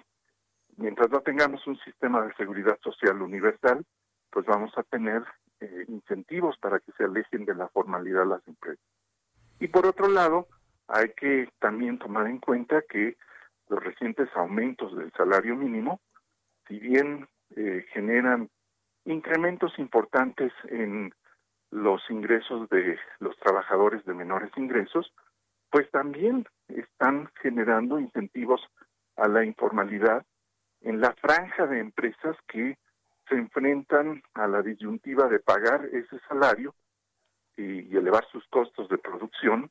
Mientras 0.76 1.10
no 1.10 1.20
tengamos 1.22 1.66
un 1.66 1.78
sistema 1.78 2.24
de 2.24 2.32
seguridad 2.34 2.78
social 2.80 3.20
universal, 3.20 3.84
pues 4.30 4.46
vamos 4.46 4.76
a 4.76 4.82
tener 4.82 5.22
eh, 5.60 5.84
incentivos 5.88 6.58
para 6.58 6.80
que 6.80 6.92
se 6.92 7.04
alejen 7.04 7.44
de 7.44 7.54
la 7.54 7.68
formalidad 7.68 8.26
las 8.26 8.46
empresas. 8.46 8.84
Y 9.58 9.68
por 9.68 9.86
otro 9.86 10.08
lado, 10.08 10.48
hay 10.88 11.10
que 11.16 11.48
también 11.58 11.98
tomar 11.98 12.26
en 12.26 12.38
cuenta 12.38 12.82
que 12.82 13.16
los 13.68 13.82
recientes 13.82 14.28
aumentos 14.34 14.96
del 14.96 15.10
salario 15.12 15.56
mínimo, 15.56 16.00
si 16.68 16.78
bien 16.78 17.26
eh, 17.56 17.86
generan 17.92 18.50
incrementos 19.04 19.78
importantes 19.78 20.52
en 20.68 21.12
los 21.70 22.02
ingresos 22.10 22.68
de 22.68 22.98
los 23.18 23.36
trabajadores 23.38 24.04
de 24.04 24.14
menores 24.14 24.50
ingresos, 24.56 25.12
pues 25.70 25.90
también 25.90 26.46
están 26.68 27.28
generando 27.40 27.98
incentivos 27.98 28.60
a 29.16 29.28
la 29.28 29.44
informalidad 29.44 30.24
en 30.82 31.00
la 31.00 31.12
franja 31.14 31.66
de 31.66 31.80
empresas 31.80 32.36
que 32.48 32.78
se 33.28 33.34
enfrentan 33.34 34.22
a 34.34 34.46
la 34.46 34.62
disyuntiva 34.62 35.28
de 35.28 35.40
pagar 35.40 35.84
ese 35.92 36.18
salario 36.28 36.74
y, 37.56 37.96
elevar 37.96 38.26
sus 38.30 38.46
costos 38.48 38.88
de 38.88 38.98
producción 38.98 39.70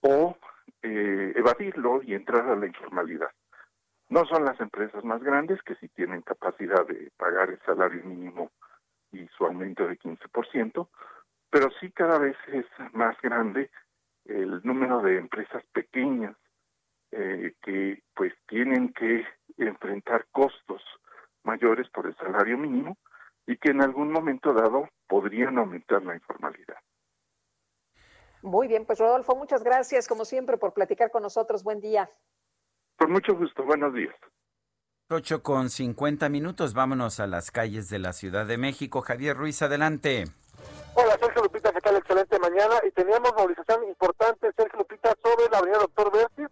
o 0.00 0.36
eh, 0.82 1.32
evadirlo 1.36 2.02
y 2.02 2.14
entrar 2.14 2.48
a 2.48 2.56
la 2.56 2.66
informalidad. 2.66 3.30
No 4.08 4.24
son 4.26 4.44
las 4.44 4.60
empresas 4.60 5.04
más 5.04 5.22
grandes 5.22 5.60
que 5.62 5.74
sí 5.76 5.88
tienen 5.88 6.22
capacidad 6.22 6.86
de 6.86 7.10
pagar 7.16 7.50
el 7.50 7.60
salario 7.62 8.04
mínimo 8.04 8.52
y 9.10 9.26
su 9.28 9.44
aumento 9.44 9.86
de 9.86 9.98
15%, 9.98 10.88
pero 11.50 11.70
sí 11.80 11.90
cada 11.90 12.18
vez 12.18 12.36
es 12.48 12.66
más 12.92 13.20
grande 13.20 13.70
el 14.26 14.60
número 14.62 15.00
de 15.00 15.18
empresas 15.18 15.64
pequeñas 15.72 16.36
eh, 17.12 17.54
que 17.62 18.02
pues 18.14 18.34
tienen 18.46 18.92
que 18.92 19.24
enfrentar 19.56 20.26
costos 20.30 20.82
mayores 21.46 21.88
por 21.90 22.06
el 22.06 22.16
salario 22.16 22.58
mínimo 22.58 22.98
y 23.46 23.56
que 23.56 23.70
en 23.70 23.82
algún 23.82 24.12
momento 24.12 24.52
dado 24.52 24.88
podrían 25.08 25.56
aumentar 25.58 26.02
la 26.02 26.14
informalidad. 26.14 26.76
Muy 28.42 28.68
bien, 28.68 28.84
pues 28.84 28.98
Rodolfo, 28.98 29.34
muchas 29.34 29.64
gracias 29.64 30.06
como 30.06 30.24
siempre 30.24 30.56
por 30.56 30.72
platicar 30.72 31.10
con 31.10 31.22
nosotros. 31.22 31.64
Buen 31.64 31.80
día. 31.80 32.10
Con 32.98 33.12
mucho 33.12 33.34
gusto, 33.34 33.64
buenos 33.64 33.94
días. 33.94 34.14
8 35.08 35.42
con 35.42 35.70
50 35.70 36.28
minutos, 36.28 36.74
vámonos 36.74 37.20
a 37.20 37.26
las 37.26 37.50
calles 37.50 37.88
de 37.88 38.00
la 38.00 38.12
Ciudad 38.12 38.44
de 38.44 38.58
México. 38.58 39.02
Javier 39.02 39.36
Ruiz, 39.36 39.62
adelante. 39.62 40.24
Hola, 40.94 41.16
Sergio 41.20 41.42
Lupita, 41.42 41.72
¿qué 41.72 41.80
tal? 41.80 41.96
Excelente 41.96 42.38
mañana. 42.40 42.74
Y 42.86 42.90
teníamos 42.90 43.32
movilización 43.36 43.84
importante, 43.84 44.50
Sergio 44.56 44.80
Lupita, 44.80 45.14
sobre 45.22 45.48
la 45.50 45.58
avenida 45.58 45.78
Doctor 45.78 46.12
Bertis, 46.12 46.48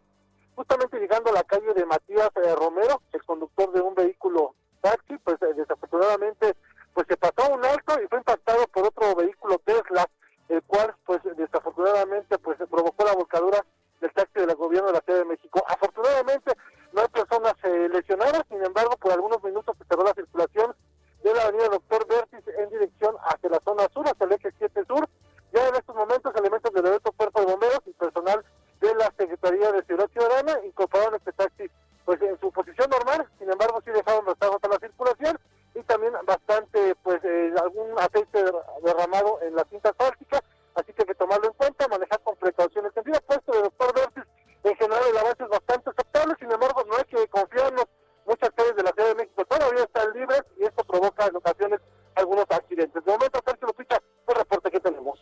justamente 0.55 1.01
llegando 1.01 1.31
a 1.31 1.35
la 1.35 1.43
calle 1.45 1.75
de 1.75 1.85
Matías 1.85 2.31
eh, 2.37 2.55
Romero, 2.55 3.03
el 3.13 3.25
conductor 3.25 3.73
de 3.73 3.81
un 3.81 3.95
vehículo 3.95 4.55
taxi, 4.85 5.17
pues 5.25 5.41
eh, 5.41 5.55
desafortunadamente 5.57 6.55
pues 6.93 7.07
se 7.09 7.17
pasó 7.17 7.53
un 7.53 7.65
alto 7.65 8.01
y 8.03 8.07
fue 8.07 8.19
impactado 8.19 8.67
por 8.69 8.87
otro 8.87 9.17
vehículo 9.17 9.59
Tesla, 9.65 10.07
el 10.49 10.63
cual 10.63 10.95
pues 11.07 11.21
desafortunadamente 11.37 12.39
pues 12.39 12.59
provocó 12.71 13.05
la 13.05 13.15
volcadura 13.15 13.65
del 14.01 14.13
taxi 14.13 14.41
del 14.41 14.55
gobierno 14.55 14.89
de 14.89 14.93
la 14.93 15.01
Ciudad 15.01 15.21
de 15.21 15.25
México. 15.25 15.65
Afortunadamente 15.67 16.53
no 16.93 17.01
hay 17.01 17.09
personas 17.09 17.55
eh, 17.65 17.89
lesionadas, 17.89 18.43
sin 18.51 18.63
embargo 18.63 18.97
por 18.99 19.13
algunos 19.13 19.43
minutos 19.43 19.75
se 19.79 19.85
cerró 19.87 20.05
la 20.05 20.13
circulación 20.13 20.77
de 21.23 21.35
la 21.35 21.45
avenida 21.45 21.69
Doctor 21.71 22.07
Bertis 22.07 22.47
en 22.59 22.69
dirección 22.69 23.17
hacia 23.25 23.49
la 23.49 23.61
zona 23.65 23.89
sur, 23.95 24.07
hacia 24.07 24.27
el 24.27 24.33
eje 24.33 24.53
7 24.59 24.85
sur. 24.87 25.09
Ya 25.55 25.67
en 25.69 25.77
estos 25.77 25.97
momentos 25.97 26.35
elementos 26.37 26.73
del 26.75 26.85
Derecho 26.85 27.13
Cuerpo 27.13 27.41
de 27.41 27.47
Bomberos 27.47 27.81
y 27.87 27.93
personal 27.93 28.45
de 28.81 28.95
la 28.97 29.11
Secretaría 29.17 29.73
de 29.73 29.83
Ciudad 29.85 30.11
Ciudadana 30.11 30.61
incorporaron 30.67 31.15
este 31.15 31.33
taxi 31.33 31.71
pues 32.05 32.21
en 32.23 32.39
su 32.41 32.51
posición 32.53 32.91
normal, 32.91 33.27
sin 33.39 33.51
embargo 33.51 33.81
sí 33.85 33.91
dejaron 33.91 34.27
rezagos 34.27 34.59
a 34.63 34.69
la 34.69 34.79
circulación 34.79 35.39
y 35.75 35.83
también 35.83 36.13
bastante 36.27 36.95
pues 37.03 37.21
eh, 37.25 37.53
algún 37.61 37.99
aceite 37.99 38.45
derramado 38.83 39.41
en 39.43 39.55
la 39.55 39.65
cinta 39.71 39.91
asfáltica, 39.91 40.43
así 40.75 40.93
que 40.93 41.03
hay 41.03 41.07
que 41.07 41.15
tomarlo 41.15 41.47
en 41.47 41.53
cuenta, 41.55 41.89
manejar 41.89 42.21
con 42.23 42.37
precaución. 42.37 42.87
El 42.87 42.95
sentido 42.95 43.19
opuesto 43.19 43.53
de 43.53 43.63
Doctor 43.63 43.95
Bertis, 43.95 44.25
en 44.65 44.77
general 44.77 45.03
el 45.11 45.19
avance 45.19 45.43
es 45.43 45.49
bastante 45.49 45.91
aceptable, 45.91 46.35
sin 46.39 46.53
embargo 46.53 46.85
no 46.89 46.97
hay 46.97 47.05
que 47.05 47.27
confiarnos, 47.29 47.87
muchas 48.27 48.51
calles 48.51 48.77
de 48.77 48.83
la 48.83 48.93
Ciudad 48.93 49.09
de 49.09 49.15
México 49.17 49.45
todavía 49.45 49.85
están 49.85 50.13
libres 50.13 50.43
y 50.59 50.65
esto 50.65 50.85
provoca 50.85 51.27
en 51.27 51.37
ocasiones 51.37 51.81
algunos 52.15 52.47
accidentes. 52.49 53.05
De 53.05 53.13
momento, 53.13 53.41
Sergio 53.45 53.67
Lupita, 53.67 54.01
el 54.29 54.35
reporte 54.35 54.71
que 54.71 54.81
tenemos. 54.81 55.19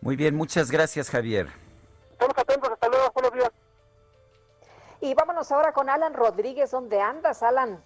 Muy 0.00 0.16
bien, 0.16 0.34
muchas 0.34 0.70
gracias, 0.70 1.10
Javier. 1.10 1.69
Y 5.00 5.14
vámonos 5.14 5.50
ahora 5.50 5.72
con 5.72 5.88
Alan 5.88 6.14
Rodríguez. 6.14 6.70
¿Dónde 6.70 7.00
andas, 7.00 7.42
Alan? 7.42 7.82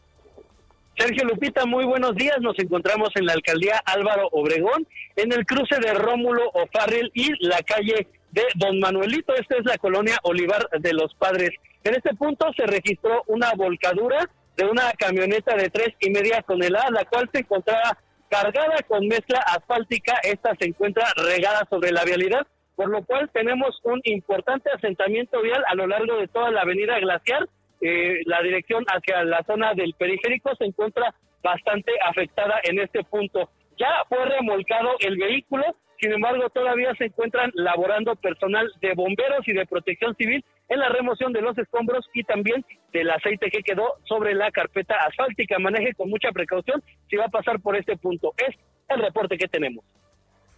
Sergio 0.96 1.24
Lupita, 1.24 1.64
muy 1.66 1.84
buenos 1.84 2.14
días. 2.14 2.36
Nos 2.40 2.58
encontramos 2.58 3.10
en 3.14 3.26
la 3.26 3.32
alcaldía 3.32 3.80
Álvaro 3.84 4.28
Obregón, 4.32 4.86
en 5.16 5.32
el 5.32 5.44
cruce 5.46 5.78
de 5.80 5.94
Rómulo 5.94 6.50
O'Farrill 6.50 7.10
y 7.14 7.32
la 7.46 7.58
calle 7.62 8.08
de 8.30 8.42
Don 8.56 8.78
Manuelito. 8.80 9.34
Esta 9.34 9.56
es 9.56 9.64
la 9.64 9.78
colonia 9.78 10.18
Olivar 10.22 10.68
de 10.70 10.92
los 10.92 11.14
Padres. 11.14 11.50
En 11.84 11.94
este 11.94 12.14
punto 12.14 12.46
se 12.56 12.66
registró 12.66 13.22
una 13.26 13.52
volcadura 13.54 14.28
de 14.56 14.66
una 14.66 14.92
camioneta 14.92 15.56
de 15.56 15.68
tres 15.70 15.94
y 16.00 16.10
media 16.10 16.42
toneladas, 16.42 16.90
la 16.92 17.04
cual 17.04 17.28
se 17.32 17.40
encontraba 17.40 17.98
cargada 18.28 18.76
con 18.88 19.06
mezcla 19.06 19.40
asfáltica. 19.40 20.18
Esta 20.22 20.54
se 20.58 20.66
encuentra 20.66 21.06
regada 21.16 21.66
sobre 21.70 21.92
la 21.92 22.04
vialidad, 22.04 22.46
por 22.76 22.88
lo 22.88 23.04
cual 23.04 23.30
tenemos 23.32 23.78
un 23.84 24.00
importante 24.04 24.70
asentamiento 24.70 25.40
vial 25.42 25.62
a 25.66 25.74
lo 25.74 25.86
largo 25.86 26.16
de 26.16 26.28
toda 26.28 26.50
la 26.50 26.62
avenida 26.62 26.98
Glaciar. 26.98 27.48
Eh, 27.80 28.20
la 28.26 28.42
dirección 28.42 28.84
hacia 28.88 29.24
la 29.24 29.42
zona 29.44 29.74
del 29.74 29.94
periférico 29.94 30.54
se 30.56 30.64
encuentra 30.64 31.14
bastante 31.42 31.92
afectada 32.04 32.60
en 32.64 32.80
este 32.80 33.04
punto. 33.04 33.50
Ya 33.78 33.90
fue 34.08 34.24
remolcado 34.24 34.90
el 35.00 35.16
vehículo, 35.16 35.64
sin 36.00 36.12
embargo 36.12 36.48
todavía 36.50 36.94
se 36.96 37.06
encuentran 37.06 37.50
laborando 37.54 38.16
personal 38.16 38.72
de 38.80 38.94
bomberos 38.94 39.46
y 39.46 39.52
de 39.52 39.66
protección 39.66 40.14
civil 40.16 40.44
en 40.68 40.78
la 40.78 40.88
remoción 40.88 41.32
de 41.32 41.42
los 41.42 41.56
escombros 41.58 42.08
y 42.14 42.24
también 42.24 42.64
del 42.92 43.10
aceite 43.10 43.50
que 43.50 43.62
quedó 43.62 43.94
sobre 44.04 44.34
la 44.34 44.50
carpeta 44.50 44.96
asfáltica. 45.06 45.58
Maneje 45.58 45.94
con 45.94 46.08
mucha 46.08 46.30
precaución 46.32 46.82
si 47.10 47.16
va 47.16 47.26
a 47.26 47.28
pasar 47.28 47.60
por 47.60 47.76
este 47.76 47.96
punto. 47.96 48.32
Es 48.38 48.56
el 48.88 49.00
reporte 49.00 49.36
que 49.36 49.48
tenemos. 49.48 49.84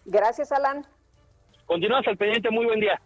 Gracias, 0.05 0.53
Alan. 0.53 0.87
Continuamos 1.67 2.07
al 2.07 2.17
pendiente, 2.17 2.49
muy 2.51 2.65
buen 2.65 2.81
día. 2.81 3.01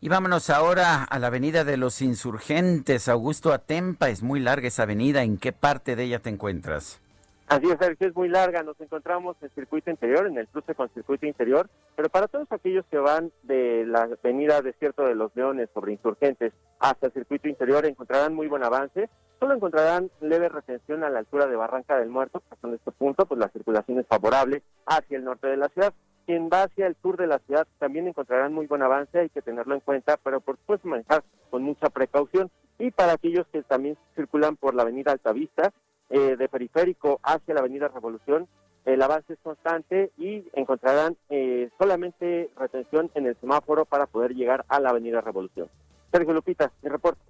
Y 0.00 0.08
vámonos 0.08 0.50
ahora 0.50 1.04
a 1.04 1.18
la 1.18 1.28
avenida 1.28 1.62
de 1.62 1.76
los 1.76 2.02
insurgentes, 2.02 3.08
Augusto 3.08 3.52
Atempa. 3.52 4.08
Es 4.08 4.22
muy 4.22 4.40
larga 4.40 4.66
esa 4.66 4.82
avenida. 4.82 5.22
¿En 5.22 5.38
qué 5.38 5.52
parte 5.52 5.94
de 5.94 6.04
ella 6.04 6.18
te 6.18 6.28
encuentras? 6.28 7.00
Así 7.46 7.66
es, 7.70 7.78
Sergio, 7.78 8.08
es 8.08 8.16
muy 8.16 8.28
larga. 8.28 8.62
Nos 8.62 8.80
encontramos 8.80 9.36
en 9.42 9.50
circuito 9.50 9.90
interior, 9.90 10.26
en 10.26 10.38
el 10.38 10.48
cruce 10.48 10.74
con 10.74 10.88
circuito 10.90 11.26
interior. 11.26 11.68
Pero 11.96 12.08
para 12.08 12.26
todos 12.26 12.50
aquellos 12.50 12.84
que 12.90 12.98
van 12.98 13.30
de 13.42 13.84
la 13.86 14.08
avenida 14.22 14.62
Desierto 14.62 15.04
de 15.04 15.14
los 15.14 15.34
Leones 15.36 15.68
sobre 15.72 15.92
insurgentes 15.92 16.52
hasta 16.78 17.06
el 17.06 17.12
circuito 17.12 17.48
interior, 17.48 17.84
encontrarán 17.86 18.34
muy 18.34 18.48
buen 18.48 18.64
avance. 18.64 19.08
Solo 19.38 19.54
encontrarán 19.54 20.10
leve 20.20 20.48
retención 20.48 21.04
a 21.04 21.10
la 21.10 21.20
altura 21.20 21.46
de 21.46 21.56
Barranca 21.56 21.98
del 21.98 22.08
Muerto. 22.08 22.42
Hasta 22.50 22.66
en 22.66 22.74
este 22.74 22.90
punto, 22.90 23.26
pues 23.26 23.38
la 23.38 23.48
circulación 23.50 24.00
es 24.00 24.06
favorable 24.06 24.62
hacia 24.86 25.18
el 25.18 25.24
norte 25.24 25.46
de 25.46 25.56
la 25.56 25.68
ciudad. 25.68 25.92
Quien 26.30 26.48
va 26.48 26.62
hacia 26.62 26.86
el 26.86 26.96
sur 27.02 27.16
de 27.16 27.26
la 27.26 27.40
ciudad 27.40 27.66
también 27.80 28.06
encontrarán 28.06 28.52
muy 28.52 28.68
buen 28.68 28.82
avance, 28.82 29.18
hay 29.18 29.30
que 29.30 29.42
tenerlo 29.42 29.74
en 29.74 29.80
cuenta, 29.80 30.16
pero 30.22 30.40
por 30.40 30.56
supuesto 30.58 30.86
manejar 30.86 31.24
con 31.50 31.64
mucha 31.64 31.90
precaución. 31.90 32.52
Y 32.78 32.92
para 32.92 33.14
aquellos 33.14 33.48
que 33.48 33.64
también 33.64 33.98
circulan 34.14 34.54
por 34.54 34.76
la 34.76 34.82
avenida 34.82 35.10
Altavista, 35.10 35.72
eh, 36.08 36.36
de 36.36 36.48
periférico 36.48 37.18
hacia 37.24 37.52
la 37.52 37.60
avenida 37.60 37.88
Revolución, 37.88 38.46
el 38.84 39.02
avance 39.02 39.32
es 39.32 39.40
constante 39.42 40.12
y 40.18 40.44
encontrarán 40.52 41.16
eh, 41.30 41.68
solamente 41.80 42.48
retención 42.56 43.10
en 43.16 43.26
el 43.26 43.36
semáforo 43.40 43.84
para 43.84 44.06
poder 44.06 44.36
llegar 44.36 44.64
a 44.68 44.78
la 44.78 44.90
avenida 44.90 45.20
Revolución. 45.20 45.68
Sergio 46.12 46.32
Lupita, 46.32 46.70
mi 46.82 46.90
reporte. 46.90 47.20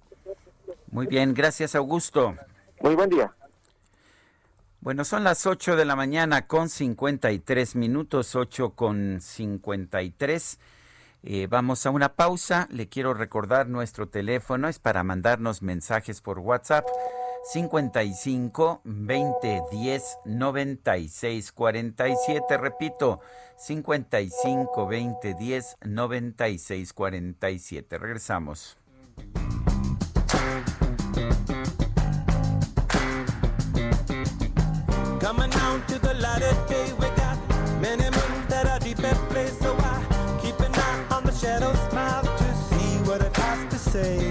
Muy 0.91 1.07
bien, 1.07 1.33
gracias 1.33 1.73
Augusto. 1.73 2.35
Muy 2.81 2.93
buen 2.93 3.09
día. 3.09 3.33
Bueno, 4.81 5.05
son 5.05 5.23
las 5.23 5.45
8 5.45 5.75
de 5.75 5.85
la 5.85 5.95
mañana 5.95 6.47
con 6.47 6.67
53 6.67 7.75
minutos, 7.75 8.35
8 8.35 8.71
con 8.71 9.21
53. 9.21 10.59
Eh, 11.21 11.45
vamos 11.47 11.85
a 11.85 11.91
una 11.91 12.15
pausa. 12.15 12.67
Le 12.71 12.89
quiero 12.89 13.13
recordar 13.13 13.67
nuestro 13.67 14.09
teléfono, 14.09 14.67
es 14.67 14.79
para 14.79 15.03
mandarnos 15.03 15.61
mensajes 15.61 16.21
por 16.21 16.39
WhatsApp. 16.39 16.87
55 17.43 18.81
20 18.83 19.61
10 19.71 20.17
96 20.25 21.51
47. 21.51 22.57
Repito, 22.57 23.19
55 23.57 24.87
20 24.87 25.35
10 25.35 25.77
96 25.83 26.93
47. 26.93 27.97
Regresamos. 27.99 28.80
Coming 35.31 35.53
out 35.53 35.87
to 35.87 35.97
the 35.97 36.13
light 36.15 36.43
of 36.43 36.67
day, 36.67 36.91
we 36.99 37.07
got 37.15 37.37
many 37.79 38.03
moons 38.03 38.47
that 38.49 38.67
are 38.67 38.79
deep 38.79 38.99
at 38.99 39.15
play. 39.29 39.47
So 39.47 39.73
I 39.79 40.39
keep 40.43 40.59
an 40.59 40.75
eye 40.75 41.05
on 41.09 41.23
the 41.23 41.31
shadow 41.31 41.73
smile 41.89 42.23
to 42.23 42.53
see 42.67 42.97
what 43.07 43.21
it 43.21 43.33
has 43.37 43.71
to 43.71 43.79
say. 43.79 44.30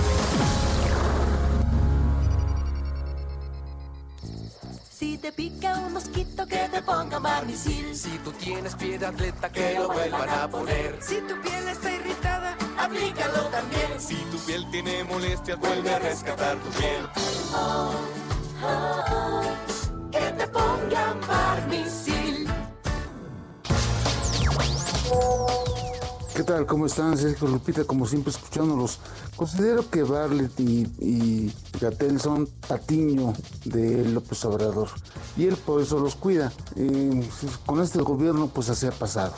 Si 8.01 8.17
tú 8.23 8.31
tienes 8.31 8.73
pie 8.77 8.97
de 8.97 9.05
atleta, 9.05 9.51
que 9.51 9.75
lo 9.75 9.87
vuelvan 9.89 10.27
a 10.27 10.49
poner. 10.49 10.97
Si 11.01 11.21
tu 11.21 11.39
piel 11.39 11.67
está 11.67 11.93
irritada, 11.93 12.57
aplícalo 12.79 13.43
también. 13.49 13.99
Si 13.99 14.15
tu 14.15 14.39
piel 14.39 14.65
tiene 14.71 15.03
molestias, 15.03 15.59
vuelve 15.59 15.93
a 15.93 15.99
rescatar 15.99 16.57
tu 16.57 16.69
piel. 16.79 17.07
Oh, 17.53 17.93
oh, 18.63 19.03
oh, 19.11 20.09
que 20.09 20.19
te 20.19 20.47
pongan 20.47 21.21
barnicil. 21.27 22.20
¿Qué 26.41 26.47
tal? 26.47 26.65
¿Cómo 26.65 26.87
están? 26.87 27.15
Sergio 27.19 27.47
Lupita, 27.47 27.83
como 27.83 28.07
siempre 28.07 28.31
escuchándolos. 28.31 28.97
Considero 29.35 29.87
que 29.87 30.01
Bartlett 30.01 30.59
y, 30.59 30.87
y 30.97 31.53
Gatel 31.79 32.19
son 32.19 32.47
patiño 32.67 33.33
de 33.63 34.03
López 34.05 34.43
Obrador 34.45 34.89
y 35.37 35.45
él 35.45 35.55
por 35.55 35.83
eso 35.83 35.99
los 35.99 36.15
cuida. 36.15 36.51
Eh, 36.75 37.29
con 37.67 37.79
este 37.79 38.01
gobierno 38.01 38.47
pues 38.47 38.69
así 38.69 38.87
ha 38.87 38.91
pasado. 38.91 39.33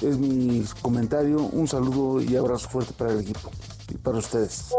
Es 0.00 0.16
mi 0.16 0.64
comentario, 0.80 1.42
un 1.42 1.68
saludo 1.68 2.22
y 2.22 2.34
abrazo 2.36 2.70
fuerte 2.70 2.94
para 2.94 3.12
el 3.12 3.20
equipo 3.20 3.50
y 3.90 3.98
para 3.98 4.16
ustedes. 4.16 4.70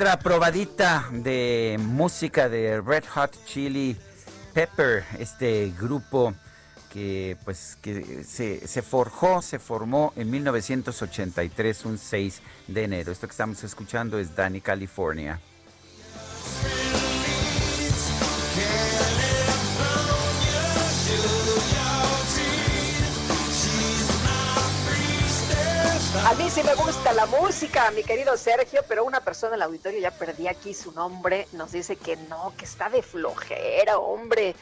Of 0.00 0.06
a 0.06 0.12
Otra 0.12 0.18
probadita 0.20 1.08
de 1.10 1.76
música 1.80 2.48
de 2.48 2.80
Red 2.80 3.02
Hot 3.14 3.36
Chili 3.46 3.96
Pepper, 4.54 5.04
este 5.18 5.72
grupo 5.76 6.34
que 6.92 7.36
pues 7.44 7.76
que 7.82 8.22
se, 8.22 8.82
forjó, 8.82 9.42
se 9.42 9.58
formó 9.58 10.12
en 10.14 10.30
1983, 10.30 11.84
un 11.84 11.98
6 11.98 12.42
de 12.68 12.84
enero. 12.84 13.10
Esto 13.10 13.26
que 13.26 13.32
estamos 13.32 13.64
escuchando 13.64 14.20
es 14.20 14.36
Danny 14.36 14.60
California. 14.60 15.40
A 26.26 26.34
mí 26.34 26.50
sí 26.50 26.62
me 26.62 26.74
gusta 26.74 27.12
la 27.12 27.26
música, 27.26 27.90
mi 27.92 28.02
querido 28.02 28.36
Sergio, 28.36 28.82
pero 28.86 29.04
una 29.04 29.20
persona 29.20 29.54
en 29.54 29.54
el 29.56 29.62
auditorio, 29.62 30.00
ya 30.00 30.10
perdí 30.10 30.46
aquí 30.48 30.74
su 30.74 30.92
nombre, 30.92 31.46
nos 31.52 31.72
dice 31.72 31.96
que 31.96 32.16
no, 32.16 32.52
que 32.56 32.64
está 32.64 32.90
de 32.90 33.02
flojera, 33.02 33.98
hombre. 33.98 34.54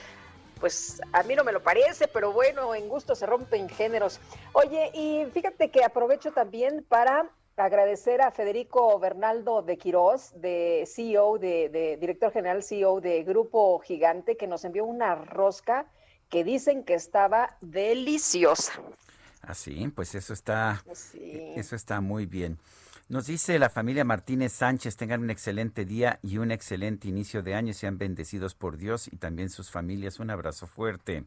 Pues 0.61 1.01
a 1.12 1.23
mí 1.23 1.35
no 1.35 1.45
me 1.45 1.53
lo 1.53 1.62
parece, 1.62 2.09
pero 2.09 2.33
bueno, 2.33 2.74
en 2.74 2.89
gusto 2.89 3.15
se 3.15 3.27
rompen 3.27 3.69
géneros. 3.69 4.20
Oye, 4.53 4.91
y 4.95 5.27
fíjate 5.33 5.70
que 5.70 5.83
aprovecho 5.83 6.31
también 6.33 6.85
para 6.89 7.31
agradecer 7.57 8.20
a 8.20 8.31
Federico 8.31 8.99
Bernaldo 8.99 9.62
de 9.62 9.78
Quirós, 9.78 10.33
de 10.41 10.85
CEO, 10.87 11.39
de, 11.39 11.69
de 11.70 11.97
director 11.97 12.33
general 12.33 12.62
CEO 12.62 13.01
de 13.01 13.24
Grupo 13.24 13.78
Gigante, 13.81 14.37
que 14.37 14.47
nos 14.47 14.65
envió 14.65 14.85
una 14.85 15.15
rosca 15.15 15.87
que 16.28 16.45
dicen 16.45 16.85
que 16.85 16.95
estaba 16.95 17.57
deliciosa. 17.61 18.73
Así, 19.47 19.89
pues 19.94 20.14
eso 20.14 20.32
está, 20.32 20.82
Sí. 20.93 21.52
eso 21.56 21.77
está 21.77 22.01
muy 22.01 22.27
bien. 22.27 22.59
Nos 23.09 23.27
dice 23.27 23.59
la 23.60 23.70
familia 23.70 24.05
Martínez 24.05 24.52
Sánchez, 24.52 24.97
tengan 24.97 25.23
un 25.23 25.31
excelente 25.31 25.85
día 25.85 26.18
y 26.23 26.39
un 26.39 26.51
excelente 26.51 27.06
inicio 27.06 27.43
de 27.43 27.55
año, 27.55 27.73
sean 27.73 27.98
bendecidos 27.98 28.55
por 28.56 28.77
Dios 28.77 29.06
y 29.06 29.16
también 29.16 29.48
sus 29.48 29.70
familias. 29.70 30.18
Un 30.18 30.31
abrazo 30.31 30.66
fuerte. 30.66 31.24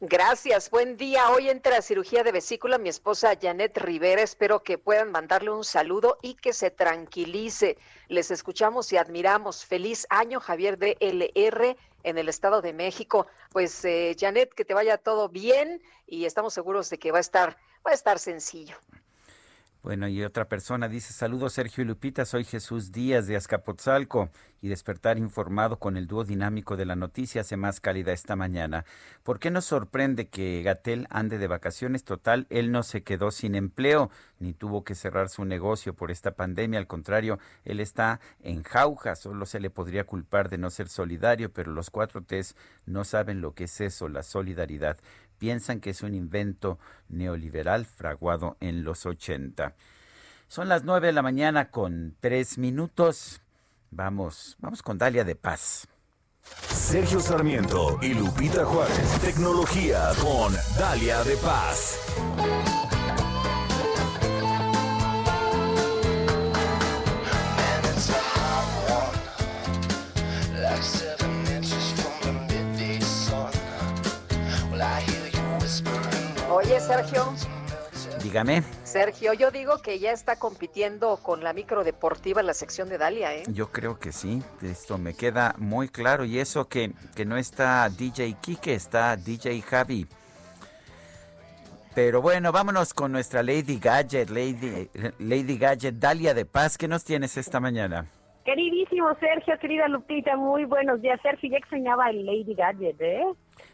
Gracias, 0.00 0.70
buen 0.70 0.96
día. 0.96 1.28
Hoy 1.30 1.50
entra 1.50 1.76
a 1.76 1.82
cirugía 1.82 2.22
de 2.22 2.30
vesícula 2.30 2.78
mi 2.78 2.88
esposa 2.88 3.36
Janet 3.40 3.76
Rivera. 3.78 4.22
Espero 4.22 4.62
que 4.62 4.78
puedan 4.78 5.10
mandarle 5.10 5.50
un 5.50 5.64
saludo 5.64 6.18
y 6.22 6.34
que 6.34 6.52
se 6.52 6.70
tranquilice. 6.70 7.76
Les 8.06 8.30
escuchamos 8.30 8.92
y 8.92 8.96
admiramos. 8.96 9.64
Feliz 9.64 10.06
año, 10.08 10.38
Javier 10.38 10.78
de 10.78 10.96
LR 11.00 11.76
en 12.02 12.18
el 12.18 12.28
Estado 12.28 12.62
de 12.62 12.72
México. 12.72 13.26
Pues 13.50 13.84
eh, 13.84 14.16
Janet, 14.18 14.52
que 14.54 14.64
te 14.64 14.74
vaya 14.74 14.98
todo 14.98 15.28
bien 15.28 15.82
y 16.06 16.24
estamos 16.24 16.54
seguros 16.54 16.90
de 16.90 16.98
que 16.98 17.12
va 17.12 17.18
a 17.18 17.20
estar, 17.20 17.56
va 17.86 17.90
a 17.90 17.94
estar 17.94 18.18
sencillo. 18.18 18.76
Bueno, 19.80 20.08
y 20.08 20.24
otra 20.24 20.48
persona 20.48 20.88
dice, 20.88 21.12
saludos 21.12 21.52
Sergio 21.52 21.84
y 21.84 21.86
Lupita, 21.86 22.24
soy 22.24 22.42
Jesús 22.42 22.90
Díaz 22.90 23.28
de 23.28 23.36
Azcapotzalco 23.36 24.28
y 24.60 24.66
despertar 24.66 25.18
informado 25.18 25.78
con 25.78 25.96
el 25.96 26.08
dúo 26.08 26.24
dinámico 26.24 26.76
de 26.76 26.84
la 26.84 26.96
noticia 26.96 27.42
hace 27.42 27.56
más 27.56 27.80
cálida 27.80 28.12
esta 28.12 28.34
mañana. 28.34 28.84
¿Por 29.22 29.38
qué 29.38 29.52
nos 29.52 29.66
sorprende 29.66 30.26
que 30.26 30.62
Gatel 30.64 31.06
ande 31.10 31.38
de 31.38 31.46
vacaciones? 31.46 32.02
Total, 32.02 32.48
él 32.50 32.72
no 32.72 32.82
se 32.82 33.04
quedó 33.04 33.30
sin 33.30 33.54
empleo 33.54 34.10
ni 34.40 34.52
tuvo 34.52 34.82
que 34.82 34.96
cerrar 34.96 35.28
su 35.28 35.44
negocio 35.44 35.94
por 35.94 36.10
esta 36.10 36.32
pandemia, 36.32 36.80
al 36.80 36.88
contrario, 36.88 37.38
él 37.64 37.78
está 37.78 38.20
en 38.42 38.64
jauja, 38.64 39.14
solo 39.14 39.46
se 39.46 39.60
le 39.60 39.70
podría 39.70 40.04
culpar 40.04 40.48
de 40.48 40.58
no 40.58 40.70
ser 40.70 40.88
solidario, 40.88 41.52
pero 41.52 41.72
los 41.72 41.90
cuatro 41.90 42.22
T's 42.22 42.56
no 42.84 43.04
saben 43.04 43.40
lo 43.40 43.54
que 43.54 43.64
es 43.64 43.80
eso, 43.80 44.08
la 44.08 44.24
solidaridad 44.24 44.98
piensan 45.38 45.80
que 45.80 45.90
es 45.90 46.02
un 46.02 46.14
invento 46.14 46.78
neoliberal 47.08 47.86
fraguado 47.86 48.56
en 48.60 48.84
los 48.84 49.06
80. 49.06 49.74
Son 50.48 50.68
las 50.68 50.84
9 50.84 51.08
de 51.08 51.12
la 51.12 51.22
mañana 51.22 51.70
con 51.70 52.16
tres 52.20 52.58
minutos. 52.58 53.42
Vamos, 53.90 54.56
vamos 54.60 54.82
con 54.82 54.98
Dalia 54.98 55.24
de 55.24 55.34
Paz. 55.34 55.88
Sergio 56.42 57.20
Sarmiento 57.20 57.98
y 58.00 58.14
Lupita 58.14 58.64
Juárez. 58.64 59.20
Tecnología 59.20 60.10
con 60.20 60.54
Dalia 60.78 61.22
de 61.24 61.36
Paz. 61.36 62.67
Sergio. 76.88 77.22
Dígame. 78.22 78.62
Sergio, 78.82 79.34
yo 79.34 79.50
digo 79.50 79.82
que 79.82 79.98
ya 79.98 80.12
está 80.12 80.38
compitiendo 80.38 81.18
con 81.18 81.44
la 81.44 81.52
micro 81.52 81.84
deportiva 81.84 82.40
en 82.40 82.46
la 82.46 82.54
sección 82.54 82.88
de 82.88 82.96
Dalia, 82.96 83.34
¿eh? 83.34 83.42
Yo 83.48 83.70
creo 83.70 83.98
que 83.98 84.10
sí, 84.10 84.42
esto 84.62 84.96
me 84.96 85.12
queda 85.12 85.54
muy 85.58 85.90
claro. 85.90 86.24
Y 86.24 86.38
eso 86.38 86.66
que, 86.66 86.92
que 87.14 87.26
no 87.26 87.36
está 87.36 87.86
DJ 87.90 88.36
Kike, 88.40 88.72
está 88.72 89.16
DJ 89.16 89.60
Javi. 89.60 90.06
Pero 91.94 92.22
bueno, 92.22 92.52
vámonos 92.52 92.94
con 92.94 93.12
nuestra 93.12 93.42
Lady 93.42 93.78
Gadget, 93.78 94.30
Lady, 94.30 94.88
Lady 95.18 95.58
Gadget, 95.58 95.96
Dalia 95.96 96.32
de 96.32 96.46
Paz. 96.46 96.78
¿Qué 96.78 96.88
nos 96.88 97.04
tienes 97.04 97.36
esta 97.36 97.60
mañana? 97.60 98.06
Queridísimo 98.46 99.14
Sergio, 99.20 99.58
querida 99.58 99.88
Lupita, 99.88 100.36
muy 100.38 100.64
buenos 100.64 101.02
días. 101.02 101.20
Sergio, 101.20 101.50
ya 101.50 101.58
extrañaba 101.58 102.08
el 102.08 102.24
Lady 102.24 102.54
Gadget, 102.54 102.98
¿eh? 102.98 103.24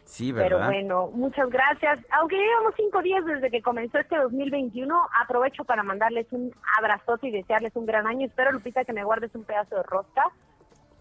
Sí, 0.05 0.31
Pero 0.31 0.57
¿verdad? 0.57 0.67
bueno, 0.67 1.09
muchas 1.13 1.49
gracias. 1.49 1.99
Aunque 2.11 2.37
llevamos 2.37 2.73
cinco 2.77 3.01
días 3.01 3.25
desde 3.25 3.49
que 3.49 3.61
comenzó 3.61 3.97
este 3.97 4.15
2021, 4.17 4.95
aprovecho 5.21 5.63
para 5.63 5.81
mandarles 5.81 6.27
un 6.31 6.53
abrazote 6.77 7.27
y 7.27 7.31
desearles 7.31 7.75
un 7.75 7.87
gran 7.87 8.05
año. 8.05 8.27
Espero, 8.27 8.51
Lupita, 8.51 8.85
que 8.85 8.93
me 8.93 9.03
guardes 9.03 9.33
un 9.33 9.43
pedazo 9.43 9.75
de 9.75 9.83
rosca. 9.83 10.23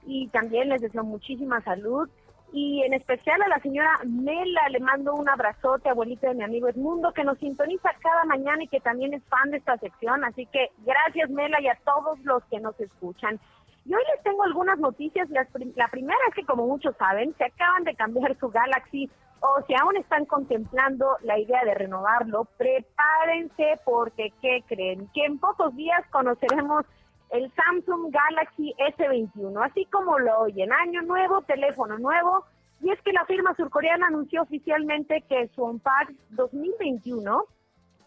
Y 0.06 0.28
también 0.28 0.70
les 0.70 0.80
deseo 0.80 1.04
muchísima 1.04 1.60
salud. 1.62 2.08
Y 2.52 2.82
en 2.82 2.94
especial 2.94 3.42
a 3.42 3.48
la 3.48 3.58
señora 3.58 4.00
Mela 4.04 4.68
le 4.70 4.80
mando 4.80 5.14
un 5.14 5.28
abrazote, 5.28 5.88
abuelita 5.88 6.28
de 6.28 6.34
mi 6.34 6.44
amigo 6.44 6.68
Edmundo, 6.68 7.12
que 7.12 7.24
nos 7.24 7.36
sintoniza 7.38 7.90
cada 8.00 8.24
mañana 8.24 8.62
y 8.62 8.68
que 8.68 8.80
también 8.80 9.12
es 9.12 9.22
fan 9.24 9.50
de 9.50 9.58
esta 9.58 9.76
sección. 9.78 10.24
Así 10.24 10.46
que 10.46 10.70
gracias, 10.78 11.28
Mela, 11.30 11.60
y 11.60 11.66
a 11.66 11.78
todos 11.84 12.18
los 12.20 12.42
que 12.44 12.60
nos 12.60 12.78
escuchan. 12.80 13.38
Y 13.86 13.94
hoy 13.94 14.02
les 14.14 14.22
tengo 14.22 14.42
algunas 14.44 14.78
noticias. 14.78 15.28
Las 15.30 15.48
prim- 15.50 15.72
La 15.76 15.88
primera 15.88 16.18
es 16.28 16.34
que, 16.34 16.44
como 16.46 16.66
muchos 16.66 16.96
saben, 16.96 17.34
se 17.36 17.44
acaban 17.44 17.84
de 17.84 17.94
cambiar 17.94 18.36
su 18.38 18.48
Galaxy 18.48 19.10
o 19.40 19.60
si 19.66 19.74
aún 19.74 19.96
están 19.96 20.24
contemplando 20.24 21.06
la 21.22 21.38
idea 21.38 21.62
de 21.64 21.74
renovarlo, 21.74 22.46
prepárense 22.56 23.78
porque, 23.84 24.32
¿qué 24.40 24.62
creen? 24.66 25.08
Que 25.12 25.24
en 25.26 25.38
pocos 25.38 25.74
días 25.76 26.02
conoceremos 26.10 26.86
el 27.30 27.52
Samsung 27.54 28.10
Galaxy 28.10 28.74
S21, 28.78 29.62
así 29.64 29.84
como 29.86 30.18
lo 30.18 30.40
oyen, 30.40 30.72
año 30.72 31.02
nuevo, 31.02 31.42
teléfono 31.42 31.98
nuevo. 31.98 32.44
Y 32.80 32.90
es 32.90 33.00
que 33.02 33.12
la 33.12 33.24
firma 33.26 33.54
surcoreana 33.54 34.06
anunció 34.06 34.42
oficialmente 34.42 35.22
que 35.28 35.48
su 35.54 35.62
Unpacked 35.64 36.14
2021 36.30 37.44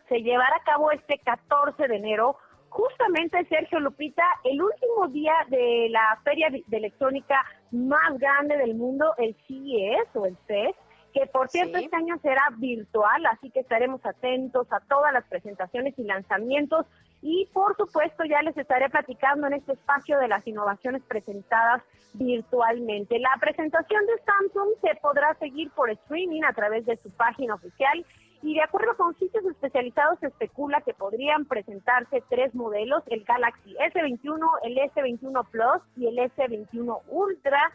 se 0.09 0.19
llevará 0.21 0.55
a 0.55 0.63
cabo 0.63 0.91
este 0.91 1.19
14 1.19 1.87
de 1.87 1.95
enero 1.97 2.37
justamente 2.77 3.43
Sergio 3.45 3.79
Lupita, 3.79 4.23
el 4.43 4.61
último 4.61 5.07
día 5.07 5.33
de 5.49 5.87
la 5.89 6.19
feria 6.23 6.49
de 6.49 6.77
electrónica 6.77 7.43
más 7.71 8.17
grande 8.19 8.55
del 8.55 8.75
mundo, 8.75 9.15
el 9.17 9.35
CES 9.47 10.15
o 10.15 10.27
el 10.27 10.37
CES, 10.45 10.75
que 11.11 11.25
por 11.25 11.49
cierto 11.49 11.79
Sí. 11.79 11.85
este 11.85 11.95
año 11.95 12.19
será 12.21 12.43
virtual, 12.57 13.25
así 13.31 13.49
que 13.49 13.61
estaremos 13.61 14.05
atentos 14.05 14.67
a 14.71 14.79
todas 14.81 15.11
las 15.11 15.25
presentaciones 15.25 15.97
y 15.97 16.03
lanzamientos 16.03 16.85
y 17.23 17.47
por 17.51 17.75
supuesto 17.75 18.23
ya 18.25 18.43
les 18.43 18.55
estaré 18.55 18.89
platicando 18.91 19.47
en 19.47 19.53
este 19.53 19.73
espacio 19.73 20.19
de 20.19 20.27
las 20.27 20.45
innovaciones 20.45 21.01
presentadas 21.01 21.81
virtualmente. 22.13 23.17
La 23.17 23.35
presentación 23.39 24.05
de 24.05 24.21
Samsung 24.23 24.69
se 24.81 24.95
podrá 25.01 25.33
seguir 25.39 25.71
por 25.71 25.89
streaming 25.89 26.43
a 26.43 26.53
través 26.53 26.85
de 26.85 26.97
su 26.97 27.09
página 27.09 27.55
oficial 27.55 28.05
y 28.41 28.53
de 28.53 28.61
acuerdo 28.61 28.95
con 28.97 29.17
sitios 29.17 29.43
especializados 29.45 30.19
se 30.19 30.27
especula 30.27 30.81
que 30.81 30.93
podrían 30.93 31.45
presentarse 31.45 32.23
tres 32.29 32.53
modelos, 32.53 33.03
el 33.07 33.23
Galaxy 33.23 33.75
S21, 33.75 34.39
el 34.63 34.77
S21 34.77 35.47
Plus 35.49 35.81
y 35.95 36.07
el 36.07 36.17
S21 36.17 37.01
Ultra 37.07 37.71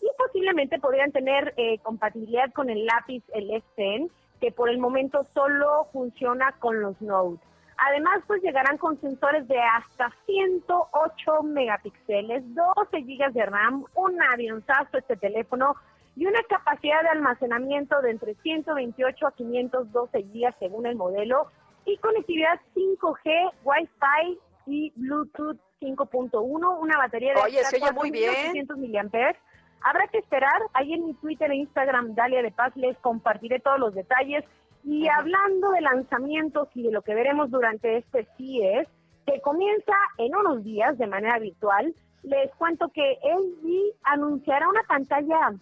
y 0.00 0.06
posiblemente 0.16 0.78
podrían 0.78 1.12
tener 1.12 1.54
eh, 1.56 1.78
compatibilidad 1.80 2.52
con 2.52 2.70
el 2.70 2.86
lápiz, 2.86 3.22
el 3.34 3.50
S 3.50 3.66
Pen, 3.76 4.10
que 4.40 4.52
por 4.52 4.70
el 4.70 4.78
momento 4.78 5.24
solo 5.34 5.88
funciona 5.92 6.52
con 6.60 6.80
los 6.80 7.00
Note. 7.02 7.44
Además, 7.78 8.22
pues 8.26 8.42
llegarán 8.42 8.76
con 8.76 9.00
sensores 9.00 9.46
de 9.46 9.60
hasta 9.60 10.10
108 10.26 11.42
megapíxeles, 11.44 12.42
12 12.54 13.02
gigas 13.04 13.32
de 13.34 13.46
RAM, 13.46 13.84
un 13.94 14.20
avionzazo 14.20 14.98
este 14.98 15.16
teléfono 15.16 15.76
y 16.18 16.26
una 16.26 16.42
capacidad 16.48 17.00
de 17.02 17.10
almacenamiento 17.10 18.02
de 18.02 18.10
entre 18.10 18.34
128 18.34 19.24
a 19.24 19.32
512 19.32 20.24
gigas 20.32 20.52
según 20.58 20.86
el 20.86 20.96
modelo 20.96 21.46
y 21.84 21.96
conectividad 21.98 22.60
5G, 22.74 23.52
Wi-Fi 23.62 24.38
y 24.66 24.92
Bluetooth 24.96 25.60
5.1, 25.80 26.80
una 26.80 26.98
batería 26.98 27.34
de 27.34 27.40
Oye, 27.40 27.62
se 27.62 27.76
oye 27.76 27.92
muy 27.92 28.10
bien. 28.10 28.32
4.800 28.52 28.76
miliamperes. 28.78 29.36
Habrá 29.80 30.08
que 30.08 30.18
esperar. 30.18 30.60
Ahí 30.74 30.92
en 30.92 31.06
mi 31.06 31.14
Twitter 31.14 31.52
e 31.52 31.56
Instagram, 31.56 32.16
Dalia 32.16 32.42
de 32.42 32.50
Paz, 32.50 32.74
les 32.74 32.98
compartiré 32.98 33.60
todos 33.60 33.78
los 33.78 33.94
detalles. 33.94 34.44
Y 34.82 35.06
hablando 35.06 35.70
de 35.70 35.82
lanzamientos 35.82 36.68
y 36.74 36.82
de 36.82 36.90
lo 36.90 37.02
que 37.02 37.14
veremos 37.14 37.48
durante 37.52 37.96
este 37.96 38.26
CES, 38.36 38.88
que 39.24 39.40
comienza 39.40 39.94
en 40.18 40.34
unos 40.34 40.64
días 40.64 40.98
de 40.98 41.06
manera 41.06 41.38
virtual, 41.38 41.94
les 42.24 42.52
cuento 42.56 42.88
que 42.88 43.18
LG 43.22 43.94
anunciará 44.02 44.68
una 44.68 44.82
pantalla 44.82 45.54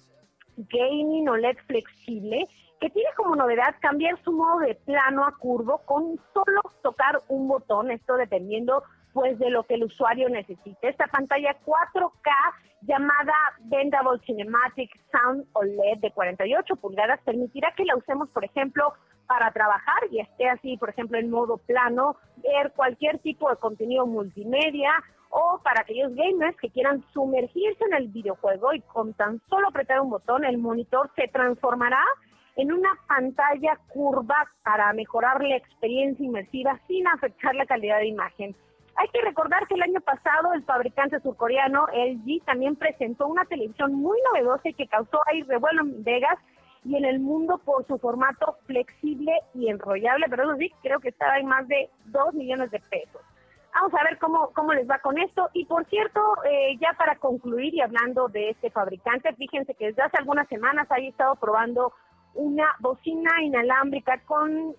gaming 0.56 1.28
OLED 1.28 1.56
flexible 1.66 2.46
que 2.80 2.90
tiene 2.90 3.08
como 3.16 3.36
novedad 3.36 3.74
cambiar 3.80 4.22
su 4.22 4.32
modo 4.32 4.60
de 4.60 4.74
plano 4.74 5.24
a 5.24 5.36
curvo 5.38 5.78
con 5.86 6.20
solo 6.34 6.60
tocar 6.82 7.22
un 7.28 7.48
botón, 7.48 7.90
esto 7.90 8.16
dependiendo 8.16 8.82
pues 9.12 9.38
de 9.38 9.48
lo 9.48 9.64
que 9.64 9.74
el 9.74 9.84
usuario 9.84 10.28
necesite. 10.28 10.90
Esta 10.90 11.06
pantalla 11.06 11.56
4K 11.64 12.30
llamada 12.82 13.32
Bendable 13.60 14.20
Cinematic 14.26 14.90
Sound 15.10 15.46
OLED 15.54 16.00
de 16.02 16.10
48 16.10 16.76
pulgadas 16.76 17.18
permitirá 17.24 17.72
que 17.74 17.86
la 17.86 17.96
usemos, 17.96 18.28
por 18.28 18.44
ejemplo, 18.44 18.92
para 19.26 19.50
trabajar 19.52 20.02
y 20.10 20.20
esté 20.20 20.50
así, 20.50 20.76
por 20.76 20.90
ejemplo, 20.90 21.18
en 21.18 21.30
modo 21.30 21.56
plano, 21.56 22.16
ver 22.36 22.72
cualquier 22.72 23.18
tipo 23.20 23.48
de 23.48 23.56
contenido 23.56 24.06
multimedia 24.06 24.92
o 25.38 25.60
para 25.62 25.82
aquellos 25.82 26.14
gamers 26.14 26.56
que 26.56 26.70
quieran 26.70 27.04
sumergirse 27.12 27.84
en 27.84 27.92
el 27.92 28.08
videojuego 28.08 28.72
y 28.72 28.80
con 28.80 29.12
tan 29.12 29.38
solo 29.50 29.68
apretar 29.68 30.00
un 30.00 30.08
botón 30.08 30.44
el 30.44 30.56
monitor 30.56 31.10
se 31.14 31.28
transformará 31.28 32.02
en 32.56 32.72
una 32.72 32.88
pantalla 33.06 33.78
curva 33.88 34.50
para 34.64 34.90
mejorar 34.94 35.44
la 35.44 35.56
experiencia 35.56 36.24
inmersiva 36.24 36.80
sin 36.88 37.06
afectar 37.06 37.54
la 37.54 37.66
calidad 37.66 37.98
de 37.98 38.06
imagen. 38.06 38.56
Hay 38.96 39.08
que 39.08 39.20
recordar 39.20 39.66
que 39.66 39.74
el 39.74 39.82
año 39.82 40.00
pasado 40.00 40.54
el 40.54 40.64
fabricante 40.64 41.20
surcoreano 41.20 41.86
LG 41.88 42.42
también 42.46 42.74
presentó 42.74 43.26
una 43.26 43.44
televisión 43.44 43.92
muy 43.92 44.18
novedosa 44.32 44.70
y 44.70 44.72
que 44.72 44.88
causó 44.88 45.20
ahí 45.26 45.42
revuelo 45.42 45.82
en 45.82 46.02
Vegas 46.02 46.38
y 46.82 46.96
en 46.96 47.04
el 47.04 47.20
mundo 47.20 47.60
por 47.62 47.86
su 47.86 47.98
formato 47.98 48.56
flexible 48.64 49.32
y 49.52 49.68
enrollable, 49.68 50.24
pero 50.30 50.44
eso 50.44 50.56
sí, 50.56 50.72
creo 50.82 50.98
que 50.98 51.10
estaba 51.10 51.36
en 51.38 51.44
más 51.44 51.68
de 51.68 51.90
2 52.06 52.32
millones 52.32 52.70
de 52.70 52.80
pesos. 52.88 53.20
Vamos 53.78 53.92
a 53.92 54.04
ver 54.04 54.16
cómo, 54.18 54.52
cómo 54.54 54.72
les 54.72 54.88
va 54.88 55.00
con 55.00 55.18
esto. 55.18 55.50
Y 55.52 55.66
por 55.66 55.84
cierto, 55.84 56.18
eh, 56.48 56.78
ya 56.80 56.94
para 56.94 57.16
concluir 57.16 57.74
y 57.74 57.82
hablando 57.82 58.26
de 58.28 58.48
este 58.48 58.70
fabricante, 58.70 59.34
fíjense 59.34 59.74
que 59.74 59.88
desde 59.88 60.00
hace 60.00 60.16
algunas 60.16 60.48
semanas 60.48 60.86
ha 60.90 60.96
estado 60.96 61.36
probando 61.36 61.92
una 62.32 62.74
bocina 62.80 63.42
inalámbrica 63.42 64.18
con, 64.24 64.74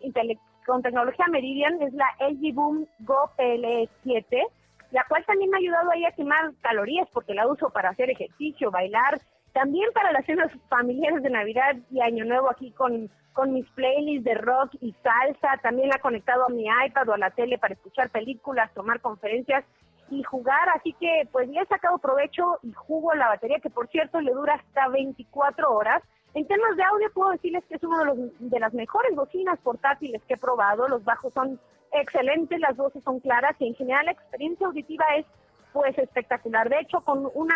con 0.65 0.81
tecnología 0.81 1.25
Meridian, 1.29 1.79
es 1.83 1.93
la 1.93 2.07
LG 2.27 2.55
Boom 2.55 2.87
Go 3.01 3.29
PLE7, 3.37 4.47
la 4.89 5.05
cual 5.07 5.23
también 5.25 5.51
me 5.51 5.57
ha 5.57 5.59
ayudado 5.59 5.91
ahí 5.91 6.03
a 6.03 6.13
quemar 6.13 6.53
calorías 6.61 7.07
porque 7.13 7.35
la 7.35 7.47
uso 7.47 7.69
para 7.69 7.89
hacer 7.89 8.09
ejercicio, 8.09 8.71
bailar, 8.71 9.21
También 9.57 9.89
para 9.91 10.11
las 10.11 10.23
cenas 10.27 10.51
familiares 10.69 11.23
de 11.23 11.31
Navidad 11.31 11.77
y 11.89 11.99
Año 11.99 12.25
Nuevo 12.25 12.47
aquí 12.47 12.69
con, 12.73 13.09
con 13.33 13.53
mis 13.55 13.67
playlists 13.71 14.23
de 14.23 14.35
rock 14.35 14.75
y 14.81 14.93
salsa. 15.01 15.57
También 15.63 15.89
la 15.89 15.97
conectado 15.97 16.45
a 16.45 16.49
mi 16.49 16.65
iPad 16.85 17.09
o 17.09 17.13
a 17.13 17.17
la 17.17 17.31
tele 17.31 17.57
para 17.57 17.73
escuchar 17.73 18.11
películas, 18.11 18.71
tomar 18.75 19.01
conferencias 19.01 19.65
y 20.11 20.21
jugar. 20.21 20.69
Así 20.75 20.93
que 20.99 21.27
pues 21.31 21.49
ya 21.49 21.61
he 21.61 21.65
sacado 21.65 21.97
provecho 21.97 22.59
y 22.61 22.71
jugo 22.71 23.15
la 23.15 23.29
batería, 23.29 23.57
que 23.59 23.71
por 23.71 23.87
cierto 23.87 24.21
le 24.21 24.31
dura 24.31 24.53
hasta 24.53 24.89
24 24.89 25.73
horas. 25.73 26.03
En 26.35 26.45
temas 26.45 26.77
de 26.77 26.83
audio 26.83 27.11
puedo 27.15 27.31
decirles 27.31 27.63
que 27.67 27.77
es 27.77 27.83
una 27.83 28.13
de, 28.13 28.31
de 28.37 28.59
las 28.59 28.75
mejores 28.75 29.15
bocinas 29.15 29.57
portátiles 29.61 30.21
que 30.27 30.35
he 30.35 30.37
probado. 30.37 30.87
Los 30.87 31.03
bajos 31.03 31.33
son 31.33 31.59
excelentes, 31.93 32.59
las 32.59 32.77
voces 32.77 33.03
son 33.03 33.19
claras 33.21 33.55
y 33.57 33.69
en 33.69 33.73
general 33.73 34.05
la 34.05 34.11
experiencia 34.11 34.67
auditiva 34.67 35.03
es 35.17 35.25
pues 35.73 35.97
espectacular. 35.97 36.69
De 36.69 36.79
hecho, 36.79 37.01
con 37.01 37.27
una 37.33 37.55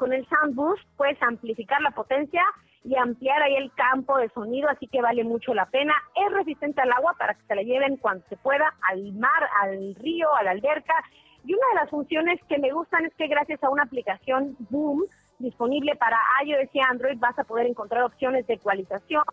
con 0.00 0.14
el 0.14 0.26
Sound 0.28 0.54
Boost 0.54 0.82
puedes 0.96 1.22
amplificar 1.22 1.78
la 1.82 1.90
potencia 1.90 2.42
y 2.84 2.96
ampliar 2.96 3.42
ahí 3.42 3.54
el 3.56 3.70
campo 3.74 4.16
de 4.16 4.30
sonido, 4.30 4.70
así 4.70 4.86
que 4.86 5.02
vale 5.02 5.24
mucho 5.24 5.52
la 5.52 5.66
pena. 5.66 5.92
Es 6.16 6.32
resistente 6.32 6.80
al 6.80 6.90
agua 6.90 7.14
para 7.18 7.34
que 7.34 7.42
se 7.46 7.54
la 7.54 7.62
lleven 7.62 7.98
cuando 7.98 8.24
se 8.30 8.38
pueda 8.38 8.72
al 8.90 9.12
mar, 9.12 9.46
al 9.60 9.94
río, 9.96 10.34
a 10.34 10.42
la 10.42 10.52
alberca. 10.52 10.94
Y 11.44 11.52
una 11.52 11.66
de 11.68 11.80
las 11.82 11.90
funciones 11.90 12.40
que 12.48 12.58
me 12.58 12.72
gustan 12.72 13.04
es 13.04 13.14
que 13.16 13.26
gracias 13.26 13.62
a 13.62 13.68
una 13.68 13.82
aplicación 13.82 14.56
Boom 14.70 15.04
disponible 15.38 15.94
para 15.96 16.16
iOS 16.46 16.70
y 16.72 16.80
Android 16.80 17.18
vas 17.18 17.38
a 17.38 17.44
poder 17.44 17.66
encontrar 17.66 18.02
opciones 18.02 18.46
de 18.46 18.54
ecualización, 18.54 19.24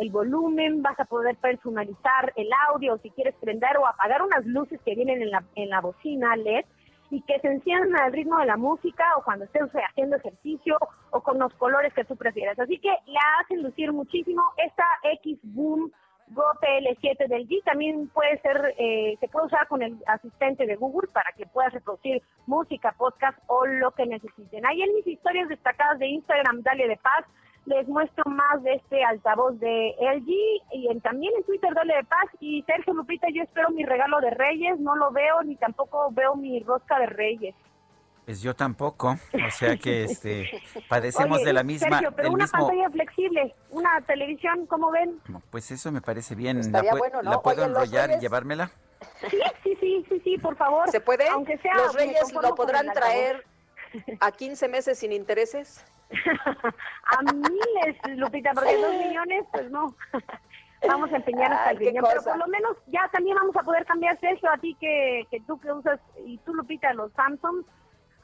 el 0.00 0.10
volumen, 0.10 0.82
vas 0.82 0.98
a 1.00 1.04
poder 1.04 1.34
personalizar 1.36 2.32
el 2.36 2.48
audio 2.68 2.96
si 2.98 3.10
quieres 3.10 3.34
prender 3.40 3.76
o 3.76 3.88
apagar 3.88 4.22
unas 4.22 4.46
luces 4.46 4.80
que 4.84 4.94
vienen 4.94 5.20
en 5.20 5.30
la, 5.32 5.42
en 5.56 5.68
la 5.68 5.80
bocina 5.80 6.36
LED 6.36 6.64
y 7.12 7.20
que 7.22 7.38
se 7.40 7.48
enciendan 7.48 7.94
al 8.00 8.12
ritmo 8.12 8.38
de 8.38 8.46
la 8.46 8.56
música 8.56 9.04
o 9.18 9.22
cuando 9.22 9.44
estés 9.44 9.68
haciendo 9.90 10.16
ejercicio 10.16 10.78
o 11.10 11.20
con 11.20 11.38
los 11.38 11.52
colores 11.54 11.92
que 11.92 12.04
tú 12.04 12.16
prefieras. 12.16 12.58
Así 12.58 12.78
que 12.78 12.88
la 12.88 13.20
hacen 13.40 13.62
lucir 13.62 13.92
muchísimo. 13.92 14.42
Esta 14.56 14.84
X 15.20 15.38
Boom 15.42 15.92
Go 16.28 16.42
PL7 16.62 17.28
del 17.28 17.46
G 17.46 17.62
también 17.64 18.08
puede 18.08 18.40
ser, 18.40 18.74
eh, 18.78 19.18
se 19.20 19.28
puede 19.28 19.46
usar 19.46 19.68
con 19.68 19.82
el 19.82 19.98
asistente 20.06 20.64
de 20.64 20.76
Google 20.76 21.10
para 21.12 21.30
que 21.36 21.44
puedas 21.44 21.74
reproducir 21.74 22.22
música, 22.46 22.94
podcast 22.96 23.38
o 23.46 23.66
lo 23.66 23.90
que 23.90 24.06
necesiten. 24.06 24.64
Ahí 24.64 24.80
en 24.80 24.94
mis 24.94 25.06
historias 25.06 25.50
destacadas 25.50 25.98
de 25.98 26.06
Instagram, 26.06 26.62
Dale 26.62 26.88
de 26.88 26.96
Paz, 26.96 27.26
les 27.66 27.86
muestro 27.88 28.24
más 28.26 28.62
de 28.62 28.74
este 28.74 29.04
altavoz 29.04 29.58
de 29.60 29.94
LG 30.00 30.28
y 30.72 30.88
en, 30.90 31.00
también 31.00 31.32
en 31.36 31.44
Twitter 31.44 31.72
Dale 31.74 31.94
de 31.96 32.04
Paz 32.04 32.26
y 32.40 32.62
Sergio 32.62 32.92
Lupita 32.92 33.28
yo 33.32 33.42
espero 33.42 33.70
mi 33.70 33.84
regalo 33.84 34.20
de 34.20 34.30
Reyes, 34.30 34.78
no 34.80 34.96
lo 34.96 35.12
veo 35.12 35.42
ni 35.44 35.56
tampoco 35.56 36.10
veo 36.12 36.34
mi 36.34 36.60
rosca 36.60 36.98
de 36.98 37.06
Reyes. 37.06 37.54
Pues 38.24 38.40
yo 38.40 38.54
tampoco, 38.54 39.16
o 39.34 39.50
sea 39.50 39.76
que 39.76 40.04
este 40.04 40.48
padecemos 40.88 41.38
Oye, 41.38 41.46
de 41.46 41.52
la 41.52 41.62
misma 41.64 41.88
Sergio, 41.88 42.12
pero 42.12 42.28
del 42.28 42.34
una 42.34 42.44
mismo 42.44 42.58
pantalla 42.68 42.90
flexible, 42.90 43.54
una 43.70 44.00
televisión, 44.06 44.66
¿cómo 44.66 44.90
ven? 44.90 45.20
pues 45.50 45.70
eso 45.70 45.90
me 45.92 46.00
parece 46.00 46.34
bien. 46.34 46.56
¿La, 46.56 46.62
Estaría 46.62 46.92
pue- 46.92 46.98
bueno, 46.98 47.22
¿no? 47.22 47.30
la 47.30 47.40
puedo 47.42 47.62
Oye, 47.62 47.70
enrollar 47.70 48.10
y 48.10 48.20
llevármela? 48.20 48.70
Sí, 49.28 49.38
sí, 49.64 49.76
sí, 49.80 50.06
sí, 50.08 50.20
sí, 50.22 50.38
por 50.38 50.56
favor. 50.56 50.88
¿Se 50.90 51.00
puede? 51.00 51.28
Aunque 51.28 51.58
sea, 51.58 51.74
¿Los 51.74 51.94
reyes 51.94 52.32
lo 52.32 52.54
podrán 52.54 52.86
traer 52.92 53.44
a 54.20 54.30
15 54.32 54.68
meses 54.68 54.98
sin 54.98 55.12
intereses? 55.12 55.84
A 56.12 57.22
miles, 57.32 57.96
Lupita, 58.18 58.52
porque 58.52 58.76
dos 58.76 58.94
millones, 58.96 59.44
pues 59.52 59.70
no. 59.70 59.96
Vamos 60.88 61.12
a 61.12 61.16
empeñar 61.16 61.52
hasta 61.52 61.70
Ay, 61.70 61.76
el 61.76 61.86
riñón, 61.86 62.04
pero 62.08 62.22
por 62.22 62.36
lo 62.38 62.46
menos 62.48 62.76
ya 62.88 63.08
también 63.12 63.36
vamos 63.36 63.54
a 63.54 63.62
poder 63.62 63.86
cambiar 63.86 64.18
eso 64.20 64.48
a 64.50 64.58
ti 64.58 64.76
que, 64.80 65.26
que 65.30 65.40
tú 65.42 65.60
que 65.60 65.70
usas 65.70 66.00
y 66.26 66.38
tú 66.38 66.52
Lupita 66.54 66.92
los 66.92 67.12
Samsung. 67.12 67.64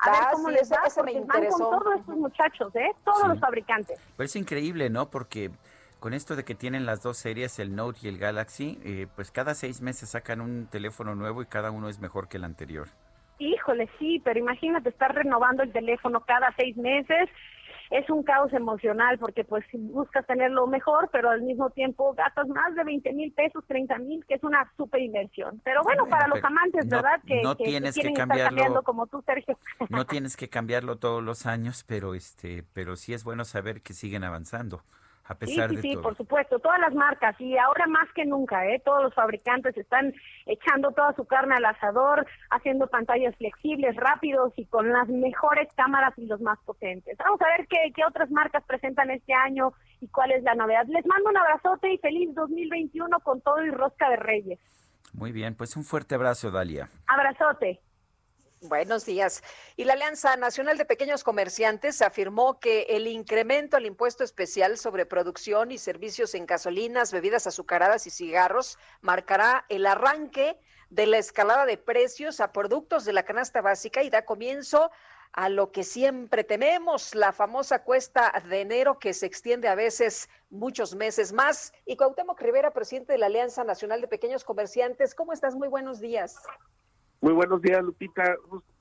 A 0.01 0.11
ver 0.11 0.21
Ah, 0.23 0.29
cómo 0.33 0.49
sí, 0.49 0.55
les 0.55 0.73
va, 0.73 0.79
porque 0.93 1.21
van 1.21 1.47
con 1.47 1.59
todos 1.61 2.01
estos 2.01 2.17
muchachos, 2.17 2.75
¿eh? 2.75 2.91
Todos 3.05 3.23
Sí. 3.23 3.29
los 3.29 3.39
fabricantes. 3.39 4.01
Pero 4.17 4.25
es 4.25 4.35
increíble, 4.37 4.91
¿no? 4.91 5.09
Porque 5.09 5.53
con 6.01 6.15
esto 6.15 6.35
de 6.35 6.45
que 6.45 6.57
tienen 6.57 6.85
las 6.85 7.01
dos 7.03 7.17
series, 7.17 7.61
el 7.61 7.77
Note 7.77 8.01
y 8.03 8.09
el 8.09 8.19
Galaxy, 8.19 8.81
eh, 8.85 9.07
pues 9.15 9.31
cada 9.31 9.55
seis 9.55 9.81
meses 9.81 10.11
sacan 10.11 10.41
un 10.41 10.67
teléfono 10.67 11.15
nuevo 11.15 11.43
y 11.43 11.47
cada 11.47 11.71
uno 11.71 11.89
es 11.89 12.01
mejor 12.01 12.27
que 12.29 12.39
el 12.39 12.45
anterior. 12.45 12.89
Híjole, 13.39 13.89
sí, 13.99 14.21
pero 14.25 14.39
imagínate 14.39 14.89
estar 14.89 15.15
renovando 15.15 15.63
el 15.63 15.73
teléfono 15.73 16.21
cada 16.25 16.53
seis 16.57 16.77
meses. 16.77 17.29
Es 17.91 18.11
un 18.11 18.23
caos 18.23 18.53
emocional 18.53 19.19
porque 19.19 19.45
pues 19.45 19.65
buscas 19.73 20.27
tenerlo 20.27 20.67
mejor, 20.67 21.09
pero 21.11 21.31
al 21.31 21.41
mismo 21.41 21.71
tiempo 21.71 22.13
gastas 22.13 22.47
más 22.49 22.75
de 22.75 22.85
20 22.85 23.13
mil 23.15 23.33
pesos, 23.33 23.65
30 23.67 23.97
mil, 23.99 24.23
que 24.27 24.35
es 24.35 24.45
una 24.45 24.71
super 24.77 25.01
inversión. 25.01 25.63
Pero 25.65 25.83
bueno, 25.85 26.03
Bueno, 26.03 26.15
para 26.19 26.29
los 26.29 26.45
amantes, 26.45 26.85
no- 26.87 26.97
¿verdad? 26.97 27.21
Que, 27.27 27.41
no 27.43 27.57
que- 27.57 27.65
tienes 27.65 27.95
que 27.95 28.13
cambiarlo. 28.13 28.83
como 28.83 29.07
tú, 29.07 29.23
Sergio. 29.25 29.59
No 29.89 30.05
tienes 30.23 30.37
que 30.37 30.51
cambiarlo 30.51 30.97
todos 30.99 31.23
los 31.23 31.47
años, 31.47 31.83
pero 31.89 32.15
este, 32.15 32.63
pero 32.75 32.95
sí 32.97 33.15
es 33.15 33.25
bueno 33.25 33.47
saber 33.47 33.81
que 33.81 33.95
siguen 33.95 34.23
avanzando 34.23 34.83
a 35.29 35.37
Sí, 35.47 35.55
sí, 35.55 35.77
de 35.77 35.83
sí, 35.83 35.93
todo. 35.95 36.03
por 36.03 36.17
supuesto, 36.17 36.59
todas 36.59 36.81
las 36.81 36.95
marcas 36.95 37.41
y 37.41 37.57
ahora 37.59 37.87
más 37.87 38.09
que 38.15 38.25
nunca, 38.25 38.67
¿eh? 38.67 38.81
todos 38.85 39.03
los 39.03 39.15
fabricantes 39.15 39.77
están 39.77 40.13
echando 40.47 40.91
toda 40.93 41.13
su 41.15 41.27
carne 41.27 41.55
al 41.57 41.65
asador, 41.65 42.27
haciendo 42.51 42.87
pantallas 42.87 43.37
flexibles, 43.37 43.95
rápidos 43.97 44.53
y 44.57 44.67
con 44.67 44.91
las 44.93 45.09
mejores 45.09 45.69
cámaras 45.75 46.15
y 46.19 46.27
los 46.27 46.41
más 46.41 46.59
potentes. 46.65 47.17
Vamos 47.19 47.41
a 47.43 47.57
ver 47.57 47.67
qué, 47.69 47.93
qué 47.95 48.03
otras 48.09 48.31
marcas 48.31 48.65
presentan 48.65 49.11
este 49.11 49.35
año 49.35 49.73
y 50.01 50.09
cuál 50.09 50.33
es 50.33 50.43
la 50.43 50.55
novedad. 50.55 50.87
Les 50.89 51.07
mando 51.07 51.31
un 51.31 51.37
abrazote 51.37 51.93
y 51.93 51.99
feliz 51.99 52.35
2021 52.35 53.21
con 53.21 53.41
todo 53.41 53.65
y 53.65 53.71
rosca 53.71 54.09
de 54.11 54.17
reyes. 54.17 54.59
Muy 55.13 55.33
bien, 55.33 55.55
pues 55.55 55.77
un 55.77 55.85
fuerte 55.85 56.15
abrazo, 56.15 56.51
Dalia. 56.51 56.89
Abrazote. 57.07 57.81
Buenos 58.61 59.07
días. 59.07 59.45
Y 59.77 59.85
la 59.85 59.93
Alianza 59.93 60.37
Nacional 60.37 60.79
de 60.79 60.85
Pequeños 60.85 61.23
Comerciantes 61.23 62.03
afirmó 62.03 62.59
que 62.59 62.83
el 62.89 63.07
incremento 63.07 63.77
al 63.77 63.87
impuesto 63.87 64.25
especial 64.25 64.77
sobre 64.79 65.07
producción 65.07 65.71
y 65.71 65.79
servicios 65.79 66.35
en 66.35 66.45
gasolinas, 66.45 67.13
bebidas 67.13 67.47
azucaradas 67.47 68.09
y 68.09 68.11
cigarros 68.11 68.77
marcará 69.01 69.65
el 69.69 69.87
arranque 69.87 70.59
de 70.91 71.07
la 71.07 71.19
escalada 71.19 71.67
de 71.67 71.79
precios 71.79 72.41
a 72.41 72.53
productos 72.53 73.05
de 73.05 73.13
la 73.13 73.23
canasta 73.23 73.61
básica 73.61 74.03
y 74.03 74.11
da 74.11 74.25
comienzo 74.25 74.91
a 75.33 75.49
lo 75.49 75.71
que 75.71 75.85
siempre 75.85 76.43
tememos, 76.43 77.15
la 77.15 77.33
famosa 77.33 77.85
cuesta 77.85 78.33
de 78.49 78.61
enero 78.61 78.99
que 78.99 79.13
se 79.13 79.27
extiende 79.27 79.69
a 79.69 79.77
veces 79.77 80.29
muchos 80.51 80.97
meses 80.97 81.33
más. 81.33 81.73
Y 81.87 81.97
Cuauhtémoc 81.97 82.41
Rivera, 82.41 82.73
presidente 82.73 83.13
de 83.13 83.19
la 83.19 83.27
Alianza 83.27 83.63
Nacional 83.63 84.01
de 84.01 84.09
Pequeños 84.09 84.43
Comerciantes, 84.43 85.15
¿cómo 85.15 85.33
estás? 85.33 85.55
Muy 85.55 85.69
buenos 85.69 86.01
días. 86.01 86.35
Muy 87.21 87.33
buenos 87.33 87.61
días, 87.63 87.83
Lupita. 87.83 88.37
Gusto, 88.49 88.73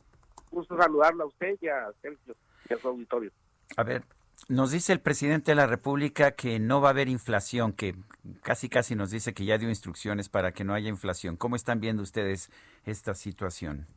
gusto 0.51 0.77
saludarla 0.77 1.23
a 1.23 1.27
usted 1.27 1.57
y 1.61 1.67
a 1.67 1.91
Sergio 2.01 2.35
y 2.69 2.73
a 2.73 2.77
su 2.77 2.87
auditorio. 2.87 3.31
A 3.75 3.83
ver, 3.83 4.03
nos 4.49 4.71
dice 4.71 4.93
el 4.93 4.99
presidente 4.99 5.51
de 5.51 5.55
la 5.55 5.67
República 5.67 6.31
que 6.31 6.59
no 6.59 6.79
va 6.79 6.89
a 6.89 6.91
haber 6.91 7.09
inflación, 7.09 7.73
que 7.73 7.95
casi 8.43 8.69
casi 8.69 8.95
nos 8.95 9.11
dice 9.11 9.33
que 9.33 9.45
ya 9.45 9.57
dio 9.57 9.69
instrucciones 9.69 10.29
para 10.29 10.51
que 10.51 10.63
no 10.63 10.73
haya 10.73 10.89
inflación. 10.89 11.35
¿Cómo 11.35 11.55
están 11.55 11.79
viendo 11.79 12.03
ustedes 12.03 12.51
esta 12.85 13.13
situación? 13.13 13.87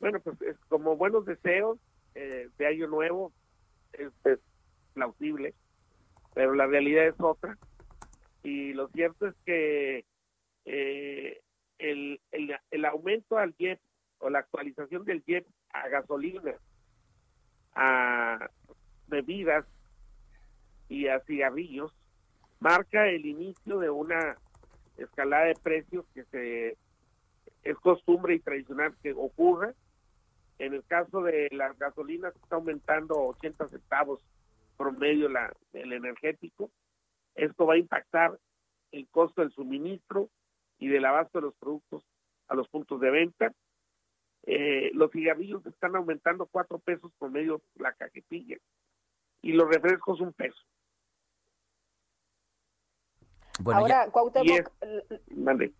Bueno, 0.00 0.20
pues 0.20 0.40
es 0.42 0.56
como 0.68 0.96
buenos 0.96 1.24
deseos 1.24 1.78
eh, 2.14 2.48
de 2.58 2.66
año 2.66 2.88
nuevo 2.88 3.32
es, 3.92 4.12
es 4.24 4.38
plausible, 4.94 5.54
pero 6.34 6.54
la 6.54 6.66
realidad 6.66 7.06
es 7.06 7.14
otra. 7.18 7.56
Y 8.42 8.72
lo 8.72 8.88
cierto 8.88 9.28
es 9.28 9.34
que 9.46 10.04
eh, 10.64 11.41
el, 11.82 12.20
el, 12.70 12.84
aumento 12.84 13.38
al 13.38 13.54
IEP 13.58 13.80
o 14.18 14.30
la 14.30 14.38
actualización 14.38 15.04
del 15.04 15.22
IEP 15.26 15.46
a 15.72 15.88
gasolina, 15.88 16.54
a 17.74 18.48
bebidas 19.08 19.66
y 20.88 21.08
a 21.08 21.20
cigarrillos 21.20 21.92
marca 22.60 23.08
el 23.08 23.26
inicio 23.26 23.78
de 23.80 23.90
una 23.90 24.36
escalada 24.96 25.46
de 25.46 25.54
precios 25.54 26.04
que 26.14 26.24
se 26.24 26.76
es 27.64 27.76
costumbre 27.78 28.34
y 28.34 28.40
tradicional 28.40 28.94
que 29.02 29.12
ocurra. 29.12 29.74
En 30.58 30.74
el 30.74 30.84
caso 30.84 31.22
de 31.22 31.48
las 31.52 31.76
gasolinas 31.78 32.34
está 32.36 32.56
aumentando 32.56 33.14
80 33.16 33.68
centavos 33.68 34.20
promedio 34.76 35.28
la, 35.28 35.52
el 35.72 35.92
energético. 35.92 36.70
Esto 37.34 37.66
va 37.66 37.74
a 37.74 37.78
impactar 37.78 38.38
el 38.92 39.08
costo 39.08 39.42
del 39.42 39.52
suministro 39.52 40.28
y 40.82 40.88
del 40.88 41.04
abasto 41.04 41.38
de 41.38 41.42
los 41.42 41.54
productos 41.54 42.04
a 42.48 42.56
los 42.56 42.68
puntos 42.68 43.00
de 43.00 43.10
venta. 43.10 43.52
Eh, 44.44 44.90
los 44.94 45.12
cigarrillos 45.12 45.64
están 45.66 45.94
aumentando 45.94 46.46
cuatro 46.46 46.80
pesos 46.80 47.12
promedio 47.20 47.62
la 47.76 47.92
cajetilla 47.92 48.56
y 49.42 49.52
los 49.52 49.68
refrescos 49.68 50.20
un 50.20 50.32
peso. 50.32 50.60
Bueno, 53.60 53.80
Ahora, 53.80 54.06
Y 54.08 54.10
Cuauhtémoc, 54.10 54.72
es- 54.80 55.36
mande. 55.36 55.72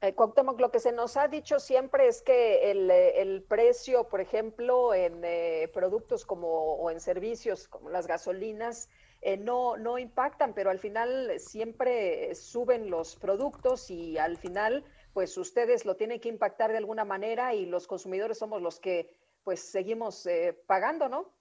Eh, 0.00 0.14
Cuauhtémoc, 0.14 0.58
lo 0.60 0.72
que 0.72 0.80
se 0.80 0.90
nos 0.90 1.16
ha 1.16 1.28
dicho 1.28 1.60
siempre 1.60 2.08
es 2.08 2.20
que 2.22 2.72
el, 2.72 2.90
el 2.90 3.42
precio, 3.44 4.08
por 4.08 4.20
ejemplo, 4.20 4.92
en 4.94 5.20
eh, 5.22 5.70
productos 5.72 6.26
como 6.26 6.48
o 6.74 6.90
en 6.90 6.98
servicios 6.98 7.68
como 7.68 7.88
las 7.88 8.08
gasolinas, 8.08 8.90
eh, 9.26 9.38
no, 9.38 9.78
no 9.78 9.98
impactan, 9.98 10.52
pero 10.52 10.68
al 10.68 10.78
final 10.78 11.40
siempre 11.40 12.34
suben 12.34 12.90
los 12.90 13.16
productos 13.16 13.90
y 13.90 14.18
al 14.18 14.36
final, 14.36 14.84
pues 15.14 15.38
ustedes 15.38 15.86
lo 15.86 15.96
tienen 15.96 16.20
que 16.20 16.28
impactar 16.28 16.70
de 16.70 16.76
alguna 16.76 17.06
manera 17.06 17.54
y 17.54 17.64
los 17.64 17.86
consumidores 17.86 18.38
somos 18.38 18.60
los 18.60 18.78
que 18.78 19.08
pues 19.42 19.60
seguimos 19.60 20.26
eh, 20.26 20.54
pagando, 20.66 21.08
¿no? 21.08 21.32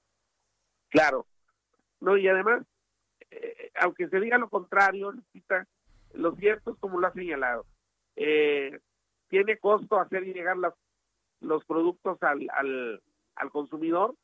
Claro, 0.90 1.26
No, 2.00 2.16
y 2.18 2.28
además, 2.28 2.66
eh, 3.32 3.72
aunque 3.76 4.08
se 4.08 4.20
diga 4.20 4.38
lo 4.38 4.50
contrario, 4.50 5.12
Lupita, 5.12 5.68
lo 6.14 6.36
cierto 6.36 6.72
es 6.72 6.78
como 6.80 7.00
lo 7.00 7.08
ha 7.08 7.14
señalado. 7.14 7.66
Eh, 8.16 8.80
tiene 9.28 9.58
costo 9.58 10.00
hacer 10.00 10.24
llegar 10.24 10.56
las, 10.58 10.74
los 11.42 11.66
productos 11.66 12.22
al, 12.24 12.48
al, 12.54 13.02
al 13.36 13.52
consumidor 13.52 14.16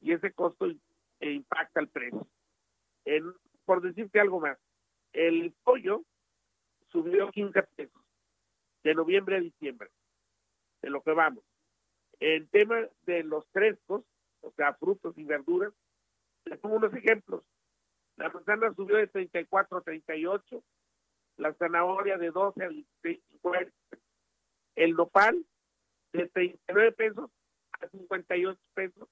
y 0.00 0.12
ese 0.12 0.32
costo 0.32 0.66
eh, 0.66 1.32
impacta 1.32 1.80
el 1.80 1.88
precio. 1.88 2.26
En, 3.04 3.32
por 3.64 3.80
decirte 3.80 4.20
algo 4.20 4.40
más, 4.40 4.58
el 5.12 5.54
pollo 5.64 6.02
subió 6.88 7.30
15 7.30 7.62
pesos 7.76 8.02
de 8.82 8.94
noviembre 8.94 9.36
a 9.36 9.40
diciembre, 9.40 9.90
de 10.82 10.90
lo 10.90 11.02
que 11.02 11.12
vamos. 11.12 11.44
El 12.18 12.48
tema 12.50 12.76
de 13.02 13.22
los 13.24 13.46
frescos, 13.48 14.04
o 14.40 14.50
sea, 14.52 14.74
frutos 14.74 15.16
y 15.16 15.24
verduras, 15.24 15.72
les 16.44 16.58
pongo 16.58 16.76
unos 16.76 16.94
ejemplos. 16.94 17.42
La 18.16 18.28
manzana 18.30 18.72
subió 18.74 18.96
de 18.96 19.06
34 19.06 19.78
a 19.78 19.80
38, 19.82 20.62
la 21.36 21.54
zanahoria 21.54 22.18
de 22.18 22.30
12 22.30 22.64
a 22.64 22.68
50, 23.02 23.72
el 24.76 24.94
nopal 24.94 25.44
de 26.12 26.28
39 26.28 26.92
pesos 26.92 27.30
a 27.80 27.88
58 27.88 28.60
pesos, 28.74 29.08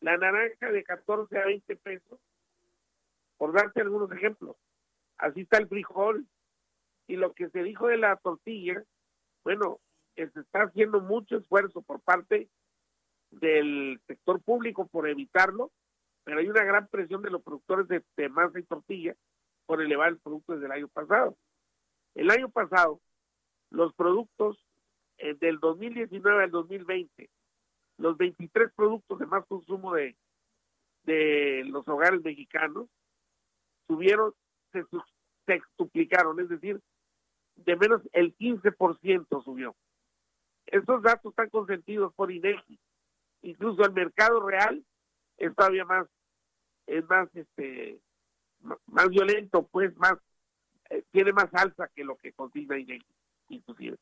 la 0.00 0.16
naranja 0.16 0.72
de 0.72 0.82
14 0.82 1.38
a 1.38 1.44
20 1.46 1.76
pesos, 1.76 2.18
por 3.40 3.54
darte 3.54 3.80
algunos 3.80 4.12
ejemplos. 4.12 4.54
Así 5.16 5.40
está 5.40 5.56
el 5.56 5.66
frijol. 5.66 6.26
Y 7.06 7.16
lo 7.16 7.32
que 7.32 7.48
se 7.48 7.62
dijo 7.62 7.86
de 7.88 7.96
la 7.96 8.16
tortilla, 8.16 8.84
bueno, 9.44 9.80
se 10.14 10.24
está 10.24 10.64
haciendo 10.64 11.00
mucho 11.00 11.38
esfuerzo 11.38 11.80
por 11.80 12.02
parte 12.02 12.50
del 13.30 13.98
sector 14.06 14.42
público 14.42 14.86
por 14.88 15.08
evitarlo, 15.08 15.72
pero 16.22 16.40
hay 16.40 16.50
una 16.50 16.64
gran 16.64 16.86
presión 16.88 17.22
de 17.22 17.30
los 17.30 17.42
productores 17.42 17.88
de, 17.88 18.04
de 18.14 18.28
masa 18.28 18.58
y 18.58 18.64
tortilla 18.64 19.16
por 19.64 19.80
elevar 19.80 20.10
el 20.10 20.18
producto 20.18 20.52
desde 20.52 20.66
el 20.66 20.72
año 20.72 20.88
pasado. 20.88 21.34
El 22.14 22.30
año 22.30 22.50
pasado, 22.50 23.00
los 23.70 23.94
productos 23.94 24.62
eh, 25.16 25.32
del 25.40 25.60
2019 25.60 26.44
al 26.44 26.50
2020, 26.50 27.30
los 27.96 28.18
23 28.18 28.70
productos 28.74 29.18
de 29.18 29.24
más 29.24 29.46
consumo 29.46 29.94
de, 29.94 30.14
de 31.04 31.64
los 31.64 31.88
hogares 31.88 32.22
mexicanos 32.22 32.86
subieron, 33.90 34.32
se 34.72 34.84
sextuplicaron, 35.46 36.38
es 36.38 36.48
decir, 36.48 36.80
de 37.56 37.76
menos 37.76 38.00
el 38.12 38.36
15% 38.36 39.44
subió. 39.44 39.74
Estos 40.66 41.02
datos 41.02 41.32
están 41.32 41.50
consentidos 41.50 42.14
por 42.14 42.30
INEGI. 42.30 42.78
Incluso 43.42 43.82
el 43.82 43.92
mercado 43.92 44.46
real 44.46 44.84
es 45.38 45.54
todavía 45.56 45.84
más, 45.84 46.06
es 46.86 47.04
más, 47.08 47.28
este, 47.34 48.00
más 48.86 49.08
violento, 49.08 49.66
pues 49.72 49.96
más, 49.96 50.14
eh, 50.90 51.02
tiene 51.10 51.32
más 51.32 51.52
alza 51.52 51.88
que 51.88 52.04
lo 52.04 52.16
que 52.16 52.32
consigna 52.32 52.78
INEGI, 52.78 53.06
inclusive. 53.48 53.96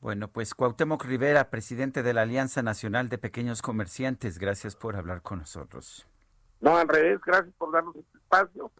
Bueno, 0.00 0.28
pues 0.28 0.54
Cuauhtémoc 0.54 1.04
Rivera, 1.04 1.48
presidente 1.48 2.02
de 2.02 2.12
la 2.12 2.22
Alianza 2.22 2.60
Nacional 2.60 3.08
de 3.08 3.18
Pequeños 3.18 3.62
Comerciantes, 3.62 4.38
gracias 4.38 4.76
por 4.76 4.96
hablar 4.96 5.22
con 5.22 5.38
nosotros. 5.38 6.11
No, 6.62 6.76
al 6.76 6.86
revés, 6.86 7.20
gracias 7.26 7.52
por 7.56 7.72
darnos 7.72 7.96
este 7.96 8.18
espacio 8.18 8.70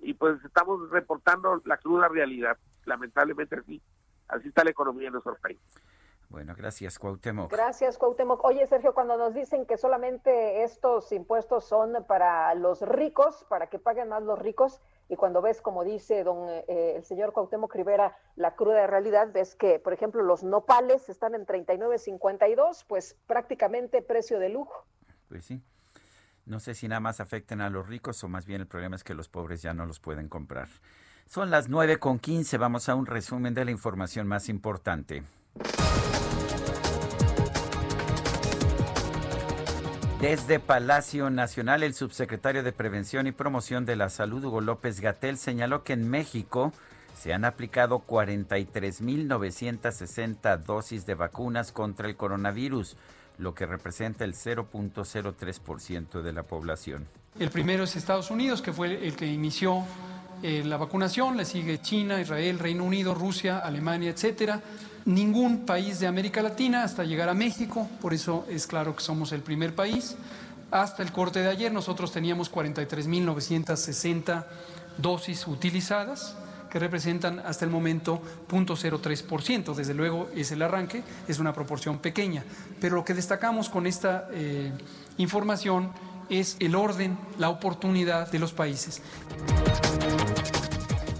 y 0.00 0.14
pues 0.14 0.42
estamos 0.42 0.90
reportando 0.90 1.60
la 1.66 1.76
cruda 1.76 2.08
realidad, 2.08 2.56
lamentablemente 2.86 3.56
así, 3.56 3.82
así 4.26 4.48
está 4.48 4.64
la 4.64 4.70
economía 4.70 5.08
en 5.08 5.12
nuestro 5.12 5.36
país. 5.36 5.58
Bueno, 6.30 6.54
gracias 6.56 6.98
Cuauhtémoc. 6.98 7.52
Gracias 7.52 7.98
Cuauhtémoc. 7.98 8.42
Oye 8.42 8.66
Sergio, 8.66 8.94
cuando 8.94 9.18
nos 9.18 9.34
dicen 9.34 9.66
que 9.66 9.76
solamente 9.76 10.64
estos 10.64 11.12
impuestos 11.12 11.66
son 11.66 12.04
para 12.08 12.54
los 12.54 12.80
ricos, 12.80 13.44
para 13.50 13.68
que 13.68 13.78
paguen 13.78 14.08
más 14.08 14.22
los 14.22 14.38
ricos, 14.38 14.80
y 15.10 15.16
cuando 15.16 15.42
ves, 15.42 15.60
como 15.60 15.84
dice 15.84 16.24
don 16.24 16.48
eh, 16.48 16.94
el 16.96 17.04
señor 17.04 17.34
Cuauhtémoc 17.34 17.72
Rivera, 17.74 18.16
la 18.34 18.56
cruda 18.56 18.86
realidad, 18.86 19.28
ves 19.32 19.54
que, 19.54 19.78
por 19.78 19.92
ejemplo, 19.92 20.22
los 20.22 20.42
nopales 20.42 21.10
están 21.10 21.34
en 21.34 21.46
39.52, 21.46 22.86
pues 22.88 23.14
prácticamente 23.26 24.00
precio 24.00 24.38
de 24.40 24.48
lujo. 24.48 24.86
Pues 25.28 25.44
sí. 25.44 25.62
No 26.46 26.60
sé 26.60 26.74
si 26.74 26.86
nada 26.86 27.00
más 27.00 27.18
afecten 27.18 27.60
a 27.60 27.70
los 27.70 27.88
ricos 27.88 28.22
o 28.22 28.28
más 28.28 28.46
bien 28.46 28.60
el 28.60 28.68
problema 28.68 28.94
es 28.94 29.02
que 29.02 29.14
los 29.14 29.28
pobres 29.28 29.62
ya 29.62 29.74
no 29.74 29.84
los 29.84 29.98
pueden 29.98 30.28
comprar. 30.28 30.68
Son 31.26 31.50
las 31.50 31.68
9 31.68 31.98
con 31.98 32.20
15, 32.20 32.56
vamos 32.56 32.88
a 32.88 32.94
un 32.94 33.04
resumen 33.04 33.52
de 33.52 33.64
la 33.64 33.72
información 33.72 34.28
más 34.28 34.48
importante. 34.48 35.24
Desde 40.20 40.60
Palacio 40.60 41.30
Nacional, 41.30 41.82
el 41.82 41.94
subsecretario 41.94 42.62
de 42.62 42.70
Prevención 42.70 43.26
y 43.26 43.32
Promoción 43.32 43.84
de 43.84 43.96
la 43.96 44.08
Salud, 44.08 44.44
Hugo 44.44 44.60
López 44.60 45.00
Gatel, 45.00 45.38
señaló 45.38 45.82
que 45.82 45.94
en 45.94 46.08
México 46.08 46.72
se 47.18 47.34
han 47.34 47.44
aplicado 47.44 48.04
43.960 48.06 50.58
dosis 50.58 51.06
de 51.06 51.16
vacunas 51.16 51.72
contra 51.72 52.06
el 52.08 52.14
coronavirus, 52.16 52.96
lo 53.38 53.54
que 53.54 53.66
representa 53.66 54.24
el 54.24 54.34
0.03% 54.34 56.22
de 56.22 56.32
la 56.32 56.42
población. 56.42 57.06
El 57.38 57.50
primero 57.50 57.84
es 57.84 57.96
Estados 57.96 58.30
Unidos, 58.30 58.62
que 58.62 58.72
fue 58.72 59.06
el 59.06 59.14
que 59.14 59.26
inició 59.26 59.84
eh, 60.42 60.62
la 60.64 60.76
vacunación, 60.76 61.36
le 61.36 61.44
sigue 61.44 61.80
China, 61.80 62.20
Israel, 62.20 62.58
Reino 62.58 62.84
Unido, 62.84 63.14
Rusia, 63.14 63.58
Alemania, 63.58 64.10
etcétera. 64.10 64.62
Ningún 65.04 65.66
país 65.66 66.00
de 66.00 66.06
América 66.06 66.42
Latina 66.42 66.82
hasta 66.82 67.04
llegar 67.04 67.28
a 67.28 67.34
México, 67.34 67.88
por 68.00 68.14
eso 68.14 68.46
es 68.48 68.66
claro 68.66 68.96
que 68.96 69.02
somos 69.02 69.32
el 69.32 69.42
primer 69.42 69.74
país. 69.74 70.16
Hasta 70.70 71.02
el 71.02 71.12
corte 71.12 71.40
de 71.40 71.48
ayer 71.48 71.72
nosotros 71.72 72.12
teníamos 72.12 72.50
43.960 72.52 74.44
dosis 74.98 75.46
utilizadas 75.46 76.36
que 76.76 76.80
representan 76.80 77.38
hasta 77.38 77.64
el 77.64 77.70
momento 77.70 78.20
0.03%. 78.50 79.74
Desde 79.74 79.94
luego 79.94 80.28
es 80.34 80.52
el 80.52 80.60
arranque, 80.60 81.02
es 81.26 81.38
una 81.38 81.54
proporción 81.54 82.00
pequeña. 82.00 82.44
Pero 82.78 82.96
lo 82.96 83.04
que 83.04 83.14
destacamos 83.14 83.70
con 83.70 83.86
esta 83.86 84.28
eh, 84.30 84.70
información 85.16 85.90
es 86.28 86.58
el 86.60 86.74
orden, 86.74 87.16
la 87.38 87.48
oportunidad 87.48 88.30
de 88.30 88.38
los 88.38 88.52
países. 88.52 89.00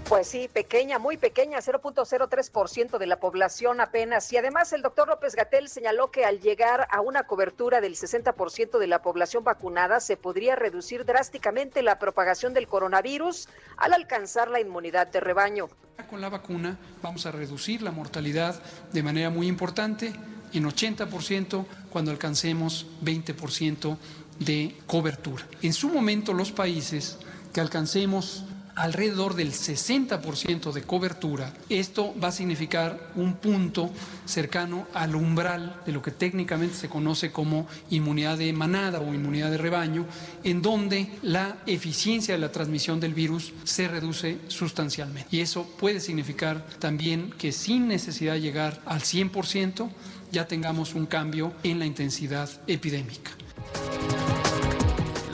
Pues 0.09 0.29
sí, 0.29 0.47
pequeña, 0.47 0.99
muy 0.99 1.17
pequeña, 1.17 1.59
0.03% 1.59 2.97
de 2.97 3.07
la 3.07 3.19
población 3.19 3.81
apenas. 3.81 4.31
Y 4.31 4.37
además 4.37 4.71
el 4.71 4.81
doctor 4.81 5.09
López 5.09 5.35
Gatel 5.35 5.67
señaló 5.67 6.11
que 6.11 6.23
al 6.23 6.39
llegar 6.39 6.87
a 6.91 7.01
una 7.01 7.23
cobertura 7.23 7.81
del 7.81 7.95
60% 7.95 8.77
de 8.79 8.87
la 8.87 9.01
población 9.01 9.43
vacunada 9.43 9.99
se 9.99 10.15
podría 10.15 10.55
reducir 10.55 11.03
drásticamente 11.03 11.81
la 11.81 11.99
propagación 11.99 12.53
del 12.53 12.69
coronavirus 12.69 13.49
al 13.75 13.91
alcanzar 13.91 14.49
la 14.49 14.61
inmunidad 14.61 15.07
de 15.07 15.19
rebaño. 15.19 15.67
Con 16.09 16.21
la 16.21 16.29
vacuna 16.29 16.77
vamos 17.01 17.25
a 17.25 17.33
reducir 17.33 17.81
la 17.81 17.91
mortalidad 17.91 18.61
de 18.93 19.03
manera 19.03 19.29
muy 19.29 19.47
importante 19.47 20.13
en 20.53 20.63
80% 20.63 21.65
cuando 21.89 22.11
alcancemos 22.11 22.87
20% 23.03 23.97
de 24.39 24.73
cobertura. 24.85 25.43
En 25.61 25.73
su 25.73 25.89
momento 25.89 26.31
los 26.31 26.53
países 26.53 27.17
que 27.51 27.59
alcancemos 27.59 28.45
alrededor 28.77 29.33
del 29.33 29.51
60% 29.51 30.71
de 30.71 30.83
cobertura, 30.83 31.51
esto 31.67 32.13
va 32.23 32.27
a 32.27 32.31
significar 32.31 33.11
un 33.15 33.33
punto 33.33 33.91
cercano 34.25 34.87
al 34.93 35.15
umbral 35.15 35.81
de 35.85 35.91
lo 35.91 36.03
que 36.03 36.11
técnicamente 36.11 36.75
se 36.75 36.87
conoce 36.87 37.31
como 37.31 37.67
inmunidad 37.89 38.37
de 38.37 38.53
manada 38.53 38.99
o 38.99 39.13
inmunidad 39.15 39.49
de 39.49 39.57
rebaño, 39.57 40.05
en 40.43 40.61
donde 40.61 41.09
la 41.23 41.57
eficiencia 41.65 42.35
de 42.35 42.39
la 42.39 42.51
transmisión 42.51 42.99
del 42.99 43.15
virus 43.15 43.51
se 43.63 43.87
reduce 43.87 44.37
sustancialmente. 44.47 45.35
Y 45.35 45.41
eso 45.41 45.63
puede 45.79 45.99
significar 45.99 46.63
también 46.77 47.31
que 47.31 47.51
sin 47.51 47.87
necesidad 47.87 48.33
de 48.33 48.41
llegar 48.41 48.79
al 48.85 49.01
100%, 49.01 49.89
ya 50.31 50.47
tengamos 50.47 50.93
un 50.93 51.07
cambio 51.07 51.53
en 51.63 51.79
la 51.79 51.85
intensidad 51.87 52.49
epidémica. 52.67 53.31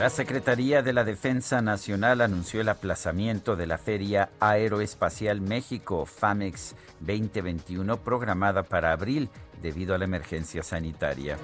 La 0.04 0.10
Secretaría 0.10 0.82
de 0.82 0.92
la 0.92 1.06
Defensa 1.06 1.62
Nacional 1.62 2.20
anunció 2.20 2.60
el 2.60 2.68
aplazamiento 2.68 3.56
de 3.56 3.68
la 3.68 3.78
Feria 3.78 4.32
Aeroespacial 4.42 5.40
México 5.40 6.06
FAMEX 6.06 6.76
2021 7.00 8.04
programada 8.04 8.64
para 8.64 8.92
abril 8.92 9.30
debido 9.62 9.96
a 9.96 9.98
la 9.98 10.04
emergencia 10.04 10.62
sanitaria. 10.62 11.38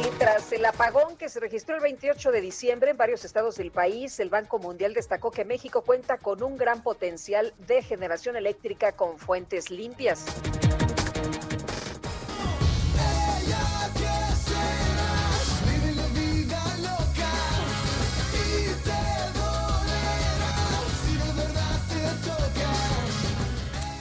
Y 0.00 0.08
tras 0.20 0.52
el 0.52 0.64
apagón 0.64 1.16
que 1.16 1.28
se 1.28 1.40
registró 1.40 1.74
el 1.74 1.82
28 1.82 2.30
de 2.30 2.40
diciembre 2.40 2.92
en 2.92 2.96
varios 2.96 3.24
estados 3.24 3.56
del 3.56 3.72
país, 3.72 4.20
el 4.20 4.30
Banco 4.30 4.60
Mundial 4.60 4.94
destacó 4.94 5.32
que 5.32 5.44
México 5.44 5.82
cuenta 5.82 6.18
con 6.18 6.40
un 6.44 6.56
gran 6.56 6.84
potencial 6.84 7.52
de 7.66 7.82
generación 7.82 8.36
eléctrica 8.36 8.92
con 8.92 9.18
fuentes 9.18 9.72
limpias. 9.72 10.24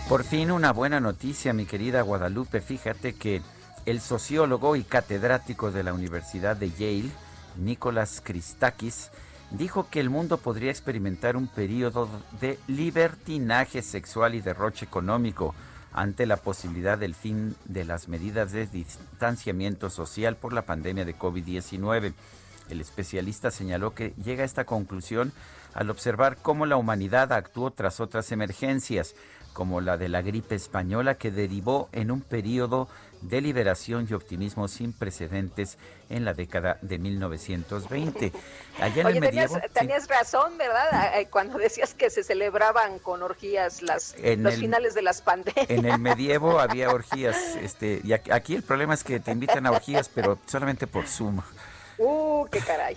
Por 0.09 0.23
fin 0.23 0.51
una 0.51 0.71
buena 0.71 1.01
noticia, 1.01 1.51
mi 1.51 1.65
querida 1.65 2.01
Guadalupe. 2.01 2.61
Fíjate 2.61 3.13
que 3.13 3.41
el 3.85 3.99
sociólogo 3.99 4.77
y 4.77 4.83
catedrático 4.83 5.69
de 5.69 5.83
la 5.83 5.91
Universidad 5.91 6.55
de 6.55 6.71
Yale, 6.71 7.11
Nicolás 7.57 8.21
Christakis, 8.23 9.11
dijo 9.51 9.89
que 9.89 9.99
el 9.99 10.09
mundo 10.09 10.37
podría 10.37 10.71
experimentar 10.71 11.35
un 11.35 11.49
periodo 11.49 12.07
de 12.39 12.57
libertinaje 12.67 13.81
sexual 13.81 14.33
y 14.33 14.39
derroche 14.39 14.85
económico 14.85 15.53
ante 15.91 16.25
la 16.25 16.37
posibilidad 16.37 16.97
del 16.97 17.13
fin 17.13 17.57
de 17.65 17.83
las 17.83 18.07
medidas 18.07 18.53
de 18.53 18.65
distanciamiento 18.65 19.89
social 19.89 20.37
por 20.37 20.53
la 20.53 20.61
pandemia 20.61 21.03
de 21.03 21.17
COVID-19. 21.17 22.13
El 22.69 22.79
especialista 22.79 23.51
señaló 23.51 23.93
que 23.93 24.13
llega 24.23 24.43
a 24.43 24.45
esta 24.45 24.65
conclusión 24.65 25.33
al 25.73 25.89
observar 25.89 26.37
cómo 26.41 26.65
la 26.65 26.77
humanidad 26.77 27.33
actuó 27.33 27.71
tras 27.71 27.99
otras 27.99 28.31
emergencias, 28.31 29.15
como 29.57 29.81
la 29.81 29.97
de 29.97 30.07
la 30.07 30.21
gripe 30.21 30.53
española, 30.53 31.15
que 31.15 31.31
derivó 31.31 31.89
en 31.91 32.11
un 32.11 32.21
periodo 32.21 32.87
de 33.23 33.41
liberación 33.41 34.05
y 34.07 34.13
optimismo 34.13 34.67
sin 34.67 34.93
precedentes 34.93 35.79
en 36.11 36.25
la 36.25 36.35
década 36.35 36.77
de 36.83 36.99
1920. 36.99 38.31
Allá 38.79 39.01
en 39.01 39.07
Oye, 39.07 39.15
el 39.15 39.21
medievo, 39.21 39.53
tenías, 39.55 39.67
sí, 39.67 39.73
tenías 39.73 40.07
razón, 40.07 40.59
¿verdad? 40.59 41.11
Cuando 41.31 41.57
decías 41.57 41.95
que 41.95 42.11
se 42.11 42.23
celebraban 42.23 42.99
con 42.99 43.23
orgías 43.23 43.81
las, 43.81 44.13
En 44.21 44.43
los 44.43 44.53
el- 44.53 44.59
finales 44.59 44.93
de 44.93 45.01
las 45.01 45.23
pandemias. 45.23 45.67
en 45.71 45.85
el 45.87 45.97
medievo 46.09 46.59
había 46.59 46.91
orgías, 46.91 47.55
este, 47.55 47.99
y 48.03 48.13
aquí- 48.13 48.29
aquí 48.31 48.53
el 48.53 48.61
problema 48.61 48.93
es 48.93 49.03
que 49.03 49.19
te 49.19 49.31
invitan 49.31 49.65
a 49.65 49.71
orgías, 49.71 50.07
pero 50.07 50.37
solamente 50.45 50.85
por 50.85 51.07
Zoom. 51.07 51.41
Uh, 51.97 52.45
qué 52.51 52.59
caray. 52.59 52.95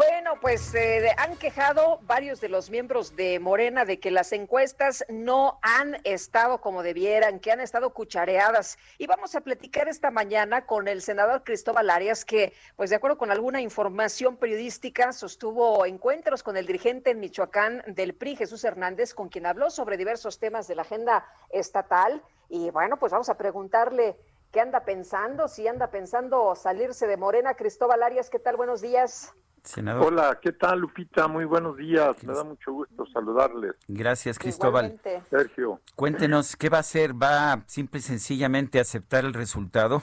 Bueno, 0.00 0.40
pues 0.40 0.74
eh, 0.74 1.14
han 1.18 1.36
quejado 1.36 1.98
varios 2.04 2.40
de 2.40 2.48
los 2.48 2.70
miembros 2.70 3.16
de 3.16 3.38
Morena 3.38 3.84
de 3.84 4.00
que 4.00 4.10
las 4.10 4.32
encuestas 4.32 5.04
no 5.10 5.58
han 5.60 5.98
estado 6.04 6.62
como 6.62 6.82
debieran, 6.82 7.38
que 7.38 7.52
han 7.52 7.60
estado 7.60 7.92
cuchareadas. 7.92 8.78
Y 8.96 9.06
vamos 9.06 9.34
a 9.34 9.42
platicar 9.42 9.88
esta 9.88 10.10
mañana 10.10 10.64
con 10.64 10.88
el 10.88 11.02
senador 11.02 11.44
Cristóbal 11.44 11.90
Arias, 11.90 12.24
que, 12.24 12.54
pues 12.76 12.88
de 12.88 12.96
acuerdo 12.96 13.18
con 13.18 13.30
alguna 13.30 13.60
información 13.60 14.38
periodística, 14.38 15.12
sostuvo 15.12 15.84
encuentros 15.84 16.42
con 16.42 16.56
el 16.56 16.64
dirigente 16.64 17.10
en 17.10 17.20
Michoacán 17.20 17.82
del 17.86 18.14
PRI, 18.14 18.36
Jesús 18.36 18.64
Hernández, 18.64 19.12
con 19.12 19.28
quien 19.28 19.44
habló 19.44 19.68
sobre 19.68 19.98
diversos 19.98 20.38
temas 20.38 20.66
de 20.66 20.76
la 20.76 20.82
agenda 20.82 21.26
estatal. 21.50 22.22
Y 22.48 22.70
bueno, 22.70 22.98
pues 22.98 23.12
vamos 23.12 23.28
a 23.28 23.36
preguntarle 23.36 24.16
qué 24.52 24.60
anda 24.60 24.84
pensando, 24.84 25.48
si 25.48 25.66
anda 25.68 25.90
pensando 25.90 26.54
salirse 26.54 27.06
de 27.06 27.16
Morena. 27.16 27.54
Cristóbal 27.54 28.02
Arias, 28.02 28.30
¿qué 28.30 28.38
tal? 28.38 28.56
Buenos 28.56 28.80
días. 28.80 29.34
Senador. 29.62 30.06
Hola, 30.06 30.38
¿qué 30.40 30.52
tal 30.52 30.80
Lupita? 30.80 31.28
Muy 31.28 31.44
buenos 31.44 31.76
días, 31.76 32.22
me 32.24 32.32
da 32.32 32.44
mucho 32.44 32.72
gusto 32.72 33.04
saludarles. 33.12 33.74
Gracias, 33.88 34.38
Cristóbal. 34.38 34.98
Sergio. 35.28 35.80
Cuéntenos, 35.94 36.56
¿qué 36.56 36.70
va 36.70 36.78
a 36.78 36.80
hacer? 36.80 37.12
¿Va 37.12 37.62
simple 37.66 37.98
y 37.98 38.02
sencillamente 38.02 38.80
aceptar 38.80 39.24
el 39.26 39.34
resultado? 39.34 40.00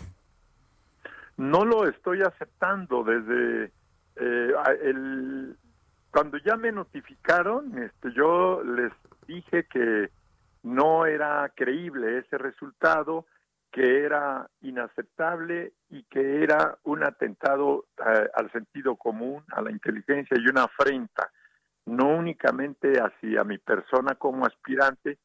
No 1.37 1.65
lo 1.65 1.87
estoy 1.87 2.21
aceptando 2.21 3.03
desde 3.03 3.71
eh, 4.17 4.51
a- 4.63 4.71
el 4.73 5.57
cuando 6.11 6.37
ya 6.37 6.55
me 6.55 6.71
notificaron, 6.71 7.77
este, 7.83 8.11
yo 8.13 8.63
les 8.63 8.91
dije 9.27 9.65
que 9.71 10.09
no 10.63 11.05
era 11.05 11.51
creíble 11.55 12.19
ese 12.19 12.37
resultado, 12.39 13.25
que 13.71 14.05
era 14.05 14.49
inaceptable 14.61 15.73
y 15.89 16.03
que 16.03 16.43
era 16.43 16.77
un 16.83 17.03
atentado 17.03 17.85
eh, 17.97 18.29
al 18.33 18.51
sentido 18.51 18.95
común, 18.95 19.43
a 19.51 19.61
la 19.61 19.71
inteligencia 19.71 20.37
y 20.39 20.47
una 20.47 20.63
afrenta, 20.63 21.31
no 21.85 22.09
únicamente 22.09 22.93
hacia 22.99 23.43
mi 23.43 23.57
persona 23.57 24.15
como 24.15 24.45
aspirante, 24.45 25.19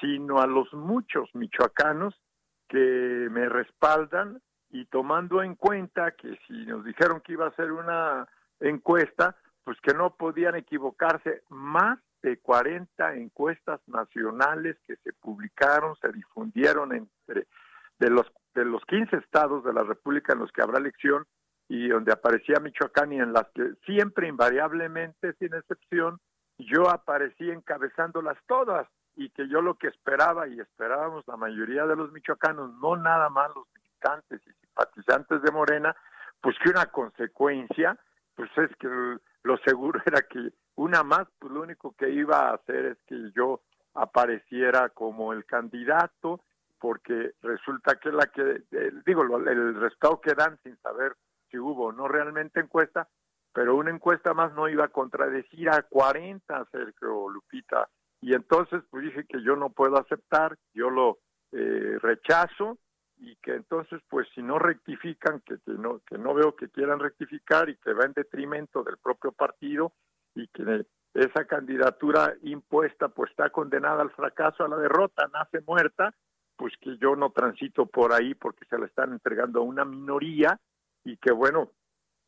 sino 0.00 0.40
a 0.40 0.46
los 0.46 0.72
muchos 0.74 1.28
michoacanos 1.34 2.14
que 2.68 3.28
me 3.30 3.48
respaldan 3.48 4.40
y 4.70 4.84
tomando 4.86 5.42
en 5.42 5.54
cuenta 5.54 6.12
que 6.12 6.38
si 6.46 6.66
nos 6.66 6.84
dijeron 6.84 7.20
que 7.20 7.32
iba 7.32 7.46
a 7.46 7.54
ser 7.54 7.72
una 7.72 8.26
encuesta, 8.60 9.36
pues 9.64 9.80
que 9.80 9.94
no 9.94 10.14
podían 10.14 10.56
equivocarse. 10.56 11.42
Más 11.48 11.98
de 12.22 12.38
40 12.38 13.14
encuestas 13.14 13.80
nacionales 13.86 14.76
que 14.86 14.96
se 14.96 15.12
publicaron, 15.12 15.96
se 15.96 16.12
difundieron 16.12 16.92
entre 16.94 17.46
de 17.98 18.10
los 18.10 18.26
de 18.54 18.64
los 18.64 18.82
15 18.86 19.16
estados 19.16 19.64
de 19.64 19.72
la 19.72 19.82
República 19.82 20.32
en 20.32 20.38
los 20.38 20.50
que 20.50 20.62
habrá 20.62 20.78
elección 20.78 21.26
y 21.68 21.88
donde 21.88 22.12
aparecía 22.12 22.58
Michoacán 22.58 23.12
y 23.12 23.18
en 23.20 23.34
las 23.34 23.46
que 23.54 23.74
siempre 23.84 24.28
invariablemente 24.28 25.34
sin 25.34 25.52
excepción 25.54 26.18
yo 26.58 26.88
aparecí 26.88 27.50
encabezándolas 27.50 28.38
todas 28.46 28.88
y 29.14 29.30
que 29.30 29.48
yo 29.48 29.62
lo 29.62 29.74
que 29.74 29.88
esperaba 29.88 30.46
y 30.46 30.60
esperábamos 30.60 31.26
la 31.26 31.36
mayoría 31.36 31.86
de 31.86 31.96
los 31.96 32.12
michoacanos, 32.12 32.72
no 32.80 32.96
nada 32.96 33.28
más 33.30 33.50
los 33.54 33.66
militantes 33.74 34.40
y 34.46 34.52
simpatizantes 34.66 35.42
de 35.42 35.50
Morena, 35.50 35.96
pues 36.40 36.56
que 36.62 36.70
una 36.70 36.86
consecuencia, 36.86 37.98
pues 38.34 38.50
es 38.58 38.74
que 38.76 38.88
lo 39.42 39.56
seguro 39.58 40.00
era 40.06 40.22
que 40.22 40.50
una 40.76 41.02
más, 41.02 41.26
pues 41.38 41.52
lo 41.52 41.62
único 41.62 41.94
que 41.96 42.10
iba 42.10 42.50
a 42.50 42.54
hacer 42.54 42.84
es 42.86 42.98
que 43.06 43.32
yo 43.34 43.62
apareciera 43.94 44.90
como 44.90 45.32
el 45.32 45.46
candidato, 45.46 46.40
porque 46.78 47.32
resulta 47.42 47.96
que 47.96 48.10
la 48.10 48.26
que, 48.26 48.62
eh, 48.70 48.92
digo, 49.04 49.22
el 49.22 49.74
resultado 49.80 50.20
que 50.20 50.34
dan 50.34 50.58
sin 50.62 50.76
saber 50.78 51.16
si 51.50 51.58
hubo 51.58 51.86
o 51.86 51.92
no 51.92 52.08
realmente 52.08 52.60
encuesta, 52.60 53.08
pero 53.52 53.76
una 53.76 53.90
encuesta 53.90 54.34
más 54.34 54.52
no 54.54 54.68
iba 54.68 54.84
a 54.84 54.88
contradecir 54.88 55.70
a 55.70 55.82
40, 55.82 56.66
Sergio 56.70 57.28
Lupita. 57.28 57.88
Y 58.20 58.34
entonces 58.34 58.82
pues 58.90 59.04
dije 59.04 59.24
que 59.26 59.42
yo 59.42 59.56
no 59.56 59.70
puedo 59.70 59.96
aceptar, 59.98 60.56
yo 60.74 60.90
lo 60.90 61.18
eh, 61.52 61.98
rechazo 62.00 62.78
y 63.18 63.36
que 63.36 63.54
entonces 63.54 64.00
pues 64.08 64.26
si 64.34 64.42
no 64.42 64.58
rectifican, 64.58 65.40
que, 65.40 65.56
que 65.64 65.72
no 65.72 66.00
que 66.06 66.18
no 66.18 66.34
veo 66.34 66.54
que 66.54 66.68
quieran 66.68 66.98
rectificar 66.98 67.68
y 67.70 67.76
que 67.76 67.94
va 67.94 68.04
en 68.04 68.12
detrimento 68.12 68.82
del 68.82 68.98
propio 68.98 69.32
partido 69.32 69.92
y 70.34 70.48
que 70.48 70.84
esa 71.14 71.46
candidatura 71.46 72.34
impuesta 72.42 73.08
pues 73.08 73.30
está 73.30 73.48
condenada 73.50 74.02
al 74.02 74.10
fracaso, 74.10 74.64
a 74.64 74.68
la 74.68 74.76
derrota, 74.76 75.28
nace 75.32 75.62
muerta, 75.66 76.14
pues 76.56 76.74
que 76.80 76.96
yo 76.98 77.16
no 77.16 77.30
transito 77.30 77.86
por 77.86 78.12
ahí 78.12 78.34
porque 78.34 78.64
se 78.66 78.78
la 78.78 78.86
están 78.86 79.12
entregando 79.12 79.60
a 79.60 79.64
una 79.64 79.84
minoría 79.84 80.58
y 81.04 81.16
que 81.16 81.32
bueno, 81.32 81.70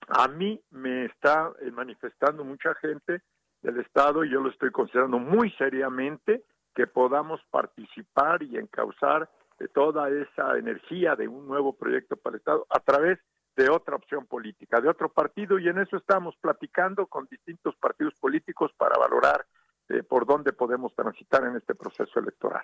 a 0.08 0.28
mí 0.28 0.60
me 0.70 1.06
está 1.06 1.52
eh, 1.60 1.70
manifestando 1.70 2.44
mucha 2.44 2.74
gente 2.74 3.22
del 3.62 3.80
Estado 3.80 4.24
y 4.24 4.30
yo 4.30 4.40
lo 4.40 4.50
estoy 4.50 4.70
considerando 4.70 5.18
muy 5.18 5.50
seriamente 5.52 6.44
que 6.74 6.86
podamos 6.86 7.40
participar 7.50 8.42
y 8.42 8.56
encauzar 8.56 9.28
toda 9.72 10.08
esa 10.08 10.56
energía 10.56 11.16
de 11.16 11.26
un 11.26 11.48
nuevo 11.48 11.72
proyecto 11.72 12.16
para 12.16 12.34
el 12.34 12.38
Estado 12.38 12.66
a 12.70 12.78
través 12.78 13.18
de 13.56 13.68
otra 13.68 13.96
opción 13.96 14.26
política, 14.26 14.80
de 14.80 14.88
otro 14.88 15.08
partido, 15.08 15.58
y 15.58 15.68
en 15.68 15.78
eso 15.78 15.96
estamos 15.96 16.36
platicando 16.40 17.06
con 17.06 17.26
distintos 17.28 17.74
partidos 17.74 18.14
políticos 18.20 18.70
para 18.76 18.96
valorar 18.96 19.44
eh, 19.88 20.04
por 20.04 20.26
dónde 20.26 20.52
podemos 20.52 20.94
transitar 20.94 21.42
en 21.44 21.56
este 21.56 21.74
proceso 21.74 22.20
electoral. 22.20 22.62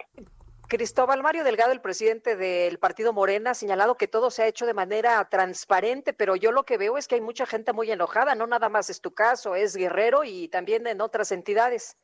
Cristóbal 0.69 1.23
Mario 1.23 1.45
Delgado, 1.45 1.73
el 1.73 1.81
presidente 1.81 2.37
del 2.37 2.79
partido 2.79 3.13
Morena, 3.13 3.51
ha 3.51 3.55
señalado 3.55 3.97
que 3.97 4.09
todo 4.09 4.31
se 4.31 4.43
ha 4.43 4.47
hecho 4.47 4.67
de 4.67 4.75
manera 4.75 5.23
transparente, 5.29 6.13
pero 6.15 6.37
yo 6.37 6.53
lo 6.53 6.65
que 6.65 6.79
veo 6.79 6.97
es 6.97 7.07
que 7.07 7.17
hay 7.17 7.21
mucha 7.21 7.47
gente 7.47 7.73
muy 7.73 7.91
enojada, 7.91 8.35
no 8.35 8.47
nada 8.47 8.69
más 8.69 8.89
es 8.91 9.01
tu 9.01 9.13
caso, 9.15 9.55
es 9.55 9.77
Guerrero 9.77 10.25
y 10.25 10.49
también 10.49 10.87
en 10.87 11.01
otras 11.01 11.33
entidades. 11.33 11.97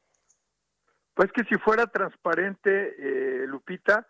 Pues 1.15 1.33
que 1.33 1.43
si 1.45 1.57
fuera 1.57 1.87
transparente, 1.87 2.95
eh, 2.99 3.47
Lupita, 3.47 4.07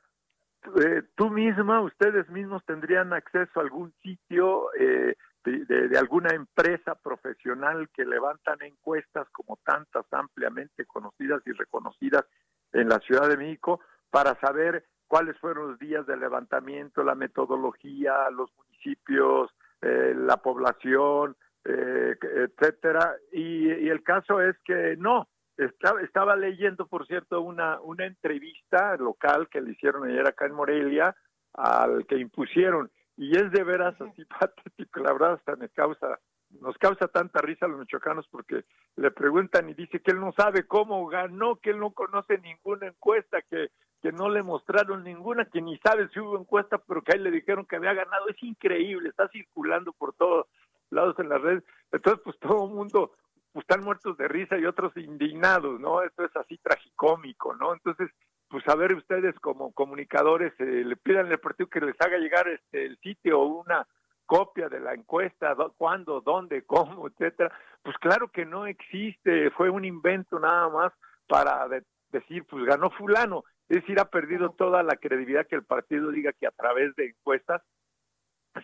eh, 0.83 1.03
tú 1.15 1.31
misma, 1.31 1.81
ustedes 1.81 2.29
mismos 2.29 2.63
tendrían 2.67 3.13
acceso 3.13 3.61
a 3.61 3.63
algún 3.63 3.95
sitio 4.03 4.73
eh, 4.79 5.15
de, 5.45 5.65
de- 5.65 5.89
de 5.89 5.99
alguna 5.99 6.35
empresa 6.35 6.97
profesional 6.97 7.89
que 7.95 8.05
levantan 8.05 8.61
encuestas 8.63 9.27
como 9.31 9.59
tantas 9.65 10.05
ampliamente 10.13 10.85
conocidas 10.85 11.41
y 11.47 11.53
reconocidas 11.53 12.25
en 12.73 12.89
la 12.89 12.99
Ciudad 12.99 13.29
de 13.29 13.39
México 13.39 13.81
para 14.11 14.39
saber 14.41 14.85
cuáles 15.07 15.39
fueron 15.39 15.71
los 15.71 15.79
días 15.79 16.07
de 16.07 16.17
levantamiento, 16.17 17.03
la 17.03 17.15
metodología, 17.15 18.31
los 18.31 18.51
municipios, 18.57 19.51
eh, 19.83 20.15
la 20.17 20.37
población, 20.37 21.37
eh, 21.65 22.15
etcétera. 22.21 23.17
Y, 23.33 23.73
y 23.73 23.89
el 23.89 24.03
caso 24.03 24.41
es 24.41 24.57
que 24.65 24.97
no. 24.99 25.29
Estaba, 25.57 26.01
estaba 26.01 26.37
leyendo, 26.37 26.87
por 26.87 27.07
cierto, 27.07 27.43
una, 27.43 27.81
una 27.81 28.07
entrevista 28.07 28.97
local 28.97 29.49
que 29.51 29.61
le 29.61 29.73
hicieron 29.73 30.09
ayer 30.09 30.27
acá 30.27 30.47
en 30.47 30.55
Morelia 30.55 31.15
al 31.55 32.07
que 32.07 32.17
impusieron. 32.17 32.91
Y 33.17 33.37
es 33.37 33.51
de 33.51 33.63
veras 33.65 34.01
así 34.01 34.25
patético, 34.41 35.01
la 35.01 35.13
verdad 35.13 35.33
hasta 35.35 35.57
me 35.57 35.69
causa, 35.69 36.19
nos 36.61 36.77
causa 36.79 37.09
tanta 37.09 37.41
risa 37.41 37.67
a 37.67 37.69
los 37.69 37.81
michoacanos 37.81 38.27
porque 38.29 38.65
le 38.97 39.11
preguntan 39.11 39.69
y 39.69 39.75
dice 39.75 40.01
que 40.01 40.11
él 40.11 40.21
no 40.21 40.33
sabe 40.33 40.67
cómo 40.67 41.07
ganó, 41.07 41.57
que 41.57 41.71
él 41.71 41.79
no 41.79 41.93
conoce 41.93 42.39
ninguna 42.39 42.87
encuesta, 42.89 43.43
que, 43.43 43.71
que 44.03 44.13
no 44.13 44.29
le 44.29 44.43
mostraron 44.43 45.03
ninguna, 45.03 45.47
que 45.47 45.63
ni 45.63 45.79
sabe 45.79 46.09
si 46.09 46.21
hubo 46.21 46.39
encuesta, 46.39 46.79
pero 46.79 47.03
que 47.03 47.13
a 47.13 47.17
él 47.17 47.25
le 47.25 47.31
dijeron 47.31 47.67
que 47.67 47.77
había 47.77 47.95
ganado. 47.95 48.29
Es 48.29 48.43
increíble, 48.43 49.09
está 49.09 49.29
circulando 49.29 49.93
por 49.93 50.15
todo 50.15 50.49
lados 50.91 51.19
en 51.19 51.29
las 51.29 51.41
redes. 51.41 51.65
Entonces, 51.93 52.21
pues 52.25 52.39
todo 52.39 52.67
el 52.67 52.75
mundo 52.75 53.13
pues, 53.53 53.65
están 53.65 53.85
muertos 53.85 54.17
de 54.19 54.29
risa 54.29 54.59
y 54.59 54.67
otros 54.67 54.97
indignados, 54.97 55.81
¿no? 55.81 56.03
Esto 56.03 56.25
es 56.25 56.37
así 56.37 56.59
tragicómico, 56.59 57.55
¿no? 57.55 57.73
Entonces, 57.73 58.11
pues 58.49 58.67
a 58.69 58.75
ver 58.75 58.95
ustedes 58.95 59.39
como 59.41 59.73
comunicadores, 59.73 60.53
eh, 60.59 60.85
le 60.85 60.97
pidan 60.97 61.31
al 61.31 61.39
partido 61.39 61.71
que 61.71 61.81
les 61.81 61.99
haga 62.01 62.19
llegar 62.19 62.49
este, 62.49 62.85
el 62.85 62.99
sitio 62.99 63.41
o 63.41 63.47
una 63.47 63.87
copia 64.31 64.69
de 64.69 64.79
la 64.79 64.95
encuesta, 64.95 65.57
do- 65.57 65.75
cuándo, 65.77 66.21
dónde, 66.21 66.63
cómo, 66.63 67.09
etcétera. 67.09 67.51
Pues 67.83 67.97
claro 67.99 68.29
que 68.29 68.45
no 68.47 68.65
existe, 68.67 69.51
fue 69.51 69.71
un 69.71 69.85
invento 69.85 70.39
nada 70.39 70.69
más 70.69 70.93
para 71.27 71.67
de- 71.67 71.83
decir, 72.13 72.45
pues 72.49 72.65
ganó 72.65 72.91
fulano. 72.91 73.43
Es 73.69 73.81
decir, 73.81 73.99
ha 73.99 74.05
perdido 74.05 74.51
toda 74.51 74.85
la 74.85 74.95
credibilidad 74.97 75.49
que 75.49 75.57
el 75.57 75.65
partido 75.65 76.11
diga 76.13 76.33
que 76.33 76.47
a 76.47 76.53
través 76.53 76.95
de 76.95 77.07
encuestas 77.07 77.61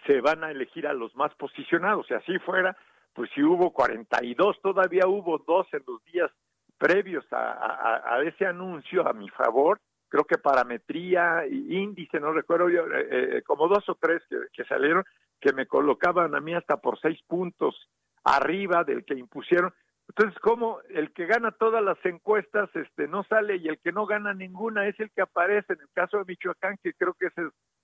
se 0.07 0.21
van 0.21 0.45
a 0.45 0.53
elegir 0.53 0.87
a 0.87 0.93
los 0.93 1.15
más 1.17 1.35
posicionados. 1.35 2.07
Si 2.07 2.15
así 2.15 2.39
fuera, 2.41 2.77
pues 3.13 3.29
si 3.35 3.43
hubo 3.43 3.73
42, 3.73 4.61
todavía 4.63 5.09
hubo 5.09 5.39
dos 5.39 5.67
en 5.73 5.83
los 5.89 6.01
días 6.05 6.31
previos 6.79 7.25
a, 7.33 7.53
a- 7.55 8.15
a 8.15 8.23
ese 8.23 8.47
anuncio 8.47 9.05
a 9.09 9.13
mi 9.13 9.29
favor. 9.31 9.81
Creo 10.09 10.25
que 10.25 10.39
parametría, 10.39 11.47
índice, 11.47 12.21
no 12.21 12.33
recuerdo 12.33 12.69
yo, 12.69 12.87
eh, 12.87 13.39
eh, 13.39 13.43
como 13.43 13.69
dos 13.69 13.89
o 13.89 13.97
tres 13.97 14.23
que, 14.29 14.37
que 14.53 14.65
salieron, 14.65 15.05
que 15.41 15.53
me 15.53 15.67
colocaban 15.67 16.35
a 16.35 16.41
mí 16.41 16.55
hasta 16.55 16.77
por 16.77 16.99
seis 17.01 17.21
puntos 17.27 17.89
arriba 18.25 18.85
del 18.85 19.05
que 19.05 19.15
impusieron. 19.15 19.73
Entonces, 20.09 20.39
como 20.41 20.81
el 20.89 21.13
que 21.13 21.27
gana 21.27 21.51
todas 21.51 21.83
las 21.83 21.99
encuestas 22.05 22.71
este 22.75 23.09
no 23.09 23.25
sale 23.25 23.57
y 23.57 23.69
el 23.69 23.79
que 23.79 23.93
no 23.93 24.07
gana 24.07 24.35
ninguna 24.35 24.87
es 24.87 24.99
el 25.01 25.11
que 25.11 25.23
aparece 25.23 25.73
en 25.73 25.81
el 25.81 25.89
caso 25.93 26.19
de 26.19 26.25
Michoacán, 26.25 26.79
que 26.83 26.95
creo 26.95 27.15
que 27.15 27.27
es 27.27 27.33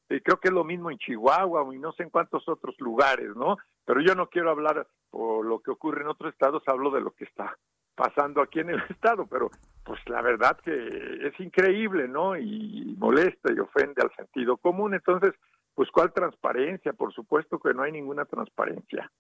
eh, 0.09 0.21
creo 0.23 0.39
que 0.39 0.49
es 0.49 0.55
lo 0.55 0.65
mismo 0.65 0.91
en 0.91 0.99
Chihuahua 0.99 1.75
y 1.75 1.79
no 1.79 1.93
sé 1.93 2.05
en 2.05 2.11
cuántos 2.11 2.49
otros 2.49 2.77
lugares, 2.79 3.35
¿no? 3.35 3.57
Pero 3.85 4.01
yo 4.01 4.15
no 4.15 4.29
quiero 4.29 4.51
hablar 4.51 4.87
por 5.11 5.45
lo 5.45 5.61
que 5.61 5.73
ocurre 5.73 6.03
en 6.03 6.09
otros 6.09 6.33
estados, 6.33 6.63
hablo 6.67 6.91
de 6.91 7.01
lo 7.01 7.11
que 7.11 7.25
está 7.25 7.57
pasando 7.95 8.43
aquí 8.43 8.61
en 8.61 8.71
el 8.71 8.83
estado, 8.91 9.27
pero 9.27 9.51
pues 9.85 10.01
la 10.07 10.23
verdad 10.23 10.59
que 10.65 11.27
es 11.27 11.39
increíble, 11.41 12.09
¿no? 12.09 12.37
Y 12.37 12.95
molesta 12.99 13.53
y 13.53 13.59
ofende 13.59 14.03
al 14.03 14.15
sentido 14.15 14.57
común. 14.57 14.95
Entonces, 14.95 15.33
pues 15.75 15.91
¿cuál 15.91 16.13
transparencia? 16.13 16.93
Por 16.93 17.13
supuesto 17.13 17.59
que 17.59 17.75
no 17.75 17.83
hay 17.83 17.93
ninguna 17.93 18.25
transparencia. 18.25 19.11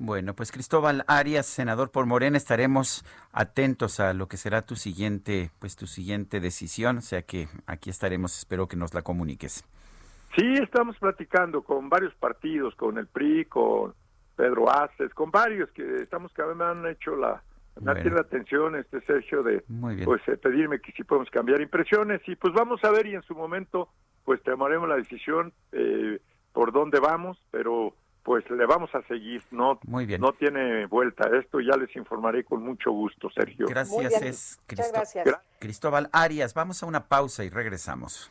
Bueno, 0.00 0.34
pues 0.34 0.52
Cristóbal 0.52 1.02
Arias, 1.08 1.46
senador 1.46 1.90
por 1.90 2.06
Morena, 2.06 2.36
estaremos 2.36 3.04
atentos 3.32 3.98
a 3.98 4.14
lo 4.14 4.28
que 4.28 4.36
será 4.36 4.62
tu 4.62 4.76
siguiente, 4.76 5.50
pues 5.58 5.74
tu 5.74 5.88
siguiente 5.88 6.38
decisión, 6.38 6.98
o 6.98 7.00
sea 7.00 7.22
que 7.22 7.48
aquí 7.66 7.90
estaremos, 7.90 8.38
espero 8.38 8.68
que 8.68 8.76
nos 8.76 8.94
la 8.94 9.02
comuniques. 9.02 9.64
Sí, 10.36 10.54
estamos 10.62 10.96
platicando 10.98 11.62
con 11.62 11.88
varios 11.88 12.14
partidos, 12.14 12.76
con 12.76 12.96
el 12.96 13.08
PRI, 13.08 13.46
con 13.46 13.92
Pedro 14.36 14.70
Aces, 14.70 15.12
con 15.14 15.32
varios 15.32 15.68
que 15.72 15.96
estamos 15.96 16.32
que 16.32 16.44
me 16.44 16.64
han 16.64 16.86
hecho 16.86 17.16
la 17.16 17.42
Bueno. 17.80 18.00
tiene 18.02 18.16
la 18.16 18.22
atención 18.22 18.76
este 18.76 19.00
Sergio 19.02 19.42
de 19.42 19.64
pues 20.04 20.20
eh, 20.28 20.36
pedirme 20.36 20.80
que 20.80 20.92
si 20.92 21.04
podemos 21.04 21.30
cambiar 21.30 21.60
impresiones 21.60 22.20
y 22.26 22.36
pues 22.36 22.52
vamos 22.54 22.82
a 22.84 22.90
ver 22.90 23.06
y 23.06 23.14
en 23.14 23.22
su 23.22 23.34
momento 23.34 23.88
pues 24.24 24.42
tomaremos 24.42 24.88
la 24.88 24.96
decisión 24.96 25.52
eh, 25.72 26.20
por 26.52 26.72
dónde 26.72 26.98
vamos, 27.00 27.38
pero 27.50 27.94
pues 28.24 28.44
le 28.50 28.66
vamos 28.66 28.94
a 28.94 29.00
seguir, 29.08 29.42
no 29.50 29.78
Muy 29.84 30.04
bien. 30.04 30.20
no 30.20 30.32
tiene 30.32 30.84
vuelta 30.86 31.30
esto, 31.38 31.60
ya 31.60 31.76
les 31.78 31.94
informaré 31.96 32.44
con 32.44 32.62
mucho 32.62 32.90
gusto, 32.90 33.30
Sergio. 33.30 33.66
Gracias, 33.66 34.22
es 34.22 34.60
Cristo- 34.66 34.92
gracias. 34.92 35.26
Cristóbal 35.58 36.10
Arias. 36.12 36.52
Vamos 36.52 36.82
a 36.82 36.86
una 36.86 37.06
pausa 37.08 37.42
y 37.44 37.48
regresamos. 37.48 38.30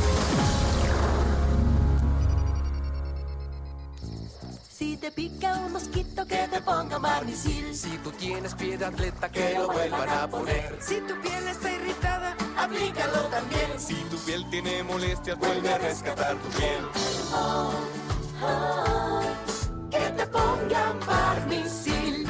Si 4.81 4.97
te 4.97 5.11
pica 5.11 5.59
un 5.59 5.73
mosquito 5.73 6.25
que 6.25 6.47
te 6.47 6.59
ponga 6.59 6.97
marmisil. 6.97 7.75
Si 7.75 7.99
tú 7.99 8.09
tienes 8.13 8.55
pie 8.55 8.79
de 8.79 8.85
atleta, 8.85 9.31
que 9.31 9.53
lo 9.53 9.67
vuelvan 9.67 10.09
a 10.09 10.27
poner. 10.27 10.75
Si 10.81 10.95
tu 11.01 11.21
piel 11.21 11.47
está 11.47 11.71
irritada, 11.71 12.35
aplícalo 12.57 13.21
también. 13.27 13.69
Si 13.77 13.93
tu 14.09 14.17
piel 14.25 14.43
tiene 14.49 14.81
molestias, 14.81 15.37
vuelve 15.37 15.71
a 15.71 15.77
rescatar 15.77 16.35
tu 16.35 16.49
piel. 16.57 16.83
Oh, 17.31 17.71
oh, 18.41 19.21
que 19.91 19.99
te 19.99 20.25
pongan 20.25 20.99
Barnisil. 21.05 22.27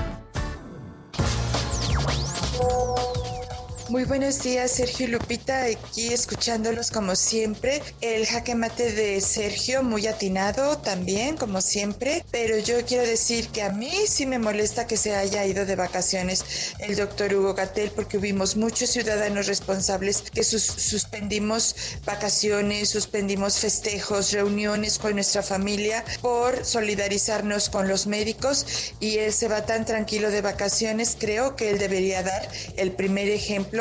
Muy 3.92 4.06
buenos 4.06 4.42
días, 4.42 4.72
Sergio 4.72 5.06
y 5.06 5.10
Lupita, 5.10 5.66
aquí 5.66 6.14
escuchándolos 6.14 6.92
como 6.92 7.14
siempre. 7.14 7.82
El 8.00 8.26
jaque 8.26 8.56
mate 8.56 8.94
de 8.94 9.20
Sergio, 9.20 9.84
muy 9.84 10.08
atinado 10.08 10.78
también, 10.78 11.36
como 11.36 11.60
siempre, 11.60 12.24
pero 12.32 12.58
yo 12.58 12.86
quiero 12.86 13.06
decir 13.06 13.50
que 13.50 13.64
a 13.64 13.70
mí 13.74 13.92
sí 14.08 14.26
me 14.26 14.40
molesta 14.40 14.88
que 14.88 14.96
se 14.96 15.14
haya 15.14 15.46
ido 15.46 15.66
de 15.66 15.76
vacaciones 15.76 16.74
el 16.80 16.96
doctor 16.96 17.34
Hugo 17.36 17.54
Gatel, 17.54 17.92
porque 17.92 18.18
hubimos 18.18 18.56
muchos 18.56 18.92
ciudadanos 18.92 19.48
responsables 19.48 20.22
que 20.22 20.46
sus- 20.46 20.64
suspendimos 20.64 21.76
vacaciones, 22.06 22.88
suspendimos 22.92 23.60
festejos, 23.60 24.32
reuniones 24.32 25.00
con 25.00 25.16
nuestra 25.16 25.44
familia 25.44 26.06
por 26.22 26.64
solidarizarnos 26.64 27.70
con 27.70 27.90
los 27.90 28.08
médicos. 28.08 28.66
Y 29.02 29.18
él 29.18 29.34
se 29.34 29.50
va 29.50 29.66
tan 29.66 29.84
tranquilo 29.84 30.32
de 30.32 30.40
vacaciones, 30.40 31.18
creo 31.20 31.58
que 31.58 31.72
él 31.72 31.78
debería 31.78 32.24
dar 32.24 32.48
el 32.78 32.94
primer 32.94 33.28
ejemplo 33.28 33.81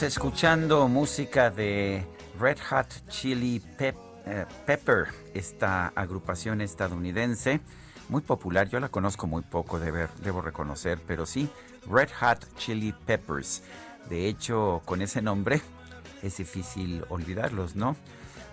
Escuchando 0.00 0.88
música 0.88 1.50
de 1.50 2.04
Red 2.40 2.56
Hot 2.70 2.88
Chili 3.08 3.60
Pep- 3.78 3.94
eh, 4.26 4.46
Pepper, 4.66 5.06
esta 5.34 5.88
agrupación 5.94 6.60
estadounidense, 6.60 7.60
muy 8.08 8.22
popular. 8.22 8.68
Yo 8.68 8.80
la 8.80 8.88
conozco 8.88 9.26
muy 9.28 9.42
poco, 9.42 9.78
debe- 9.78 10.08
debo 10.24 10.40
reconocer, 10.40 10.98
pero 11.06 11.24
sí, 11.26 11.48
Red 11.86 12.08
Hot 12.20 12.56
Chili 12.56 12.92
Peppers. 13.06 13.62
De 14.08 14.26
hecho, 14.26 14.82
con 14.86 15.02
ese 15.02 15.22
nombre 15.22 15.60
es 16.22 16.36
difícil 16.38 17.04
olvidarlos, 17.08 17.76
¿no? 17.76 17.94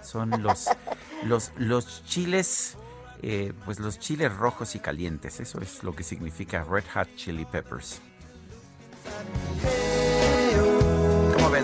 Son 0.04 0.44
los, 0.44 0.68
los, 1.24 1.52
los 1.58 2.04
chiles, 2.06 2.76
eh, 3.24 3.54
pues 3.66 3.80
los 3.80 3.98
chiles 3.98 4.36
rojos 4.36 4.76
y 4.76 4.80
calientes. 4.80 5.40
Eso 5.40 5.60
es 5.62 5.84
lo 5.84 5.96
que 5.96 6.04
significa 6.04 6.64
Red 6.64 6.84
Hot 6.94 7.08
Chili 7.16 7.46
Peppers. 7.46 8.02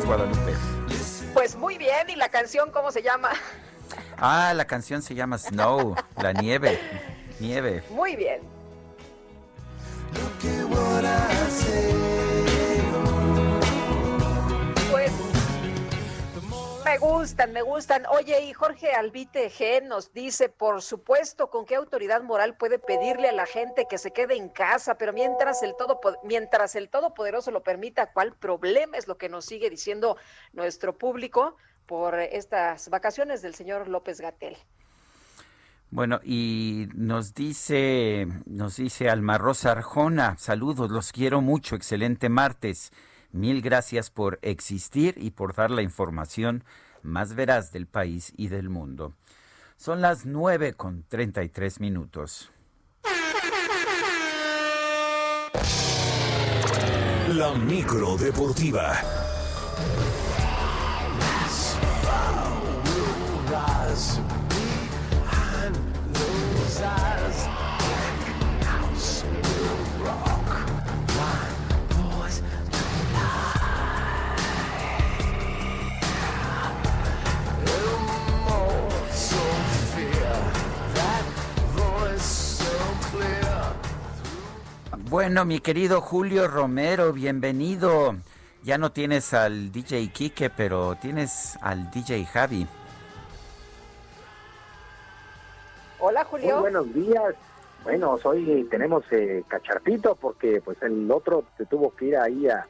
¿Cómo 0.05 0.17
ves, 0.17 0.27
Guadalupe? 0.27 0.53
Pues 1.33 1.55
muy 1.55 1.77
bien, 1.77 2.09
¿y 2.09 2.15
la 2.15 2.29
canción 2.29 2.71
cómo 2.71 2.91
se 2.91 3.01
llama? 3.01 3.29
Ah, 4.17 4.53
la 4.55 4.65
canción 4.65 5.01
se 5.01 5.15
llama 5.15 5.37
Snow, 5.37 5.95
la 6.21 6.31
nieve. 6.33 6.79
Nieve. 7.39 7.83
Muy 7.89 8.15
bien. 8.15 8.41
Me 16.95 16.99
gusta 16.99 17.25
gustan, 17.25 17.53
me 17.53 17.61
gustan. 17.61 18.03
Oye, 18.09 18.45
y 18.45 18.53
Jorge 18.53 18.93
Albite 18.93 19.49
G 19.49 19.85
nos 19.85 20.13
dice, 20.13 20.47
por 20.47 20.81
supuesto, 20.81 21.49
¿con 21.49 21.65
qué 21.65 21.75
autoridad 21.75 22.23
moral 22.23 22.55
puede 22.55 22.79
pedirle 22.79 23.27
a 23.27 23.33
la 23.33 23.45
gente 23.45 23.85
que 23.89 23.97
se 23.97 24.11
quede 24.11 24.37
en 24.37 24.47
casa? 24.47 24.97
Pero 24.97 25.11
mientras 25.11 25.61
el, 25.63 25.75
todo, 25.75 25.99
mientras 26.23 26.75
el 26.75 26.87
Todopoderoso 26.89 27.51
lo 27.51 27.63
permita, 27.63 28.13
¿cuál 28.13 28.33
problema 28.33 28.97
es 28.97 29.07
lo 29.07 29.17
que 29.17 29.27
nos 29.27 29.43
sigue 29.43 29.69
diciendo 29.69 30.15
nuestro 30.53 30.97
público 30.97 31.57
por 31.85 32.17
estas 32.17 32.89
vacaciones 32.89 33.41
del 33.41 33.55
señor 33.55 33.89
López 33.89 34.21
Gatel? 34.21 34.55
Bueno, 35.89 36.21
y 36.23 36.87
nos 36.93 37.33
dice, 37.33 38.27
nos 38.45 38.77
dice 38.77 39.09
Alma 39.09 39.37
Rosa 39.37 39.71
Arjona, 39.71 40.37
saludos, 40.37 40.89
los 40.91 41.11
quiero 41.11 41.41
mucho, 41.41 41.75
excelente 41.75 42.29
martes. 42.29 42.91
Mil 43.31 43.61
gracias 43.61 44.11
por 44.11 44.39
existir 44.43 45.15
y 45.17 45.31
por 45.31 45.53
dar 45.55 45.71
la 45.71 45.81
información 45.81 46.63
más 47.05 47.35
veraz 47.35 47.71
del 47.71 47.87
país 47.87 48.33
y 48.35 48.49
del 48.49 48.69
mundo. 48.69 49.13
Son 49.77 50.01
las 50.01 50.25
nueve 50.25 50.73
con 50.73 51.03
treinta 51.03 51.43
y 51.43 51.49
tres 51.49 51.79
minutos. 51.79 52.51
La 57.29 57.53
micro 57.53 58.17
deportiva. 58.17 59.01
Bueno, 85.15 85.45
mi 85.45 85.61
querido 85.61 86.01
Julio 86.01 86.45
Romero, 86.49 87.13
bienvenido. 87.13 88.15
Ya 88.63 88.77
no 88.77 88.91
tienes 88.91 89.33
al 89.33 89.71
DJ 89.71 90.09
Quique, 90.09 90.49
pero 90.49 90.95
tienes 90.95 91.57
al 91.61 91.89
DJ 91.89 92.25
Javi. 92.25 92.67
Hola, 96.01 96.25
Julio. 96.25 96.55
Muy 96.55 96.61
buenos 96.63 96.93
días. 96.93 97.33
Bueno, 97.85 98.19
hoy 98.25 98.67
tenemos 98.69 99.05
eh, 99.11 99.45
cacharpito 99.47 100.15
porque 100.15 100.59
pues 100.59 100.81
el 100.81 101.09
otro 101.09 101.45
se 101.57 101.65
tuvo 101.65 101.95
que 101.95 102.07
ir 102.07 102.17
ahí 102.17 102.49
a 102.49 102.67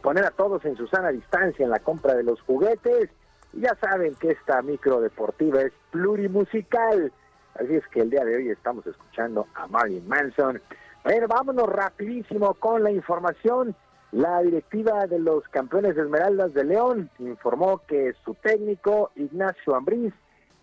poner 0.00 0.24
a 0.24 0.30
todos 0.30 0.64
en 0.64 0.78
su 0.78 0.86
sana 0.86 1.10
distancia 1.10 1.62
en 1.62 1.70
la 1.70 1.80
compra 1.80 2.14
de 2.14 2.22
los 2.22 2.40
juguetes. 2.40 3.10
Y 3.52 3.60
ya 3.60 3.76
saben 3.78 4.14
que 4.14 4.30
esta 4.30 4.62
micro 4.62 5.02
deportiva 5.02 5.60
es 5.60 5.74
plurimusical. 5.90 7.12
Así 7.54 7.74
es 7.74 7.86
que 7.88 8.00
el 8.00 8.08
día 8.08 8.24
de 8.24 8.36
hoy 8.36 8.48
estamos 8.48 8.86
escuchando 8.86 9.46
a 9.54 9.66
Marilyn 9.66 10.08
Manson. 10.08 10.58
Bueno, 11.04 11.26
vámonos 11.26 11.68
rapidísimo 11.68 12.54
con 12.54 12.84
la 12.84 12.92
información. 12.92 13.74
La 14.12 14.40
directiva 14.40 15.06
de 15.08 15.18
los 15.18 15.42
campeones 15.48 15.96
de 15.96 16.02
Esmeraldas 16.02 16.54
de 16.54 16.64
León 16.64 17.10
informó 17.18 17.78
que 17.88 18.14
su 18.24 18.34
técnico 18.34 19.10
Ignacio 19.16 19.74
Ambriz 19.74 20.14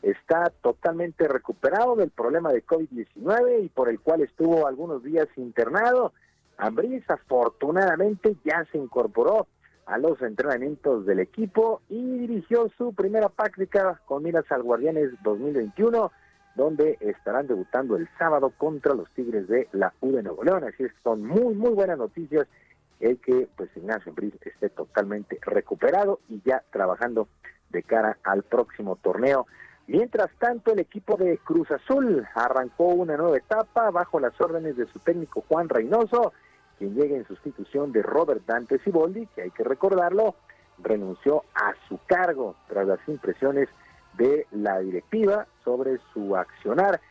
está 0.02 0.50
totalmente 0.62 1.28
recuperado 1.28 1.98
del 1.98 2.10
problema 2.10 2.54
de 2.54 2.66
COVID-19 2.66 3.66
y 3.66 3.70
por 3.70 3.90
el 3.90 4.00
cual 4.00 4.22
estuvo 4.22 4.66
algunos 4.66 5.04
días 5.04 5.28
internado. 5.36 6.14
Ambriz 6.58 7.04
afortunadamente 7.10 8.38
ya 8.46 8.66
se 8.72 8.78
incorporó 8.78 9.48
a 9.88 9.98
los 9.98 10.22
entrenamientos 10.22 11.06
del 11.06 11.20
equipo 11.20 11.82
y 11.90 12.20
dirigió 12.20 12.72
su 12.78 12.94
primera 12.94 13.28
práctica 13.28 14.00
con 14.06 14.24
miras 14.24 14.50
al 14.52 14.64
Guardianes 14.64 15.12
2021 15.22 16.12
donde 16.56 16.98
estarán 17.00 17.48
debutando 17.48 17.96
el 17.96 18.10
sábado 18.18 18.52
contra 18.58 18.94
los 18.94 19.10
Tigres 19.12 19.48
de 19.48 19.68
la 19.72 19.94
U 20.02 20.12
de 20.12 20.24
Nuevo 20.24 20.44
León. 20.44 20.64
Así 20.64 20.84
es 20.84 20.92
son 21.04 21.26
muy, 21.26 21.56
muy 21.56 21.72
buenas 21.72 21.98
noticias 21.98 22.48
el 23.00 23.18
que 23.20 23.48
pues 23.56 23.70
Ignacio 23.76 24.14
Briz 24.14 24.34
esté 24.42 24.70
totalmente 24.70 25.40
recuperado 25.42 26.20
y 26.28 26.42
ya 26.46 26.64
trabajando 26.72 27.28
de 27.70 27.84
cara 27.84 28.18
al 28.24 28.44
próximo 28.44 28.98
torneo. 28.98 29.48
Mientras 29.88 30.30
tanto, 30.38 30.72
el 30.72 30.80
equipo 30.80 31.18
de 31.18 31.38
Cruz 31.40 31.72
Azul 31.72 32.28
arrancó 32.36 32.86
una 32.90 33.18
nueva 33.18 33.38
etapa 33.38 33.90
bajo 33.90 34.20
las 34.20 34.40
órdenes 34.40 34.78
de 34.78 34.86
su 34.88 35.00
técnico 35.00 35.44
Juan 35.48 35.68
Reynoso, 35.68 36.34
quien 36.78 36.94
llega 36.94 37.16
en 37.16 37.26
sustitución 37.26 37.92
de 37.92 38.04
Robert 38.04 38.44
Dante 38.46 38.78
Siboldi, 38.80 39.26
que 39.28 39.44
hay 39.44 39.52
que 39.52 39.64
recordarlo, 39.64 40.36
renunció 40.78 41.44
a 41.56 41.74
su 41.88 42.00
cargo 42.06 42.56
tras 42.68 42.86
las 42.86 43.00
impresiones 43.08 43.68
de 44.20 44.46
la 44.52 44.80
directiva 44.80 45.48
sobre 45.64 45.98
su 46.14 46.36
accionar. 46.36 47.02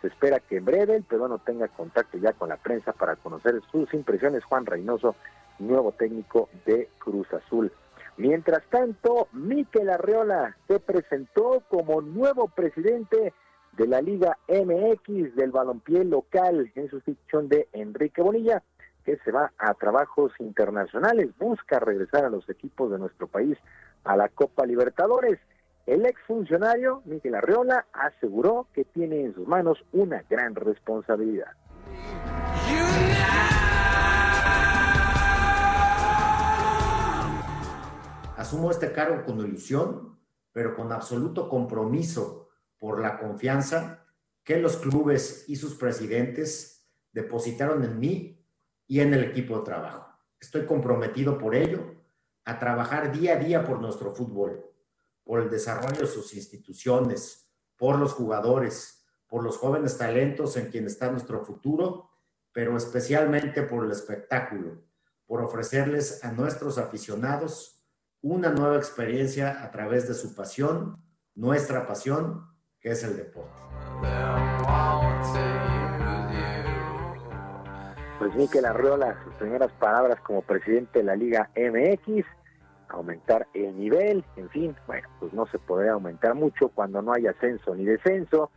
Se 0.00 0.08
espera 0.08 0.40
que 0.40 0.56
en 0.56 0.64
breve 0.64 0.96
el 0.96 1.04
peruano 1.04 1.38
tenga 1.38 1.68
contacto 1.68 2.18
ya 2.18 2.32
con 2.32 2.48
la 2.48 2.56
prensa 2.56 2.92
para 2.92 3.16
conocer 3.16 3.60
sus 3.70 3.92
impresiones. 3.94 4.42
Juan 4.44 4.66
Reynoso, 4.66 5.14
nuevo 5.60 5.92
técnico 5.92 6.48
de 6.66 6.88
Cruz 6.98 7.32
Azul. 7.32 7.70
Mientras 8.16 8.64
tanto, 8.70 9.28
Miquel 9.32 9.90
Arreola 9.90 10.56
se 10.68 10.80
presentó 10.80 11.62
como 11.68 12.00
nuevo 12.00 12.48
presidente 12.48 13.32
de 13.72 13.86
la 13.86 14.00
Liga 14.00 14.38
MX 14.48 15.34
del 15.34 15.50
balompié 15.50 16.04
local 16.04 16.70
en 16.74 16.88
sustitución 16.88 17.48
de 17.48 17.68
Enrique 17.72 18.22
Bonilla, 18.22 18.62
que 19.04 19.16
se 19.18 19.32
va 19.32 19.52
a 19.58 19.74
trabajos 19.74 20.32
internacionales, 20.38 21.30
busca 21.38 21.78
regresar 21.78 22.24
a 22.24 22.30
los 22.30 22.48
equipos 22.48 22.90
de 22.90 22.98
nuestro 22.98 23.26
país 23.26 23.58
a 24.04 24.16
la 24.16 24.28
Copa 24.28 24.64
Libertadores. 24.64 25.38
El 25.86 26.06
exfuncionario 26.06 27.02
Miguel 27.04 27.34
Arreola 27.34 27.86
aseguró 27.92 28.68
que 28.72 28.86
tiene 28.86 29.20
en 29.20 29.34
sus 29.34 29.46
manos 29.46 29.84
una 29.92 30.24
gran 30.30 30.54
responsabilidad. 30.54 31.52
Asumo 38.34 38.70
este 38.70 38.92
cargo 38.92 39.26
con 39.26 39.38
ilusión, 39.40 40.18
pero 40.52 40.74
con 40.74 40.90
absoluto 40.90 41.50
compromiso 41.50 42.48
por 42.78 42.98
la 42.98 43.18
confianza 43.18 44.06
que 44.42 44.58
los 44.58 44.78
clubes 44.78 45.44
y 45.48 45.56
sus 45.56 45.74
presidentes 45.74 46.88
depositaron 47.12 47.84
en 47.84 48.00
mí 48.00 48.42
y 48.86 49.00
en 49.00 49.12
el 49.12 49.24
equipo 49.24 49.58
de 49.58 49.64
trabajo. 49.64 50.06
Estoy 50.40 50.64
comprometido 50.64 51.36
por 51.36 51.54
ello 51.54 51.94
a 52.46 52.58
trabajar 52.58 53.12
día 53.12 53.34
a 53.34 53.36
día 53.36 53.64
por 53.64 53.80
nuestro 53.80 54.14
fútbol 54.14 54.73
por 55.24 55.40
el 55.40 55.50
desarrollo 55.50 56.02
de 56.02 56.06
sus 56.06 56.34
instituciones, 56.34 57.50
por 57.76 57.98
los 57.98 58.12
jugadores, 58.12 59.04
por 59.26 59.42
los 59.42 59.56
jóvenes 59.56 59.98
talentos 59.98 60.56
en 60.56 60.70
quien 60.70 60.86
está 60.86 61.10
nuestro 61.10 61.44
futuro, 61.44 62.10
pero 62.52 62.76
especialmente 62.76 63.62
por 63.62 63.84
el 63.84 63.90
espectáculo, 63.90 64.84
por 65.26 65.42
ofrecerles 65.42 66.22
a 66.24 66.30
nuestros 66.30 66.78
aficionados 66.78 67.84
una 68.20 68.50
nueva 68.50 68.76
experiencia 68.76 69.64
a 69.64 69.70
través 69.70 70.06
de 70.06 70.14
su 70.14 70.34
pasión, 70.34 71.02
nuestra 71.34 71.86
pasión, 71.86 72.46
que 72.80 72.92
es 72.92 73.02
el 73.02 73.16
deporte. 73.16 73.52
Pues 78.18 78.34
Miquel 78.36 78.64
Arreola, 78.64 79.22
sus 79.24 79.34
primeras 79.34 79.72
palabras 79.72 80.20
como 80.20 80.42
presidente 80.42 81.00
de 81.00 81.04
la 81.04 81.16
Liga 81.16 81.50
MX, 81.56 82.24
aumentar 82.94 83.46
el 83.54 83.78
nivel, 83.78 84.24
en 84.36 84.48
fin, 84.50 84.76
bueno, 84.86 85.08
pues 85.20 85.32
no 85.32 85.46
se 85.46 85.58
podría 85.58 85.92
aumentar 85.92 86.34
mucho 86.34 86.68
cuando 86.68 87.02
no 87.02 87.12
hay 87.12 87.26
ascenso 87.26 87.74
ni 87.74 87.84
descenso, 87.84 88.50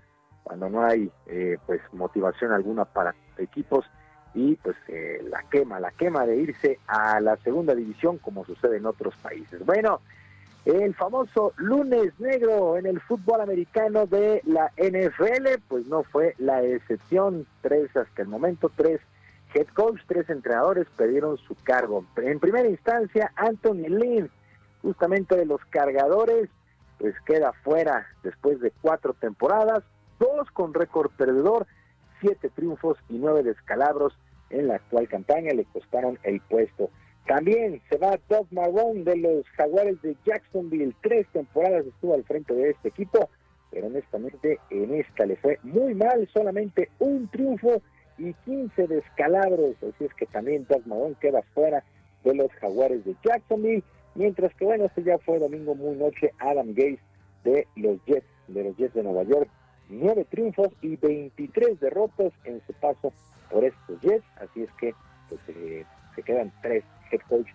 cuando 0.44 0.70
no 0.70 0.84
hay 0.84 1.12
eh, 1.28 1.58
pues 1.66 1.82
motivación 1.92 2.52
alguna 2.52 2.86
para 2.86 3.14
equipos 3.38 3.86
y 4.34 4.56
pues 4.56 4.76
eh, 4.88 5.22
la 5.30 5.44
quema, 5.50 5.80
la 5.80 5.92
quema 5.92 6.26
de 6.26 6.38
irse 6.38 6.80
a 6.88 7.20
la 7.20 7.38
segunda 7.38 7.74
división 7.76 8.18
como 8.18 8.46
sucede 8.46 8.78
en 8.78 8.86
otros 8.86 9.16
países. 9.18 9.66
Bueno, 9.66 10.02
el 10.66 10.94
famoso 10.96 11.54
lunes 11.58 12.14
negro 12.20 12.78
en 12.78 12.86
el 12.86 13.00
fútbol 13.00 13.42
americano 13.42 14.06
de 14.06 14.42
la 14.46 14.72
NFL, 14.78 15.62
pues 15.68 15.88
no 15.88 16.04
fue 16.04 16.36
la 16.38 16.62
excepción, 16.62 17.48
tres 17.62 17.96
hasta 17.96 18.22
el 18.22 18.28
momento, 18.28 18.70
tres 18.76 19.00
head 19.54 19.68
coach, 19.74 20.00
tres 20.08 20.30
entrenadores 20.30 20.88
perdieron 20.96 21.38
su 21.38 21.56
cargo. 21.64 22.06
En 22.18 22.40
primera 22.40 22.68
instancia, 22.68 23.32
Anthony 23.36 23.88
Lynn, 23.90 24.30
justamente 24.82 25.36
de 25.36 25.46
los 25.46 25.64
cargadores, 25.66 26.50
pues 27.00 27.16
queda 27.26 27.54
fuera 27.64 28.08
después 28.24 28.60
de 28.60 28.72
cuatro 28.82 29.14
temporadas, 29.14 29.84
dos 30.20 30.50
con 30.52 30.74
récord 30.74 31.12
perdedor, 31.12 31.68
siete 32.22 32.50
triunfos 32.50 32.98
y 33.10 33.18
nueve 33.18 33.44
descalabros 33.44 34.18
en 34.50 34.68
la 34.68 34.76
actual 34.76 35.08
campaña 35.08 35.54
le 35.54 35.66
costaron 35.66 36.18
el 36.24 36.40
puesto. 36.42 36.90
También 37.28 37.82
se 37.90 37.98
va 37.98 38.18
Doug 38.30 38.48
Marrone 38.52 39.04
de 39.04 39.18
los 39.18 39.46
Jaguares 39.58 40.02
de 40.02 40.16
Jacksonville, 40.26 40.96
tres 41.02 41.28
temporadas 41.34 41.86
estuvo 41.86 42.14
al 42.14 42.24
frente 42.24 42.54
de 42.54 42.70
este 42.70 42.88
equipo, 42.88 43.30
pero 43.70 43.88
honestamente 43.88 44.60
en 44.70 44.94
esta 44.96 45.26
le 45.26 45.36
fue 45.36 45.60
muy 45.64 45.94
mal, 45.94 46.28
solamente 46.34 46.90
un 47.00 47.28
triunfo 47.28 47.82
y 48.18 48.34
15 48.34 48.88
descalabros, 48.88 49.76
así 49.78 50.06
es 50.06 50.14
que 50.16 50.26
también 50.28 50.66
Doug 50.70 50.86
Marrone 50.88 51.16
queda 51.20 51.42
fuera 51.54 51.84
de 52.24 52.36
los 52.36 52.52
Jaguares 52.54 53.06
de 53.06 53.16
Jacksonville, 53.24 53.84
mientras 54.16 54.54
que 54.56 54.66
bueno, 54.66 54.86
este 54.86 55.04
ya 55.04 55.18
fue 55.20 55.40
domingo 55.40 55.76
muy 55.76 55.96
noche, 55.96 56.32
Adam 56.40 56.70
Gates 56.70 57.00
de 57.44 57.68
los 57.76 58.04
Jets, 58.06 58.28
de 58.48 58.64
los 58.64 58.78
Jets 58.78 58.94
de 58.94 59.04
Nueva 59.04 59.24
York. 59.24 59.50
Nueve 59.90 60.26
triunfos 60.30 60.70
y 60.82 60.98
23 60.98 61.80
derrotas 61.80 62.34
en 62.44 62.62
su 62.68 62.74
paso 62.74 63.14
por 63.50 63.64
estos 63.64 64.02
Jets, 64.02 64.26
así 64.42 64.64
es 64.64 64.70
que 64.80 64.94
pues, 65.30 65.40
eh, 65.48 65.86
se 66.16 66.24
quedan 66.24 66.52
tres 66.62 66.84
head 67.12 67.22
coach 67.30 67.48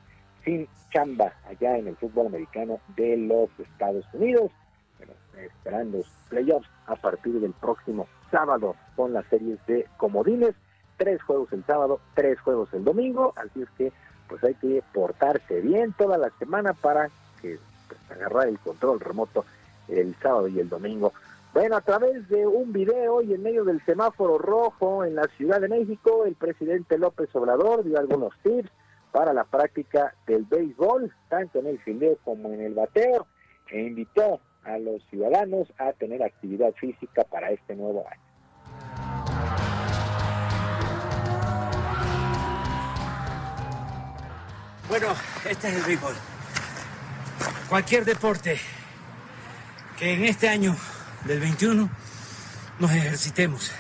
sin 0.45 0.67
chamba 0.91 1.33
allá 1.47 1.77
en 1.77 1.89
el 1.89 1.97
fútbol 1.97 2.29
americano 2.29 2.81
de 2.97 3.17
los 3.17 3.51
Estados 3.59 4.05
Unidos. 4.15 4.51
Bueno, 4.99 5.13
esperando 5.37 5.99
los 5.99 6.09
playoffs 6.29 6.69
a 6.87 6.97
partir 6.97 7.41
del 7.41 7.53
próximo 7.53 8.07
sábado 8.33 8.75
con 8.97 9.13
las 9.13 9.25
series 9.27 9.65
de 9.67 9.87
comodines. 9.97 10.57
Tres 10.97 11.23
juegos 11.23 11.53
el 11.53 11.65
sábado, 11.65 12.01
tres 12.15 12.41
juegos 12.41 12.69
el 12.73 12.83
domingo, 12.83 13.33
así 13.37 13.63
es 13.63 13.71
que 13.79 13.93
pues 14.29 14.43
hay 14.43 14.55
que 14.55 14.83
portarse 14.93 15.61
bien 15.61 15.93
toda 15.93 16.19
la 16.19 16.31
semana 16.39 16.73
para 16.73 17.11
que 17.41 17.59
pues, 17.87 18.01
agarrar 18.11 18.49
el 18.49 18.59
control 18.59 18.99
remoto 18.99 19.45
el 19.89 20.17
sábado 20.17 20.49
y 20.49 20.59
el 20.59 20.69
domingo. 20.69 21.13
Bueno, 21.53 21.77
a 21.77 21.83
través 21.83 22.27
de 22.29 22.47
un 22.47 22.73
video 22.73 23.21
y 23.21 23.35
en 23.35 23.43
medio 23.43 23.65
del 23.65 23.85
semáforo 23.85 24.39
rojo 24.39 25.05
en 25.05 25.15
la 25.15 25.25
Ciudad 25.37 25.61
de 25.61 25.69
México, 25.69 26.25
el 26.25 26.35
presidente 26.35 26.97
López 26.97 27.29
Obrador 27.35 27.85
dio 27.85 27.99
algunos 27.99 28.33
tips 28.43 28.71
para 29.13 29.35
la 29.35 29.45
práctica 29.45 30.15
del 30.27 30.45
béisbol, 30.45 31.13
tanto 31.29 31.59
en 31.59 31.67
el 31.67 31.79
fildeo 31.81 32.17
como 32.25 32.49
en 32.49 32.63
el 32.63 32.73
bateo, 32.73 33.27
e 33.71 33.83
invitó 33.83 34.41
a 34.65 34.79
los 34.79 35.03
ciudadanos 35.11 35.69
a 35.79 35.93
tener 35.93 36.23
actividad 36.23 36.73
física 36.75 37.25
para 37.25 37.51
este 37.51 37.75
nuevo 37.75 38.07
año. 38.09 38.23
Bueno, 44.89 45.09
este 45.49 45.69
es 45.69 45.75
el 45.77 45.83
béisbol. 45.85 46.15
Cualquier 47.69 48.05
deporte 48.05 48.59
que 49.99 50.13
en 50.13 50.25
este 50.25 50.49
año 50.49 50.77
del 51.25 51.41
21 51.41 51.89
nos 52.79 52.91
ejercitemos, 52.91 53.73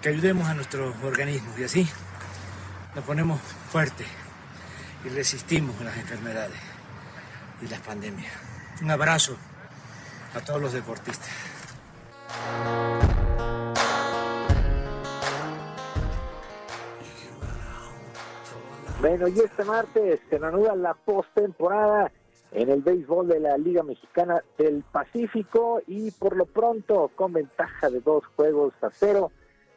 que 0.00 0.10
ayudemos 0.10 0.46
a 0.48 0.54
nuestro 0.54 0.94
organismo 1.02 1.52
y 1.58 1.64
así 1.64 1.88
nos 2.94 3.04
ponemos 3.04 3.40
fuertes 3.70 4.06
y 5.04 5.08
resistimos 5.08 5.80
las 5.80 5.96
enfermedades 5.96 6.60
y 7.62 7.66
las 7.66 7.80
pandemias. 7.80 8.32
Un 8.82 8.90
abrazo 8.90 9.36
a 10.34 10.40
todos 10.40 10.60
los 10.60 10.72
deportistas. 10.72 11.30
Bueno, 19.00 19.28
y 19.28 19.40
este 19.40 19.64
martes 19.64 20.20
se 20.28 20.38
reanuda 20.38 20.76
la 20.76 20.92
postemporada 20.92 22.12
en 22.52 22.68
el 22.68 22.82
béisbol 22.82 23.28
de 23.28 23.40
la 23.40 23.56
Liga 23.56 23.82
Mexicana 23.82 24.42
del 24.58 24.84
Pacífico 24.92 25.80
y 25.86 26.10
por 26.10 26.36
lo 26.36 26.44
pronto 26.44 27.10
con 27.14 27.32
ventaja 27.32 27.88
de 27.88 28.00
dos 28.00 28.24
juegos 28.36 28.74
a 28.82 28.90
cero, 28.90 29.32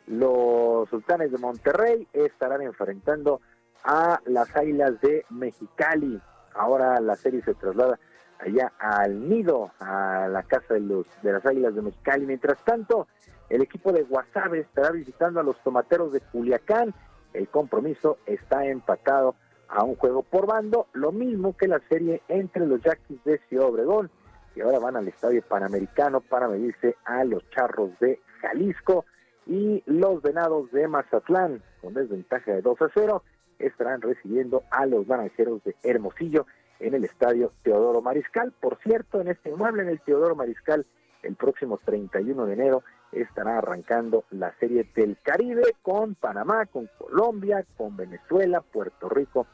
los 0.07 0.89
Sultanes 0.89 1.31
de 1.31 1.37
Monterrey 1.37 2.05
estarán 2.11 2.63
enfrentando 2.63 3.39
a 3.85 4.19
las 4.25 4.53
Águilas 4.55 4.99
de 5.01 5.25
Mexicali. 5.29 6.19
Ahora 6.53 6.99
la 6.99 7.15
serie 7.15 7.41
se 7.43 7.53
traslada 7.53 7.99
allá 8.43 8.71
al 8.79 9.27
nido, 9.29 9.71
a 9.79 10.27
la 10.29 10.43
casa 10.43 10.73
de, 10.73 10.81
los, 10.81 11.05
de 11.21 11.33
las 11.33 11.45
Águilas 11.45 11.75
de 11.75 11.81
Mexicali. 11.81 12.25
Mientras 12.25 12.63
tanto, 12.63 13.07
el 13.49 13.61
equipo 13.61 13.91
de 13.91 14.03
Guasave 14.03 14.59
estará 14.59 14.91
visitando 14.91 15.39
a 15.39 15.43
los 15.43 15.61
Tomateros 15.63 16.11
de 16.11 16.21
Culiacán. 16.21 16.93
El 17.33 17.47
compromiso 17.47 18.17
está 18.25 18.65
empatado 18.65 19.35
a 19.69 19.83
un 19.83 19.95
juego 19.95 20.23
por 20.23 20.45
bando, 20.45 20.87
lo 20.93 21.11
mismo 21.11 21.57
que 21.57 21.67
la 21.67 21.79
serie 21.89 22.21
entre 22.27 22.67
los 22.67 22.81
Yaquis 22.81 23.23
de 23.23 23.39
Ciudad 23.49 23.67
Obregón, 23.67 24.11
que 24.53 24.61
ahora 24.61 24.79
van 24.79 24.97
al 24.97 25.07
Estadio 25.07 25.41
Panamericano 25.41 26.21
para 26.21 26.47
medirse 26.47 26.95
a 27.05 27.23
los 27.23 27.49
Charros 27.49 27.89
de 27.99 28.19
Jalisco 28.41 29.05
y 29.47 29.81
los 29.87 30.21
Venados 30.21 30.71
de 30.71 30.87
Mazatlán, 30.87 31.63
con 31.81 31.93
desventaja 31.93 32.51
de 32.51 32.61
2 32.61 32.81
a 32.81 32.89
0, 32.93 33.23
estarán 33.57 34.01
recibiendo 34.01 34.63
a 34.69 34.85
los 34.85 35.07
Naranjeros 35.07 35.63
de 35.63 35.75
Hermosillo 35.81 36.45
en 36.83 36.93
el 36.93 37.05
Estadio 37.05 37.51
Teodoro 37.63 38.01
Mariscal. 38.01 38.51
Por 38.51 38.77
cierto, 38.83 39.21
en 39.21 39.29
este 39.29 39.49
inmueble, 39.49 39.83
en 39.83 39.89
el 39.89 40.01
Teodoro 40.01 40.35
Mariscal, 40.35 40.85
el 41.23 41.35
próximo 41.35 41.79
31 41.83 42.45
de 42.45 42.53
enero 42.53 42.83
estará 43.13 43.57
arrancando 43.59 44.25
la 44.31 44.53
serie 44.59 44.89
del 44.95 45.17
Caribe 45.23 45.75
con 45.81 46.15
Panamá, 46.15 46.65
con 46.65 46.89
Colombia, 46.97 47.65
con 47.77 47.95
Venezuela, 47.95 48.61
Puerto 48.61 49.07
Rico, 49.07 49.47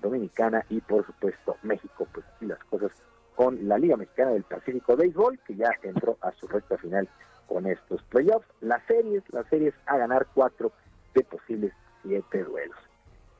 Dominicana 0.00 0.64
y 0.68 0.80
por 0.80 1.06
supuesto 1.06 1.56
México. 1.62 2.08
Pues 2.12 2.26
así 2.34 2.46
las 2.46 2.62
cosas 2.64 2.90
con 3.36 3.68
la 3.68 3.78
Liga 3.78 3.96
Mexicana 3.96 4.32
del 4.32 4.42
Pacífico 4.42 4.96
Béisbol, 4.96 5.38
que 5.46 5.54
ya 5.54 5.70
entró 5.82 6.18
a 6.20 6.32
su 6.32 6.48
recta 6.48 6.76
final 6.78 7.08
con 7.46 7.66
estos 7.66 8.02
playoffs. 8.04 8.48
Las 8.60 8.82
series, 8.86 9.22
las 9.30 9.46
series 9.46 9.74
a 9.86 9.98
ganar 9.98 10.26
cuatro 10.34 10.72
de 11.14 11.22
posibles 11.22 11.72
siete 12.02 12.42
duelos. 12.42 12.91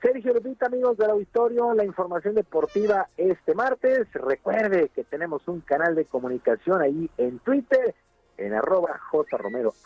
Sergio 0.03 0.35
Lupita, 0.35 0.67
amigos 0.67 0.99
del 0.99 1.11
auditorio, 1.11 1.75
la 1.75 1.85
información 1.85 2.35
deportiva 2.35 3.09
este 3.17 3.55
martes. 3.55 4.13
Recuerde 4.13 4.89
que 4.89 5.05
tenemos 5.05 5.47
un 5.47 5.61
canal 5.61 5.95
de 5.95 6.07
comunicación 6.07 6.83
ahí 6.83 7.09
en 7.19 7.39
Twitter, 7.39 7.95
en 8.37 8.53
arroba 8.53 8.99
jromerohb, 8.99 9.77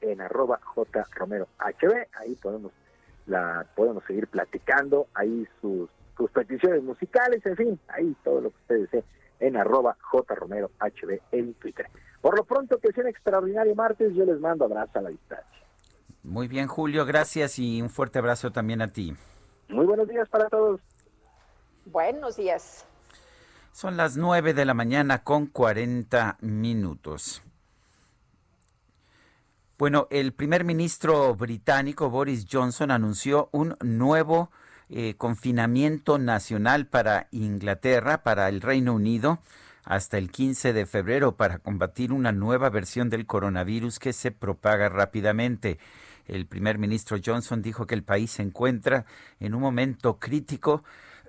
en 0.00 0.20
arroba 0.22 0.58
jromerohb. 0.64 1.48
Ahí 1.58 2.34
podemos, 2.36 2.72
la, 3.26 3.66
podemos 3.76 4.02
seguir 4.06 4.26
platicando, 4.26 5.08
ahí 5.12 5.46
sus, 5.60 5.90
sus 6.16 6.30
peticiones 6.30 6.82
musicales, 6.82 7.44
en 7.44 7.56
fin, 7.56 7.80
ahí 7.88 8.16
todo 8.24 8.40
lo 8.40 8.50
que 8.52 8.56
ustedes 8.56 8.82
deseen 8.90 9.04
en 9.40 9.56
arroba 9.58 9.98
jromerohb 10.00 10.70
en 11.30 11.52
Twitter. 11.54 11.88
Por 12.22 12.38
lo 12.38 12.44
pronto, 12.44 12.78
que 12.78 12.90
sea 12.92 13.04
un 13.04 13.10
extraordinario 13.10 13.74
martes, 13.74 14.14
yo 14.14 14.24
les 14.24 14.40
mando 14.40 14.64
abrazo 14.64 14.98
a 14.98 15.02
la 15.02 15.10
distancia. 15.10 15.66
Muy 16.22 16.48
bien, 16.48 16.68
Julio, 16.68 17.04
gracias 17.04 17.58
y 17.58 17.82
un 17.82 17.90
fuerte 17.90 18.18
abrazo 18.18 18.50
también 18.50 18.80
a 18.80 18.88
ti. 18.88 19.14
Muy 19.68 19.86
buenos 19.86 20.08
días 20.08 20.28
para 20.28 20.48
todos. 20.48 20.80
Buenos 21.86 22.36
días. 22.36 22.84
Son 23.72 23.96
las 23.96 24.16
9 24.16 24.54
de 24.54 24.64
la 24.64 24.74
mañana 24.74 25.24
con 25.24 25.46
40 25.46 26.36
minutos. 26.40 27.42
Bueno, 29.78 30.06
el 30.10 30.32
primer 30.32 30.64
ministro 30.64 31.34
británico 31.34 32.08
Boris 32.10 32.46
Johnson 32.50 32.90
anunció 32.90 33.48
un 33.50 33.76
nuevo 33.80 34.50
eh, 34.88 35.14
confinamiento 35.16 36.18
nacional 36.18 36.86
para 36.86 37.26
Inglaterra, 37.30 38.22
para 38.22 38.48
el 38.48 38.60
Reino 38.60 38.94
Unido, 38.94 39.40
hasta 39.84 40.18
el 40.18 40.30
15 40.30 40.72
de 40.72 40.86
febrero 40.86 41.36
para 41.36 41.58
combatir 41.58 42.12
una 42.12 42.30
nueva 42.30 42.70
versión 42.70 43.10
del 43.10 43.26
coronavirus 43.26 43.98
que 43.98 44.12
se 44.12 44.30
propaga 44.30 44.88
rápidamente. 44.88 45.78
El 46.26 46.46
primer 46.46 46.78
ministro 46.78 47.18
Johnson 47.24 47.62
dijo 47.62 47.86
que 47.86 47.94
el 47.94 48.04
país 48.04 48.32
se 48.32 48.42
encuentra 48.42 49.04
en 49.40 49.54
un 49.54 49.60
momento 49.60 50.18
crítico 50.18 50.82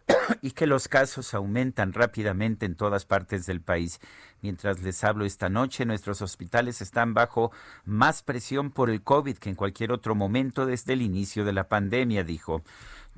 y 0.42 0.52
que 0.52 0.68
los 0.68 0.88
casos 0.88 1.34
aumentan 1.34 1.94
rápidamente 1.94 2.66
en 2.66 2.76
todas 2.76 3.06
partes 3.06 3.46
del 3.46 3.62
país. 3.62 4.00
Mientras 4.42 4.82
les 4.82 5.04
hablo 5.04 5.26
esta 5.26 5.50
noche, 5.50 5.86
nuestros 5.86 6.22
hospitales 6.22 6.82
están 6.82 7.14
bajo 7.14 7.52
más 7.86 8.24
presión 8.24 8.72
por 8.72 8.90
el 8.90 9.02
COVID 9.02 9.38
que 9.38 9.50
en 9.50 9.56
cualquier 9.56 9.92
otro 9.92 10.16
momento 10.16 10.66
desde 10.66 10.94
el 10.94 11.02
inicio 11.02 11.46
de 11.46 11.54
la 11.54 11.68
pandemia, 11.68 12.24
dijo. 12.24 12.62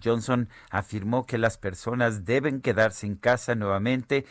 Johnson 0.03 0.49
afirmó 0.69 1.25
que 1.25 1.37
las 1.37 1.57
personas 1.57 2.25
deben 2.25 2.61
quedarse 2.61 3.07
en 3.07 3.15
casa 3.15 3.55
nuevamente 3.55 4.25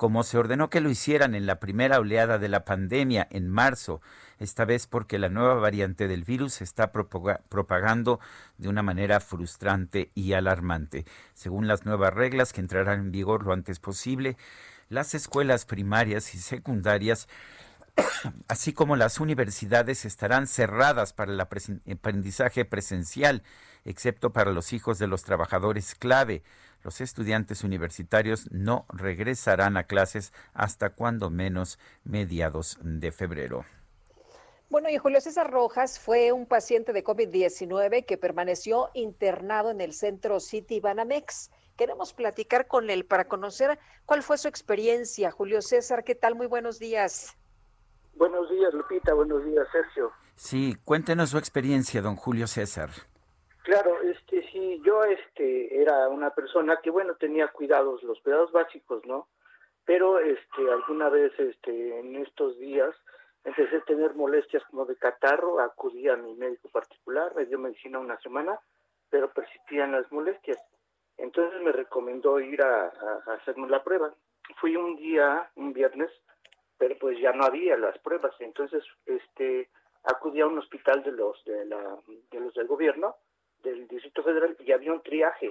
como 0.00 0.22
se 0.22 0.38
ordenó 0.38 0.70
que 0.70 0.80
lo 0.80 0.88
hicieran 0.88 1.34
en 1.34 1.44
la 1.44 1.60
primera 1.60 1.98
oleada 1.98 2.38
de 2.38 2.48
la 2.48 2.64
pandemia 2.64 3.28
en 3.30 3.50
marzo, 3.50 4.00
esta 4.38 4.64
vez 4.64 4.86
porque 4.86 5.18
la 5.18 5.28
nueva 5.28 5.56
variante 5.56 6.08
del 6.08 6.24
virus 6.24 6.54
se 6.54 6.64
está 6.64 6.90
propaga 6.90 7.42
propagando 7.50 8.18
de 8.56 8.70
una 8.70 8.82
manera 8.82 9.20
frustrante 9.20 10.10
y 10.14 10.32
alarmante. 10.32 11.04
Según 11.34 11.68
las 11.68 11.84
nuevas 11.84 12.14
reglas 12.14 12.54
que 12.54 12.62
entrarán 12.62 12.98
en 12.98 13.12
vigor 13.12 13.44
lo 13.44 13.52
antes 13.52 13.78
posible, 13.78 14.38
las 14.88 15.14
escuelas 15.14 15.66
primarias 15.66 16.34
y 16.34 16.38
secundarias 16.38 17.28
así 18.48 18.72
como 18.72 18.96
las 18.96 19.20
universidades 19.20 20.06
estarán 20.06 20.46
cerradas 20.46 21.12
para 21.12 21.32
el 21.32 21.40
aprendizaje 21.40 22.64
presencial, 22.64 23.42
excepto 23.84 24.32
para 24.32 24.52
los 24.52 24.72
hijos 24.72 24.98
de 24.98 25.08
los 25.08 25.24
trabajadores 25.24 25.94
clave. 25.94 26.42
Los 26.82 27.00
estudiantes 27.00 27.62
universitarios 27.64 28.50
no 28.50 28.86
regresarán 28.88 29.76
a 29.76 29.84
clases 29.84 30.32
hasta 30.54 30.90
cuando 30.90 31.30
menos 31.30 31.78
mediados 32.04 32.78
de 32.82 33.12
febrero. 33.12 33.64
Bueno, 34.70 34.88
y 34.88 34.98
Julio 34.98 35.20
César 35.20 35.50
Rojas 35.50 35.98
fue 35.98 36.30
un 36.30 36.46
paciente 36.46 36.92
de 36.92 37.02
COVID-19 37.02 38.06
que 38.06 38.16
permaneció 38.16 38.90
internado 38.94 39.72
en 39.72 39.80
el 39.80 39.92
centro 39.92 40.38
City 40.38 40.78
Banamex. 40.78 41.50
Queremos 41.76 42.12
platicar 42.12 42.68
con 42.68 42.88
él 42.88 43.04
para 43.04 43.26
conocer 43.26 43.80
cuál 44.06 44.22
fue 44.22 44.38
su 44.38 44.46
experiencia. 44.46 45.32
Julio 45.32 45.60
César, 45.60 46.04
¿qué 46.04 46.14
tal? 46.14 46.36
Muy 46.36 46.46
buenos 46.46 46.78
días. 46.78 47.36
Buenos 48.14 48.48
días, 48.48 48.72
Lupita. 48.72 49.12
Buenos 49.12 49.44
días, 49.44 49.66
Sergio. 49.72 50.12
Sí, 50.36 50.76
cuéntenos 50.84 51.30
su 51.30 51.38
experiencia, 51.38 52.00
don 52.00 52.14
Julio 52.16 52.46
César. 52.46 52.90
Claro, 53.70 54.02
este 54.02 54.42
sí, 54.50 54.82
yo 54.84 55.04
este 55.04 55.80
era 55.80 56.08
una 56.08 56.30
persona 56.30 56.80
que 56.82 56.90
bueno 56.90 57.14
tenía 57.14 57.46
cuidados, 57.46 58.02
los 58.02 58.20
cuidados 58.20 58.50
básicos, 58.50 59.06
¿no? 59.06 59.28
pero 59.84 60.18
este 60.18 60.68
alguna 60.72 61.08
vez 61.08 61.32
este 61.38 62.00
en 62.00 62.16
estos 62.16 62.58
días 62.58 62.92
empecé 63.44 63.76
a 63.76 63.84
tener 63.84 64.14
molestias 64.16 64.64
como 64.64 64.86
de 64.86 64.96
catarro, 64.96 65.60
acudí 65.60 66.08
a 66.08 66.16
mi 66.16 66.34
médico 66.34 66.68
particular, 66.70 67.32
me 67.36 67.46
dio 67.46 67.60
medicina 67.60 68.00
una 68.00 68.18
semana, 68.18 68.58
pero 69.08 69.32
persistían 69.32 69.92
las 69.92 70.10
molestias. 70.10 70.58
Entonces 71.16 71.62
me 71.62 71.70
recomendó 71.70 72.40
ir 72.40 72.60
a, 72.62 72.86
a- 72.86 73.34
hacerme 73.34 73.68
la 73.68 73.84
prueba. 73.84 74.12
Fui 74.60 74.74
un 74.74 74.96
día, 74.96 75.48
un 75.54 75.72
viernes, 75.72 76.10
pero 76.76 76.96
pues 76.98 77.20
ya 77.20 77.30
no 77.30 77.44
había 77.44 77.76
las 77.76 77.96
pruebas. 78.00 78.34
Entonces, 78.40 78.82
este, 79.06 79.70
acudí 80.02 80.40
a 80.40 80.48
un 80.48 80.58
hospital 80.58 81.04
de 81.04 81.12
los 81.12 81.44
de 81.44 81.66
la 81.66 81.96
de 82.32 82.40
los 82.40 82.52
del 82.54 82.66
gobierno 82.66 83.14
del 83.62 83.86
Distrito 83.88 84.22
Federal 84.22 84.56
y 84.60 84.72
había 84.72 84.92
un 84.92 85.02
triaje. 85.02 85.50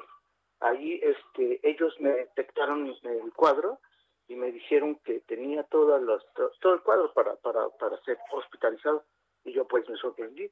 Ahí, 0.60 1.00
este, 1.02 1.60
ellos 1.64 1.96
me 2.00 2.10
detectaron 2.12 2.94
el 3.04 3.34
cuadro 3.34 3.80
y 4.28 4.36
me 4.36 4.52
dijeron 4.52 4.96
que 5.04 5.22
tenía 5.22 5.64
todas 5.64 6.02
to- 6.34 6.52
todo 6.60 6.74
el 6.74 6.82
cuadro 6.82 7.14
para, 7.14 7.36
para, 7.38 7.70
para 7.70 7.98
ser 8.02 8.18
hospitalizado 8.32 9.04
y 9.44 9.54
yo 9.54 9.68
pues 9.68 9.88
me 9.90 9.96
sorprendí. 9.98 10.52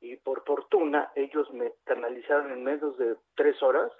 Y 0.00 0.16
por 0.16 0.44
fortuna 0.44 1.12
ellos 1.14 1.50
me 1.52 1.72
canalizaron 1.84 2.50
en 2.52 2.64
menos 2.64 2.96
de 2.98 3.16
tres 3.36 3.62
horas. 3.62 3.92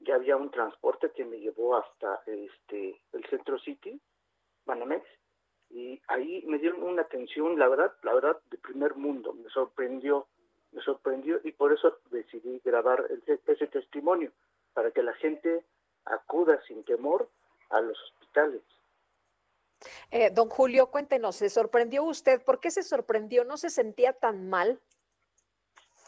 Ya 0.00 0.16
había 0.16 0.36
un 0.36 0.50
transporte 0.50 1.10
que 1.14 1.24
me 1.24 1.38
llevó 1.38 1.76
hasta 1.76 2.22
este 2.26 3.00
el 3.12 3.24
centro 3.26 3.58
city 3.60 4.00
Banamex 4.66 5.04
y 5.70 6.00
ahí 6.08 6.44
me 6.46 6.58
dieron 6.58 6.82
una 6.82 7.02
atención 7.02 7.58
la 7.58 7.68
verdad 7.68 7.94
la 8.02 8.14
verdad 8.14 8.38
de 8.50 8.58
primer 8.58 8.94
mundo. 8.96 9.32
Me 9.32 9.48
sorprendió 9.50 10.26
me 10.72 10.82
sorprendió 10.82 11.40
y 11.44 11.52
por 11.52 11.72
eso 11.72 11.98
decidí 12.10 12.60
grabar 12.64 13.06
ese, 13.46 13.66
testimonio 13.68 14.32
para 14.74 14.90
que 14.90 15.02
la 15.02 15.14
gente 15.14 15.64
acuda 16.04 16.60
sin 16.66 16.84
temor 16.84 17.30
a 17.70 17.80
los 17.80 17.98
hospitales 18.02 18.62
Eh, 20.10 20.30
don 20.32 20.48
Julio, 20.48 20.90
cuéntenos, 20.90 21.36
¿se 21.36 21.48
sorprendió 21.50 22.04
usted? 22.04 22.42
¿Por 22.44 22.60
qué 22.60 22.70
se 22.70 22.82
sorprendió? 22.82 23.44
¿No 23.44 23.56
se 23.56 23.70
sentía 23.70 24.12
tan 24.12 24.48
mal? 24.48 24.80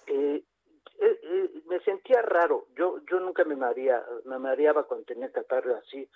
eh, 0.06 0.44
eh, 1.00 1.20
eh, 1.22 1.62
me 1.66 1.80
sentía 1.80 2.22
raro. 2.22 2.68
Yo 2.76 3.00
yo 3.10 3.20
nunca 3.20 3.44
me 3.44 3.56
marea, 3.56 4.04
me 4.24 4.38
mareaba 4.38 4.84
cuando 4.86 5.06
tenía 5.06 5.30
catarro 5.32 5.76
así. 5.76 6.08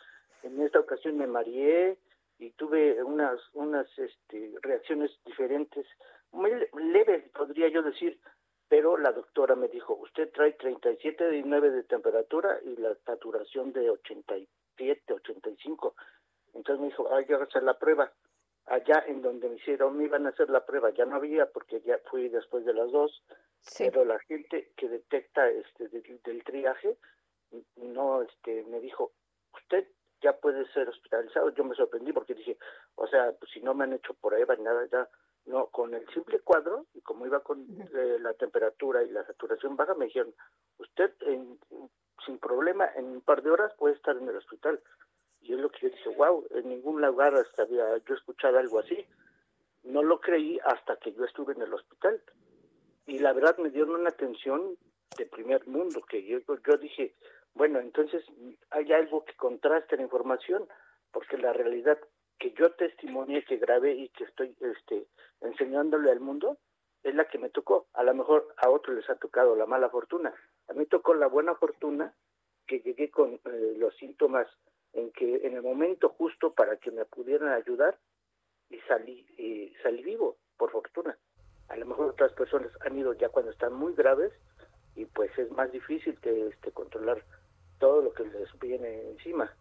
En 0.42 0.60
esta 0.62 0.80
ocasión 0.80 1.16
me 1.18 1.26
mareé 1.26 1.98
y 2.38 2.50
tuve 2.52 3.02
unas 3.02 3.40
unas 3.54 3.86
este, 3.98 4.54
reacciones 4.62 5.10
diferentes, 5.24 5.86
muy 6.32 6.50
le- 6.54 6.70
leves 6.92 7.28
podría 7.30 7.68
yo 7.68 7.82
decir, 7.82 8.20
pero 8.68 8.96
la 8.96 9.12
doctora 9.12 9.56
me 9.56 9.68
dijo, 9.68 9.94
usted 9.94 10.30
trae 10.32 10.52
37 10.52 11.36
y 11.36 11.42
9 11.42 11.70
de 11.70 11.82
temperatura 11.84 12.58
y 12.62 12.76
la 12.76 12.94
saturación 13.06 13.72
de 13.72 13.90
87, 13.90 15.12
85. 15.12 15.94
Entonces 16.54 16.80
me 16.80 16.88
dijo, 16.88 17.12
hay 17.14 17.24
que 17.24 17.34
hacer 17.34 17.62
la 17.62 17.78
prueba. 17.78 18.12
Allá 18.66 19.04
en 19.06 19.22
donde 19.22 19.48
me 19.48 19.56
hicieron, 19.56 19.96
me 19.96 20.04
iban 20.04 20.26
a 20.26 20.30
hacer 20.30 20.50
la 20.50 20.66
prueba, 20.66 20.90
ya 20.90 21.06
no 21.06 21.16
había 21.16 21.46
porque 21.46 21.80
ya 21.80 21.98
fui 22.10 22.28
después 22.28 22.66
de 22.66 22.74
las 22.74 22.90
dos, 22.90 23.22
pero 23.78 24.04
la 24.04 24.18
gente 24.20 24.72
que 24.76 24.88
detecta 24.88 25.48
este 25.48 25.88
del, 25.88 26.20
del 26.22 26.44
triaje 26.44 26.96
no 27.76 28.22
este 28.22 28.64
me 28.64 28.80
dijo 28.80 29.12
usted 29.54 29.88
ya 30.20 30.36
puede 30.36 30.66
ser 30.72 30.88
hospitalizado 30.88 31.50
yo 31.54 31.64
me 31.64 31.74
sorprendí 31.74 32.12
porque 32.12 32.34
dije 32.34 32.58
o 32.96 33.06
sea 33.06 33.32
pues 33.32 33.50
si 33.52 33.60
no 33.60 33.74
me 33.74 33.84
han 33.84 33.94
hecho 33.94 34.14
prueba 34.14 34.54
ni 34.56 34.64
nada 34.64 34.86
ya 34.90 35.08
no 35.48 35.66
con 35.68 35.94
el 35.94 36.06
simple 36.10 36.40
cuadro 36.40 36.86
y 36.94 37.00
como 37.00 37.26
iba 37.26 37.40
con 37.40 37.60
eh, 37.94 38.18
la 38.20 38.34
temperatura 38.34 39.02
y 39.02 39.10
la 39.10 39.24
saturación 39.26 39.76
baja 39.76 39.94
me 39.94 40.06
dijeron 40.06 40.34
usted 40.78 41.12
en- 41.22 41.58
sin 42.26 42.38
problema 42.38 42.86
en 42.96 43.06
un 43.06 43.20
par 43.22 43.42
de 43.42 43.50
horas 43.50 43.72
puede 43.78 43.94
estar 43.94 44.16
en 44.16 44.28
el 44.28 44.36
hospital 44.36 44.80
y 45.40 45.54
es 45.54 45.58
lo 45.60 45.70
que 45.70 45.80
yo 45.82 45.88
dije 45.90 46.08
wow 46.16 46.44
en 46.50 46.68
ningún 46.68 47.00
lugar 47.00 47.34
hasta 47.34 47.62
había 47.62 47.96
yo 47.98 48.14
escuchado 48.14 48.58
algo 48.58 48.78
así 48.80 49.06
no 49.84 50.02
lo 50.02 50.20
creí 50.20 50.58
hasta 50.64 50.96
que 50.96 51.12
yo 51.14 51.24
estuve 51.24 51.54
en 51.54 51.62
el 51.62 51.72
hospital. 51.72 52.20
Y 53.06 53.20
la 53.20 53.32
verdad 53.32 53.56
me 53.58 53.70
dieron 53.70 53.94
una 53.94 54.10
atención 54.10 54.76
de 55.16 55.24
primer 55.24 55.66
mundo 55.66 56.02
que 56.02 56.22
yo, 56.26 56.38
yo 56.66 56.76
dije 56.76 57.14
bueno 57.54 57.78
entonces 57.78 58.22
hay 58.70 58.92
algo 58.92 59.24
que 59.24 59.34
contraste 59.36 59.96
la 59.96 60.02
información 60.02 60.68
porque 61.12 61.38
la 61.38 61.52
realidad 61.54 61.98
que 62.38 62.52
yo 62.52 62.72
testimonié 62.72 63.44
que 63.44 63.56
grabé 63.56 63.94
y 63.94 64.08
que 64.10 64.24
estoy 64.24 64.56
este 64.60 65.06
enseñándole 65.40 66.10
al 66.10 66.20
mundo 66.20 66.58
es 67.02 67.14
la 67.14 67.26
que 67.26 67.38
me 67.38 67.50
tocó. 67.50 67.86
A 67.94 68.02
lo 68.02 68.14
mejor 68.14 68.54
a 68.56 68.70
otros 68.70 68.96
les 68.96 69.08
ha 69.10 69.16
tocado 69.16 69.56
la 69.56 69.66
mala 69.66 69.88
fortuna. 69.88 70.32
A 70.68 70.72
mí 70.72 70.86
tocó 70.86 71.14
la 71.14 71.26
buena 71.26 71.54
fortuna 71.54 72.14
que 72.66 72.80
llegué 72.80 73.10
con 73.10 73.40
eh, 73.44 73.74
los 73.78 73.96
síntomas 73.96 74.46
en 74.92 75.10
que 75.12 75.46
en 75.46 75.54
el 75.54 75.62
momento 75.62 76.10
justo 76.10 76.52
para 76.52 76.76
que 76.76 76.90
me 76.90 77.04
pudieran 77.04 77.52
ayudar 77.52 77.98
y 78.70 78.78
salí 78.80 79.26
y 79.36 79.74
salí 79.82 80.02
vivo 80.02 80.36
por 80.56 80.70
fortuna. 80.70 81.16
A 81.68 81.76
lo 81.76 81.86
mejor 81.86 82.10
otras 82.10 82.32
personas 82.32 82.70
han 82.80 82.98
ido 82.98 83.12
ya 83.14 83.28
cuando 83.28 83.50
están 83.50 83.74
muy 83.74 83.94
graves 83.94 84.32
y 84.94 85.04
pues 85.04 85.30
es 85.38 85.50
más 85.50 85.70
difícil 85.70 86.18
que 86.20 86.48
este 86.48 86.72
controlar 86.72 87.22
todo 87.78 88.02
lo 88.02 88.12
que 88.12 88.24
les 88.24 88.58
viene 88.58 89.10
encima. 89.10 89.54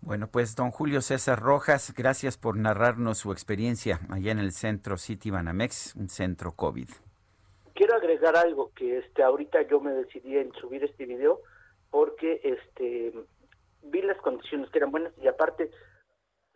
Bueno, 0.00 0.28
pues 0.30 0.54
don 0.56 0.70
Julio 0.70 1.00
César 1.00 1.40
Rojas, 1.40 1.92
gracias 1.94 2.38
por 2.38 2.56
narrarnos 2.56 3.18
su 3.18 3.32
experiencia 3.32 4.00
allá 4.10 4.32
en 4.32 4.38
el 4.38 4.52
centro 4.52 4.96
City 4.96 5.30
Banamex, 5.30 5.94
un 5.96 6.08
centro 6.08 6.52
COVID. 6.52 6.88
Quiero 7.74 7.94
agregar 7.94 8.36
algo 8.36 8.72
que 8.74 8.98
este 8.98 9.22
ahorita 9.22 9.62
yo 9.68 9.80
me 9.80 9.92
decidí 9.92 10.36
en 10.36 10.52
subir 10.54 10.84
este 10.84 11.04
video 11.04 11.40
porque 11.90 12.40
este 12.42 13.12
vi 13.82 14.02
las 14.02 14.18
condiciones 14.18 14.70
que 14.70 14.78
eran 14.78 14.90
buenas 14.90 15.12
y 15.18 15.28
aparte 15.28 15.70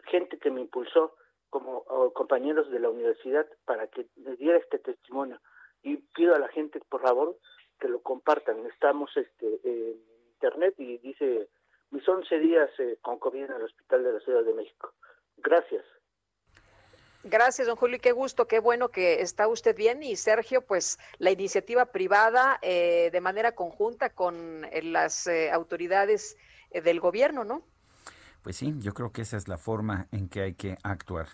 gente 0.05 0.39
que 0.39 0.51
me 0.51 0.61
impulsó 0.61 1.15
como 1.51 1.85
compañeros 2.15 2.71
de 2.71 2.81
la 2.81 2.91
universidad 2.91 3.47
para 3.65 3.87
que 3.89 4.07
me 4.17 4.37
diera 4.37 4.59
este 4.59 4.79
testimonio 4.79 5.41
y 5.83 5.97
pido 5.97 6.35
a 6.35 6.39
la 6.39 6.49
gente 6.49 6.81
por 6.89 7.03
favor 7.03 7.37
que 7.79 7.89
lo 7.89 8.01
compartan 8.03 8.65
estamos 8.67 9.11
este 9.17 9.61
en 9.65 9.97
internet 10.35 10.75
y 10.79 10.99
dice 10.99 11.49
mis 11.93 12.07
11 12.09 12.39
días 12.41 12.71
eh, 12.79 12.99
con 13.01 13.19
COVID 13.19 13.45
en 13.45 13.53
el 13.53 13.63
hospital 13.63 14.03
de 14.03 14.13
la 14.15 14.21
Ciudad 14.21 14.43
de 14.43 14.55
México 14.55 14.93
gracias 15.39 15.85
Gracias, 17.25 17.69
don 17.69 17.77
Julio, 17.77 17.99
y 17.99 18.01
qué 18.01 18.11
gusto, 18.11 18.49
qué 18.49 18.59
bueno 18.59 18.89
que 18.89 19.21
está 19.21 19.47
usted 19.47 19.77
bien. 19.77 20.03
Y 20.03 20.17
Sergio, 20.17 20.63
pues 20.63 20.99
la 21.19 21.31
iniciativa 21.31 21.87
privada 21.87 22.59
eh, 22.63 23.11
de 23.13 23.21
manera 23.21 23.53
conjunta 23.53 24.11
con 24.11 24.65
eh, 24.65 24.83
las 24.83 25.29
eh, 25.29 25.53
autoridades 25.53 26.37
eh, 26.71 26.81
del 26.81 26.99
gobierno, 26.99 27.45
¿no? 27.45 27.63
Pues 28.43 28.57
sí, 28.57 28.75
yo 28.79 28.93
creo 28.93 29.13
que 29.13 29.23
esa 29.23 29.37
es 29.37 29.47
la 29.47 29.57
forma 29.57 30.09
en 30.11 30.29
que 30.29 30.41
hay 30.43 30.55
que 30.55 30.77
actuar. 30.83 31.29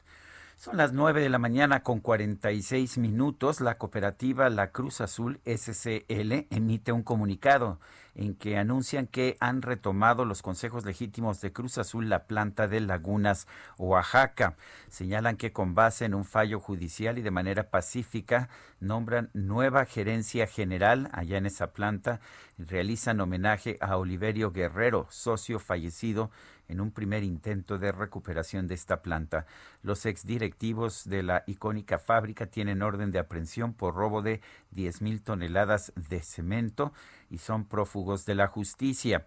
Son 0.56 0.76
las 0.76 0.92
9 0.92 1.22
de 1.22 1.30
la 1.30 1.38
mañana 1.38 1.82
con 1.82 2.00
46 2.00 2.98
minutos. 2.98 3.62
La 3.62 3.78
cooperativa 3.78 4.50
La 4.50 4.72
Cruz 4.72 5.00
Azul 5.00 5.40
SCL 5.46 6.48
emite 6.50 6.92
un 6.92 7.02
comunicado 7.02 7.80
en 8.18 8.34
que 8.34 8.58
anuncian 8.58 9.06
que 9.06 9.36
han 9.40 9.62
retomado 9.62 10.24
los 10.24 10.42
consejos 10.42 10.84
legítimos 10.84 11.40
de 11.40 11.52
Cruz 11.52 11.78
Azul 11.78 12.08
la 12.08 12.24
planta 12.24 12.66
de 12.66 12.80
Lagunas, 12.80 13.46
Oaxaca. 13.78 14.56
Señalan 14.88 15.36
que 15.36 15.52
con 15.52 15.74
base 15.74 16.04
en 16.04 16.14
un 16.14 16.24
fallo 16.24 16.58
judicial 16.58 17.18
y 17.18 17.22
de 17.22 17.30
manera 17.30 17.70
pacífica 17.70 18.48
nombran 18.80 19.30
nueva 19.34 19.84
gerencia 19.86 20.48
general 20.48 21.08
allá 21.12 21.38
en 21.38 21.46
esa 21.46 21.72
planta. 21.72 22.20
Realizan 22.58 23.20
homenaje 23.20 23.78
a 23.80 23.96
Oliverio 23.96 24.50
Guerrero, 24.50 25.06
socio 25.10 25.60
fallecido 25.60 26.32
en 26.68 26.80
un 26.80 26.92
primer 26.92 27.24
intento 27.24 27.78
de 27.78 27.92
recuperación 27.92 28.68
de 28.68 28.74
esta 28.74 29.02
planta. 29.02 29.46
Los 29.82 30.06
exdirectivos 30.06 31.08
de 31.08 31.22
la 31.22 31.44
icónica 31.46 31.98
fábrica 31.98 32.46
tienen 32.46 32.82
orden 32.82 33.10
de 33.10 33.18
aprehensión 33.18 33.72
por 33.72 33.94
robo 33.94 34.22
de 34.22 34.40
10 34.70 35.02
mil 35.02 35.22
toneladas 35.22 35.92
de 35.96 36.22
cemento 36.22 36.92
y 37.30 37.38
son 37.38 37.64
prófugos 37.64 38.26
de 38.26 38.34
la 38.34 38.46
justicia. 38.46 39.26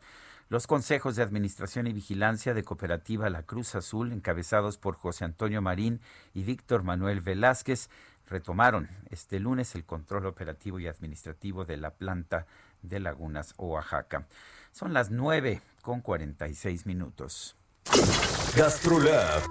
Los 0.50 0.68
consejos 0.68 1.16
de 1.16 1.24
administración 1.24 1.88
y 1.88 1.94
vigilancia 1.94 2.53
de 2.53 2.64
Cooperativa 2.64 3.30
La 3.30 3.44
Cruz 3.44 3.74
Azul, 3.74 4.11
encabezados 4.11 4.78
por 4.78 4.95
José 4.95 5.24
Antonio 5.24 5.61
Marín 5.61 6.02
y 6.34 6.44
Víctor 6.44 6.84
Manuel 6.84 7.22
Velázquez, 7.22 7.90
retomaron 8.28 8.90
este 9.10 9.40
lunes 9.40 9.76
el 9.76 9.86
control 9.86 10.26
operativo 10.26 10.78
y 10.80 10.88
administrativo 10.88 11.64
de 11.64 11.78
la 11.78 11.92
planta 11.92 12.48
de 12.82 13.00
Lagunas, 13.00 13.53
Oaxaca. 13.58 14.26
Son 14.72 14.93
las 14.93 15.11
9 15.11 15.61
con 15.82 16.01
46 16.01 16.85
minutos. 16.85 17.56
GastroLab, 18.56 19.41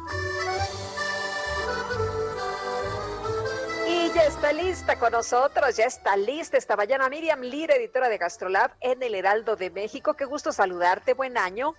Y 3.89 4.09
ya 4.15 4.23
está 4.25 4.53
lista 4.53 4.99
con 4.99 5.13
nosotros, 5.13 5.77
ya 5.77 5.85
está 5.87 6.17
lista 6.17 6.57
esta 6.57 6.77
mañana 6.77 7.09
Miriam 7.09 7.41
Lira, 7.41 7.75
editora 7.75 8.09
de 8.09 8.19
Gastrolab 8.19 8.73
en 8.81 9.03
el 9.03 9.15
Heraldo 9.15 9.57
de 9.57 9.71
México. 9.71 10.15
Qué 10.15 10.25
gusto 10.25 10.53
saludarte, 10.53 11.15
buen 11.15 11.37
año. 11.39 11.75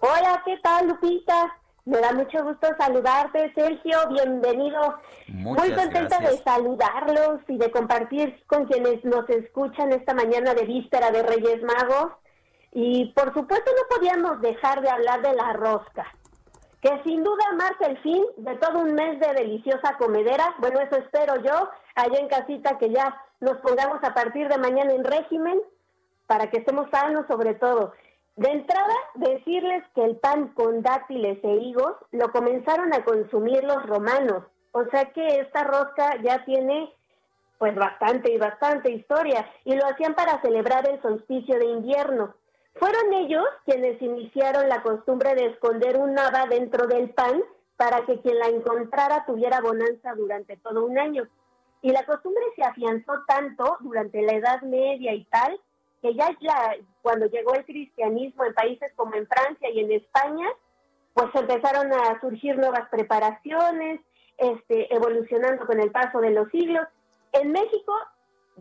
Hola, 0.00 0.42
¿qué 0.44 0.58
tal, 0.62 0.88
Lupita? 0.88 1.54
Me 1.86 1.98
da 2.00 2.12
mucho 2.12 2.44
gusto 2.44 2.68
saludarte, 2.78 3.50
Sergio, 3.54 3.98
bienvenido. 4.10 5.00
Muchas 5.28 5.66
Muy 5.68 5.74
contenta 5.74 6.18
gracias. 6.18 6.30
de 6.32 6.42
saludarlos 6.44 7.40
y 7.48 7.56
de 7.56 7.70
compartir 7.70 8.44
con 8.46 8.66
quienes 8.66 9.02
nos 9.04 9.28
escuchan 9.30 9.92
esta 9.92 10.12
mañana 10.12 10.52
de 10.54 10.64
víspera 10.66 11.10
de 11.10 11.22
Reyes 11.22 11.62
Magos. 11.62 12.12
Y 12.72 13.06
por 13.12 13.32
supuesto 13.34 13.70
no 13.76 13.96
podíamos 13.96 14.40
dejar 14.40 14.82
de 14.82 14.90
hablar 14.90 15.22
de 15.22 15.34
la 15.34 15.52
rosca, 15.54 16.06
que 16.80 17.02
sin 17.04 17.24
duda 17.24 17.44
marca 17.56 17.86
el 17.86 17.98
fin 17.98 18.24
de 18.36 18.56
todo 18.56 18.80
un 18.80 18.94
mes 18.94 19.18
de 19.20 19.32
deliciosa 19.34 19.96
comedera. 19.98 20.54
Bueno, 20.58 20.80
eso 20.80 20.96
espero 20.96 21.36
yo, 21.42 21.70
allá 21.94 22.18
en 22.18 22.28
casita, 22.28 22.78
que 22.78 22.90
ya 22.90 23.20
nos 23.40 23.56
pongamos 23.58 24.02
a 24.02 24.14
partir 24.14 24.48
de 24.48 24.58
mañana 24.58 24.92
en 24.92 25.04
régimen 25.04 25.60
para 26.26 26.50
que 26.50 26.58
estemos 26.58 26.88
sanos 26.90 27.26
sobre 27.26 27.54
todo. 27.54 27.92
De 28.36 28.50
entrada, 28.50 28.94
decirles 29.14 29.82
que 29.96 30.04
el 30.04 30.16
pan 30.16 30.48
con 30.54 30.82
dátiles 30.82 31.42
e 31.42 31.54
higos 31.56 31.96
lo 32.12 32.30
comenzaron 32.30 32.94
a 32.94 33.04
consumir 33.04 33.64
los 33.64 33.84
romanos. 33.86 34.44
O 34.70 34.84
sea 34.92 35.06
que 35.06 35.40
esta 35.40 35.64
rosca 35.64 36.22
ya 36.22 36.44
tiene 36.44 36.92
pues 37.58 37.74
bastante 37.74 38.32
y 38.32 38.38
bastante 38.38 38.92
historia 38.92 39.44
y 39.64 39.74
lo 39.74 39.84
hacían 39.86 40.14
para 40.14 40.40
celebrar 40.40 40.88
el 40.88 41.02
solsticio 41.02 41.58
de 41.58 41.66
invierno. 41.66 42.34
Fueron 42.78 43.12
ellos 43.12 43.44
quienes 43.64 44.00
iniciaron 44.00 44.68
la 44.68 44.82
costumbre 44.82 45.34
de 45.34 45.46
esconder 45.46 45.98
un 45.98 46.16
haba 46.18 46.46
dentro 46.46 46.86
del 46.86 47.10
pan 47.10 47.42
para 47.76 48.04
que 48.06 48.20
quien 48.20 48.38
la 48.38 48.48
encontrara 48.48 49.24
tuviera 49.26 49.60
bonanza 49.60 50.14
durante 50.14 50.56
todo 50.58 50.84
un 50.84 50.98
año. 50.98 51.26
Y 51.82 51.90
la 51.90 52.04
costumbre 52.04 52.42
se 52.54 52.62
afianzó 52.62 53.12
tanto 53.26 53.78
durante 53.80 54.22
la 54.22 54.34
Edad 54.34 54.62
Media 54.62 55.12
y 55.14 55.24
tal, 55.24 55.60
que 56.02 56.14
ya, 56.14 56.28
cuando 57.02 57.26
llegó 57.26 57.54
el 57.54 57.64
cristianismo 57.64 58.44
en 58.44 58.54
países 58.54 58.92
como 58.94 59.14
en 59.14 59.26
Francia 59.26 59.70
y 59.70 59.80
en 59.80 59.92
España, 59.92 60.46
pues 61.14 61.28
empezaron 61.34 61.92
a 61.92 62.20
surgir 62.20 62.56
nuevas 62.56 62.88
preparaciones, 62.90 64.00
este, 64.36 64.92
evolucionando 64.94 65.66
con 65.66 65.80
el 65.80 65.90
paso 65.90 66.20
de 66.20 66.30
los 66.30 66.48
siglos. 66.50 66.86
En 67.32 67.50
México 67.50 67.92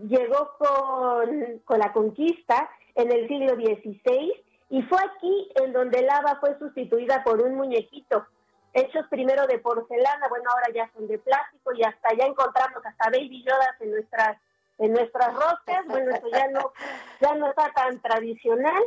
llegó 0.07 0.51
con, 0.57 1.59
con 1.65 1.79
la 1.79 1.93
conquista 1.93 2.69
en 2.97 3.11
el 3.11 3.27
siglo 3.27 3.55
XVI 3.55 4.43
y 4.69 4.81
fue 4.83 4.99
aquí 4.99 5.49
en 5.63 5.71
donde 5.71 5.99
el 5.99 6.09
haba 6.09 6.39
fue 6.39 6.57
sustituida 6.59 7.23
por 7.23 7.41
un 7.41 7.55
muñequito, 7.55 8.25
hechos 8.73 9.05
primero 9.09 9.47
de 9.47 9.59
porcelana, 9.59 10.27
bueno, 10.27 10.49
ahora 10.49 10.73
ya 10.73 10.91
son 10.93 11.07
de 11.07 11.17
plástico 11.19 11.73
y 11.73 11.83
hasta 11.83 12.13
ya 12.15 12.25
encontramos 12.25 12.85
hasta 12.85 13.09
baby 13.09 13.43
yodas 13.43 13.79
en 13.79 13.91
nuestras 13.91 14.37
en 14.79 14.93
nuestras 14.93 15.33
roscas, 15.33 15.85
bueno, 15.87 16.11
eso 16.11 16.27
ya 16.31 16.47
no 16.49 16.71
ya 17.19 17.33
no 17.33 17.47
está 17.49 17.71
tan 17.73 17.99
tradicional, 17.99 18.83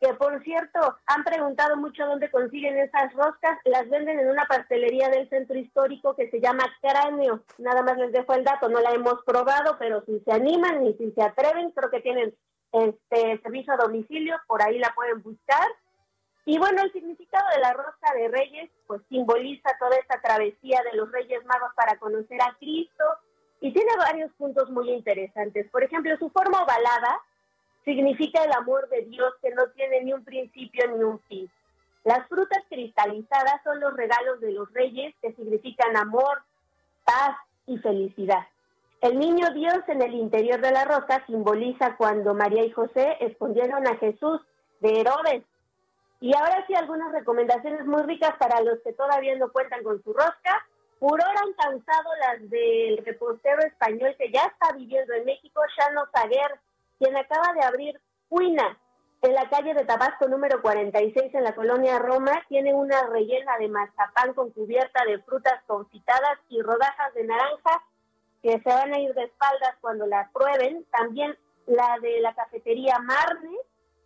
que 0.00 0.14
por 0.14 0.42
cierto, 0.42 0.96
han 1.06 1.22
preguntado 1.24 1.76
mucho 1.76 2.06
dónde 2.06 2.30
consiguen 2.30 2.76
esas 2.78 3.12
roscas, 3.12 3.58
las 3.64 3.88
venden 3.88 4.18
en 4.18 4.30
una 4.30 4.46
pastelería 4.46 5.08
del 5.10 5.28
centro 5.28 5.56
histórico 5.56 6.16
que 6.16 6.30
se 6.30 6.40
llama 6.40 6.64
Cráneo, 6.80 7.42
nada 7.58 7.82
más 7.82 7.98
les 7.98 8.12
dejo 8.12 8.34
el 8.34 8.44
dato, 8.44 8.68
no 8.68 8.80
la 8.80 8.90
hemos 8.90 9.22
probado, 9.24 9.76
pero 9.78 10.04
si 10.06 10.20
se 10.20 10.32
animan 10.32 10.86
y 10.86 10.94
si 10.94 11.12
se 11.12 11.22
atreven, 11.22 11.70
creo 11.70 11.90
que 11.90 12.00
tienen 12.00 12.34
este 12.72 13.40
servicio 13.42 13.72
a 13.72 13.76
domicilio, 13.76 14.36
por 14.46 14.62
ahí 14.62 14.78
la 14.78 14.92
pueden 14.94 15.22
buscar. 15.22 15.66
Y 16.44 16.58
bueno, 16.58 16.82
el 16.82 16.92
significado 16.92 17.44
de 17.54 17.60
la 17.60 17.72
rosca 17.74 18.14
de 18.14 18.28
Reyes, 18.28 18.70
pues 18.86 19.02
simboliza 19.08 19.70
toda 19.78 19.96
esta 19.96 20.20
travesía 20.20 20.82
de 20.90 20.96
los 20.96 21.10
Reyes 21.12 21.44
Magos 21.44 21.72
para 21.76 21.98
conocer 21.98 22.40
a 22.40 22.56
Cristo 22.58 23.04
y 23.60 23.72
tiene 23.72 23.90
varios 23.98 24.32
puntos 24.32 24.70
muy 24.70 24.90
interesantes. 24.90 25.68
Por 25.70 25.82
ejemplo, 25.82 26.16
su 26.18 26.30
forma 26.30 26.62
ovalada 26.62 27.20
significa 27.84 28.42
el 28.44 28.52
amor 28.52 28.88
de 28.88 29.02
Dios 29.02 29.32
que 29.42 29.50
no 29.50 29.68
tiene 29.70 30.02
ni 30.04 30.12
un 30.12 30.24
principio 30.24 30.88
ni 30.88 31.02
un 31.02 31.20
fin. 31.28 31.50
Las 32.04 32.26
frutas 32.28 32.62
cristalizadas 32.68 33.62
son 33.64 33.80
los 33.80 33.94
regalos 33.94 34.40
de 34.40 34.52
los 34.52 34.72
reyes 34.72 35.14
que 35.20 35.32
significan 35.34 35.96
amor, 35.96 36.42
paz 37.04 37.36
y 37.66 37.76
felicidad. 37.78 38.46
El 39.00 39.16
niño 39.16 39.50
Dios 39.54 39.78
en 39.86 40.02
el 40.02 40.12
interior 40.14 40.60
de 40.60 40.72
la 40.72 40.84
rosca 40.84 41.24
simboliza 41.26 41.96
cuando 41.96 42.34
María 42.34 42.64
y 42.64 42.72
José 42.72 43.16
escondieron 43.20 43.86
a 43.86 43.96
Jesús 43.96 44.40
de 44.80 45.00
Herodes. 45.00 45.44
Y 46.20 46.34
ahora 46.34 46.64
sí 46.66 46.74
algunas 46.74 47.12
recomendaciones 47.12 47.86
muy 47.86 48.02
ricas 48.02 48.34
para 48.40 48.60
los 48.60 48.80
que 48.80 48.92
todavía 48.92 49.36
no 49.36 49.52
cuentan 49.52 49.84
con 49.84 50.02
su 50.02 50.12
rosca. 50.12 50.66
Furor 50.98 51.28
han 51.28 51.52
causado 51.52 52.10
las 52.20 52.50
del 52.50 52.98
repostero 53.04 53.60
español 53.62 54.16
que 54.18 54.32
ya 54.32 54.42
está 54.46 54.74
viviendo 54.76 55.14
en 55.14 55.26
México, 55.26 55.60
Shano 55.78 56.06
Saguer, 56.12 56.58
quien 56.98 57.16
acaba 57.16 57.52
de 57.52 57.62
abrir 57.62 58.00
Cuina 58.28 58.76
en 59.22 59.32
la 59.32 59.48
calle 59.48 59.74
de 59.74 59.84
Tabasco 59.84 60.26
número 60.26 60.60
46 60.60 61.34
en 61.34 61.44
la 61.44 61.54
colonia 61.54 62.00
Roma. 62.00 62.32
Tiene 62.48 62.74
una 62.74 63.06
rellena 63.06 63.56
de 63.58 63.68
mazapán 63.68 64.34
con 64.34 64.50
cubierta 64.50 65.04
de 65.04 65.20
frutas 65.20 65.62
confitadas 65.68 66.40
y 66.48 66.60
rodajas 66.62 67.14
de 67.14 67.22
naranja 67.22 67.80
se 68.52 68.68
van 68.68 68.94
a 68.94 68.98
ir 68.98 69.14
de 69.14 69.24
espaldas 69.24 69.76
cuando 69.80 70.06
las 70.06 70.30
prueben. 70.32 70.84
También 70.90 71.36
la 71.66 71.98
de 72.00 72.20
la 72.20 72.34
cafetería 72.34 72.98
Marne, 72.98 73.56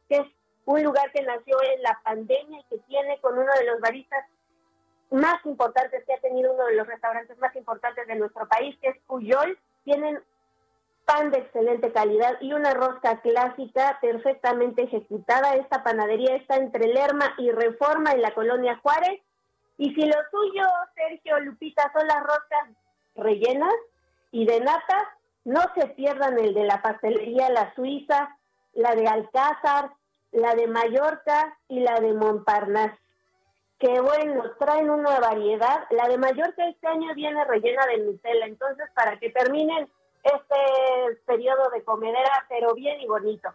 que 0.09 0.17
es 0.17 0.27
un 0.65 0.83
lugar 0.83 1.11
que 1.13 1.23
nació 1.23 1.57
en 1.63 1.83
la 1.83 2.01
pandemia 2.05 2.61
y 2.61 2.65
que 2.65 2.79
tiene 2.87 3.21
con 3.21 3.39
uno 3.39 3.53
de 3.59 3.67
los 3.67 3.81
baristas 3.81 4.25
más 5.11 5.45
importantes 5.45 6.05
que 6.07 6.15
ha 6.15 6.21
tenido 6.21 6.53
uno 6.55 6.67
de 6.67 6.77
los 6.77 6.87
restaurantes 6.87 7.39
más 7.39 7.55
importantes 7.57 8.07
de 8.07 8.17
nuestro 8.17 8.49
país, 8.49 8.77
que 8.81 8.89
es 8.89 8.97
Puyol. 9.07 9.59
Tienen 9.85 10.23
pan 11.05 11.31
de 11.31 11.39
excelente 11.39 11.93
calidad 11.93 12.39
y 12.41 12.53
una 12.53 12.73
rosca 12.75 13.21
clásica 13.21 13.99
perfectamente 14.01 14.85
ejecutada. 14.85 15.55
Esta 15.55 15.83
panadería 15.83 16.37
está 16.37 16.57
entre 16.57 16.87
Lerma 16.87 17.35
y 17.39 17.51
Reforma 17.51 18.13
en 18.13 18.23
la 18.23 18.33
colonia 18.33 18.79
Juárez. 18.83 19.21
Y 19.77 19.95
si 19.95 20.07
lo 20.07 20.17
suyo, 20.31 20.65
Sergio 20.95 21.41
Lupita, 21.41 21.91
son 21.93 22.07
las 22.07 22.21
roscas 22.23 22.69
rellenas 23.17 23.75
y 24.33 24.47
de 24.47 24.61
nata, 24.61 25.17
no 25.45 25.61
se 25.77 25.87
pierdan 25.89 26.39
el 26.39 26.55
de 26.55 26.65
la 26.65 26.83
pastelería 26.83 27.51
La 27.51 27.73
Suiza, 27.75 28.37
la 28.73 28.95
de 28.95 29.07
Alcázar, 29.07 29.93
la 30.33 30.55
de 30.55 30.67
Mallorca 30.67 31.57
y 31.69 31.81
la 31.81 32.01
de 32.01 32.15
Montparnasse. 32.15 32.99
Que 33.79 34.01
bueno, 34.01 34.51
traen 34.59 34.91
una 34.91 35.21
variedad. 35.21 35.85
La 35.91 36.09
de 36.09 36.17
Mallorca 36.17 36.67
este 36.67 36.87
año 36.87 37.15
viene 37.15 37.45
rellena 37.45 37.85
de 37.87 37.99
Nutella, 37.99 38.47
entonces 38.47 38.89
para 38.95 39.19
que 39.19 39.31
terminen 39.31 39.89
este 40.23 41.21
periodo 41.27 41.69
de 41.71 41.83
comedera, 41.83 42.47
pero 42.49 42.75
bien 42.75 43.01
y 43.01 43.07
bonito. 43.07 43.51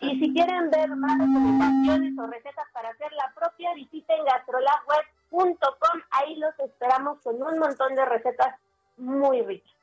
Y 0.00 0.18
si 0.18 0.32
quieren 0.32 0.70
ver 0.70 0.88
más 0.96 1.18
recomendaciones 1.18 2.18
o 2.18 2.26
recetas 2.26 2.66
para 2.72 2.88
hacer 2.88 3.12
la 3.12 3.30
propia, 3.34 3.74
visiten 3.74 4.24
gastrolabweb.com. 4.24 6.00
Ahí 6.10 6.36
los 6.36 6.58
esperamos 6.58 7.20
con 7.22 7.40
un 7.42 7.58
montón 7.58 7.94
de 7.94 8.04
recetas 8.06 8.58
muy 8.96 9.42
ricas. 9.42 9.75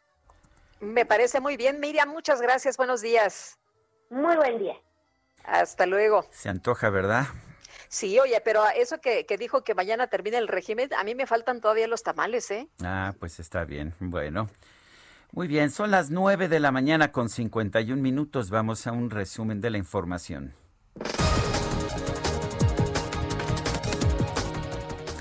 Me 0.84 1.06
parece 1.06 1.40
muy 1.40 1.56
bien, 1.56 1.80
Miriam. 1.80 2.10
Muchas 2.10 2.42
gracias. 2.42 2.76
Buenos 2.76 3.02
días. 3.02 3.58
Muy 4.10 4.36
buen 4.36 4.60
día. 4.60 4.76
Hasta 5.46 5.86
luego. 5.86 6.26
Se 6.30 6.50
antoja, 6.50 6.90
¿verdad? 6.90 7.26
Sí, 7.88 8.20
oye, 8.20 8.42
pero 8.44 8.64
eso 8.76 9.00
que, 9.00 9.26
que 9.26 9.38
dijo 9.38 9.64
que 9.64 9.76
mañana 9.76 10.08
termina 10.08 10.38
el 10.38 10.48
régimen, 10.48 10.94
a 10.94 11.04
mí 11.04 11.16
me 11.16 11.26
faltan 11.26 11.62
todavía 11.62 11.88
los 11.88 12.04
tamales, 12.04 12.52
¿eh? 12.52 12.68
Ah, 12.84 13.14
pues 13.18 13.40
está 13.40 13.64
bien. 13.64 13.94
Bueno. 14.00 14.50
Muy 15.32 15.48
bien, 15.48 15.72
son 15.72 15.90
las 15.90 16.12
9 16.12 16.48
de 16.48 16.60
la 16.60 16.72
mañana 16.72 17.12
con 17.12 17.30
51 17.30 18.02
minutos. 18.02 18.50
Vamos 18.50 18.86
a 18.86 18.92
un 18.92 19.10
resumen 19.10 19.62
de 19.62 19.70
la 19.70 19.78
información. 19.78 20.54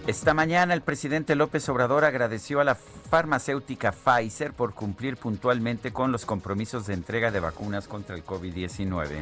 Esta 0.04 0.34
mañana 0.34 0.74
el 0.74 0.82
presidente 0.82 1.36
López 1.36 1.68
Obrador 1.68 2.04
agradeció 2.04 2.58
a 2.58 2.64
la 2.64 2.74
farmacéutica 2.74 3.92
Pfizer 3.92 4.52
por 4.52 4.74
cumplir 4.74 5.16
puntualmente 5.16 5.92
con 5.92 6.10
los 6.10 6.26
compromisos 6.26 6.88
de 6.88 6.94
entrega 6.94 7.30
de 7.30 7.38
vacunas 7.38 7.86
contra 7.86 8.16
el 8.16 8.24
COVID-19. 8.26 9.20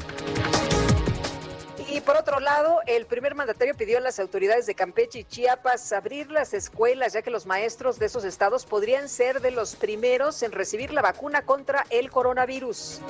Y 1.87 2.01
por 2.01 2.17
otro 2.17 2.41
lado, 2.41 2.79
el 2.87 3.05
primer 3.05 3.35
mandatario 3.35 3.75
pidió 3.75 3.99
a 3.99 4.01
las 4.01 4.19
autoridades 4.21 4.65
de 4.65 4.75
Campeche 4.75 5.19
y 5.19 5.25
Chiapas 5.25 5.93
abrir 5.93 6.31
las 6.31 6.55
escuelas, 6.55 7.13
ya 7.13 7.21
que 7.21 7.31
los 7.31 7.45
maestros 7.45 7.99
de 7.99 8.07
esos 8.07 8.25
estados 8.25 8.65
podrían 8.65 9.11
ser 9.11 9.43
de 9.43 9.51
los 9.51 9.77
primeros 9.77 10.43
en 10.43 10.53
recibir 10.53 10.95
la 10.95 11.03
vacuna 11.03 11.43
contra 11.43 11.85
el 11.91 12.11
coronavirus. 12.11 13.03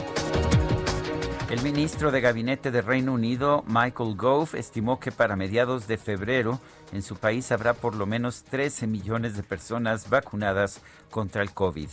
El 1.50 1.62
ministro 1.62 2.12
de 2.12 2.20
Gabinete 2.20 2.70
de 2.70 2.81
Reino 2.81 3.12
Unido, 3.12 3.65
Michael 3.66 4.16
Gove, 4.16 4.57
estimó 4.57 5.00
que 5.00 5.10
para 5.10 5.34
mediados 5.34 5.89
de 5.89 5.99
febrero 5.99 6.60
en 6.92 7.02
su 7.02 7.16
país 7.16 7.50
habrá 7.52 7.74
por 7.74 7.94
lo 7.94 8.06
menos 8.06 8.42
13 8.44 8.86
millones 8.86 9.36
de 9.36 9.42
personas 9.42 10.08
vacunadas 10.10 10.80
contra 11.10 11.42
el 11.42 11.52
COVID. 11.52 11.88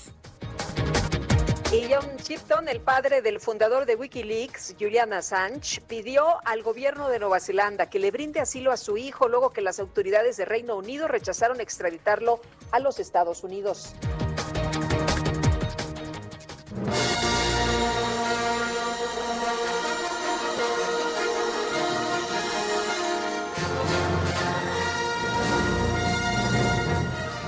John 1.90 2.18
Shipton, 2.18 2.70
el 2.70 2.80
padre 2.80 3.22
del 3.22 3.40
fundador 3.40 3.86
de 3.86 3.96
Wikileaks, 3.96 4.76
Julian 4.80 5.12
Assange, 5.14 5.82
pidió 5.82 6.26
al 6.46 6.64
gobierno 6.64 7.10
de 7.10 7.20
Nueva 7.20 7.40
Zelanda 7.40 7.90
que 7.90 8.00
le 8.00 8.12
brinde 8.12 8.40
asilo 8.40 8.72
a 8.72 8.78
su 8.78 8.98
hijo 8.98 9.28
luego 9.28 9.52
que 9.52 9.62
las 9.62 9.80
autoridades 9.80 10.38
de 10.38 10.46
Reino 10.46 10.76
Unido 10.76 11.08
rechazaron 11.08 11.60
extraditarlo 11.60 12.40
a 12.72 12.80
los 12.80 13.00
Estados 13.00 13.44
Unidos. 13.44 13.96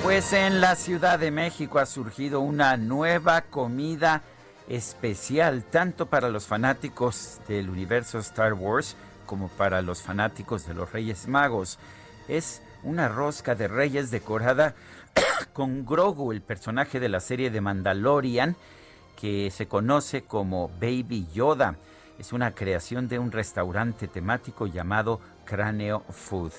Pues 0.10 0.34
en 0.34 0.60
la 0.60 0.76
Ciudad 0.76 1.20
de 1.20 1.30
México 1.30 1.78
ha 1.78 1.86
surgido 1.86 2.40
una 2.40 2.78
nueva 2.78 3.42
comida 3.42 4.24
especial, 4.68 5.64
tanto 5.64 6.08
para 6.08 6.30
los 6.30 6.48
fanáticos 6.48 7.40
del 7.48 7.70
universo 7.70 8.18
Star 8.18 8.56
Wars 8.56 8.96
como 9.28 9.50
para 9.50 9.84
los 9.84 10.02
fanáticos 10.02 10.66
de 10.66 10.74
los 10.74 10.92
Reyes 10.92 11.28
Magos. 11.28 11.78
Es 12.28 12.64
una 12.82 13.08
rosca 13.08 13.54
de 13.54 13.68
reyes 13.68 14.10
decorada 14.10 14.74
con 15.54 15.86
Grogu, 15.86 16.32
el 16.32 16.42
personaje 16.42 17.00
de 17.00 17.10
la 17.10 17.20
serie 17.20 17.52
de 17.52 17.62
Mandalorian, 17.62 18.56
que 19.16 19.52
se 19.52 19.68
conoce 19.68 20.24
como 20.24 20.70
Baby 20.82 21.28
Yoda. 21.36 21.76
Es 22.18 22.34
una 22.34 22.56
creación 22.56 23.10
de 23.10 23.20
un 23.20 23.32
restaurante 23.32 24.08
temático 24.08 24.66
llamado 24.66 25.22
Cráneo 25.46 26.04
Food. 26.10 26.54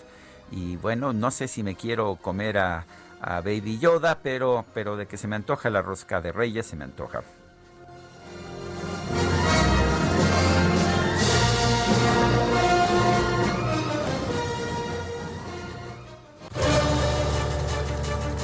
Y 0.53 0.77
bueno, 0.77 1.13
no 1.13 1.33
sé 1.33 1.49
si 1.49 1.65
me 1.65 1.75
quiero 1.75 2.15
comer 2.15 2.57
a, 2.59 2.87
a 3.21 3.41
Baby 3.41 3.79
Yoda, 3.79 4.19
pero, 4.23 4.65
pero 4.73 4.97
de 4.97 5.07
que 5.07 5.17
se 5.17 5.29
me 5.29 5.37
antoja 5.37 5.69
la 5.71 5.83
rosca 5.83 6.21
de 6.21 6.33
reyes, 6.33 6.67
se 6.67 6.77
me 6.77 6.85
antoja. 6.85 7.23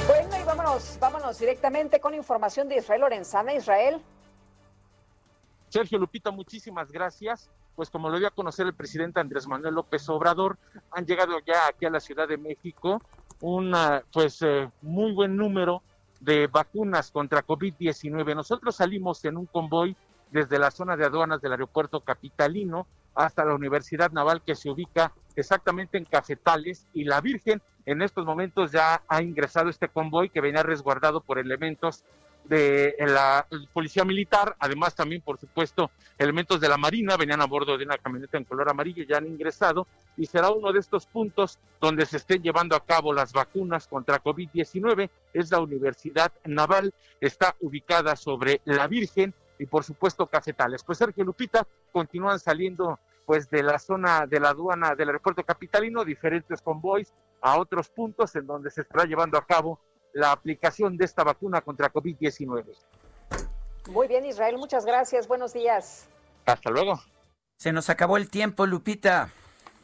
Bueno, 0.07 0.37
y 0.39 0.43
vámonos, 0.45 0.97
vámonos 0.99 1.39
directamente 1.39 1.99
con 1.99 2.13
información 2.13 2.69
de 2.69 2.77
Israel 2.77 3.01
Lorenzana. 3.01 3.53
Israel. 3.53 4.01
Sergio 5.69 5.97
Lupita, 5.97 6.31
muchísimas 6.31 6.91
gracias. 6.91 7.49
Pues 7.75 7.89
como 7.89 8.09
lo 8.09 8.17
dio 8.17 8.27
a 8.27 8.31
conocer 8.31 8.65
el 8.65 8.73
presidente 8.73 9.19
Andrés 9.19 9.47
Manuel 9.47 9.75
López 9.75 10.07
Obrador, 10.09 10.57
han 10.91 11.05
llegado 11.05 11.37
ya 11.45 11.67
aquí 11.67 11.85
a 11.85 11.91
la 11.91 11.99
Ciudad 11.99 12.27
de 12.27 12.37
México 12.37 13.01
un 13.41 13.75
pues 14.11 14.41
eh, 14.41 14.69
muy 14.81 15.11
buen 15.11 15.35
número 15.35 15.81
de 16.19 16.47
vacunas 16.47 17.11
contra 17.11 17.45
COVID-19. 17.45 18.35
Nosotros 18.35 18.75
salimos 18.75 19.23
en 19.25 19.37
un 19.37 19.45
convoy 19.45 19.95
desde 20.31 20.59
la 20.59 20.71
zona 20.71 20.97
de 20.97 21.05
aduanas 21.05 21.41
del 21.41 21.51
aeropuerto 21.51 22.01
capitalino 22.01 22.87
hasta 23.15 23.45
la 23.45 23.55
Universidad 23.55 24.11
Naval 24.11 24.41
que 24.41 24.55
se 24.55 24.69
ubica 24.69 25.11
exactamente 25.35 25.97
en 25.97 26.05
Cafetales 26.05 26.87
y 26.93 27.03
la 27.03 27.21
Virgen 27.21 27.61
en 27.85 28.01
estos 28.01 28.25
momentos 28.25 28.71
ya 28.71 29.01
ha 29.07 29.21
ingresado 29.21 29.69
este 29.69 29.87
convoy 29.87 30.29
que 30.29 30.41
venía 30.41 30.61
resguardado 30.61 31.21
por 31.21 31.39
elementos 31.39 32.03
de 32.47 32.95
la 32.99 33.45
policía 33.73 34.03
militar, 34.03 34.55
además 34.59 34.95
también, 34.95 35.21
por 35.21 35.39
supuesto, 35.39 35.91
elementos 36.17 36.59
de 36.59 36.69
la 36.69 36.77
Marina 36.77 37.17
venían 37.17 37.41
a 37.41 37.45
bordo 37.45 37.77
de 37.77 37.85
una 37.85 37.97
camioneta 37.97 38.37
en 38.37 38.45
color 38.45 38.69
amarillo, 38.69 39.03
ya 39.03 39.17
han 39.17 39.27
ingresado, 39.27 39.87
y 40.15 40.25
será 40.25 40.49
uno 40.49 40.71
de 40.71 40.79
estos 40.79 41.05
puntos 41.05 41.59
donde 41.79 42.05
se 42.05 42.17
estén 42.17 42.41
llevando 42.41 42.75
a 42.75 42.85
cabo 42.85 43.13
las 43.13 43.33
vacunas 43.33 43.87
contra 43.87 44.21
COVID-19, 44.21 45.09
es 45.33 45.51
la 45.51 45.59
Universidad 45.59 46.31
Naval, 46.45 46.93
está 47.21 47.55
ubicada 47.59 48.15
sobre 48.15 48.61
la 48.65 48.87
Virgen 48.87 49.33
y, 49.59 49.65
por 49.65 49.83
supuesto, 49.83 50.27
Cafetales. 50.27 50.83
Pues 50.83 50.97
Sergio 50.97 51.23
Lupita, 51.23 51.67
continúan 51.91 52.39
saliendo 52.39 52.99
pues 53.25 53.49
de 53.49 53.61
la 53.61 53.77
zona 53.77 54.25
de 54.25 54.39
la 54.39 54.49
aduana 54.49 54.95
del 54.95 55.09
aeropuerto 55.09 55.43
capitalino, 55.43 56.05
diferentes 56.05 56.61
convoys 56.61 57.13
a 57.41 57.59
otros 57.59 57.89
puntos 57.89 58.33
en 58.37 58.47
donde 58.47 58.71
se 58.71 58.81
estará 58.81 59.03
llevando 59.03 59.37
a 59.37 59.45
cabo 59.45 59.79
la 60.17 60.31
aplicación 60.31 60.97
de 60.97 61.05
esta 61.05 61.23
vacuna 61.23 61.61
contra 61.61 61.93
COVID-19. 61.93 62.65
Muy 63.89 64.07
bien, 64.07 64.25
Israel, 64.25 64.57
muchas 64.57 64.83
gracias. 64.83 65.27
Buenos 65.27 65.53
días. 65.53 66.07
Hasta 66.45 66.71
luego. 66.71 66.99
Se 67.57 67.71
nos 67.71 67.89
acabó 67.89 68.17
el 68.17 68.29
tiempo, 68.29 68.65
Lupita. 68.65 69.29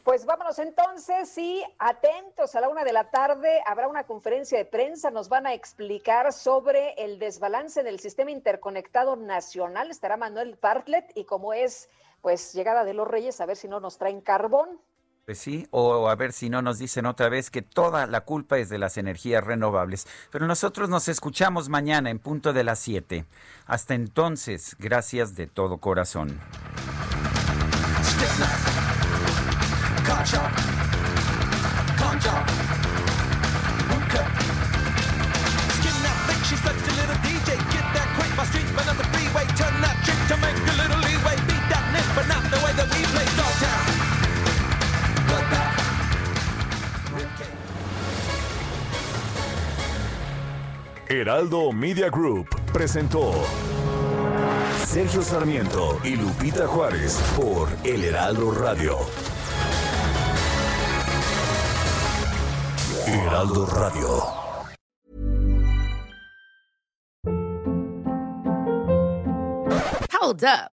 Pues 0.03 0.25
vámonos 0.25 0.57
entonces 0.59 1.37
y 1.37 1.63
atentos 1.77 2.55
a 2.55 2.61
la 2.61 2.67
una 2.67 2.83
de 2.83 2.91
la 2.91 3.09
tarde 3.09 3.61
habrá 3.65 3.87
una 3.87 4.05
conferencia 4.05 4.57
de 4.57 4.65
prensa, 4.65 5.11
nos 5.11 5.29
van 5.29 5.47
a 5.47 5.53
explicar 5.53 6.33
sobre 6.33 6.93
el 6.97 7.19
desbalance 7.19 7.83
del 7.83 7.99
sistema 7.99 8.31
interconectado 8.31 9.15
nacional, 9.15 9.91
estará 9.91 10.17
Manuel 10.17 10.57
Bartlett 10.61 11.11
y 11.15 11.23
como 11.23 11.53
es 11.53 11.89
pues 12.21 12.53
llegada 12.53 12.83
de 12.83 12.93
los 12.93 13.07
Reyes, 13.07 13.39
a 13.39 13.45
ver 13.45 13.55
si 13.55 13.69
no 13.69 13.79
nos 13.79 13.97
traen 13.97 14.19
carbón. 14.19 14.81
Pues 15.25 15.37
sí, 15.37 15.67
o 15.71 16.09
a 16.09 16.15
ver 16.15 16.33
si 16.33 16.49
no 16.49 16.61
nos 16.61 16.79
dicen 16.79 17.05
otra 17.05 17.29
vez 17.29 17.49
que 17.49 17.61
toda 17.61 18.07
la 18.07 18.25
culpa 18.25 18.57
es 18.57 18.67
de 18.67 18.77
las 18.77 18.97
energías 18.97 19.41
renovables. 19.41 20.05
Pero 20.31 20.47
nosotros 20.47 20.89
nos 20.89 21.07
escuchamos 21.07 21.69
mañana 21.69 22.09
en 22.09 22.19
punto 22.19 22.51
de 22.51 22.65
las 22.65 22.79
7. 22.79 23.23
Hasta 23.65 23.93
entonces, 23.93 24.75
gracias 24.79 25.35
de 25.35 25.47
todo 25.47 25.77
corazón. 25.77 26.41
Heraldo 51.21 51.71
Media 51.71 52.09
Group 52.09 52.47
presentó 52.73 53.33
Sergio 54.83 55.21
Sarmiento 55.21 55.99
y 56.03 56.15
Lupita 56.15 56.65
Juárez 56.65 57.21
por 57.37 57.69
El 57.83 58.03
Heraldo 58.03 58.51
Radio. 58.51 58.97
Heraldo 63.05 63.65
Radio. 63.67 64.23
Hold 70.19 70.43
up. 70.43 70.72